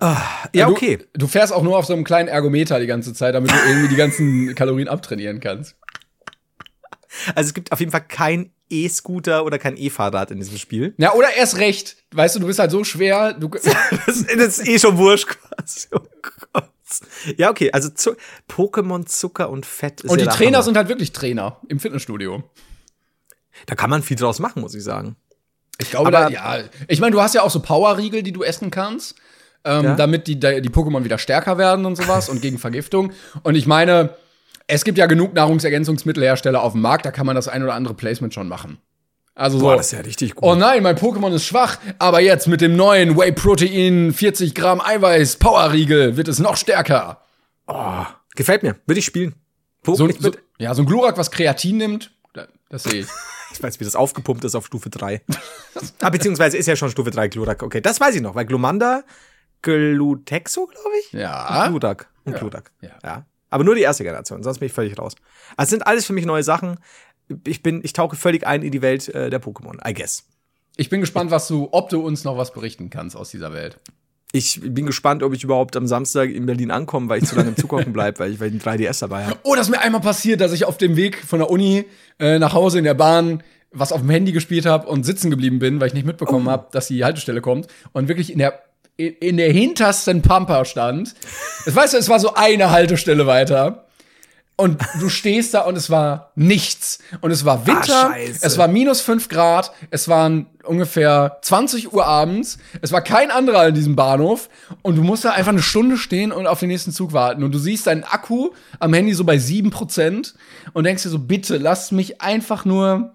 Ah, 0.00 0.22
ja, 0.54 0.68
okay. 0.68 0.96
Du, 1.12 1.20
du, 1.20 1.26
fährst 1.26 1.52
auch 1.52 1.62
nur 1.62 1.76
auf 1.76 1.84
so 1.84 1.92
einem 1.92 2.04
kleinen 2.04 2.28
Ergometer 2.28 2.80
die 2.80 2.86
ganze 2.86 3.12
Zeit, 3.12 3.34
damit 3.34 3.50
du 3.50 3.56
irgendwie 3.68 3.88
die 3.88 3.96
ganzen 3.96 4.54
Kalorien 4.54 4.88
abtrainieren 4.88 5.40
kannst. 5.40 5.76
Also 7.34 7.48
es 7.48 7.54
gibt 7.54 7.72
auf 7.72 7.80
jeden 7.80 7.92
Fall 7.92 8.04
kein 8.06 8.52
E-Scooter 8.70 9.44
oder 9.44 9.58
kein 9.58 9.76
E-Fahrrad 9.76 10.30
in 10.30 10.38
diesem 10.38 10.56
Spiel. 10.56 10.94
Ja, 10.96 11.12
oder 11.14 11.34
erst 11.36 11.58
recht. 11.58 11.96
Weißt 12.12 12.36
du, 12.36 12.40
du 12.40 12.46
bist 12.46 12.58
halt 12.58 12.70
so 12.70 12.84
schwer. 12.84 13.34
Du 13.34 13.48
das, 14.06 14.24
das 14.26 14.58
ist 14.58 14.66
eh 14.66 14.78
schon 14.78 14.96
wurscht 14.96 15.26
quasi. 15.26 15.88
Oh 15.92 16.00
Gott. 16.52 16.70
Ja, 17.36 17.50
okay, 17.50 17.70
also 17.72 17.88
Zu 17.90 18.16
Pokémon 18.48 19.06
Zucker 19.06 19.50
und 19.50 19.66
Fett 19.66 20.00
ist 20.00 20.10
Und 20.10 20.18
ja 20.18 20.26
die 20.26 20.30
Trainer 20.36 20.58
Hammer. 20.58 20.64
sind 20.64 20.76
halt 20.76 20.88
wirklich 20.88 21.12
Trainer 21.12 21.58
im 21.68 21.80
Fitnessstudio. 21.80 22.42
Da 23.66 23.74
kann 23.74 23.90
man 23.90 24.02
viel 24.02 24.16
draus 24.16 24.38
machen, 24.38 24.62
muss 24.62 24.74
ich 24.74 24.82
sagen. 24.82 25.16
Ich 25.78 25.90
glaube, 25.90 26.08
Aber, 26.08 26.30
da, 26.30 26.58
ja. 26.58 26.64
Ich 26.88 27.00
meine, 27.00 27.12
du 27.12 27.20
hast 27.20 27.34
ja 27.34 27.42
auch 27.42 27.50
so 27.50 27.60
Powerriegel, 27.60 28.22
die 28.22 28.32
du 28.32 28.42
essen 28.42 28.70
kannst 28.70 29.16
ähm, 29.64 29.84
ja? 29.84 29.94
damit 29.94 30.26
die, 30.26 30.38
die 30.38 30.70
Pokémon 30.70 31.04
wieder 31.04 31.18
stärker 31.18 31.58
werden 31.58 31.84
und 31.84 31.96
sowas 31.96 32.28
und 32.28 32.40
gegen 32.40 32.58
Vergiftung. 32.58 33.12
Und 33.42 33.54
ich 33.54 33.66
meine, 33.66 34.14
es 34.66 34.84
gibt 34.84 34.98
ja 34.98 35.06
genug 35.06 35.34
Nahrungsergänzungsmittelhersteller 35.34 36.62
auf 36.62 36.72
dem 36.72 36.80
Markt, 36.80 37.04
da 37.04 37.10
kann 37.10 37.26
man 37.26 37.36
das 37.36 37.48
ein 37.48 37.62
oder 37.62 37.74
andere 37.74 37.94
Placement 37.94 38.32
schon 38.32 38.48
machen. 38.48 38.78
Also 39.40 39.58
Boah, 39.58 39.70
so, 39.70 39.76
das 39.78 39.86
ist 39.86 39.92
ja 39.92 40.00
richtig 40.00 40.34
gut. 40.34 40.46
Oh 40.46 40.54
nein, 40.54 40.82
mein 40.82 40.96
Pokémon 40.96 41.32
ist 41.32 41.46
schwach, 41.46 41.78
aber 41.98 42.20
jetzt 42.20 42.46
mit 42.46 42.60
dem 42.60 42.76
neuen 42.76 43.16
Whey 43.16 43.32
Protein 43.32 44.12
40 44.12 44.54
Gramm 44.54 44.82
Eiweiß 44.82 45.36
Powerriegel 45.36 46.18
wird 46.18 46.28
es 46.28 46.40
noch 46.40 46.58
stärker. 46.58 47.22
Oh, 47.66 48.04
gefällt 48.36 48.62
mir. 48.62 48.76
Würde 48.84 48.98
ich 48.98 49.06
spielen. 49.06 49.34
Po 49.82 49.94
so, 49.94 50.06
so, 50.18 50.32
ja, 50.58 50.74
so 50.74 50.82
ein 50.82 50.86
Glurak, 50.86 51.16
was 51.16 51.30
Kreatin 51.30 51.78
nimmt, 51.78 52.12
das 52.68 52.84
sehe 52.84 53.00
ich. 53.00 53.06
Ich 53.52 53.60
weiß, 53.60 53.80
wie 53.80 53.84
das 53.84 53.96
aufgepumpt 53.96 54.44
ist 54.44 54.54
auf 54.54 54.64
Stufe 54.64 54.90
3. 54.90 55.22
ah, 56.02 56.10
beziehungsweise 56.10 56.56
ist 56.56 56.66
ja 56.66 56.76
schon 56.76 56.88
Stufe 56.88 57.10
3 57.10 57.26
Glurak. 57.26 57.64
Okay, 57.64 57.80
das 57.80 57.98
weiß 57.98 58.14
ich 58.14 58.22
noch, 58.22 58.36
weil 58.36 58.44
Glumanda 58.46 59.02
Glutexo, 59.62 60.66
glaube 60.66 60.96
ich. 61.00 61.12
Ja. 61.12 61.64
Und 61.64 61.70
Gludak. 61.70 62.08
Und 62.24 62.34
ja. 62.34 62.38
Gludak. 62.38 62.70
Ja. 62.80 62.90
ja. 63.02 63.26
Aber 63.50 63.64
nur 63.64 63.74
die 63.74 63.82
erste 63.82 64.04
Generation, 64.04 64.44
sonst 64.44 64.60
bin 64.60 64.66
ich 64.66 64.72
völlig 64.72 64.96
raus. 64.96 65.16
Also 65.56 65.66
es 65.66 65.70
sind 65.70 65.86
alles 65.86 66.06
für 66.06 66.12
mich 66.12 66.24
neue 66.24 66.44
Sachen. 66.44 66.78
Ich 67.46 67.62
bin, 67.62 67.80
ich 67.82 67.92
tauche 67.92 68.16
völlig 68.16 68.46
ein 68.46 68.62
in 68.62 68.70
die 68.70 68.82
Welt 68.82 69.08
äh, 69.08 69.30
der 69.30 69.40
Pokémon, 69.42 69.76
I 69.88 69.94
guess. 69.94 70.24
Ich 70.76 70.88
bin 70.88 71.00
gespannt, 71.00 71.30
was 71.30 71.48
du, 71.48 71.68
ob 71.72 71.88
du 71.90 72.00
uns 72.00 72.24
noch 72.24 72.36
was 72.36 72.52
berichten 72.52 72.90
kannst 72.90 73.16
aus 73.16 73.30
dieser 73.30 73.52
Welt. 73.52 73.78
Ich 74.32 74.60
bin 74.62 74.86
gespannt, 74.86 75.22
ob 75.22 75.34
ich 75.34 75.42
überhaupt 75.42 75.76
am 75.76 75.86
Samstag 75.86 76.30
in 76.30 76.46
Berlin 76.46 76.70
ankomme, 76.70 77.08
weil 77.08 77.22
ich 77.22 77.28
zu 77.28 77.34
lange 77.34 77.48
im 77.48 77.56
Zug 77.56 77.72
hocken 77.72 77.92
bleibe, 77.92 78.18
weil 78.20 78.32
ich, 78.32 78.40
weil 78.40 78.48
einen 78.48 78.60
3DS 78.60 79.00
dabei 79.00 79.26
habe. 79.26 79.38
Oh, 79.42 79.56
das 79.56 79.66
ist 79.66 79.70
mir 79.70 79.80
einmal 79.80 80.00
passiert, 80.00 80.40
dass 80.40 80.52
ich 80.52 80.64
auf 80.64 80.78
dem 80.78 80.96
Weg 80.96 81.16
von 81.18 81.40
der 81.40 81.50
Uni 81.50 81.84
äh, 82.18 82.38
nach 82.38 82.54
Hause 82.54 82.78
in 82.78 82.84
der 82.84 82.94
Bahn 82.94 83.42
was 83.72 83.92
auf 83.92 84.00
dem 84.00 84.10
Handy 84.10 84.32
gespielt 84.32 84.66
habe 84.66 84.88
und 84.88 85.04
sitzen 85.04 85.30
geblieben 85.30 85.58
bin, 85.58 85.80
weil 85.80 85.88
ich 85.88 85.94
nicht 85.94 86.06
mitbekommen 86.06 86.48
oh. 86.48 86.50
habe, 86.50 86.66
dass 86.72 86.88
die 86.88 87.04
Haltestelle 87.04 87.40
kommt 87.40 87.68
und 87.92 88.08
wirklich 88.08 88.32
in 88.32 88.38
der 88.38 88.62
in 88.96 89.38
der 89.38 89.50
hintersten 89.50 90.20
Pampa 90.20 90.66
stand. 90.66 91.14
Das 91.64 91.74
weißt 91.74 91.94
du, 91.94 91.98
es 91.98 92.10
war 92.10 92.20
so 92.20 92.34
eine 92.34 92.70
Haltestelle 92.70 93.26
weiter. 93.26 93.86
Und 94.60 94.78
du 95.00 95.08
stehst 95.08 95.54
da 95.54 95.62
und 95.62 95.74
es 95.76 95.88
war 95.88 96.32
nichts. 96.34 96.98
Und 97.22 97.30
es 97.30 97.46
war 97.46 97.66
Winter, 97.66 98.10
ah, 98.10 98.16
es 98.42 98.58
war 98.58 98.68
minus 98.68 99.00
fünf 99.00 99.30
Grad, 99.30 99.72
es 99.90 100.06
waren 100.06 100.46
ungefähr 100.64 101.38
20 101.40 101.94
Uhr 101.94 102.04
abends, 102.04 102.58
es 102.82 102.92
war 102.92 103.00
kein 103.00 103.30
anderer 103.30 103.68
in 103.68 103.74
diesem 103.74 103.96
Bahnhof 103.96 104.50
und 104.82 104.96
du 104.96 105.02
musst 105.02 105.24
da 105.24 105.30
einfach 105.30 105.52
eine 105.52 105.62
Stunde 105.62 105.96
stehen 105.96 106.30
und 106.30 106.46
auf 106.46 106.60
den 106.60 106.68
nächsten 106.68 106.92
Zug 106.92 107.14
warten. 107.14 107.42
Und 107.42 107.52
du 107.52 107.58
siehst 107.58 107.86
deinen 107.86 108.04
Akku 108.04 108.50
am 108.78 108.92
Handy 108.92 109.14
so 109.14 109.24
bei 109.24 109.38
sieben 109.38 109.70
Prozent 109.70 110.34
und 110.74 110.84
denkst 110.84 111.04
dir 111.04 111.08
so, 111.08 111.18
bitte 111.18 111.56
lass 111.56 111.90
mich 111.90 112.20
einfach 112.20 112.66
nur 112.66 113.14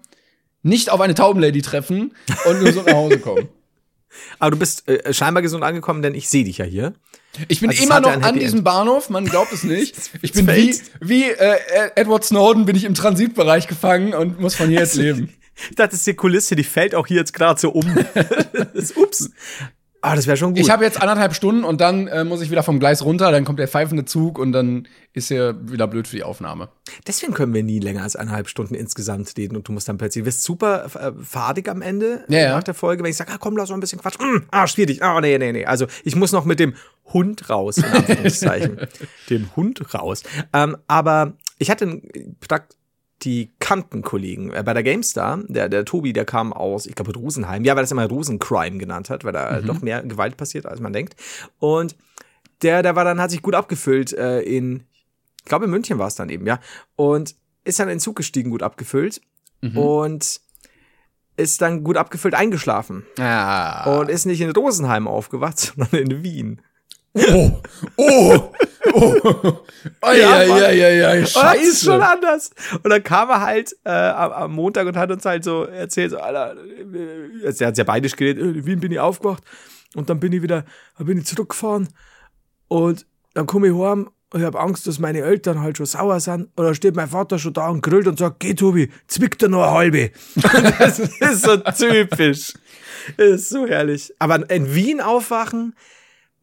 nicht 0.64 0.90
auf 0.90 1.00
eine 1.00 1.14
Taubenlady 1.14 1.62
treffen 1.62 2.12
und 2.46 2.60
nur 2.60 2.72
so 2.72 2.82
nach 2.82 2.94
Hause 2.94 3.20
kommen. 3.20 3.48
Aber 4.38 4.52
du 4.52 4.56
bist 4.56 4.88
äh, 4.88 5.12
scheinbar 5.12 5.42
gesund 5.42 5.64
angekommen, 5.64 6.02
denn 6.02 6.14
ich 6.14 6.28
sehe 6.28 6.44
dich 6.44 6.58
ja 6.58 6.64
hier. 6.64 6.94
Ich 7.48 7.60
bin 7.60 7.70
also 7.70 7.82
immer 7.82 8.00
noch 8.00 8.22
an 8.22 8.38
diesem 8.38 8.64
Bahnhof, 8.64 9.10
man 9.10 9.26
glaubt 9.26 9.52
es 9.52 9.62
nicht. 9.62 9.96
Ich 10.22 10.32
bin 10.32 10.46
wie, 10.46 10.74
wie 11.00 11.24
äh, 11.24 11.58
Edward 11.94 12.24
Snowden 12.24 12.64
bin 12.64 12.76
ich 12.76 12.84
im 12.84 12.94
Transitbereich 12.94 13.68
gefangen 13.68 14.14
und 14.14 14.40
muss 14.40 14.54
von 14.54 14.68
hier 14.68 14.80
jetzt 14.80 14.96
leben. 14.96 15.34
Ich 15.70 15.76
dachte, 15.76 15.90
das 15.90 16.00
ist 16.00 16.06
die 16.06 16.14
Kulisse, 16.14 16.56
die 16.56 16.64
fällt 16.64 16.94
auch 16.94 17.06
hier 17.06 17.18
jetzt 17.18 17.32
gerade 17.32 17.60
so 17.60 17.70
um. 17.70 17.84
Ups. 18.96 19.30
Ah, 20.06 20.14
das 20.14 20.28
wäre 20.28 20.36
schon 20.36 20.54
gut. 20.54 20.60
Ich 20.60 20.70
habe 20.70 20.84
jetzt 20.84 21.02
anderthalb 21.02 21.34
Stunden 21.34 21.64
und 21.64 21.80
dann 21.80 22.06
äh, 22.06 22.22
muss 22.22 22.40
ich 22.40 22.52
wieder 22.52 22.62
vom 22.62 22.78
Gleis 22.78 23.04
runter, 23.04 23.32
dann 23.32 23.44
kommt 23.44 23.58
der 23.58 23.66
pfeifende 23.66 24.04
Zug 24.04 24.38
und 24.38 24.52
dann 24.52 24.86
ist 25.12 25.32
er 25.32 25.56
wieder 25.68 25.88
blöd 25.88 26.06
für 26.06 26.14
die 26.14 26.22
Aufnahme. 26.22 26.68
Deswegen 27.08 27.34
können 27.34 27.52
wir 27.52 27.64
nie 27.64 27.80
länger 27.80 28.04
als 28.04 28.14
eineinhalb 28.14 28.48
Stunden 28.48 28.76
insgesamt 28.76 29.36
reden 29.36 29.56
und 29.56 29.66
du 29.66 29.72
musst 29.72 29.88
dann 29.88 29.98
plötzlich, 29.98 30.22
du 30.22 30.26
wirst 30.28 30.44
super 30.44 30.84
äh, 30.94 31.24
fadig 31.24 31.68
am 31.68 31.82
Ende 31.82 32.24
ja, 32.28 32.38
ja. 32.38 32.54
nach 32.54 32.62
der 32.62 32.74
Folge, 32.74 33.02
wenn 33.02 33.10
ich 33.10 33.16
sage, 33.16 33.32
ah, 33.32 33.38
komm, 33.40 33.56
lass 33.56 33.68
uns 33.70 33.78
ein 33.78 33.80
bisschen 33.80 33.98
Quatsch. 33.98 34.20
Mm, 34.20 34.44
ah, 34.52 34.68
schwierig. 34.68 35.02
Ah, 35.02 35.20
nee, 35.20 35.38
nee, 35.38 35.50
nee. 35.50 35.64
Also 35.64 35.88
ich 36.04 36.14
muss 36.14 36.30
noch 36.30 36.44
mit 36.44 36.60
dem 36.60 36.74
Hund 37.12 37.50
raus, 37.50 37.78
in 37.78 37.84
Anführungszeichen. 37.92 38.78
dem 39.28 39.56
Hund 39.56 39.92
raus. 39.92 40.22
Ähm, 40.52 40.76
aber 40.86 41.32
ich 41.58 41.68
hatte 41.68 41.84
einen 41.84 42.36
die 43.22 43.50
Kantenkollegen 43.58 44.52
äh, 44.52 44.62
bei 44.62 44.74
der 44.74 44.82
GameStar, 44.82 45.42
der, 45.48 45.68
der 45.68 45.84
Tobi, 45.84 46.12
der 46.12 46.24
kam 46.24 46.52
aus, 46.52 46.86
ich 46.86 46.94
glaube, 46.94 47.14
Rosenheim, 47.14 47.64
ja, 47.64 47.72
weil 47.72 47.80
er 47.80 47.82
das 47.82 47.92
immer 47.92 48.06
Rosencrime 48.06 48.78
genannt 48.78 49.10
hat, 49.10 49.24
weil 49.24 49.32
da 49.32 49.60
mhm. 49.60 49.66
doch 49.66 49.80
mehr 49.80 50.02
Gewalt 50.02 50.36
passiert, 50.36 50.66
als 50.66 50.80
man 50.80 50.92
denkt. 50.92 51.16
Und 51.58 51.96
der, 52.62 52.82
der 52.82 52.96
war 52.96 53.04
dann, 53.04 53.20
hat 53.20 53.30
sich 53.30 53.42
gut 53.42 53.54
abgefüllt 53.54 54.12
äh, 54.12 54.40
in, 54.40 54.84
ich 55.38 55.46
glaube, 55.46 55.64
in 55.64 55.70
München 55.70 55.98
war 55.98 56.08
es 56.08 56.14
dann 56.14 56.28
eben, 56.28 56.46
ja. 56.46 56.60
Und 56.96 57.34
ist 57.64 57.78
dann 57.78 57.88
in 57.88 57.94
den 57.94 58.00
Zug 58.00 58.16
gestiegen, 58.16 58.50
gut 58.50 58.62
abgefüllt. 58.62 59.20
Mhm. 59.60 59.78
Und 59.78 60.40
ist 61.36 61.60
dann 61.60 61.84
gut 61.84 61.96
abgefüllt 61.96 62.34
eingeschlafen. 62.34 63.04
Ah. 63.18 63.98
Und 63.98 64.08
ist 64.08 64.24
nicht 64.24 64.40
in 64.40 64.50
Rosenheim 64.50 65.06
aufgewacht, 65.06 65.58
sondern 65.76 65.94
in 65.94 66.22
Wien. 66.22 66.62
Oh, 67.14 67.62
oh, 67.96 68.52
oh. 68.92 69.58
oh 70.02 70.12
ja, 70.12 70.42
ja, 70.42 70.70
ja, 70.70 70.88
ja, 70.90 71.26
scheiße. 71.26 71.58
Das 71.58 71.68
ist 71.68 71.84
schon 71.84 72.02
anders. 72.02 72.50
Und 72.82 72.90
dann 72.90 73.02
kam 73.02 73.30
er 73.30 73.40
halt 73.40 73.76
äh, 73.84 73.90
am, 73.90 74.32
am, 74.32 74.52
Montag 74.52 74.86
und 74.86 74.96
hat 74.96 75.10
uns 75.10 75.24
halt 75.24 75.44
so 75.44 75.64
erzählt, 75.64 76.10
so, 76.10 76.18
Alter, 76.18 76.56
äh, 76.56 77.54
er 77.58 77.66
hat 77.66 77.78
ja 77.78 77.84
beidisch 77.84 78.16
geredet, 78.16 78.42
in 78.42 78.62
äh, 78.62 78.66
Wien 78.66 78.80
bin 78.80 78.92
ich 78.92 79.00
aufgewacht 79.00 79.42
und 79.94 80.10
dann 80.10 80.20
bin 80.20 80.32
ich 80.32 80.42
wieder, 80.42 80.64
dann 80.98 81.06
bin 81.06 81.18
ich 81.18 81.26
zurückgefahren 81.26 81.88
und 82.68 83.06
dann 83.34 83.46
komme 83.46 83.68
ich 83.68 83.74
heim 83.74 84.10
ich 84.34 84.42
habe 84.42 84.58
Angst, 84.58 84.86
dass 84.86 84.98
meine 84.98 85.20
Eltern 85.20 85.60
halt 85.60 85.76
schon 85.76 85.86
sauer 85.86 86.20
sind. 86.20 86.48
Oder 86.56 86.74
steht 86.74 86.96
mein 86.96 87.08
Vater 87.08 87.38
schon 87.38 87.52
da 87.52 87.68
und 87.68 87.80
grillt 87.80 88.06
und 88.06 88.18
sagt, 88.18 88.40
geh 88.40 88.54
Tobi, 88.54 88.90
zwick 89.06 89.38
dir 89.38 89.48
noch 89.48 89.62
eine 89.62 89.72
halbe. 89.72 90.10
das 90.78 90.98
ist 90.98 91.42
so 91.42 91.56
typisch. 91.56 92.54
Das 93.16 93.26
ist 93.26 93.48
so 93.50 93.66
herrlich. 93.66 94.12
Aber 94.18 94.48
in 94.50 94.74
Wien 94.74 95.00
aufwachen, 95.00 95.74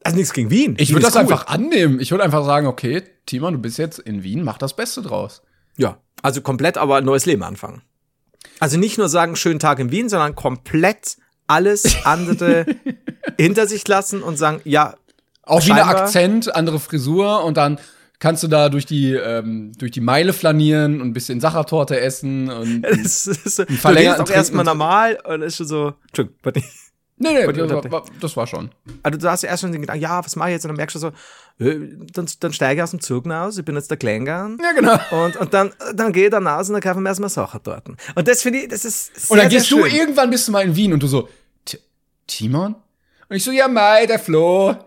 also 0.03 0.17
nichts 0.17 0.33
gegen 0.33 0.49
Wien. 0.49 0.75
Ich 0.77 0.91
würde 0.91 1.05
ist 1.05 1.15
das 1.15 1.15
cool. 1.15 1.31
einfach 1.31 1.47
annehmen. 1.47 1.99
Ich 1.99 2.11
würde 2.11 2.23
einfach 2.23 2.45
sagen, 2.45 2.67
okay, 2.67 3.03
Timon, 3.25 3.53
du 3.53 3.59
bist 3.59 3.77
jetzt 3.77 3.99
in 3.99 4.23
Wien, 4.23 4.43
mach 4.43 4.57
das 4.57 4.75
Beste 4.75 5.01
draus. 5.01 5.41
Ja, 5.77 5.97
also 6.21 6.41
komplett 6.41 6.77
aber 6.77 6.97
ein 6.97 7.05
neues 7.05 7.25
Leben 7.25 7.43
anfangen. 7.43 7.81
Also 8.59 8.77
nicht 8.77 8.97
nur 8.97 9.09
sagen, 9.09 9.35
schönen 9.35 9.59
Tag 9.59 9.79
in 9.79 9.91
Wien, 9.91 10.09
sondern 10.09 10.35
komplett 10.35 11.17
alles 11.47 12.05
andere 12.05 12.65
hinter 13.37 13.67
sich 13.67 13.87
lassen 13.87 14.21
und 14.21 14.37
sagen, 14.37 14.61
ja, 14.63 14.95
Auch 15.43 15.65
wieder 15.65 15.87
Akzent, 15.87 16.55
andere 16.55 16.79
Frisur 16.79 17.43
und 17.43 17.57
dann 17.57 17.79
kannst 18.19 18.41
du 18.41 18.47
da 18.47 18.69
durch 18.69 18.85
die, 18.85 19.13
ähm, 19.13 19.73
durch 19.77 19.91
die 19.91 19.99
Meile 20.01 20.31
flanieren 20.31 21.01
und 21.01 21.09
ein 21.09 21.13
bisschen 21.13 21.41
Sachertorte 21.41 21.99
essen 21.99 22.49
und. 22.49 22.85
es 22.85 23.27
ist, 23.27 23.59
du 23.59 23.65
verlängerten 23.65 24.21
redest 24.21 24.31
auch 24.31 24.35
erstmal 24.35 24.65
normal 24.65 25.19
und 25.25 25.41
ist 25.41 25.57
schon 25.57 25.67
so, 25.67 25.93
Entschuldigung. 26.07 26.63
Nee, 27.17 27.33
nee, 27.45 27.53
das 27.53 27.69
war, 27.71 27.91
war- 27.91 28.05
das 28.19 28.35
war 28.37 28.47
schon. 28.47 28.71
Also 29.03 29.19
du 29.19 29.29
hast 29.29 29.43
erst 29.43 29.61
schon 29.61 29.71
den 29.71 29.81
Gedanken, 29.81 30.01
ja, 30.03 30.23
was 30.23 30.35
mache 30.35 30.49
ich 30.49 30.53
jetzt? 30.53 30.65
Und 30.65 30.69
dann 30.69 30.77
merkst 30.77 30.95
du 30.95 30.99
so, 30.99 31.07
äh, 31.59 31.75
dann, 32.13 32.27
dann 32.39 32.53
steige 32.53 32.79
ich 32.79 32.83
aus 32.83 32.91
dem 32.91 32.99
Zug 33.01 33.27
aus, 33.29 33.57
ich 33.57 33.65
bin 33.65 33.75
jetzt 33.75 33.89
der 33.89 33.97
Kleingarn. 33.97 34.57
Ja, 34.61 34.71
genau. 34.73 35.23
Und, 35.25 35.37
und 35.37 35.53
dann, 35.53 35.71
dann 35.93 36.11
gehe 36.13 36.25
ich 36.25 36.31
dann 36.31 36.45
raus 36.47 36.67
und 36.69 36.73
dann 36.73 36.81
kaufen 36.81 37.03
wir 37.03 37.09
erstmal 37.09 37.29
Sachen 37.29 37.59
dort. 37.63 37.87
Und 37.89 38.27
das 38.27 38.41
finde 38.41 38.59
ich, 38.59 38.67
das 38.69 38.85
ist 38.85 39.15
sehr, 39.15 39.31
Und 39.31 39.37
dann 39.37 39.49
gehst 39.49 39.69
du 39.71 39.85
irgendwann 39.85 40.29
bist 40.29 40.47
du 40.47 40.51
mal 40.51 40.63
in 40.65 40.75
Wien 40.75 40.93
und 40.93 41.01
du 41.03 41.07
so, 41.07 41.29
"T- 41.65 41.79
Timon? 42.27 42.75
Und 43.29 43.37
ich 43.37 43.43
so, 43.43 43.51
ja, 43.51 43.67
Mai, 43.67 44.05
der 44.05 44.19
Flo. 44.19 44.75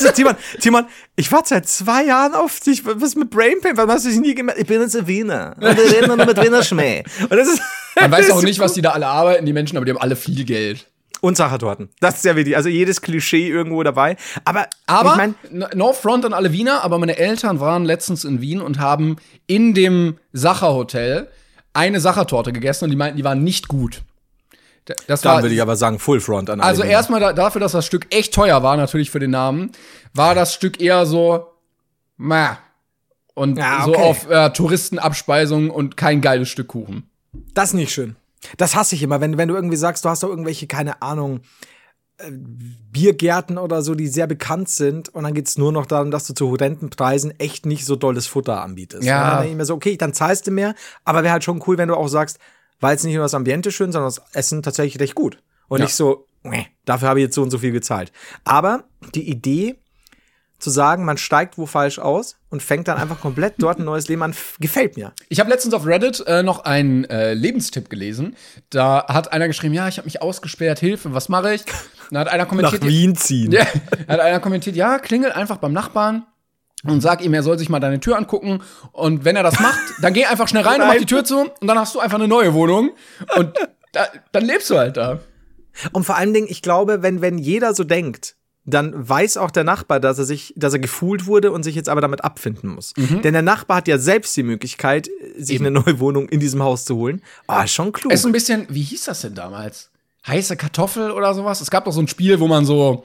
Also, 0.00 0.12
Timon, 0.12 0.36
Timon, 0.60 0.86
ich 1.16 1.30
warte 1.32 1.48
seit 1.48 1.68
zwei 1.68 2.04
Jahren 2.04 2.32
auf 2.34 2.60
dich. 2.60 2.86
Was 2.86 3.02
ist 3.02 3.16
mit 3.16 3.30
Brain 3.30 3.60
Pain? 3.60 3.76
Warum 3.76 3.90
hast 3.90 4.04
du 4.04 4.10
dich 4.10 4.20
nie 4.20 4.32
gemerkt? 4.34 4.60
Ich 4.60 4.66
bin 4.68 4.80
jetzt 4.80 4.94
ein 4.96 5.08
Wiener. 5.08 5.56
Und 5.56 5.76
wir 5.76 5.84
reden 5.92 6.06
nur 6.06 6.24
mit 6.24 6.40
Wiener 6.40 6.62
Schmäh. 6.62 7.02
Und 7.22 7.32
das 7.32 7.48
ist, 7.48 7.60
Man 8.00 8.10
weiß 8.12 8.30
auch 8.30 8.42
nicht, 8.42 8.60
was 8.60 8.74
die 8.74 8.80
da 8.80 8.90
alle 8.92 9.08
arbeiten, 9.08 9.44
die 9.44 9.52
Menschen, 9.52 9.76
aber 9.76 9.84
die 9.86 9.90
haben 9.90 10.00
alle 10.00 10.14
viel 10.14 10.44
Geld. 10.44 10.86
Und 11.20 11.36
Sachertorten. 11.36 11.88
Das 12.00 12.16
ist 12.16 12.24
ja 12.24 12.36
wichtig. 12.36 12.56
Also 12.56 12.68
jedes 12.68 13.02
Klischee 13.02 13.48
irgendwo 13.48 13.82
dabei. 13.82 14.16
Aber, 14.44 14.66
Aber, 14.86 15.10
ich 15.10 15.16
mein, 15.16 15.34
no 15.74 15.92
front 15.92 16.24
an 16.24 16.32
alle 16.32 16.52
Wiener, 16.52 16.84
aber 16.84 16.98
meine 16.98 17.16
Eltern 17.16 17.60
waren 17.60 17.84
letztens 17.84 18.24
in 18.24 18.40
Wien 18.40 18.60
und 18.60 18.78
haben 18.78 19.16
in 19.46 19.74
dem 19.74 20.18
Sacher-Hotel 20.32 21.28
eine 21.72 22.00
Sachertorte 22.00 22.52
gegessen 22.52 22.84
und 22.84 22.90
die 22.90 22.96
meinten, 22.96 23.16
die 23.16 23.24
waren 23.24 23.42
nicht 23.42 23.68
gut. 23.68 24.02
Das 25.06 25.24
war, 25.24 25.42
aber 25.60 25.76
sagen, 25.76 25.98
Full 25.98 26.20
Front 26.20 26.48
an 26.48 26.60
alle 26.60 26.68
also 26.68 26.82
Wiener. 26.82 26.92
erstmal 26.92 27.20
da, 27.20 27.32
dafür, 27.32 27.60
dass 27.60 27.72
das 27.72 27.84
Stück 27.84 28.06
echt 28.10 28.32
teuer 28.32 28.62
war, 28.62 28.76
natürlich 28.76 29.10
für 29.10 29.18
den 29.18 29.30
Namen, 29.30 29.72
war 30.14 30.34
das 30.34 30.54
Stück 30.54 30.80
eher 30.80 31.04
so, 31.04 31.46
meh. 32.16 32.56
Und 33.34 33.58
Ja, 33.58 33.82
so 33.84 33.90
okay. 33.90 34.02
auf 34.02 34.30
äh, 34.30 34.50
Touristenabspeisung 34.50 35.70
und 35.70 35.96
kein 35.96 36.20
geiles 36.20 36.48
Stück 36.48 36.68
Kuchen. 36.68 37.08
Das 37.54 37.70
ist 37.70 37.74
nicht 37.74 37.92
schön. 37.92 38.16
Das 38.56 38.74
hasse 38.76 38.94
ich 38.94 39.02
immer, 39.02 39.20
wenn, 39.20 39.36
wenn 39.38 39.48
du 39.48 39.54
irgendwie 39.54 39.76
sagst, 39.76 40.04
du 40.04 40.08
hast 40.08 40.22
doch 40.22 40.28
irgendwelche, 40.28 40.66
keine 40.66 41.02
Ahnung, 41.02 41.40
äh, 42.18 42.30
Biergärten 42.32 43.58
oder 43.58 43.82
so, 43.82 43.94
die 43.94 44.08
sehr 44.08 44.26
bekannt 44.26 44.68
sind 44.68 45.08
und 45.08 45.24
dann 45.24 45.34
geht's 45.34 45.58
nur 45.58 45.72
noch 45.72 45.86
darum, 45.86 46.10
dass 46.10 46.26
du 46.26 46.34
zu 46.34 46.48
horrenden 46.50 46.90
Preisen 46.90 47.32
echt 47.38 47.66
nicht 47.66 47.84
so 47.84 47.96
dolles 47.96 48.26
Futter 48.26 48.62
anbietest. 48.62 49.04
Ja. 49.04 49.22
Und 49.22 49.28
dann 49.28 49.38
denke 49.38 49.50
ich 49.52 49.56
mir 49.56 49.64
so, 49.64 49.74
okay, 49.74 49.96
dann 49.96 50.14
zahlst 50.14 50.46
du 50.46 50.50
mehr, 50.50 50.74
aber 51.04 51.22
wäre 51.22 51.32
halt 51.32 51.44
schon 51.44 51.62
cool, 51.66 51.78
wenn 51.78 51.88
du 51.88 51.96
auch 51.96 52.08
sagst, 52.08 52.38
war 52.80 52.92
jetzt 52.92 53.04
nicht 53.04 53.14
nur 53.14 53.24
das 53.24 53.34
Ambiente 53.34 53.72
schön, 53.72 53.92
sondern 53.92 54.08
das 54.08 54.22
Essen 54.34 54.62
tatsächlich 54.62 55.00
recht 55.00 55.14
gut. 55.14 55.42
Und 55.68 55.78
Ja. 55.78 55.84
nicht 55.84 55.94
so, 55.94 56.26
"Meh, 56.42 56.64
dafür 56.84 57.08
habe 57.08 57.20
ich 57.20 57.24
jetzt 57.24 57.34
so 57.34 57.42
und 57.42 57.50
so 57.50 57.58
viel 57.58 57.72
gezahlt. 57.72 58.12
Aber 58.44 58.84
die 59.14 59.28
Idee, 59.28 59.78
zu 60.58 60.70
sagen, 60.70 61.04
man 61.04 61.18
steigt 61.18 61.56
wo 61.56 61.66
falsch 61.66 61.98
aus 61.98 62.36
und 62.50 62.62
fängt 62.62 62.88
dann 62.88 62.98
einfach 62.98 63.20
komplett 63.20 63.54
dort 63.58 63.78
ein 63.78 63.84
neues 63.84 64.08
Leben 64.08 64.22
an, 64.22 64.34
gefällt 64.58 64.96
mir. 64.96 65.12
Ich 65.28 65.38
habe 65.38 65.50
letztens 65.50 65.74
auf 65.74 65.86
Reddit 65.86 66.24
äh, 66.26 66.42
noch 66.42 66.64
einen 66.64 67.04
äh, 67.04 67.34
Lebenstipp 67.34 67.88
gelesen. 67.88 68.36
Da 68.70 69.06
hat 69.08 69.32
einer 69.32 69.46
geschrieben, 69.46 69.74
ja, 69.74 69.88
ich 69.88 69.98
habe 69.98 70.06
mich 70.06 70.20
ausgesperrt, 70.20 70.80
Hilfe, 70.80 71.14
was 71.14 71.28
mache 71.28 71.54
ich? 71.54 71.64
Dann 72.10 72.20
hat 72.20 72.28
einer 72.28 72.46
kommentiert, 72.46 72.84
Wien 72.84 73.14
ziehen. 73.14 73.52
Ja, 73.52 73.66
hat 74.08 74.20
einer 74.20 74.40
kommentiert, 74.40 74.74
ja, 74.74 74.98
klingel 74.98 75.30
einfach 75.30 75.58
beim 75.58 75.72
Nachbarn 75.72 76.26
und 76.84 77.00
sag 77.00 77.24
ihm, 77.24 77.34
er 77.34 77.42
soll 77.42 77.58
sich 77.58 77.68
mal 77.68 77.80
deine 77.80 78.00
Tür 78.00 78.16
angucken. 78.16 78.62
Und 78.92 79.24
wenn 79.24 79.36
er 79.36 79.42
das 79.42 79.60
macht, 79.60 79.80
dann 80.00 80.12
geh 80.12 80.24
einfach 80.26 80.48
schnell 80.48 80.62
rein 80.62 80.80
und 80.80 80.88
mach 80.88 80.96
die 80.96 81.06
Tür 81.06 81.24
zu 81.24 81.50
und 81.60 81.66
dann 81.66 81.78
hast 81.78 81.94
du 81.94 82.00
einfach 82.00 82.18
eine 82.18 82.28
neue 82.28 82.54
Wohnung. 82.54 82.90
Und 83.36 83.52
da, 83.92 84.06
dann 84.32 84.44
lebst 84.44 84.70
du 84.70 84.78
halt 84.78 84.96
da. 84.96 85.20
Und 85.92 86.04
vor 86.04 86.16
allen 86.16 86.34
Dingen, 86.34 86.48
ich 86.48 86.62
glaube, 86.62 87.02
wenn, 87.02 87.20
wenn 87.20 87.38
jeder 87.38 87.74
so 87.74 87.84
denkt, 87.84 88.36
dann 88.68 89.08
weiß 89.08 89.38
auch 89.38 89.50
der 89.50 89.64
Nachbar, 89.64 89.98
dass 89.98 90.18
er 90.18 90.24
sich, 90.24 90.52
dass 90.56 90.74
er 90.74 90.78
gefühlt 90.78 91.26
wurde 91.26 91.52
und 91.52 91.62
sich 91.62 91.74
jetzt 91.74 91.88
aber 91.88 92.00
damit 92.00 92.22
abfinden 92.22 92.70
muss. 92.74 92.92
Denn 92.96 93.32
der 93.32 93.42
Nachbar 93.42 93.78
hat 93.78 93.88
ja 93.88 93.98
selbst 93.98 94.36
die 94.36 94.42
Möglichkeit, 94.42 95.08
sich 95.38 95.58
eine 95.58 95.70
neue 95.70 96.00
Wohnung 96.00 96.28
in 96.28 96.40
diesem 96.40 96.62
Haus 96.62 96.84
zu 96.84 96.96
holen. 96.96 97.22
Ah, 97.46 97.66
schon 97.66 97.92
klug. 97.92 98.12
Es 98.12 98.20
ist 98.20 98.26
ein 98.26 98.32
bisschen, 98.32 98.66
wie 98.68 98.82
hieß 98.82 99.04
das 99.04 99.22
denn 99.22 99.34
damals? 99.34 99.90
Heiße 100.26 100.56
Kartoffel 100.56 101.10
oder 101.10 101.32
sowas? 101.34 101.60
Es 101.60 101.70
gab 101.70 101.86
doch 101.86 101.92
so 101.92 102.00
ein 102.00 102.08
Spiel, 102.08 102.40
wo 102.40 102.46
man 102.46 102.66
so 102.66 103.04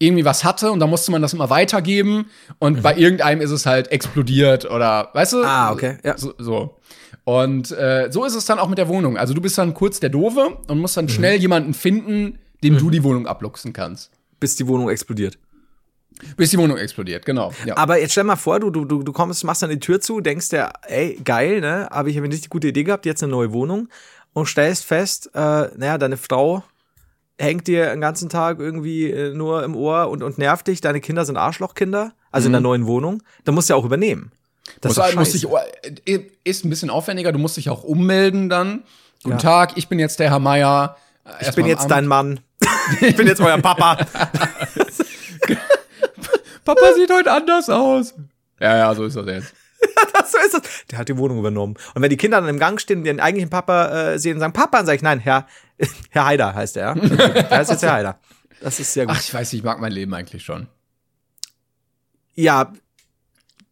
irgendwie 0.00 0.24
was 0.24 0.44
hatte 0.44 0.70
und 0.70 0.80
da 0.80 0.86
musste 0.86 1.10
man 1.10 1.22
das 1.22 1.32
immer 1.32 1.50
weitergeben 1.50 2.26
und 2.58 2.82
bei 2.82 2.96
irgendeinem 2.96 3.40
ist 3.40 3.50
es 3.50 3.66
halt 3.66 3.90
explodiert 3.90 4.64
oder, 4.64 5.10
weißt 5.12 5.32
du? 5.34 5.42
Ah, 5.42 5.72
okay, 5.72 5.98
ja. 6.04 6.16
So. 6.16 6.34
so. 6.38 6.76
Und 7.24 7.72
äh, 7.72 8.08
so 8.10 8.24
ist 8.24 8.34
es 8.34 8.46
dann 8.46 8.58
auch 8.58 8.68
mit 8.68 8.78
der 8.78 8.88
Wohnung. 8.88 9.18
Also 9.18 9.34
du 9.34 9.40
bist 9.40 9.58
dann 9.58 9.74
kurz 9.74 10.00
der 10.00 10.08
Doofe 10.08 10.58
und 10.68 10.78
musst 10.78 10.96
dann 10.96 11.08
schnell 11.08 11.38
jemanden 11.38 11.74
finden, 11.74 12.38
dem 12.62 12.78
du 12.78 12.90
die 12.90 13.04
Wohnung 13.04 13.26
abluchsen 13.26 13.72
kannst. 13.72 14.10
Bis 14.40 14.56
die 14.56 14.66
Wohnung 14.66 14.88
explodiert. 14.88 15.38
Bis 16.36 16.50
die 16.50 16.58
Wohnung 16.58 16.76
explodiert, 16.78 17.24
genau. 17.24 17.52
Ja. 17.64 17.76
Aber 17.76 18.00
jetzt 18.00 18.12
stell 18.12 18.24
mal 18.24 18.36
vor, 18.36 18.58
du, 18.58 18.70
du, 18.70 18.84
du 18.84 19.12
kommst, 19.12 19.44
machst 19.44 19.62
dann 19.62 19.70
die 19.70 19.78
Tür 19.78 20.00
zu, 20.00 20.20
denkst 20.20 20.48
dir, 20.48 20.72
ey, 20.86 21.20
geil, 21.24 21.60
ne? 21.60 21.90
Aber 21.92 22.08
ich 22.08 22.16
habe 22.16 22.24
eine 22.24 22.34
richtig 22.34 22.50
gute 22.50 22.68
Idee 22.68 22.84
gehabt, 22.84 23.06
jetzt 23.06 23.22
eine 23.22 23.30
neue 23.30 23.52
Wohnung 23.52 23.88
und 24.32 24.46
stellst 24.46 24.84
fest, 24.84 25.30
äh, 25.34 25.68
naja, 25.76 25.98
deine 25.98 26.16
Frau 26.16 26.64
hängt 27.38 27.68
dir 27.68 27.90
den 27.90 28.00
ganzen 28.00 28.28
Tag 28.28 28.58
irgendwie 28.58 29.10
äh, 29.10 29.32
nur 29.32 29.62
im 29.62 29.76
Ohr 29.76 30.08
und, 30.10 30.22
und 30.24 30.38
nervt 30.38 30.66
dich, 30.66 30.80
deine 30.80 31.00
Kinder 31.00 31.24
sind 31.24 31.36
Arschlochkinder, 31.36 32.12
also 32.32 32.46
in 32.46 32.52
der 32.52 32.60
neuen 32.60 32.86
Wohnung, 32.86 33.22
dann 33.44 33.54
musst 33.54 33.68
du 33.68 33.74
ja 33.74 33.78
auch 33.78 33.84
übernehmen. 33.84 34.32
Das 34.80 34.96
musst 34.96 35.12
scheiße. 35.12 35.46
dich, 36.04 36.32
ist 36.44 36.64
ein 36.64 36.70
bisschen 36.70 36.90
aufwendiger, 36.90 37.32
du 37.32 37.38
musst 37.38 37.56
dich 37.56 37.70
auch 37.70 37.84
ummelden 37.84 38.48
dann. 38.48 38.82
Guten 39.22 39.36
Ja. 39.36 39.42
Tag, 39.42 39.76
ich 39.76 39.88
bin 39.88 39.98
jetzt 39.98 40.18
der 40.20 40.30
Herr 40.30 40.40
Meier. 40.40 40.96
ich 41.40 41.54
bin 41.54 41.66
jetzt 41.66 41.90
dein 41.90 42.06
Mann. 42.06 42.40
Ich 43.00 43.16
bin 43.16 43.26
jetzt 43.26 43.40
euer 43.40 43.58
Papa. 43.58 43.96
Papa 46.64 46.92
sieht 46.94 47.10
heute 47.10 47.32
anders 47.32 47.68
aus. 47.70 48.14
Ja, 48.60 48.76
ja, 48.76 48.94
so 48.94 49.04
ist 49.04 49.16
das 49.16 49.26
jetzt. 49.26 49.54
so 50.30 50.38
ist 50.38 50.54
es. 50.54 50.86
Der 50.90 50.98
hat 50.98 51.08
die 51.08 51.16
Wohnung 51.16 51.38
übernommen. 51.38 51.76
Und 51.94 52.02
wenn 52.02 52.10
die 52.10 52.16
Kinder 52.16 52.40
dann 52.40 52.50
im 52.50 52.58
Gang 52.58 52.80
stehen 52.80 52.98
und 53.00 53.06
ihren 53.06 53.20
eigentlichen 53.20 53.50
Papa 53.50 54.12
äh, 54.12 54.18
sehen 54.18 54.34
und 54.34 54.40
sagen, 54.40 54.52
Papa, 54.52 54.78
dann 54.78 54.86
sage 54.86 54.96
ich, 54.96 55.02
nein, 55.02 55.20
Herr, 55.20 55.46
Herr 56.10 56.26
Haider 56.26 56.54
heißt 56.54 56.76
er. 56.76 56.96
Ja? 56.96 57.02
Er 57.50 57.62
ist 57.62 57.70
jetzt 57.70 57.82
Herr 57.82 57.92
Haider. 57.92 58.18
Das 58.60 58.80
ist 58.80 58.92
sehr 58.92 59.06
gut. 59.06 59.14
Ach, 59.16 59.20
ich 59.20 59.32
weiß, 59.32 59.52
ich 59.52 59.62
mag 59.62 59.80
mein 59.80 59.92
Leben 59.92 60.12
eigentlich 60.14 60.44
schon. 60.44 60.66
Ja, 62.34 62.72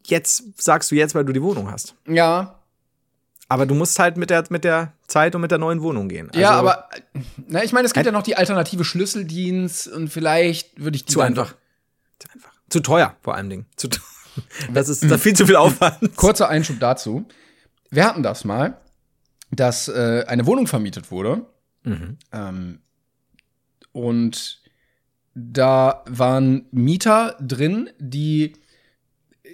jetzt 0.05 0.61
sagst 0.61 0.91
du 0.91 0.95
jetzt, 0.95 1.13
weil 1.15 1.25
du 1.25 1.33
die 1.33 1.41
Wohnung 1.41 1.69
hast. 1.71 1.95
Ja. 2.07 2.56
Aber 3.49 3.65
du 3.65 3.75
musst 3.75 3.97
halt 3.99 4.17
mit 4.17 4.29
der, 4.29 4.43
mit 4.49 4.63
der 4.63 4.93
Zeit 5.07 5.33
und 5.35 5.41
mit 5.41 5.51
der 5.51 5.57
neuen 5.57 5.81
Wohnung 5.81 6.09
gehen. 6.09 6.29
ja, 6.33 6.51
Also, 6.51 6.59
aber 6.59 6.89
äh, 6.93 7.21
na, 7.47 7.63
ich 7.63 7.71
meine, 7.71 7.85
es 7.85 7.93
gibt 7.93 8.05
ja 8.05 8.11
noch 8.11 8.23
die 8.23 8.35
alternative 8.35 8.83
Schlüsseldienst 8.83 9.87
und 9.87 10.09
vielleicht 10.09 10.79
würde 10.81 10.97
ich 10.97 11.05
die 11.05 11.13
Zu 11.13 11.21
einfach. 11.21 11.55
Zu 12.19 12.27
einfach. 12.33 12.51
Zu 12.69 12.79
teuer, 12.81 13.15
vor 13.21 13.35
allem 13.35 13.49
Dingen. 13.49 13.65
Zu 13.75 13.87
teuer. 13.89 14.03
Das 14.71 14.87
ist 14.87 15.09
da 15.09 15.17
viel 15.17 15.35
zu 15.35 15.47
viel 15.47 15.55
Aufwand. 15.55 16.15
Kurzer 16.15 16.47
Einschub 16.47 16.79
dazu. 16.79 17.25
Wir 17.89 18.05
hatten 18.05 18.21
das 18.21 18.45
mal, 18.45 18.79
dass 19.49 19.87
äh, 19.87 20.25
eine 20.27 20.45
Wohnung 20.45 20.67
vermietet 20.67 21.09
wurde. 21.09 21.47
Ähm, 21.83 22.79
und 23.93 24.61
da 25.33 26.03
waren 26.05 26.67
Mieter 26.69 27.35
drin, 27.41 27.89
die 27.97 28.53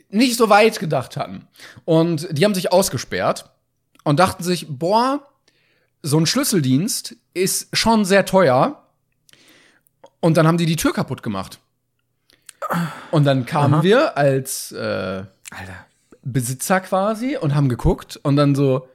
nicht 0.09 0.35
so 0.35 0.49
weit 0.49 0.79
gedacht 0.79 1.15
hatten. 1.15 1.47
Und 1.85 2.27
die 2.37 2.43
haben 2.43 2.53
sich 2.55 2.73
ausgesperrt 2.73 3.52
und 4.03 4.19
dachten 4.19 4.43
sich, 4.43 4.67
boah, 4.69 5.25
so 6.01 6.17
ein 6.19 6.25
Schlüsseldienst 6.25 7.15
ist 7.33 7.75
schon 7.75 8.05
sehr 8.05 8.25
teuer. 8.25 8.83
Und 10.19 10.37
dann 10.37 10.47
haben 10.47 10.57
die 10.57 10.65
die 10.65 10.75
Tür 10.75 10.93
kaputt 10.93 11.23
gemacht. 11.23 11.59
Und 13.11 13.25
dann 13.25 13.45
kamen 13.45 13.83
wir 13.83 14.17
als 14.17 14.71
äh. 14.71 15.23
Besitzer 16.23 16.79
quasi 16.79 17.37
und 17.37 17.53
haben 17.53 17.69
geguckt 17.69 18.19
und 18.23 18.37
dann 18.37 18.55
so, 18.55 18.87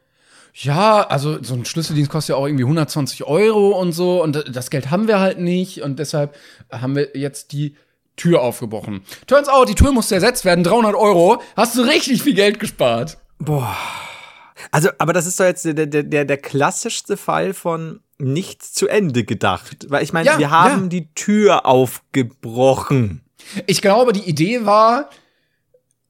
ja, 0.55 1.07
also 1.07 1.43
so 1.43 1.55
ein 1.55 1.65
Schlüsseldienst 1.65 2.11
kostet 2.11 2.31
ja 2.31 2.37
auch 2.37 2.47
irgendwie 2.47 2.65
120 2.65 3.25
Euro 3.25 3.79
und 3.79 3.93
so 3.93 4.23
und 4.23 4.45
das 4.49 4.71
Geld 4.71 4.91
haben 4.91 5.09
wir 5.09 5.21
halt 5.21 5.39
nicht 5.39 5.83
und 5.83 5.99
deshalb 5.99 6.35
haben 6.73 6.97
wir 6.97 7.17
jetzt 7.17 7.53
die 7.53 7.77
Tür 8.17 8.41
aufgebrochen. 8.41 9.03
Turns 9.27 9.49
out, 9.49 9.69
die 9.69 9.75
Tür 9.75 9.93
musste 9.93 10.15
ersetzt 10.15 10.45
werden, 10.45 10.65
300 10.65 10.95
Euro, 10.95 11.43
hast 11.57 11.77
du 11.77 11.83
richtig 11.83 12.23
viel 12.23 12.35
Geld 12.35 12.59
gespart. 12.59 13.19
Also, 14.71 14.91
aber 14.99 15.13
das 15.13 15.27
ist 15.27 15.39
doch 15.41 15.45
jetzt 15.45 15.65
der, 15.65 15.75
der, 15.75 16.03
der, 16.03 16.25
der 16.25 16.37
klassischste 16.37 17.17
Fall 17.17 17.55
von 17.55 18.01
nichts 18.19 18.73
zu 18.73 18.89
Ende 18.89 19.25
gedacht. 19.25 19.87
Weil 19.89 20.03
ich 20.03 20.13
meine, 20.13 20.27
Ja, 20.27 20.39
wir 20.39 20.51
haben 20.51 20.85
ja. 20.85 20.89
die 20.89 21.15
Tür 21.15 21.67
aufgebrochen. 21.67 23.23
Ich 23.67 23.81
glaube, 23.81 24.13
die 24.13 24.29
Idee 24.29 24.67
war, 24.67 25.09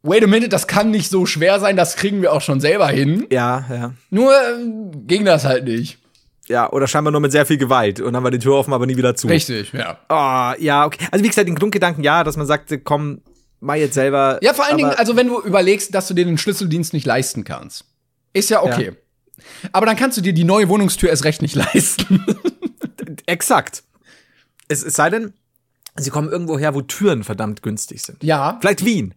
wait 0.03 0.24
a 0.24 0.26
minute, 0.26 0.49
das 0.49 0.66
kann 0.66 0.90
nicht 0.90 1.11
so 1.11 1.26
schwer 1.26 1.61
sein, 1.61 1.76
das 1.76 1.96
kriegen 1.96 2.22
wir 2.22 2.32
auch 2.32 2.40
schon 2.40 2.61
selber 2.61 2.88
hin. 2.88 3.26
Ja, 3.30 3.64
ja. 3.70 3.94
Nur 4.11 4.32
äh, 4.32 4.64
ging 5.07 5.24
das 5.24 5.44
halt 5.44 5.64
nicht. 5.64 5.99
Ja, 6.49 6.70
oder 6.72 6.86
scheinbar 6.86 7.12
nur 7.12 7.20
mit 7.20 7.30
sehr 7.30 7.44
viel 7.44 7.59
Gewalt. 7.59 8.01
Und 8.01 8.14
dann 8.14 8.24
war 8.24 8.30
die 8.30 8.38
Tür 8.38 8.55
offen, 8.55 8.72
aber 8.72 8.86
nie 8.86 8.96
wieder 8.96 9.14
zu. 9.14 9.28
Richtig, 9.28 9.72
ja. 9.74 9.99
Oh, 10.09 10.59
ja, 10.59 10.86
okay. 10.86 11.07
Also 11.11 11.22
wie 11.22 11.28
gesagt, 11.28 11.46
den 11.46 11.55
Grundgedanken, 11.55 12.03
ja, 12.03 12.24
dass 12.24 12.38
man 12.38 12.46
sagt, 12.46 12.72
komm, 12.84 13.20
mach 13.61 13.74
jetzt 13.74 13.94
selber. 13.94 14.38
Ja, 14.40 14.55
vor 14.55 14.64
allen 14.64 14.78
Dingen, 14.78 14.90
also 14.90 15.14
wenn 15.14 15.28
du 15.28 15.42
überlegst, 15.42 15.94
dass 15.94 16.09
du 16.09 16.14
dir 16.14 16.24
den 16.24 16.38
Schlüsseldienst 16.38 16.94
nicht 16.94 17.05
leisten 17.07 17.44
kannst. 17.44 17.84
Ist 18.39 18.51
ja 18.51 18.62
okay. 18.62 18.93
Ja. 18.93 19.68
Aber 19.72 19.86
dann 19.86 19.97
kannst 19.97 20.16
du 20.16 20.20
dir 20.20 20.32
die 20.32 20.45
neue 20.45 20.68
Wohnungstür 20.68 21.11
erst 21.11 21.24
recht 21.24 21.43
nicht 21.43 21.55
leisten. 21.55 22.24
Exakt. 23.26 23.84
Es, 24.68 24.82
es 24.82 24.95
sei 24.95 25.11
denn, 25.11 25.32
sie 25.97 26.11
kommen 26.11 26.28
irgendwo 26.28 26.59
her, 26.59 26.74
wo 26.74 26.82
Türen 26.82 27.24
verdammt 27.24 27.62
günstig 27.62 28.03
sind. 28.03 28.22
Ja. 28.22 28.59
Vielleicht 28.61 28.84
Wien. 28.84 29.14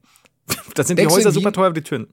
Da 0.76 0.84
sind 0.84 1.00
die 1.00 1.08
Häuser 1.08 1.32
super 1.32 1.52
teuer, 1.52 1.68
aber 1.68 1.76
die 1.76 1.84
Türen. 1.84 2.08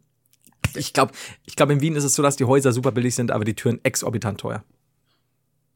Ich 0.74 0.92
glaube, 0.92 1.12
ich 1.44 1.56
glaube, 1.56 1.72
in 1.72 1.80
Wien 1.80 1.96
ist 1.96 2.04
es 2.04 2.14
so, 2.14 2.22
dass 2.22 2.36
die 2.36 2.44
Häuser 2.44 2.72
super 2.72 2.92
billig 2.92 3.14
sind, 3.14 3.30
aber 3.30 3.44
die 3.44 3.54
Türen 3.54 3.80
exorbitant 3.84 4.40
teuer. 4.40 4.64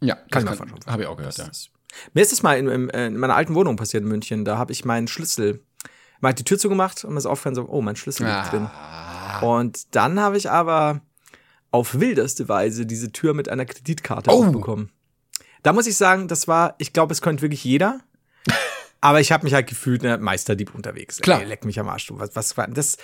Ja, 0.01 0.16
kann 0.30 0.45
ich 0.45 0.51
mir 0.51 0.57
vorstellen. 0.57 0.85
Habe 0.87 1.03
ich 1.03 1.09
auch 1.09 1.16
gehört, 1.16 1.39
ja. 1.39 1.49
Mir 2.12 2.22
ist 2.22 2.33
es 2.33 2.43
mal 2.43 2.59
in, 2.59 2.68
in, 2.68 2.89
in, 2.89 3.16
meiner 3.16 3.37
alten 3.37 3.55
Wohnung 3.55 3.76
passiert 3.76 4.03
in 4.03 4.09
München. 4.09 4.45
Da 4.45 4.59
habe 4.59 4.72
ich 4.72 4.85
meinen 4.85 5.09
Schlüssel, 5.09 5.62
mal 6.20 6.30
hat 6.30 6.39
die 6.39 6.45
Tür 6.45 6.59
zugemacht 6.59 7.05
und 7.05 7.12
mir 7.12 7.18
ist 7.18 7.26
aufgefallen 7.26 7.55
so, 7.55 7.68
oh, 7.68 7.83
mein 7.83 7.97
Schlüssel 7.97 8.26
liegt 8.26 8.37
ah. 8.37 8.51
drin. 9.41 9.49
Und 9.49 9.95
dann 9.95 10.20
habe 10.20 10.37
ich 10.37 10.51
aber 10.51 11.01
auf 11.73 11.99
wildeste 11.99 12.49
Weise 12.49 12.87
diese 12.87 13.11
Tür 13.11 13.35
mit 13.35 13.49
einer 13.49 13.64
Kreditkarte 13.64 14.31
oh. 14.31 14.45
aufbekommen. 14.45 14.91
Da 15.62 15.73
muss 15.73 15.87
ich 15.87 15.97
sagen, 15.97 16.29
das 16.29 16.47
war, 16.47 16.75
ich 16.79 16.93
glaube, 16.93 17.12
es 17.12 17.23
könnte 17.23 17.43
wirklich 17.43 17.64
jeder. 17.64 18.01
Aber 19.03 19.21
ich 19.21 19.33
habe 19.33 19.45
mich 19.45 19.53
halt 19.53 19.67
gefühlt, 19.67 20.03
ne, 20.03 20.17
Meisterdieb 20.17 20.75
unterwegs. 20.75 21.19
Klar. 21.19 21.43
Ey, 21.43 21.47
leck 21.47 21.67
mich 21.67 21.79
am 21.79 21.89
Arsch. 21.89 22.11
Was, 22.11 22.35
was 22.35 22.57
war 22.57 22.69
das? 22.69 22.97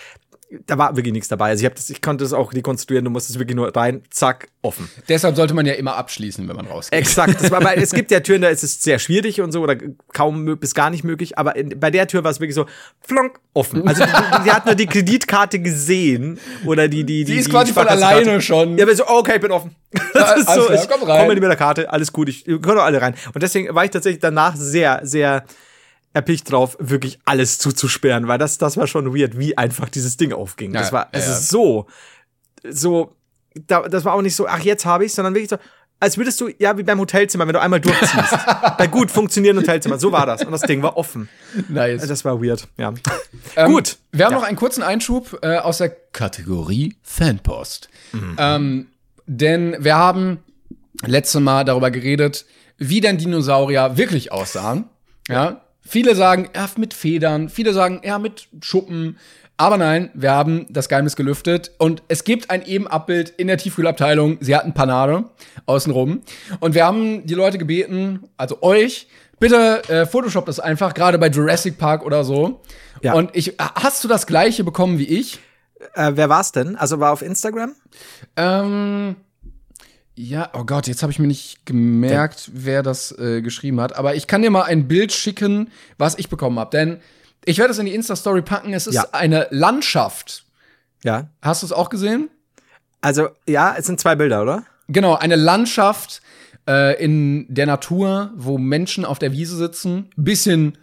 da 0.67 0.79
war 0.79 0.97
wirklich 0.97 1.13
nichts 1.13 1.29
dabei. 1.29 1.51
Also 1.51 1.63
ich, 1.63 1.67
hab 1.67 1.75
das, 1.75 1.91
ich 1.91 2.01
konnte 2.01 2.25
das 2.25 2.33
auch 2.33 2.55
rekonstruieren, 2.55 3.05
du 3.05 3.11
musstest 3.11 3.39
wirklich 3.39 3.57
nur 3.57 3.75
rein, 3.77 4.03
zack, 4.11 4.49
offen. 4.63 4.89
Deshalb 5.09 5.37
sollte 5.37 5.53
man 5.53 5.67
ja 5.67 5.75
immer 5.75 5.97
abschließen, 5.97 6.49
wenn 6.49 6.57
man 6.57 6.67
rausgeht. 6.67 6.99
Exakt. 6.99 7.41
Das 7.41 7.51
war, 7.51 7.63
weil 7.63 7.79
es 7.83 7.93
gibt 7.93 8.11
ja 8.11 8.21
Türen, 8.21 8.43
da 8.43 8.49
ist 8.49 8.65
es 8.65 8.83
sehr 8.83 8.99
schwierig 8.99 9.41
und 9.43 9.53
so, 9.53 9.61
oder 9.61 9.77
kaum 10.13 10.59
bis 10.59 10.75
gar 10.75 10.89
nicht 10.89 11.05
möglich, 11.05 11.37
aber 11.37 11.55
in, 11.57 11.79
bei 11.79 11.91
der 11.91 12.07
Tür 12.07 12.25
war 12.25 12.31
es 12.31 12.41
wirklich 12.41 12.55
so, 12.55 12.65
flonk, 13.01 13.39
offen. 13.53 13.87
Also 13.87 14.05
die, 14.05 14.45
die, 14.45 14.51
hat 14.51 14.65
nur 14.65 14.75
die 14.75 14.87
Kreditkarte 14.87 15.59
gesehen 15.59 16.39
oder 16.65 16.89
die, 16.89 17.05
die, 17.05 17.25
die. 17.25 17.35
Die 17.35 17.39
ist 17.41 17.51
quasi 17.51 17.73
von 17.75 17.87
alleine 17.87 18.41
schon. 18.41 18.79
Ja, 18.79 18.85
aber 18.85 18.95
so, 18.95 19.07
okay, 19.07 19.35
ich 19.37 19.41
bin 19.41 19.51
offen. 19.51 19.75
Das 20.15 20.41
ist 20.41 20.51
so, 20.51 20.71
ich 20.71 20.89
komm 20.89 21.03
rein. 21.09 21.27
Komm 21.27 21.35
mit 21.35 21.43
der 21.43 21.57
Karte, 21.57 21.91
alles 21.91 22.13
gut, 22.13 22.29
ich, 22.29 22.45
können 22.45 22.63
doch 22.63 22.85
alle 22.85 23.01
rein. 23.01 23.15
Und 23.35 23.43
deswegen 23.43 23.75
war 23.75 23.85
ich 23.85 23.91
tatsächlich 23.91 24.21
danach 24.21 24.57
sehr, 24.57 25.01
sehr, 25.03 25.45
erpicht 26.19 26.51
drauf, 26.51 26.77
wirklich 26.81 27.21
alles 27.25 27.59
zuzusperren, 27.59 28.27
weil 28.27 28.39
das, 28.39 28.59
das 28.59 28.77
war 28.77 28.89
schon 28.89 29.16
weird, 29.16 29.39
wie 29.39 29.57
einfach 29.57 29.89
dieses 29.89 30.16
Ding 30.16 30.33
aufging. 30.33 30.75
Ja, 30.75 30.81
das 30.81 30.93
war, 30.93 31.09
es 31.12 31.27
ja. 31.27 31.33
ist 31.33 31.49
so, 31.49 31.87
so, 32.69 33.14
da, 33.66 33.89
das 33.89 34.05
war 34.05 34.14
auch 34.14 34.23
nicht 34.23 34.35
so, 34.35 34.49
ach, 34.49 34.61
jetzt 34.61 34.85
habe 34.85 35.05
ich 35.05 35.14
sondern 35.14 35.35
wirklich 35.35 35.51
so, 35.51 35.59
als 36.01 36.16
würdest 36.16 36.41
du, 36.41 36.49
ja, 36.59 36.77
wie 36.77 36.83
beim 36.83 36.99
Hotelzimmer, 37.01 37.47
wenn 37.47 37.55
du 37.55 37.61
einmal 37.61 37.81
durchziehst. 37.81 38.37
Bei 38.79 38.87
gut 38.87 39.11
funktionierenden 39.11 39.66
Hotelzimmer. 39.66 39.99
So 39.99 40.12
war 40.12 40.27
das. 40.27 40.45
Und 40.45 40.53
das 40.53 40.61
Ding 40.61 40.81
war 40.81 40.97
offen. 40.97 41.29
Nice. 41.69 42.07
Das 42.07 42.25
war 42.25 42.41
weird, 42.41 42.69
ja. 42.77 42.95
Ähm, 43.57 43.73
gut. 43.73 43.97
Wir 44.12 44.27
haben 44.27 44.33
ja. 44.33 44.39
noch 44.39 44.47
einen 44.47 44.57
kurzen 44.57 44.85
Einschub 44.85 45.41
äh, 45.43 45.57
aus 45.57 45.79
der 45.79 45.89
Kategorie 45.89 46.95
Fanpost. 47.03 47.89
Mhm. 48.12 48.37
Ähm, 48.39 48.87
denn 49.27 49.77
wir 49.81 49.97
haben 49.97 50.39
letztes 51.05 51.41
Mal 51.41 51.64
darüber 51.64 51.91
geredet, 51.91 52.47
wie 52.77 53.01
denn 53.01 53.19
Dinosaurier 53.19 53.97
wirklich 53.97 54.31
aussahen. 54.31 54.85
Ja. 55.29 55.62
Viele 55.89 56.14
sagen, 56.14 56.51
ja, 56.55 56.68
mit 56.76 56.93
Federn, 56.93 57.49
viele 57.49 57.72
sagen, 57.72 58.03
ja, 58.05 58.18
mit 58.18 58.49
Schuppen. 58.61 59.16
Aber 59.57 59.78
nein, 59.78 60.11
wir 60.12 60.32
haben 60.32 60.66
das 60.68 60.91
Geheimnis 60.91 61.16
gelüftet 61.16 61.70
und 61.78 62.03
es 62.09 62.24
gibt 62.24 62.51
ein 62.51 62.62
Ebenabbild 62.62 63.30
in 63.30 63.47
der 63.47 63.57
Tiefkühlabteilung. 63.57 64.36
Sie 64.41 64.55
hatten 64.55 64.74
Panade 64.74 65.24
außenrum. 65.64 66.20
Und 66.61 66.74
wir 66.74 66.84
haben 66.84 67.24
die 67.24 67.32
Leute 67.32 67.57
gebeten, 67.57 68.28
also 68.36 68.61
euch, 68.61 69.09
bitte 69.41 69.82
äh, 69.89 70.05
Photoshop 70.05 70.45
das 70.45 70.61
einfach, 70.61 70.93
gerade 70.93 71.18
bei 71.18 71.28
Jurassic 71.28 71.78
Park 71.78 72.05
oder 72.05 72.22
so. 72.22 72.61
Ja. 73.03 73.14
Und 73.14 73.34
ich, 73.34 73.55
hast 73.59 74.05
du 74.05 74.09
das 74.09 74.26
gleiche 74.26 74.64
bekommen 74.64 74.99
wie 74.99 75.09
ich? 75.09 75.39
Äh, 75.95 76.12
wer 76.16 76.28
war's 76.28 76.53
denn? 76.53 76.76
Also 76.76 77.01
war 77.01 77.12
auf 77.12 77.22
Instagram? 77.22 77.74
Ähm, 78.36 79.16
ja, 80.19 80.51
oh 80.53 80.64
Gott, 80.64 80.89
jetzt 80.89 81.03
habe 81.03 81.12
ich 81.12 81.21
mir 81.21 81.29
nicht 81.29 81.64
gemerkt, 81.64 82.51
wer 82.53 82.83
das 82.83 83.16
äh, 83.19 83.41
geschrieben 83.41 83.81
hat. 83.81 83.97
Aber 83.97 84.16
ich 84.16 84.27
kann 84.27 84.43
dir 84.43 84.51
mal 84.51 84.64
ein 84.64 84.89
Bild 84.89 85.12
schicken, 85.12 85.71
was 85.97 86.19
ich 86.19 86.29
bekommen 86.29 86.59
habe. 86.59 86.77
Denn 86.77 87.01
ich 87.45 87.59
werde 87.59 87.71
es 87.71 87.79
in 87.79 87.87
die 87.87 87.95
Insta-Story 87.95 88.43
packen. 88.43 88.73
Es 88.73 88.89
ist 88.89 88.97
ja. 88.97 89.07
eine 89.12 89.47
Landschaft. 89.51 90.45
Ja. 91.05 91.29
Hast 91.41 91.62
du 91.62 91.66
es 91.66 91.73
auch 91.73 91.89
gesehen? 91.89 92.31
Also, 93.01 93.29
ja, 93.47 93.77
es 93.79 93.87
sind 93.87 94.01
zwei 94.01 94.16
Bilder, 94.16 94.43
oder? 94.43 94.64
Genau, 94.89 95.14
eine 95.14 95.37
Landschaft 95.37 96.21
äh, 96.66 97.01
in 97.01 97.47
der 97.49 97.66
Natur, 97.66 98.33
wo 98.35 98.59
Menschen 98.59 99.05
auf 99.05 99.21
der 99.21 99.31
Wiese 99.31 99.57
sitzen. 99.57 100.11
Bisschen 100.16 100.79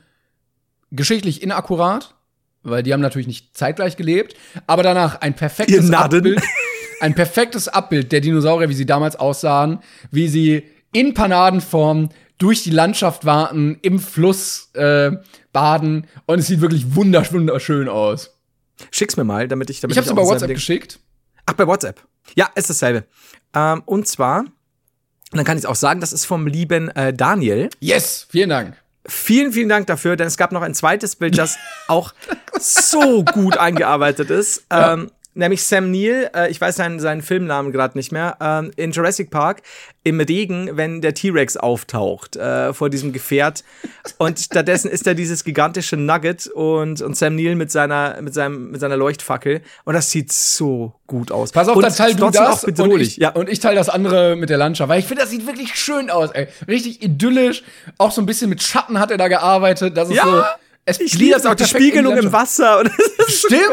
geschichtlich 0.92 1.44
inakkurat, 1.44 2.16
weil 2.64 2.84
die 2.84 2.94
haben 2.94 3.02
natürlich 3.02 3.28
nicht 3.28 3.58
zeitgleich 3.58 3.98
gelebt. 3.98 4.38
Aber 4.66 4.82
danach 4.82 5.20
ein 5.20 5.36
perfektes 5.36 5.92
Abbild. 5.92 6.42
ein 7.06 7.14
perfektes 7.14 7.68
Abbild 7.68 8.12
der 8.12 8.20
Dinosaurier, 8.20 8.68
wie 8.68 8.74
sie 8.74 8.88
damals 8.88 9.16
aussahen, 9.16 9.80
wie 10.10 10.28
sie 10.28 10.64
in 10.92 11.14
Panadenform 11.14 12.10
durch 12.40 12.64
die 12.64 12.72
Landschaft 12.72 13.26
warten, 13.26 13.78
im 13.84 14.00
Fluss 14.00 14.72
äh, 14.74 15.12
baden 15.54 16.08
und 16.26 16.40
es 16.40 16.48
sieht 16.48 16.62
wirklich 16.62 16.96
wundersch 16.96 17.32
wunderschön 17.32 17.90
aus. 17.90 18.36
Schick's 18.90 19.18
mir 19.18 19.24
mal, 19.24 19.48
damit 19.48 19.70
ich 19.70 19.82
damit 19.82 19.94
Ich 19.94 19.98
hab's 20.00 20.08
dir 20.08 20.16
bei 20.16 20.24
WhatsApp 20.24 20.50
geschickt. 20.50 21.00
Ach, 21.46 21.54
bei 21.54 21.68
WhatsApp. 21.68 22.02
Ja, 22.36 22.50
ist 22.56 22.72
dasselbe. 22.72 23.06
Ähm, 23.54 23.84
und 23.86 24.08
zwar, 24.08 24.46
dann 25.32 25.46
kann 25.46 25.60
ich 25.60 25.68
auch 25.68 25.76
sagen, 25.76 26.02
das 26.02 26.12
ist 26.12 26.26
vom 26.26 26.48
lieben 26.48 26.90
äh, 26.90 27.14
Daniel. 27.14 27.70
Yes, 27.80 28.26
vielen 28.30 28.50
Dank. 28.50 28.76
Vielen, 29.08 29.54
vielen 29.54 29.70
Dank 29.70 29.86
dafür, 29.86 30.16
denn 30.16 30.26
es 30.26 30.38
gab 30.38 30.52
noch 30.52 30.64
ein 30.64 30.74
zweites 30.74 31.16
Bild, 31.16 31.38
das 31.38 31.58
auch 31.88 32.16
so 32.60 33.24
gut 33.24 33.58
eingearbeitet 33.58 34.32
ist. 34.32 34.66
Ja. 34.72 34.94
Ähm, 34.94 35.12
nämlich 35.36 35.64
Sam 35.64 35.92
Neill, 35.92 36.30
äh, 36.36 36.50
ich 36.50 36.60
weiß 36.60 36.78
seinen, 36.78 37.00
seinen 37.00 37.22
Filmnamen 37.22 37.72
gerade 37.72 37.98
nicht 37.98 38.12
mehr, 38.12 38.38
ähm, 38.42 38.72
in 38.76 38.92
Jurassic 38.92 39.30
Park 39.30 39.62
im 40.04 40.20
Regen, 40.20 40.72
wenn 40.74 41.02
der 41.02 41.14
T-Rex 41.14 41.58
auftaucht 41.58 42.36
äh, 42.36 42.74
vor 42.74 42.90
diesem 42.90 43.12
Gefährt. 43.12 43.64
Und 44.18 44.40
stattdessen 44.40 44.90
ist 44.90 45.08
da 45.08 45.14
dieses 45.14 45.44
gigantische 45.44 45.98
Nugget 45.98 46.48
und, 46.48 47.02
und 47.02 47.18
Sam 47.18 47.36
Neill 47.36 47.56
mit 47.56 47.72
seiner, 47.72 48.22
mit, 48.22 48.34
seinem, 48.34 48.72
mit 48.72 48.80
seiner 48.82 48.98
Leuchtfackel. 48.98 49.62
Und 49.84 49.94
das 49.94 50.12
sieht 50.12 50.32
so 50.32 50.94
gut 51.08 51.32
aus. 51.32 51.52
Pass 51.52 51.68
auf, 51.68 51.76
und 51.76 51.84
dann 51.84 51.94
teil 51.94 52.16
du 52.16 52.30
das 52.30 52.64
und 52.64 53.02
ich, 53.02 53.18
ja. 53.18 53.30
und 53.30 53.50
ich 53.50 53.60
teile 53.60 53.76
das 53.76 53.90
andere 53.90 54.36
mit 54.36 54.50
der 54.50 54.58
Landschaft. 54.58 54.90
Weil 54.90 55.00
ich 55.00 55.06
finde, 55.06 55.24
das 55.24 55.32
sieht 55.32 55.46
wirklich 55.46 55.76
schön 55.76 56.10
aus, 56.10 56.32
ey. 56.32 56.48
Richtig 56.68 57.04
idyllisch. 57.04 57.64
Auch 57.98 58.12
so 58.12 58.22
ein 58.22 58.26
bisschen 58.26 58.50
mit 58.50 58.62
Schatten 58.62 59.00
hat 59.00 59.12
er 59.12 59.18
da 59.18 59.28
gearbeitet. 59.28 59.98
Das 59.98 60.10
ist 60.10 60.18
ja. 60.18 60.24
so 60.24 60.44
es 60.88 61.00
ich 61.00 61.18
liebe 61.18 61.50
auch 61.50 61.56
die 61.56 61.66
Spiegelung 61.66 62.16
im 62.16 62.32
Wasser. 62.32 62.80
Und 62.80 62.92
stimmt, 63.28 63.64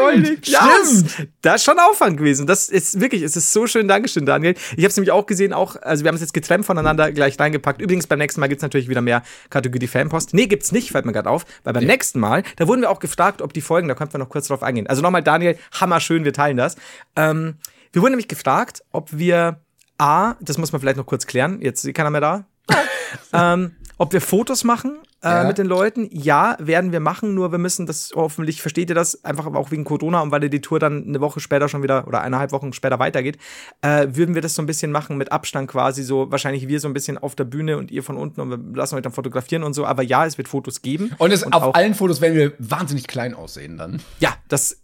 so 0.43 0.55
stimmt. 0.55 1.29
Da 1.43 1.55
ist 1.55 1.63
schon 1.63 1.77
Aufwand 1.77 2.17
gewesen. 2.17 2.47
Das 2.47 2.69
ist 2.69 2.99
wirklich, 2.99 3.21
es 3.21 3.35
ist 3.35 3.51
so 3.51 3.67
schön. 3.67 3.87
Dankeschön, 3.87 4.25
Daniel. 4.25 4.55
Ich 4.71 4.83
habe 4.83 4.87
es 4.87 4.95
nämlich 4.95 5.11
auch 5.11 5.27
gesehen, 5.27 5.53
auch, 5.53 5.75
also 5.83 6.03
wir 6.03 6.07
haben 6.07 6.15
es 6.15 6.21
jetzt 6.21 6.33
getrennt 6.33 6.65
voneinander 6.65 7.11
gleich 7.11 7.39
reingepackt. 7.39 7.81
Übrigens, 7.81 8.07
beim 8.07 8.17
nächsten 8.17 8.39
Mal 8.39 8.47
gibt's 8.47 8.63
natürlich 8.63 8.89
wieder 8.89 9.01
mehr 9.01 9.21
Kategorie 9.51 9.85
Fanpost. 9.85 10.33
Nee, 10.33 10.47
gibt's 10.47 10.71
nicht, 10.71 10.89
fällt 10.91 11.05
mir 11.05 11.13
gerade 11.13 11.29
auf. 11.29 11.45
Weil 11.63 11.73
beim 11.73 11.83
ja. 11.83 11.89
nächsten 11.89 12.19
Mal, 12.19 12.41
da 12.55 12.67
wurden 12.67 12.81
wir 12.81 12.89
auch 12.89 12.99
gefragt, 12.99 13.43
ob 13.43 13.53
die 13.53 13.61
Folgen, 13.61 13.87
da 13.87 13.93
könnten 13.93 14.15
wir 14.15 14.19
noch 14.19 14.29
kurz 14.29 14.47
drauf 14.47 14.63
eingehen. 14.63 14.87
Also 14.87 15.03
nochmal, 15.03 15.21
Daniel, 15.21 15.55
hammerschön, 15.79 16.25
wir 16.25 16.33
teilen 16.33 16.57
das. 16.57 16.77
Ähm, 17.15 17.55
wir 17.91 18.01
wurden 18.01 18.13
nämlich 18.13 18.27
gefragt, 18.27 18.83
ob 18.91 19.09
wir 19.11 19.59
A, 19.99 20.33
das 20.41 20.57
muss 20.57 20.71
man 20.71 20.81
vielleicht 20.81 20.97
noch 20.97 21.05
kurz 21.05 21.27
klären, 21.27 21.61
jetzt 21.61 21.85
ist 21.85 21.93
keiner 21.93 22.09
mehr 22.09 22.21
da. 22.21 22.45
ähm, 23.33 23.75
ob 23.99 24.13
wir 24.13 24.21
Fotos 24.21 24.63
machen 24.63 24.97
äh, 25.23 25.29
ja. 25.29 25.43
mit 25.45 25.57
den 25.57 25.67
Leuten. 25.67 26.09
Ja, 26.11 26.55
werden 26.59 26.91
wir 26.91 26.99
machen, 26.99 27.33
nur 27.33 27.51
wir 27.51 27.59
müssen 27.59 27.85
das, 27.85 28.11
hoffentlich 28.15 28.61
versteht 28.61 28.89
ihr 28.89 28.95
das, 28.95 29.23
einfach 29.23 29.45
auch 29.47 29.71
wegen 29.71 29.83
Corona 29.83 30.21
und 30.21 30.31
weil 30.31 30.49
die 30.49 30.61
Tour 30.61 30.79
dann 30.79 31.07
eine 31.07 31.21
Woche 31.21 31.39
später 31.39 31.69
schon 31.69 31.83
wieder 31.83 32.07
oder 32.07 32.21
eineinhalb 32.21 32.51
Wochen 32.51 32.73
später 32.73 32.99
weitergeht, 32.99 33.37
äh, 33.81 34.07
würden 34.11 34.35
wir 34.35 34.41
das 34.41 34.55
so 34.55 34.61
ein 34.61 34.65
bisschen 34.65 34.91
machen 34.91 35.17
mit 35.17 35.31
Abstand 35.31 35.69
quasi, 35.69 36.03
so 36.03 36.29
wahrscheinlich 36.31 36.67
wir 36.67 36.79
so 36.79 36.87
ein 36.87 36.93
bisschen 36.93 37.17
auf 37.17 37.35
der 37.35 37.45
Bühne 37.45 37.77
und 37.77 37.91
ihr 37.91 38.03
von 38.03 38.17
unten 38.17 38.41
und 38.41 38.49
wir 38.49 38.77
lassen 38.77 38.95
euch 38.95 39.01
dann 39.01 39.13
fotografieren 39.13 39.63
und 39.63 39.73
so. 39.73 39.85
Aber 39.85 40.03
ja, 40.03 40.25
es 40.25 40.37
wird 40.37 40.47
Fotos 40.47 40.81
geben. 40.81 41.11
Und, 41.17 41.31
es, 41.31 41.43
und 41.43 41.53
auf 41.53 41.75
allen 41.75 41.93
Fotos 41.93 42.21
werden 42.21 42.35
wir 42.35 42.53
wahnsinnig 42.59 43.07
klein 43.07 43.33
aussehen 43.33 43.77
dann. 43.77 44.01
Ja, 44.19 44.35
das 44.49 44.77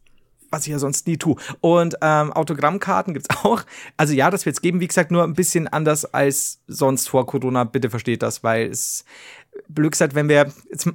was 0.51 0.65
ich 0.65 0.71
ja 0.71 0.79
sonst 0.79 1.07
nie 1.07 1.17
tue. 1.17 1.35
Und 1.61 1.95
ähm, 2.01 2.33
Autogrammkarten 2.33 3.13
gibt's 3.13 3.29
auch. 3.43 3.63
Also 3.97 4.13
ja, 4.13 4.29
das 4.29 4.45
wird's 4.45 4.61
geben. 4.61 4.79
Wie 4.79 4.87
gesagt, 4.87 5.11
nur 5.11 5.23
ein 5.23 5.33
bisschen 5.33 5.67
anders 5.67 6.05
als 6.05 6.59
sonst 6.67 7.09
vor 7.09 7.25
Corona. 7.25 7.63
Bitte 7.63 7.89
versteht 7.89 8.23
das, 8.23 8.43
weil 8.43 8.69
es 8.69 9.05
blöd 9.69 9.91
gesagt, 9.91 10.15
wenn 10.15 10.27
wir 10.27 10.51
jetzt 10.69 10.89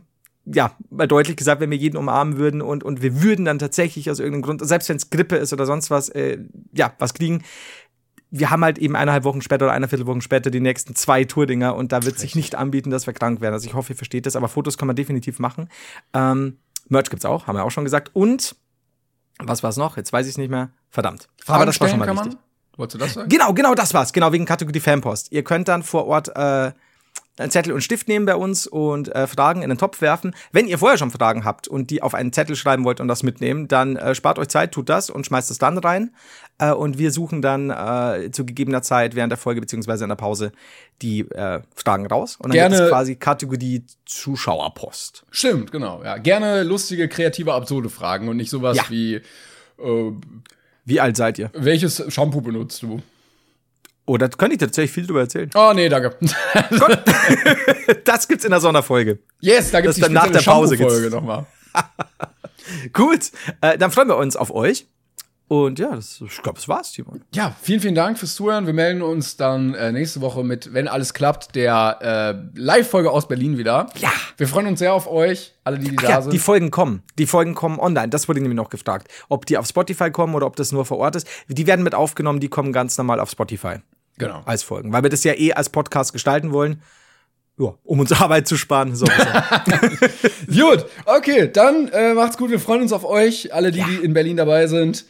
ja, 0.47 0.73
mal 0.91 1.09
deutlich 1.09 1.37
gesagt, 1.37 1.61
wenn 1.61 1.71
wir 1.71 1.79
jeden 1.79 1.97
umarmen 1.97 2.37
würden 2.37 2.61
und, 2.61 2.85
und 2.85 3.01
wir 3.01 3.23
würden 3.23 3.47
dann 3.47 3.59
tatsächlich 3.59 4.11
aus 4.11 4.19
irgendeinem 4.19 4.43
Grund, 4.43 4.67
selbst 4.67 4.89
wenn 4.91 4.97
es 4.97 5.09
Grippe 5.09 5.37
ist 5.37 5.53
oder 5.53 5.65
sonst 5.65 5.91
was, 5.91 6.11
äh, 6.11 6.39
ja, 6.73 6.93
was 6.99 7.15
kriegen, 7.15 7.43
wir 8.31 8.51
haben 8.51 8.65
halt 8.65 8.79
eben 8.79 8.97
eineinhalb 8.97 9.25
Wochen 9.25 9.41
später 9.41 9.67
oder 9.67 9.75
eineinviertel 9.75 10.07
Wochen 10.07 10.21
später 10.21 10.51
die 10.51 10.61
nächsten 10.61 10.95
zwei 10.97 11.25
Tourdinger 11.25 11.75
und 11.77 11.93
da 11.93 12.03
wird 12.03 12.19
sich 12.19 12.35
nicht 12.35 12.57
anbieten, 12.57 12.91
dass 12.91 13.07
wir 13.07 13.15
krank 13.15 13.41
werden. 13.41 13.55
Also 13.55 13.67
ich 13.67 13.75
hoffe, 13.75 13.93
ihr 13.93 13.97
versteht 13.97 14.27
das, 14.27 14.37
aber 14.37 14.49
Fotos 14.49 14.77
kann 14.77 14.87
man 14.87 14.97
definitiv 14.97 15.39
machen. 15.39 15.69
Ähm, 16.13 16.59
Merch 16.89 17.11
gibt's 17.11 17.25
auch, 17.25 17.47
haben 17.47 17.57
wir 17.57 17.65
auch 17.65 17.71
schon 17.71 17.85
gesagt. 17.85 18.11
Und 18.13 18.57
Was 19.39 19.63
war's 19.63 19.77
noch? 19.77 19.97
Jetzt 19.97 20.13
weiß 20.13 20.27
ich 20.27 20.37
nicht 20.37 20.51
mehr. 20.51 20.71
Verdammt. 20.91 21.29
Fragen 21.43 21.57
Aber 21.57 21.67
das 21.67 21.81
war 21.81 21.89
schon 21.89 21.99
mal 21.99 22.09
wichtig. 22.09 22.39
Wolltest 22.77 22.95
du 22.95 22.99
das 22.99 23.15
sagen? 23.15 23.29
Genau, 23.29 23.55
genau, 23.55 23.75
das 23.75 23.95
war's. 23.95 24.13
Genau, 24.13 24.33
wegen 24.33 24.45
Kategorie 24.45 24.81
Fanpost. 24.81 25.31
Ihr 25.31 25.45
könnt 25.45 25.69
dann 25.69 25.83
vor 25.83 26.07
Ort 26.07 26.37
äh, 26.37 26.73
einen 27.37 27.51
Zettel 27.51 27.73
und 27.73 27.81
Stift 27.81 28.07
nehmen 28.09 28.27
bei 28.27 28.37
uns 28.37 28.67
und 28.67 29.15
äh, 29.15 29.27
Fragen 29.27 29.63
in 29.63 29.69
den 29.69 29.79
Topf 29.79 30.01
werfen. 30.01 30.35
Wenn 30.53 30.69
ihr 30.69 30.79
vorher 30.79 30.99
schon 30.99 31.11
Fragen 31.11 31.45
habt 31.45 31.67
und 31.67 31.91
die 31.91 32.03
auf 32.03 32.15
einen 32.15 32.33
Zettel 32.33 32.55
schreiben 32.55 32.85
wollt 32.85 33.01
und 33.01 33.09
das 33.09 33.23
mitnehmen, 33.23 33.67
dann 33.67 33.97
äh, 33.97 34.15
spart 34.15 34.39
euch 34.39 34.49
Zeit, 34.49 34.73
tut 34.73 34.89
das 34.89 35.11
und 35.11 35.27
schmeißt 35.27 35.51
es 35.51 35.59
dann 35.59 35.79
rein. 35.79 36.15
Äh, 36.59 36.73
und 36.73 36.99
wir 36.99 37.11
suchen 37.11 37.43
dann 37.43 37.71
äh, 37.71 38.31
zu 38.31 38.47
gegebener 38.47 38.83
Zeit 38.83 39.17
während 39.17 39.33
der 39.33 39.39
Folge 39.39 39.61
beziehungsweise 39.61 40.05
in 40.05 40.09
der 40.09 40.17
Pause 40.17 40.53
die 41.03 41.21
äh, 41.21 41.61
Fragen 41.75 42.07
raus. 42.07 42.37
Und 42.37 42.51
dann 42.51 42.53
Gerne 42.53 42.77
gibt 42.77 42.85
es 42.85 42.91
quasi 42.91 43.17
Kategorie 43.17 43.85
Zuschauerpost. 44.07 45.25
Stimmt, 45.31 45.73
genau. 45.73 46.03
Ja. 46.05 46.19
Gerne 46.19 46.63
lustige, 46.63 47.09
kreative, 47.09 47.53
absurde 47.53 47.91
Fragen 47.91 48.29
und 48.29 48.37
nicht 48.37 48.51
sowas 48.51 48.77
ja. 48.77 48.85
wie 48.89 49.15
äh, 49.15 50.13
Wie 50.85 51.01
alt 51.01 51.17
seid 51.17 51.39
ihr? 51.39 51.51
Welches 51.55 52.05
Shampoo 52.13 52.41
benutzt 52.41 52.83
du? 52.83 53.03
Oh, 54.07 54.19
da 54.19 54.29
könnte 54.29 54.55
ich 54.55 54.61
tatsächlich 54.61 54.93
viel 54.93 55.07
drüber 55.07 55.21
erzählen. 55.21 55.51
Oh, 55.55 55.73
nee, 55.75 55.89
danke. 55.89 56.17
das 58.05 58.29
gibt's 58.29 58.45
in 58.45 58.51
der 58.51 58.61
Sonderfolge. 58.61 59.19
Yes, 59.41 59.71
da 59.71 59.81
gibt's 59.81 59.99
das 59.99 60.07
dann 60.07 60.13
nach 60.13 60.31
der 60.31 60.41
Pause 60.41 60.77
Folge 60.77 61.11
nochmal. 61.11 61.47
Gut, 62.93 63.31
äh, 63.61 63.79
dann 63.79 63.91
freuen 63.91 64.09
wir 64.09 64.17
uns 64.17 64.37
auf 64.37 64.55
euch. 64.55 64.87
Und 65.47 65.79
ja, 65.79 65.95
das, 65.95 66.23
ich 66.23 66.43
glaube, 66.43 66.57
das 66.59 66.69
war's, 66.69 66.93
Timon. 66.93 67.23
Ja, 67.35 67.55
vielen, 67.61 67.81
vielen 67.81 67.95
Dank 67.95 68.19
fürs 68.19 68.35
Zuhören. 68.35 68.67
Wir 68.67 68.73
melden 68.73 69.03
uns 69.03 69.37
dann 69.37 69.75
äh, 69.75 69.93
nächste 69.93 70.23
Woche 70.23 70.43
mit, 70.43 70.73
wenn 70.73 70.89
alles 70.89 71.13
klappt, 71.13 71.55
der 71.55 71.99
äh, 72.55 72.59
Live-Folge 72.59 73.11
aus 73.11 73.29
Berlin 73.29 73.59
wieder. 73.59 73.89
Ja. 73.97 74.11
Wir 74.39 74.49
freuen 74.49 74.67
uns 74.67 74.79
sehr 74.79 74.95
auf 74.95 75.07
euch, 75.07 75.55
alle, 75.63 75.79
die, 75.79 75.91
die 75.91 75.97
da 75.97 76.09
ja, 76.09 76.23
sind. 76.23 76.33
Die 76.33 76.39
Folgen 76.39 76.71
kommen. 76.71 77.03
Die 77.19 77.27
Folgen 77.27 77.55
kommen 77.55 77.79
online. 77.79 78.09
Das 78.09 78.27
wurde 78.27 78.41
nämlich 78.41 78.57
noch 78.57 78.71
gefragt. 78.71 79.09
Ob 79.29 79.45
die 79.45 79.59
auf 79.59 79.67
Spotify 79.67 80.11
kommen 80.11 80.35
oder 80.35 80.47
ob 80.47 80.57
das 80.57 80.73
nur 80.73 80.87
vor 80.87 80.97
Ort 80.97 81.17
ist. 81.17 81.29
Die 81.49 81.67
werden 81.67 81.83
mit 81.83 81.95
aufgenommen, 81.95 82.41
die 82.41 82.49
kommen 82.49 82.73
ganz 82.73 82.97
normal 82.97 83.21
auf 83.21 83.31
Spotify. 83.31 83.77
Genau. 84.19 84.43
Als 84.45 84.63
Folgen. 84.63 84.93
Weil 84.93 85.03
wir 85.03 85.11
das 85.11 85.25
ja 85.25 85.35
eh 85.35 85.53
als 85.53 85.71
Podcast 85.71 86.13
gestalten 86.13 86.53
wollen. 86.53 86.83
Ja, 87.59 87.75
um 87.85 88.01
uns 88.01 88.13
Arbeit 88.21 88.49
zu 88.49 88.57
sparen. 88.57 88.95
So 88.97 89.07
gut, 90.47 90.87
okay, 91.07 91.51
dann 91.53 91.89
äh, 91.89 92.15
macht's 92.15 92.37
gut. 92.37 92.51
Wir 92.51 92.61
freuen 92.61 92.83
uns 92.83 92.93
auf 92.93 93.05
euch, 93.05 93.55
alle, 93.55 93.71
die, 93.71 93.79
ja. 93.79 93.87
die 93.87 94.05
in 94.05 94.13
Berlin 94.13 94.37
dabei 94.37 94.67
sind. 94.67 95.05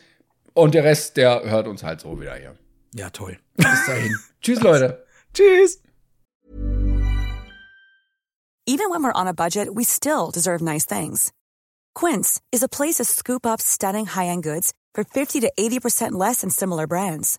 Und 0.53 0.75
der 0.75 0.85
Rest, 0.85 1.17
der 1.17 1.43
hört 1.45 1.67
uns 1.67 1.83
halt 1.83 2.01
so 2.01 2.21
wieder 2.21 2.35
hier. 2.37 2.55
Ja, 2.95 3.11
toll. 3.11 3.39
Bis 3.57 3.87
dahin. 3.87 4.17
Tschüss, 4.41 4.61
Leute. 4.61 5.05
Tschüss. 5.33 5.81
Even 8.67 8.89
when 8.89 9.03
we're 9.03 9.13
on 9.13 9.27
a 9.27 9.35
budget, 9.35 9.75
we 9.75 9.85
still 9.85 10.31
deserve 10.33 10.63
nice 10.63 10.87
things. 10.87 11.33
Quince 11.95 12.41
is 12.51 12.63
a 12.63 12.69
place 12.69 12.95
to 12.95 13.05
scoop 13.05 13.45
up 13.45 13.61
stunning 13.61 14.07
high-end 14.07 14.43
goods 14.43 14.73
for 14.95 15.05
50 15.05 15.41
to 15.41 15.53
80% 15.59 16.13
less 16.13 16.41
than 16.41 16.51
similar 16.51 16.87
brands. 16.87 17.39